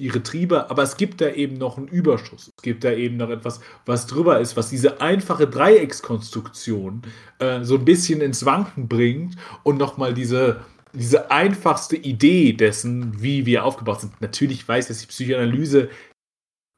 ihre 0.00 0.22
Triebe, 0.22 0.70
aber 0.70 0.82
es 0.82 0.96
gibt 0.96 1.20
da 1.20 1.28
eben 1.30 1.56
noch 1.56 1.78
einen 1.78 1.88
Überschuss. 1.88 2.50
Es 2.56 2.62
gibt 2.62 2.84
da 2.84 2.92
eben 2.92 3.16
noch 3.16 3.30
etwas, 3.30 3.60
was 3.86 4.06
drüber 4.06 4.40
ist, 4.40 4.56
was 4.56 4.70
diese 4.70 5.00
einfache 5.00 5.46
Dreieckskonstruktion 5.46 7.02
äh, 7.38 7.62
so 7.64 7.76
ein 7.76 7.84
bisschen 7.84 8.20
ins 8.20 8.44
Wanken 8.44 8.88
bringt 8.88 9.36
und 9.62 9.78
nochmal 9.78 10.14
diese, 10.14 10.60
diese 10.92 11.30
einfachste 11.30 11.96
Idee 11.96 12.52
dessen, 12.52 13.22
wie 13.22 13.46
wir 13.46 13.64
aufgebaut 13.64 14.00
sind. 14.00 14.20
Natürlich 14.20 14.66
weiß, 14.66 14.88
dass 14.88 14.98
die 14.98 15.06
Psychoanalyse 15.06 15.88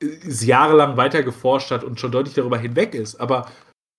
äh, 0.03 0.07
jahrelang 0.29 0.97
weiter 0.97 1.23
geforscht 1.23 1.71
hat 1.71 1.85
und 1.85 2.01
schon 2.01 2.13
deutlich 2.13 2.35
darüber 2.35 2.59
hinweg 2.59 2.95
ist, 2.95 3.21
aber 3.21 3.51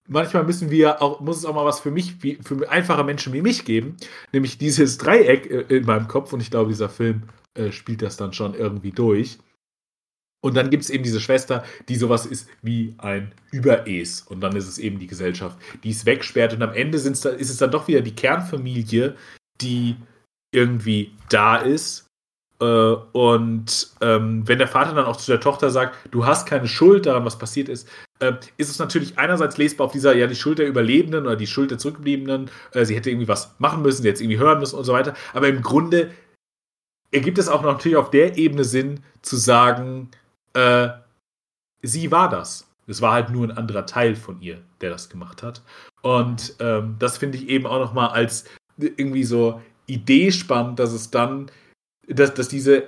manchmal 0.08 0.44
müssen 0.44 0.70
wir 0.70 1.02
auch, 1.02 1.20
muss 1.22 1.38
es 1.38 1.46
auch 1.46 1.56
mal 1.56 1.66
was 1.66 1.80
für 1.80 1.92
mich, 1.92 2.16
für 2.16 2.70
einfache 2.70 3.04
Menschen 3.04 3.34
wie 3.34 3.42
mich 3.42 3.66
geben, 3.66 3.98
nämlich 4.34 4.58
dieses 4.58 4.98
Dreieck 4.98 5.50
äh, 5.50 5.78
in 5.78 5.86
meinem 5.86 6.08
Kopf 6.08 6.34
und 6.34 6.42
ich 6.42 6.52
glaube, 6.52 6.70
dieser 6.70 6.90
Film 6.90 7.24
äh, 7.58 7.72
spielt 7.72 8.02
das 8.02 8.18
dann 8.18 8.34
schon 8.34 8.54
irgendwie 8.54 8.92
durch. 8.92 9.38
Und 10.44 10.58
dann 10.58 10.72
gibt 10.72 10.84
es 10.84 10.90
eben 10.90 11.04
diese 11.04 11.22
Schwester, 11.22 11.64
die 11.88 11.96
sowas 11.96 12.26
ist 12.26 12.50
wie 12.62 12.96
ein 12.98 13.34
Überes. 13.52 14.22
Und 14.24 14.42
dann 14.42 14.56
ist 14.56 14.68
es 14.68 14.80
eben 14.80 14.98
die 14.98 15.08
Gesellschaft, 15.08 15.58
die 15.84 15.92
es 15.92 16.06
wegsperrt. 16.06 16.54
Und 16.54 16.64
am 16.64 16.74
Ende 16.74 16.98
ist 16.98 17.26
es 17.26 17.58
dann 17.58 17.72
doch 17.72 17.88
wieder 17.88 18.02
die 18.02 18.16
Kernfamilie, 18.16 19.16
die 19.62 19.96
irgendwie 20.52 21.12
da 21.30 21.58
ist. 21.58 22.08
Äh, 22.60 22.66
und 22.66 23.92
ähm, 24.02 24.48
wenn 24.48 24.58
der 24.58 24.68
Vater 24.68 24.94
dann 24.94 25.06
auch 25.06 25.18
zu 25.18 25.32
der 25.32 25.40
Tochter 25.40 25.70
sagt, 25.70 25.96
du 26.12 26.26
hast 26.26 26.48
keine 26.48 26.68
Schuld 26.68 27.06
daran, 27.06 27.24
was 27.24 27.38
passiert 27.38 27.70
ist, 27.70 27.88
äh, 28.20 28.34
ist 28.58 28.70
es 28.70 28.80
natürlich 28.80 29.18
einerseits 29.20 29.58
lesbar 29.58 29.88
auf 29.88 29.94
dieser, 29.94 30.16
ja, 30.16 30.26
die 30.26 30.36
Schuld 30.36 30.58
der 30.58 30.68
Überlebenden 30.68 31.26
oder 31.26 31.36
die 31.36 31.48
Schuld 31.48 31.70
der 31.72 31.78
Zurückgebliebenen. 31.78 32.50
Äh, 32.74 32.86
sie 32.86 32.96
hätte 32.96 33.12
irgendwie 33.12 33.28
was 33.28 33.56
machen 33.60 33.84
müssen, 33.84 34.02
sie 34.02 34.10
hätte 34.10 34.24
irgendwie 34.24 34.40
hören 34.40 34.60
müssen 34.60 34.78
und 34.78 34.86
so 34.86 34.94
weiter. 34.94 35.14
Aber 35.34 35.48
im 35.48 35.62
Grunde 35.62 36.12
ergibt 37.12 37.38
es 37.38 37.48
auch 37.48 37.62
natürlich 37.62 37.98
auf 37.98 38.10
der 38.10 38.38
Ebene 38.38 38.64
Sinn 38.64 39.02
zu 39.22 39.36
sagen, 39.36 40.10
äh, 40.54 40.90
sie 41.82 42.12
war 42.12 42.30
das. 42.30 42.68
Es 42.88 43.02
war 43.02 43.14
halt 43.14 43.30
nur 43.30 43.48
ein 43.48 43.58
anderer 43.58 43.86
Teil 43.86 44.16
von 44.16 44.42
ihr, 44.42 44.62
der 44.82 44.90
das 44.90 45.10
gemacht 45.10 45.44
hat. 45.44 45.62
Und 46.02 46.56
ähm, 46.60 46.96
das 47.00 47.18
finde 47.18 47.38
ich 47.38 47.48
eben 47.48 47.68
auch 47.68 47.80
nochmal 47.80 48.10
als 48.10 48.46
irgendwie 48.78 49.24
so 49.24 49.62
Idee 49.86 50.32
spannend, 50.32 50.80
dass 50.80 50.92
es 50.92 51.12
dann, 51.12 51.52
dass, 52.08 52.34
dass 52.34 52.48
diese, 52.48 52.88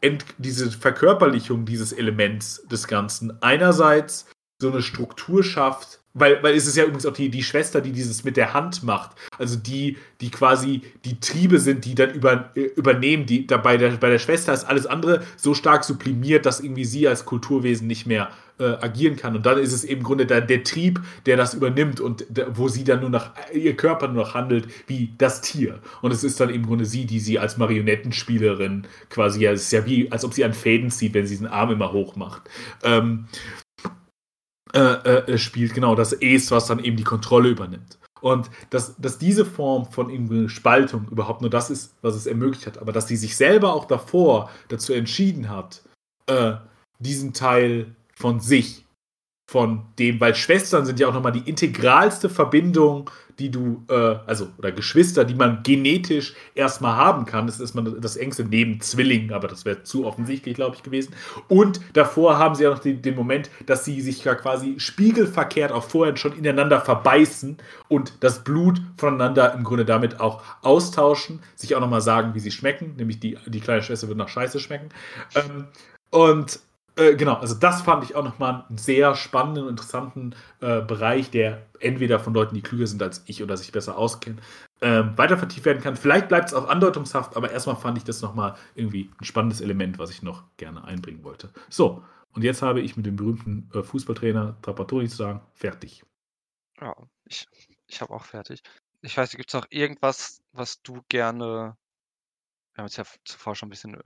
Ent, 0.00 0.24
diese 0.38 0.70
Verkörperlichung 0.70 1.64
dieses 1.64 1.92
Elements 1.92 2.62
des 2.68 2.86
Ganzen 2.86 3.42
einerseits 3.42 4.30
so 4.60 4.70
eine 4.70 4.82
Struktur 4.82 5.42
schafft, 5.42 6.00
weil, 6.14 6.42
weil 6.42 6.54
es 6.54 6.66
ist 6.66 6.76
ja 6.76 6.84
übrigens 6.84 7.06
auch 7.06 7.12
die, 7.12 7.28
die 7.28 7.42
Schwester, 7.42 7.80
die 7.80 7.92
dieses 7.92 8.22
mit 8.22 8.36
der 8.36 8.54
Hand 8.54 8.84
macht. 8.84 9.10
Also 9.36 9.56
die, 9.56 9.98
die 10.20 10.30
quasi 10.30 10.82
die 11.04 11.18
Triebe 11.18 11.58
sind, 11.58 11.84
die 11.84 11.96
dann 11.96 12.12
über, 12.12 12.50
äh, 12.54 12.60
übernehmen. 12.60 13.26
Die, 13.26 13.46
da 13.46 13.56
bei, 13.56 13.76
der, 13.76 13.90
bei 13.90 14.08
der 14.08 14.20
Schwester 14.20 14.52
ist 14.52 14.64
alles 14.64 14.86
andere 14.86 15.24
so 15.36 15.54
stark 15.54 15.84
sublimiert, 15.84 16.46
dass 16.46 16.60
irgendwie 16.60 16.84
sie 16.84 17.08
als 17.08 17.24
Kulturwesen 17.24 17.88
nicht 17.88 18.06
mehr 18.06 18.30
äh, 18.58 18.64
agieren 18.64 19.16
kann. 19.16 19.34
Und 19.34 19.44
dann 19.44 19.58
ist 19.58 19.72
es 19.72 19.82
eben 19.82 20.00
im 20.00 20.06
Grunde 20.06 20.26
der, 20.26 20.40
der 20.40 20.62
Trieb, 20.62 21.00
der 21.26 21.36
das 21.36 21.54
übernimmt 21.54 22.00
und 22.00 22.24
der, 22.28 22.56
wo 22.56 22.68
sie 22.68 22.84
dann 22.84 23.00
nur 23.00 23.10
noch, 23.10 23.32
ihr 23.52 23.76
Körper 23.76 24.06
nur 24.06 24.22
noch 24.24 24.34
handelt 24.34 24.68
wie 24.86 25.12
das 25.18 25.40
Tier. 25.40 25.80
Und 26.00 26.12
es 26.12 26.22
ist 26.22 26.38
dann 26.38 26.50
im 26.50 26.64
Grunde 26.64 26.84
sie, 26.84 27.06
die 27.06 27.18
sie 27.18 27.40
als 27.40 27.56
Marionettenspielerin 27.56 28.86
quasi, 29.10 29.42
ja, 29.42 29.50
es 29.50 29.62
ist 29.62 29.72
ja 29.72 29.84
wie, 29.84 30.12
als 30.12 30.24
ob 30.24 30.32
sie 30.32 30.44
an 30.44 30.54
Fäden 30.54 30.90
zieht, 30.90 31.14
wenn 31.14 31.26
sie 31.26 31.34
diesen 31.34 31.48
Arm 31.48 31.72
immer 31.72 31.92
hoch 31.92 32.14
macht. 32.14 32.42
Ähm, 32.84 33.26
äh, 34.74 35.32
äh, 35.32 35.38
spielt, 35.38 35.74
genau, 35.74 35.94
das 35.94 36.12
Es, 36.12 36.50
was 36.50 36.66
dann 36.66 36.82
eben 36.82 36.96
die 36.96 37.04
Kontrolle 37.04 37.48
übernimmt. 37.48 37.98
Und 38.20 38.50
dass, 38.70 38.96
dass 38.96 39.18
diese 39.18 39.44
Form 39.44 39.84
von 39.86 40.08
Spaltung 40.48 41.06
überhaupt 41.10 41.42
nur 41.42 41.50
das 41.50 41.70
ist, 41.70 41.94
was 42.02 42.14
es 42.14 42.26
ermöglicht 42.26 42.66
hat, 42.66 42.78
aber 42.78 42.92
dass 42.92 43.06
sie 43.06 43.16
sich 43.16 43.36
selber 43.36 43.74
auch 43.74 43.84
davor 43.84 44.50
dazu 44.68 44.92
entschieden 44.92 45.50
hat, 45.50 45.82
äh, 46.26 46.54
diesen 46.98 47.34
Teil 47.34 47.94
von 48.14 48.40
sich, 48.40 48.83
von 49.46 49.82
dem, 49.98 50.20
weil 50.20 50.34
Schwestern 50.34 50.86
sind 50.86 50.98
ja 50.98 51.08
auch 51.08 51.14
nochmal 51.14 51.32
die 51.32 51.48
integralste 51.48 52.28
Verbindung 52.28 53.10
die 53.38 53.50
du, 53.50 53.84
äh, 53.88 54.16
also, 54.26 54.48
oder 54.58 54.70
Geschwister, 54.70 55.24
die 55.24 55.34
man 55.34 55.62
genetisch 55.62 56.34
erstmal 56.54 56.96
haben 56.96 57.24
kann. 57.24 57.46
Das 57.46 57.58
ist 57.58 57.74
man 57.74 58.00
das 58.00 58.16
engste 58.16 58.44
neben 58.44 58.80
Zwillingen, 58.80 59.32
aber 59.32 59.48
das 59.48 59.64
wäre 59.64 59.82
zu 59.82 60.06
offensichtlich, 60.06 60.54
glaube 60.54 60.76
ich, 60.76 60.82
gewesen. 60.82 61.14
Und 61.48 61.80
davor 61.94 62.38
haben 62.38 62.54
sie 62.54 62.64
ja 62.64 62.70
noch 62.70 62.78
den, 62.78 63.02
den 63.02 63.16
Moment, 63.16 63.50
dass 63.66 63.84
sie 63.84 64.00
sich 64.00 64.24
ja 64.24 64.34
quasi 64.34 64.74
spiegelverkehrt 64.78 65.72
auch 65.72 65.84
vorher 65.84 66.16
schon 66.16 66.36
ineinander 66.36 66.80
verbeißen 66.80 67.58
und 67.88 68.12
das 68.20 68.44
Blut 68.44 68.80
voneinander 68.96 69.52
im 69.54 69.64
Grunde 69.64 69.84
damit 69.84 70.20
auch 70.20 70.42
austauschen, 70.62 71.40
sich 71.56 71.74
auch 71.74 71.80
nochmal 71.80 72.02
sagen, 72.02 72.34
wie 72.34 72.40
sie 72.40 72.52
schmecken, 72.52 72.94
nämlich 72.96 73.18
die, 73.18 73.36
die 73.46 73.60
kleine 73.60 73.82
Schwester 73.82 74.08
wird 74.08 74.18
nach 74.18 74.28
Scheiße 74.28 74.60
schmecken. 74.60 74.90
Ähm, 75.34 75.66
und 76.10 76.60
äh, 76.96 77.16
genau, 77.16 77.34
also 77.34 77.54
das 77.54 77.82
fand 77.82 78.04
ich 78.04 78.14
auch 78.14 78.24
nochmal 78.24 78.64
einen 78.68 78.78
sehr 78.78 79.14
spannenden 79.14 79.68
interessanten 79.68 80.34
äh, 80.60 80.80
Bereich, 80.80 81.30
der 81.30 81.66
entweder 81.80 82.20
von 82.20 82.34
Leuten, 82.34 82.54
die 82.54 82.62
klüger 82.62 82.86
sind 82.86 83.02
als 83.02 83.22
ich 83.26 83.42
oder 83.42 83.56
sich 83.56 83.72
besser 83.72 83.98
auskennen, 83.98 84.40
ähm, 84.80 85.16
weiter 85.18 85.36
vertieft 85.36 85.66
werden 85.66 85.82
kann. 85.82 85.96
Vielleicht 85.96 86.28
bleibt 86.28 86.48
es 86.48 86.54
auch 86.54 86.68
andeutungshaft, 86.68 87.36
aber 87.36 87.50
erstmal 87.50 87.76
fand 87.76 87.98
ich 87.98 88.04
das 88.04 88.22
nochmal 88.22 88.54
irgendwie 88.74 89.10
ein 89.20 89.24
spannendes 89.24 89.60
Element, 89.60 89.98
was 89.98 90.10
ich 90.10 90.22
noch 90.22 90.44
gerne 90.56 90.84
einbringen 90.84 91.24
wollte. 91.24 91.50
So, 91.68 92.04
und 92.32 92.42
jetzt 92.42 92.62
habe 92.62 92.80
ich 92.80 92.96
mit 92.96 93.06
dem 93.06 93.16
berühmten 93.16 93.70
äh, 93.74 93.82
Fußballtrainer 93.82 94.56
Trapattoni 94.62 95.08
zu 95.08 95.16
sagen, 95.16 95.40
fertig. 95.52 96.04
Ja, 96.80 96.94
ich, 97.24 97.46
ich 97.86 98.00
habe 98.00 98.12
auch 98.12 98.24
fertig. 98.24 98.62
Ich 99.02 99.16
weiß 99.16 99.32
gibt 99.32 99.50
es 99.50 99.54
noch 99.54 99.66
irgendwas, 99.70 100.42
was 100.52 100.80
du 100.82 101.02
gerne 101.08 101.76
wir 102.74 102.82
haben 102.82 102.86
uns 102.86 102.96
ja 102.96 103.04
zuvor 103.24 103.54
schon 103.54 103.68
ein 103.68 103.70
bisschen 103.70 103.94
äh, 103.94 104.00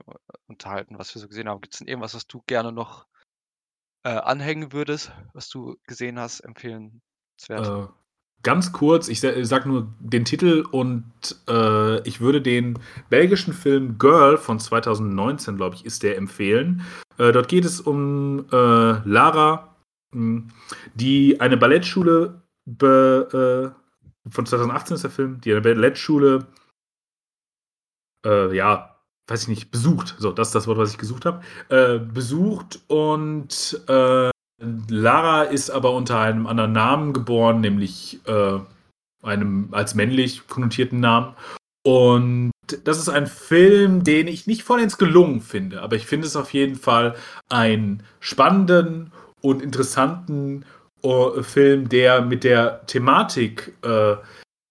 unterhalten, 0.47 0.99
was 0.99 1.13
wir 1.15 1.21
so 1.21 1.27
gesehen 1.27 1.49
haben. 1.49 1.61
Gibt 1.61 1.73
es 1.73 1.79
denn 1.79 1.87
irgendwas, 1.87 2.13
was 2.13 2.27
du 2.27 2.43
gerne 2.45 2.71
noch 2.71 3.07
äh, 4.03 4.09
anhängen 4.09 4.71
würdest, 4.71 5.11
was 5.33 5.49
du 5.49 5.77
gesehen 5.87 6.19
hast, 6.19 6.41
empfehlenswert? 6.41 7.01
Äh, 7.49 7.87
ganz 8.43 8.71
kurz, 8.71 9.07
ich 9.07 9.21
sag 9.21 9.65
nur 9.65 9.91
den 9.99 10.23
Titel 10.23 10.65
und 10.69 11.11
äh, 11.47 12.07
ich 12.07 12.21
würde 12.21 12.43
den 12.43 12.77
belgischen 13.09 13.53
Film 13.53 13.97
Girl 13.97 14.37
von 14.37 14.59
2019, 14.59 15.57
glaube 15.57 15.75
ich, 15.75 15.85
ist 15.85 16.03
der 16.03 16.17
empfehlen. 16.17 16.83
Äh, 17.17 17.31
dort 17.31 17.47
geht 17.47 17.65
es 17.65 17.81
um 17.81 18.45
äh, 18.51 18.55
Lara, 18.55 19.75
hm, 20.13 20.49
die 20.93 21.41
eine 21.41 21.57
Ballettschule 21.57 22.43
be, 22.65 23.73
von 24.29 24.45
2018 24.45 24.95
ist 24.95 25.03
der 25.03 25.09
Film, 25.09 25.41
die 25.41 25.51
eine 25.51 25.61
Ballettschule 25.61 26.45
äh, 28.25 28.55
ja, 28.55 28.95
weiß 29.27 29.43
ich 29.43 29.47
nicht, 29.47 29.71
besucht. 29.71 30.15
So, 30.17 30.31
das 30.31 30.49
ist 30.49 30.55
das 30.55 30.67
Wort, 30.67 30.77
was 30.77 30.91
ich 30.91 30.97
gesucht 30.97 31.25
habe. 31.25 31.41
Äh, 31.69 31.99
besucht 31.99 32.81
und 32.87 33.81
äh, 33.87 34.29
Lara 34.89 35.43
ist 35.43 35.69
aber 35.69 35.93
unter 35.93 36.19
einem 36.19 36.47
anderen 36.47 36.73
Namen 36.73 37.13
geboren, 37.13 37.61
nämlich 37.61 38.19
äh, 38.27 38.59
einem 39.21 39.69
als 39.71 39.95
männlich 39.95 40.47
konnotierten 40.47 40.99
Namen. 40.99 41.33
Und 41.83 42.51
das 42.83 42.97
ist 42.99 43.09
ein 43.09 43.27
Film, 43.27 44.03
den 44.03 44.27
ich 44.27 44.47
nicht 44.47 44.63
vollends 44.63 44.97
gelungen 44.97 45.41
finde, 45.41 45.81
aber 45.81 45.95
ich 45.95 46.05
finde 46.05 46.27
es 46.27 46.35
auf 46.35 46.53
jeden 46.53 46.75
Fall 46.75 47.15
einen 47.49 48.03
spannenden 48.19 49.11
und 49.41 49.61
interessanten 49.61 50.65
uh, 51.03 51.41
Film, 51.41 51.89
der 51.89 52.21
mit 52.21 52.43
der 52.43 52.85
Thematik 52.85 53.73
äh, 53.83 54.15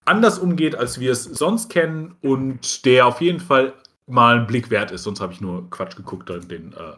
anders 0.09 0.39
umgeht, 0.39 0.75
als 0.75 0.99
wir 0.99 1.13
es 1.13 1.25
sonst 1.25 1.71
kennen 1.71 2.17
und 2.23 2.85
der 2.85 3.07
auf 3.07 3.21
jeden 3.21 3.41
Fall 3.41 3.75
mal 4.07 4.37
einen 4.37 4.47
Blick 4.47 4.71
wert 4.71 4.91
ist. 4.91 5.03
Sonst 5.05 5.21
habe 5.21 5.33
ich 5.33 5.41
nur 5.41 5.69
Quatsch 5.71 5.97
geguckt 5.97 6.29
den 6.29 6.73
äh, 6.73 6.97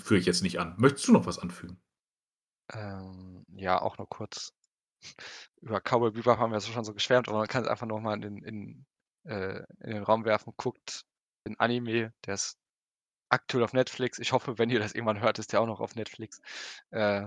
führe 0.00 0.20
ich 0.20 0.26
jetzt 0.26 0.42
nicht 0.42 0.58
an. 0.58 0.74
Möchtest 0.78 1.08
du 1.08 1.12
noch 1.12 1.26
was 1.26 1.38
anfügen? 1.38 1.80
Ähm, 2.72 3.44
ja, 3.54 3.80
auch 3.80 3.98
nur 3.98 4.08
kurz. 4.08 4.52
Über 5.60 5.80
Cowboy 5.80 6.12
Bebop 6.12 6.38
haben 6.38 6.52
wir 6.52 6.58
es 6.58 6.68
schon 6.68 6.84
so 6.84 6.94
geschwärmt, 6.94 7.28
aber 7.28 7.38
man 7.38 7.48
kann 7.48 7.62
es 7.64 7.68
einfach 7.68 7.86
nochmal 7.86 8.22
in, 8.22 8.38
in, 8.44 8.86
äh, 9.24 9.62
in 9.80 9.90
den 9.90 10.02
Raum 10.02 10.24
werfen. 10.24 10.52
Guckt 10.56 11.04
den 11.46 11.58
Anime, 11.58 12.12
der 12.26 12.34
ist 12.34 12.58
aktuell 13.28 13.64
auf 13.64 13.72
Netflix. 13.72 14.18
Ich 14.18 14.32
hoffe, 14.32 14.58
wenn 14.58 14.70
ihr 14.70 14.78
das 14.78 14.94
irgendwann 14.94 15.20
hört, 15.20 15.38
ist 15.38 15.52
der 15.52 15.60
auch 15.60 15.66
noch 15.66 15.80
auf 15.80 15.96
Netflix. 15.96 16.40
Äh, 16.90 17.26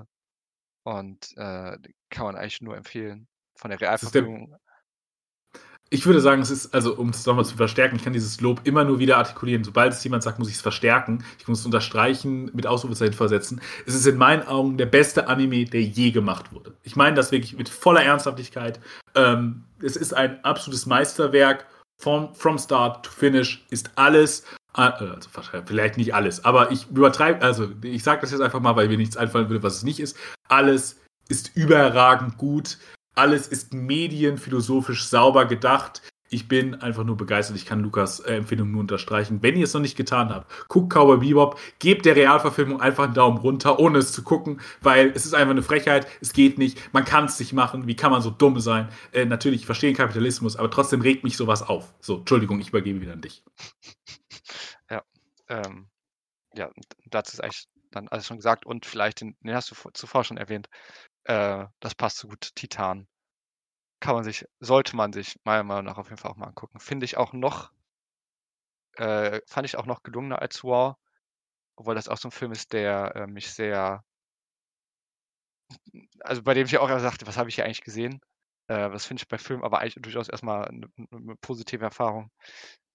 und 0.83 1.33
äh, 1.37 1.77
kann 2.09 2.25
man 2.25 2.35
eigentlich 2.35 2.61
nur 2.61 2.77
empfehlen. 2.77 3.27
Von 3.55 3.69
der 3.69 3.79
Realverfilmung 3.79 4.57
ich 5.93 6.05
würde 6.05 6.21
sagen, 6.21 6.41
es 6.41 6.49
ist, 6.49 6.73
also 6.73 6.95
um 6.95 7.09
es 7.09 7.25
nochmal 7.25 7.43
zu 7.43 7.57
verstärken, 7.57 7.97
ich 7.97 8.03
kann 8.03 8.13
dieses 8.13 8.39
Lob 8.39 8.61
immer 8.63 8.85
nur 8.85 8.99
wieder 8.99 9.17
artikulieren. 9.17 9.65
Sobald 9.65 9.91
es 9.91 10.01
jemand 10.05 10.23
sagt, 10.23 10.39
muss 10.39 10.47
ich 10.47 10.55
es 10.55 10.61
verstärken. 10.61 11.25
Ich 11.37 11.49
muss 11.49 11.59
es 11.59 11.65
unterstreichen, 11.65 12.49
mit 12.53 12.65
Ausrufezeichen 12.65 13.13
versetzen. 13.13 13.59
Es 13.85 13.93
ist 13.93 14.07
in 14.07 14.17
meinen 14.17 14.47
Augen 14.47 14.77
der 14.77 14.85
beste 14.85 15.27
Anime, 15.27 15.65
der 15.65 15.81
je 15.81 16.11
gemacht 16.11 16.53
wurde. 16.53 16.73
Ich 16.83 16.95
meine 16.95 17.17
das 17.17 17.33
wirklich 17.33 17.57
mit 17.57 17.67
voller 17.67 18.03
Ernsthaftigkeit. 18.03 18.79
Ähm, 19.15 19.65
es 19.83 19.97
ist 19.97 20.13
ein 20.13 20.41
absolutes 20.45 20.85
Meisterwerk. 20.85 21.67
From, 22.01 22.33
from 22.33 22.57
Start 22.57 23.05
to 23.05 23.11
Finish 23.11 23.65
ist 23.69 23.91
alles. 23.95 24.45
Äh, 24.77 24.83
also 24.83 25.29
vielleicht 25.65 25.97
nicht 25.97 26.15
alles, 26.15 26.45
aber 26.45 26.71
ich 26.71 26.89
übertreibe, 26.89 27.41
also 27.41 27.67
ich 27.81 28.01
sage 28.01 28.21
das 28.21 28.31
jetzt 28.31 28.39
einfach 28.39 28.61
mal, 28.61 28.77
weil 28.77 28.87
mir 28.87 28.97
nichts 28.97 29.17
einfallen 29.17 29.49
würde, 29.49 29.61
was 29.61 29.75
es 29.75 29.83
nicht 29.83 29.99
ist. 29.99 30.15
Alles 30.47 30.97
ist 31.27 31.51
überragend 31.53 32.37
gut. 32.37 32.77
Alles 33.15 33.47
ist 33.47 33.73
medienphilosophisch 33.73 35.05
sauber 35.05 35.45
gedacht. 35.45 36.01
Ich 36.33 36.47
bin 36.47 36.75
einfach 36.75 37.03
nur 37.03 37.17
begeistert. 37.17 37.57
Ich 37.57 37.65
kann 37.65 37.81
Lukas 37.81 38.21
äh, 38.21 38.35
Empfehlung 38.35 38.71
nur 38.71 38.79
unterstreichen. 38.79 39.43
Wenn 39.43 39.57
ihr 39.57 39.65
es 39.65 39.73
noch 39.73 39.81
nicht 39.81 39.97
getan 39.97 40.29
habt, 40.29 40.49
guckt 40.69 40.93
Cowboy 40.93 41.17
Bebop, 41.17 41.59
gebt 41.79 42.05
der 42.05 42.15
Realverfilmung 42.15 42.79
einfach 42.79 43.03
einen 43.03 43.13
Daumen 43.13 43.37
runter, 43.37 43.79
ohne 43.79 43.97
es 43.97 44.13
zu 44.13 44.23
gucken, 44.23 44.61
weil 44.79 45.09
es 45.09 45.25
ist 45.25 45.33
einfach 45.33 45.51
eine 45.51 45.61
Frechheit. 45.61 46.07
Es 46.21 46.31
geht 46.31 46.57
nicht. 46.57 46.93
Man 46.93 47.03
kann 47.03 47.25
es 47.25 47.37
nicht 47.37 47.51
machen. 47.51 47.85
Wie 47.85 47.97
kann 47.97 48.11
man 48.11 48.21
so 48.21 48.29
dumm 48.29 48.61
sein? 48.61 48.87
Äh, 49.11 49.25
natürlich, 49.25 49.61
ich 49.61 49.65
verstehe 49.65 49.93
Kapitalismus, 49.93 50.55
aber 50.55 50.71
trotzdem 50.71 51.01
regt 51.01 51.25
mich 51.25 51.35
sowas 51.35 51.63
auf. 51.63 51.93
So, 51.99 52.19
Entschuldigung, 52.19 52.61
ich 52.61 52.69
übergebe 52.69 53.01
wieder 53.01 53.13
an 53.13 53.21
dich. 53.21 53.43
Ja, 54.89 55.03
ähm, 55.47 55.87
ja, 56.53 56.69
dazu 57.05 57.31
ist 57.31 57.41
eigentlich 57.41 57.67
dann 57.91 58.07
alles 58.09 58.27
schon 58.27 58.37
gesagt 58.37 58.65
und 58.65 58.85
vielleicht 58.85 59.21
den, 59.21 59.35
den 59.41 59.55
hast 59.55 59.71
du 59.71 59.75
zuvor 59.93 60.23
schon 60.23 60.37
erwähnt, 60.37 60.67
äh, 61.25 61.65
das 61.79 61.95
passt 61.95 62.17
so 62.17 62.27
gut. 62.27 62.51
Titan. 62.55 63.07
Kann 63.99 64.15
man 64.15 64.23
sich, 64.23 64.45
sollte 64.59 64.95
man 64.95 65.13
sich 65.13 65.39
meiner 65.43 65.63
Meinung 65.63 65.85
nach 65.85 65.97
auf 65.97 66.09
jeden 66.09 66.17
Fall 66.17 66.31
auch 66.31 66.37
mal 66.37 66.47
angucken. 66.47 66.79
Finde 66.79 67.05
ich 67.05 67.17
auch 67.17 67.33
noch, 67.33 67.71
äh, 68.95 69.41
fand 69.47 69.65
ich 69.67 69.77
auch 69.77 69.85
noch 69.85 70.03
gelungener 70.03 70.41
als 70.41 70.63
War, 70.63 70.97
obwohl 71.75 71.95
das 71.95 72.07
auch 72.09 72.17
so 72.17 72.29
ein 72.29 72.31
Film 72.31 72.51
ist, 72.51 72.73
der 72.73 73.15
äh, 73.15 73.27
mich 73.27 73.51
sehr, 73.53 74.03
also 76.21 76.41
bei 76.43 76.53
dem 76.53 76.65
ich 76.65 76.77
auch 76.77 76.99
sagte, 76.99 77.27
was 77.27 77.37
habe 77.37 77.49
ich 77.49 77.55
hier 77.55 77.65
eigentlich 77.65 77.83
gesehen? 77.83 78.19
Äh, 78.67 78.89
das 78.89 79.05
finde 79.05 79.21
ich 79.21 79.27
bei 79.27 79.37
Filmen 79.37 79.63
aber 79.63 79.79
eigentlich 79.79 80.01
durchaus 80.01 80.29
erstmal 80.29 80.67
eine, 80.67 80.87
eine 81.11 81.35
positive 81.37 81.83
Erfahrung. 81.83 82.31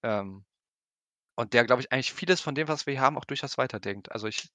Ähm, 0.03 0.45
und 1.35 1.53
der, 1.53 1.65
glaube 1.65 1.81
ich, 1.81 1.91
eigentlich 1.91 2.13
vieles 2.13 2.41
von 2.41 2.55
dem, 2.55 2.67
was 2.67 2.85
wir 2.85 2.93
hier 2.93 3.01
haben, 3.01 3.17
auch 3.17 3.25
durchaus 3.25 3.57
weiterdenkt. 3.57 4.11
Also 4.11 4.27
ich 4.27 4.49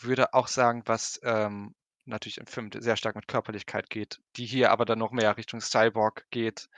würde 0.00 0.34
auch 0.34 0.48
sagen, 0.48 0.82
was 0.86 1.18
ähm, 1.22 1.74
natürlich 2.04 2.38
im 2.38 2.46
Film 2.46 2.70
sehr 2.72 2.96
stark 2.96 3.16
mit 3.16 3.28
Körperlichkeit 3.28 3.90
geht, 3.90 4.20
die 4.36 4.46
hier 4.46 4.70
aber 4.70 4.84
dann 4.84 4.98
noch 4.98 5.12
mehr 5.12 5.36
Richtung 5.36 5.60
Cyborg 5.60 6.26
geht. 6.30 6.68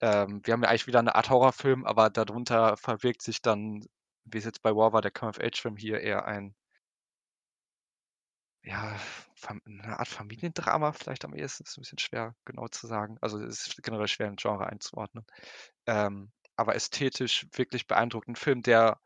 Ähm, 0.00 0.40
wir 0.44 0.52
haben 0.52 0.62
ja 0.62 0.68
eigentlich 0.68 0.86
wieder 0.86 0.98
eine 0.98 1.14
Art 1.14 1.30
Horrorfilm, 1.30 1.84
aber 1.86 2.10
darunter 2.10 2.76
verwirkt 2.76 3.22
sich 3.22 3.42
dann, 3.42 3.84
wie 4.24 4.38
es 4.38 4.44
jetzt 4.44 4.62
bei 4.62 4.74
War 4.74 4.92
war, 4.92 5.02
der 5.02 5.10
Come-of-Age-Film 5.10 5.76
hier 5.76 6.00
eher 6.00 6.26
ein, 6.26 6.54
ja, 8.62 8.98
eine 9.64 9.98
Art 9.98 10.08
Familiendrama 10.08 10.92
vielleicht 10.92 11.24
am 11.24 11.34
ehesten. 11.34 11.64
Ist 11.64 11.78
ein 11.78 11.82
bisschen 11.82 11.98
schwer 11.98 12.34
genau 12.44 12.66
zu 12.68 12.86
sagen. 12.88 13.16
Also 13.20 13.40
es 13.40 13.68
ist 13.68 13.82
generell 13.82 14.08
schwer, 14.08 14.26
ein 14.26 14.36
Genre 14.36 14.66
einzuordnen. 14.66 15.24
Ähm, 15.86 16.32
aber 16.56 16.74
ästhetisch 16.74 17.46
wirklich 17.52 17.86
beeindruckend. 17.86 18.36
Ein 18.36 18.40
Film, 18.40 18.62
der 18.62 18.98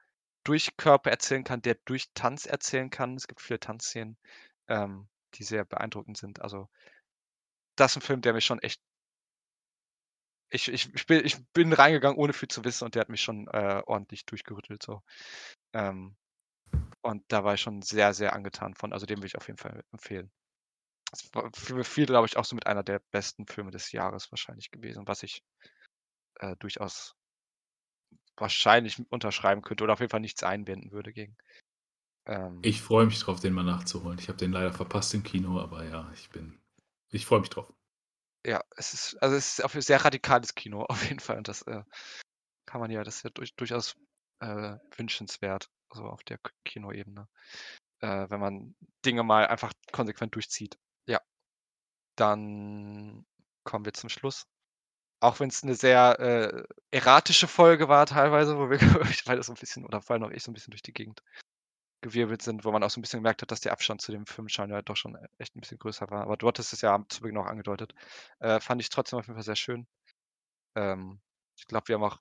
durch 0.45 0.77
Körper 0.79 1.11
erzählen 1.11 1.45
kann, 1.45 1.61
der 1.61 1.77
durch 1.85 2.11
Tanz 2.15 2.47
erzählen 2.47 2.89
kann. 2.91 3.17
Es 3.17 3.29
gibt 3.29 3.43
viele 3.43 3.61
Tanzszenen. 3.61 4.17
Ähm, 4.69 5.10
die 5.35 5.45
sehr 5.45 5.65
beeindruckend 5.65 6.17
sind. 6.19 6.41
Also, 6.43 6.69
das 7.77 7.93
ist 7.93 7.97
ein 7.97 8.03
Film, 8.03 8.21
der 8.21 8.33
mich 8.33 8.45
schon 8.45 8.61
echt 8.61 8.81
ich 10.51 10.69
ich 10.69 10.93
ich 10.95 11.07
bin 11.07 11.25
ich 11.25 11.37
bin 11.53 11.73
reingegangen, 11.73 12.19
ohne 12.19 12.33
viel 12.33 12.49
zu 12.49 12.65
wissen 12.65 12.85
und 12.85 12.95
der 12.95 13.01
hat 13.03 13.09
mich 13.09 13.23
schon, 13.23 13.47
äh, 13.49 13.83
ordentlich 13.87 14.25
durchgerüttelt 14.27 14.83
so. 14.83 15.03
Ähm, 15.75 16.17
und 17.03 17.25
da 17.29 17.45
war 17.45 17.55
ich 17.55 17.61
schon 17.63 17.83
sehr, 17.83 18.15
sehr 18.15 18.35
angetan 18.35 18.75
von. 18.75 18.93
Also, 18.93 19.07
den 19.07 19.19
würde 19.19 19.29
ich 19.29 19.37
auf 19.39 19.47
jeden 19.49 19.59
Fall 19.59 19.85
empfehlen. 19.93 20.31
Es 21.13 21.31
war 21.35 21.51
für 21.55 21.85
viele, 21.85 22.09
glaube 22.09 22.27
ich, 22.29 22.37
auch 22.39 22.45
so 22.47 22.57
mit 22.57 22.67
einer 22.67 22.85
der 22.85 23.01
besten 23.13 23.47
Filme 23.47 23.71
des 23.73 23.93
Jahres 23.93 24.33
wahrscheinlich 24.33 24.71
gewesen, 24.73 25.09
was 25.09 25.23
ich, 25.25 25.45
äh, 26.41 26.57
durchaus 26.59 27.15
wahrscheinlich 28.37 28.99
unterschreiben 29.13 29.63
könnte 29.63 29.85
oder 29.85 29.93
auf 29.93 30.01
jeden 30.01 30.11
Fall 30.11 30.19
nichts 30.21 30.43
einwenden 30.43 30.91
würde 30.91 31.13
gegen. 31.13 31.37
Ähm, 32.27 32.59
ich 32.63 32.83
freue 32.83 33.07
mich 33.07 33.19
drauf, 33.21 33.41
den 33.41 33.53
mal 33.53 33.65
nachzuholen. 33.65 34.19
Ich 34.19 34.29
habe 34.29 34.39
den 34.39 34.53
leider 34.53 34.73
verpasst 34.73 35.15
im 35.15 35.23
Kino, 35.23 35.61
aber 35.61 35.85
ja, 35.85 36.11
ich 36.15 36.31
bin. 36.31 36.61
Ich 37.11 37.27
freue 37.27 37.41
mich 37.41 37.51
drauf. 37.51 37.73
Ja, 38.45 38.63
es 38.77 38.95
ist, 38.95 39.23
also 39.23 39.37
es 39.37 39.59
ist 39.59 39.65
auf 39.65 39.75
ein 39.75 39.83
sehr 39.83 40.05
radikales 40.05 40.55
Kino, 40.55 40.85
auf 40.89 41.05
jeden 41.05 41.21
Fall. 41.21 41.39
Und 41.39 41.49
das 41.49 41.63
äh, 41.63 41.83
kann 42.67 42.81
man 42.81 42.91
ja, 42.91 43.03
das 43.05 43.17
ist 43.17 43.23
ja 43.25 43.31
durch, 43.31 43.55
durchaus 43.57 43.97
äh, 44.41 44.77
wünschenswert, 44.97 45.69
so 45.93 46.05
auf 46.05 46.23
der 46.25 46.39
Kinoebene. 46.65 47.29
Äh, 48.01 48.31
wenn 48.31 48.41
man 48.41 48.75
Dinge 49.05 49.23
mal 49.23 49.47
einfach 49.47 49.73
konsequent 49.93 50.35
durchzieht. 50.35 50.79
Ja. 51.07 51.21
Dann 52.17 53.27
kommen 53.65 53.85
wir 53.85 53.93
zum 53.93 54.09
Schluss. 54.09 54.47
Auch 55.23 55.39
wenn 55.39 55.51
es 55.51 55.63
eine 55.63 55.75
sehr 55.75 56.19
äh, 56.19 56.65
erratische 56.91 57.47
Folge 57.47 57.89
war, 57.89 58.07
teilweise, 58.07 58.57
wo 58.57 58.71
wir, 58.71 58.81
weil 59.27 59.37
das 59.37 59.47
so 59.47 59.53
ein 59.53 59.59
bisschen, 59.59 59.85
oder 59.85 60.01
vor 60.01 60.15
allem 60.15 60.25
auch 60.25 60.31
ich 60.31 60.43
so 60.43 60.51
ein 60.51 60.55
bisschen 60.55 60.71
durch 60.71 60.83
die 60.83 60.95
Gegend 60.95 61.23
gewirbelt 62.01 62.43
sind, 62.43 62.65
wo 62.65 62.73
man 62.73 62.83
auch 62.83 62.91
so 62.91 62.99
ein 62.99 63.03
bisschen 63.03 63.21
gemerkt 63.21 63.43
hat, 63.43 63.51
dass 63.51 63.61
der 63.61 63.73
Abstand 63.73 64.01
zu 64.01 64.13
dem 64.13 64.27
Film 64.27 64.49
scheinbar 64.49 64.83
doch 64.83 64.97
schon 64.97 65.17
echt 65.39 65.57
ein 65.57 65.61
bisschen 65.61 65.79
größer 65.79 66.11
war. 66.11 66.23
Aber 66.23 66.37
du 66.37 66.49
hattest 66.49 66.73
es 66.73 66.81
ja 66.81 67.05
zu 67.09 67.23
Beginn 67.23 67.39
auch 67.39 67.47
angedeutet. 67.47 67.95
Äh, 68.39 68.61
fand 68.61 68.81
ich 68.81 68.89
trotzdem 68.89 69.19
auf 69.19 69.27
jeden 69.27 69.37
Fall 69.37 69.45
sehr 69.45 69.57
schön. 69.57 69.87
Ähm, 70.77 71.21
ich 71.59 71.67
glaube, 71.67 71.89
wir 71.89 71.97
haben 71.97 72.05
auch 72.05 72.19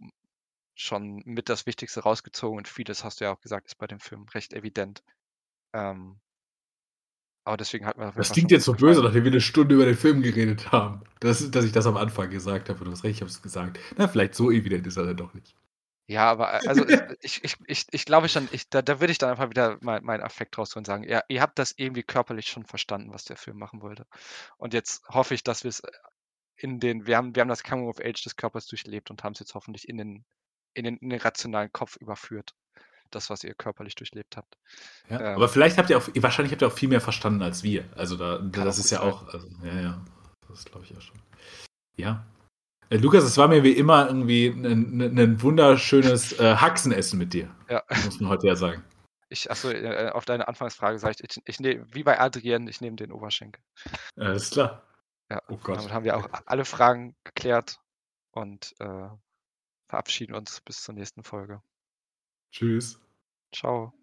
schon 0.76 1.22
mit 1.26 1.50
das 1.50 1.66
Wichtigste 1.66 2.02
rausgezogen 2.02 2.58
und 2.58 2.68
vieles, 2.68 3.04
hast 3.04 3.20
du 3.20 3.26
ja 3.26 3.34
auch 3.34 3.42
gesagt, 3.42 3.68
ist 3.68 3.78
bei 3.78 3.88
dem 3.88 4.00
Film 4.00 4.26
recht 4.34 4.54
evident. 4.54 5.04
Ähm, 5.74 6.20
aber 7.46 7.58
deswegen 7.58 7.86
hat 7.86 7.98
man. 7.98 8.14
Das 8.16 8.32
klingt 8.32 8.52
jetzt 8.52 8.66
so 8.66 8.74
böse, 8.74 9.02
nachdem 9.02 9.24
wir 9.24 9.32
eine 9.32 9.42
Stunde 9.42 9.76
über 9.76 9.86
den 9.86 9.96
Film 9.96 10.22
geredet 10.22 10.72
haben. 10.72 11.02
Das, 11.20 11.50
dass 11.52 11.66
ich 11.66 11.72
das 11.72 11.88
am 11.88 11.98
Anfang 11.98 12.30
gesagt 12.30 12.70
habe. 12.70 12.86
Du 12.86 12.92
hast 12.92 13.04
recht, 13.04 13.16
ich 13.16 13.22
habe 13.22 13.32
es 13.32 13.42
gesagt. 13.42 13.80
Na, 13.98 14.08
vielleicht 14.08 14.36
so 14.36 14.52
evident 14.52 14.86
ist 14.86 14.98
er 14.98 15.06
dann 15.06 15.18
doch 15.18 15.34
nicht. 15.34 15.56
Ja, 16.10 16.32
aber 16.32 16.68
also 16.68 16.86
ich, 17.22 17.44
ich, 17.44 17.56
ich, 17.68 17.86
ich 17.92 18.06
glaube 18.06 18.30
schon, 18.30 18.50
ich, 18.52 18.68
da, 18.68 18.82
da 18.82 19.00
würde 19.00 19.12
ich 19.12 19.20
dann 19.20 19.30
einfach 19.30 19.52
wieder 19.52 19.78
meinen 19.82 20.04
mein 20.04 20.22
Affekt 20.24 20.58
rausholen 20.58 20.82
und 20.82 20.88
sagen, 20.88 21.04
ja, 21.04 21.22
ihr 21.28 21.40
habt 21.40 21.60
das 21.60 21.76
irgendwie 21.78 22.02
körperlich 22.02 22.48
schon 22.48 22.66
verstanden, 22.66 23.14
was 23.14 23.26
der 23.26 23.38
Film 23.38 23.60
machen 23.60 23.84
wollte. 23.84 24.08
Und 24.58 24.74
jetzt 24.74 25.08
hoffe 25.08 25.36
ich, 25.36 25.44
dass 25.44 25.64
wir 25.64 25.70
es 25.70 25.82
äh, 25.82 25.92
in 26.56 26.80
den, 26.80 27.06
wir 27.06 27.16
haben, 27.16 27.36
wir 27.36 27.42
haben 27.42 27.48
das 27.48 27.64
Coming 27.64 27.88
of 27.88 28.00
Age 28.00 28.24
des 28.24 28.36
Körpers 28.36 28.66
durchlebt 28.66 29.12
und 29.12 29.24
haben 29.24 29.34
es 29.34 29.40
jetzt 29.40 29.54
hoffentlich 29.54 29.88
in 29.88 29.98
den, 29.98 30.26
in 30.74 30.84
den, 30.84 30.98
in 30.98 31.12
den 31.12 31.20
rationalen 31.20 31.72
Kopf 31.72 31.96
überführt. 31.98 32.56
Das, 33.12 33.30
was 33.30 33.44
ihr 33.44 33.56
körperlich 33.56 33.96
durchlebt 33.96 34.38
habt. 34.38 34.56
Ja, 35.10 35.20
ähm, 35.20 35.36
aber 35.36 35.50
vielleicht 35.50 35.80
habt 35.80 35.90
ihr 35.90 35.98
auch, 35.98 36.08
wahrscheinlich 36.16 36.52
habt 36.52 36.62
ihr 36.62 36.68
auch 36.68 36.78
viel 36.78 36.90
mehr 36.90 37.02
verstanden 37.02 37.42
als 37.42 37.64
wir. 37.64 37.86
Also 37.96 38.18
da, 38.18 38.38
das 38.38 38.78
ist 38.78 38.92
ja 38.92 39.00
sein. 39.00 39.08
auch, 39.08 39.28
also, 39.34 39.48
ja, 39.64 39.80
ja. 39.80 40.06
das 40.48 40.66
glaube 40.66 40.86
ich 40.86 40.96
auch 40.96 41.02
schon. 41.02 41.20
Ja. 41.98 42.26
Äh, 42.90 42.98
Lukas, 42.98 43.24
es 43.24 43.38
war 43.38 43.48
mir 43.48 43.64
wie 43.64 43.72
immer 43.72 44.08
irgendwie 44.08 44.48
ein, 44.48 45.02
ein 45.02 45.42
wunderschönes 45.42 46.40
äh, 46.40 46.56
Haxenessen 46.56 47.20
mit 47.20 47.34
dir. 47.34 47.54
Ja. 47.70 47.84
Muss 48.06 48.20
man 48.20 48.30
heute 48.30 48.48
ja 48.48 48.56
sagen. 48.56 48.84
Ich, 49.30 49.50
achso, 49.52 49.70
äh, 49.70 50.10
auf 50.10 50.26
deine 50.26 50.48
Anfangsfrage 50.48 50.98
sage 50.98 51.16
ich, 51.20 51.38
ich, 51.38 51.42
ich 51.46 51.60
nehme, 51.60 51.86
wie 51.94 52.04
bei 52.04 52.20
Adrien, 52.20 52.68
ich 52.68 52.82
nehme 52.82 52.96
den 52.96 53.12
Oberschenkel. 53.12 53.62
Alles 54.16 54.50
klar. 54.50 54.84
Ja, 55.30 55.42
Oh 55.48 55.58
Gott. 55.58 55.78
damit 55.78 55.94
haben 55.94 56.04
wir 56.04 56.18
auch 56.18 56.28
alle 56.48 56.66
Fragen 56.66 57.16
geklärt 57.24 57.80
und 58.32 58.74
äh, 58.80 59.10
verabschieden 59.88 60.34
uns 60.34 60.62
bis 60.62 60.82
zur 60.82 60.96
nächsten 60.96 61.24
Folge. 61.24 61.62
Tschüss. 62.52 63.00
Ciao. 63.54 63.94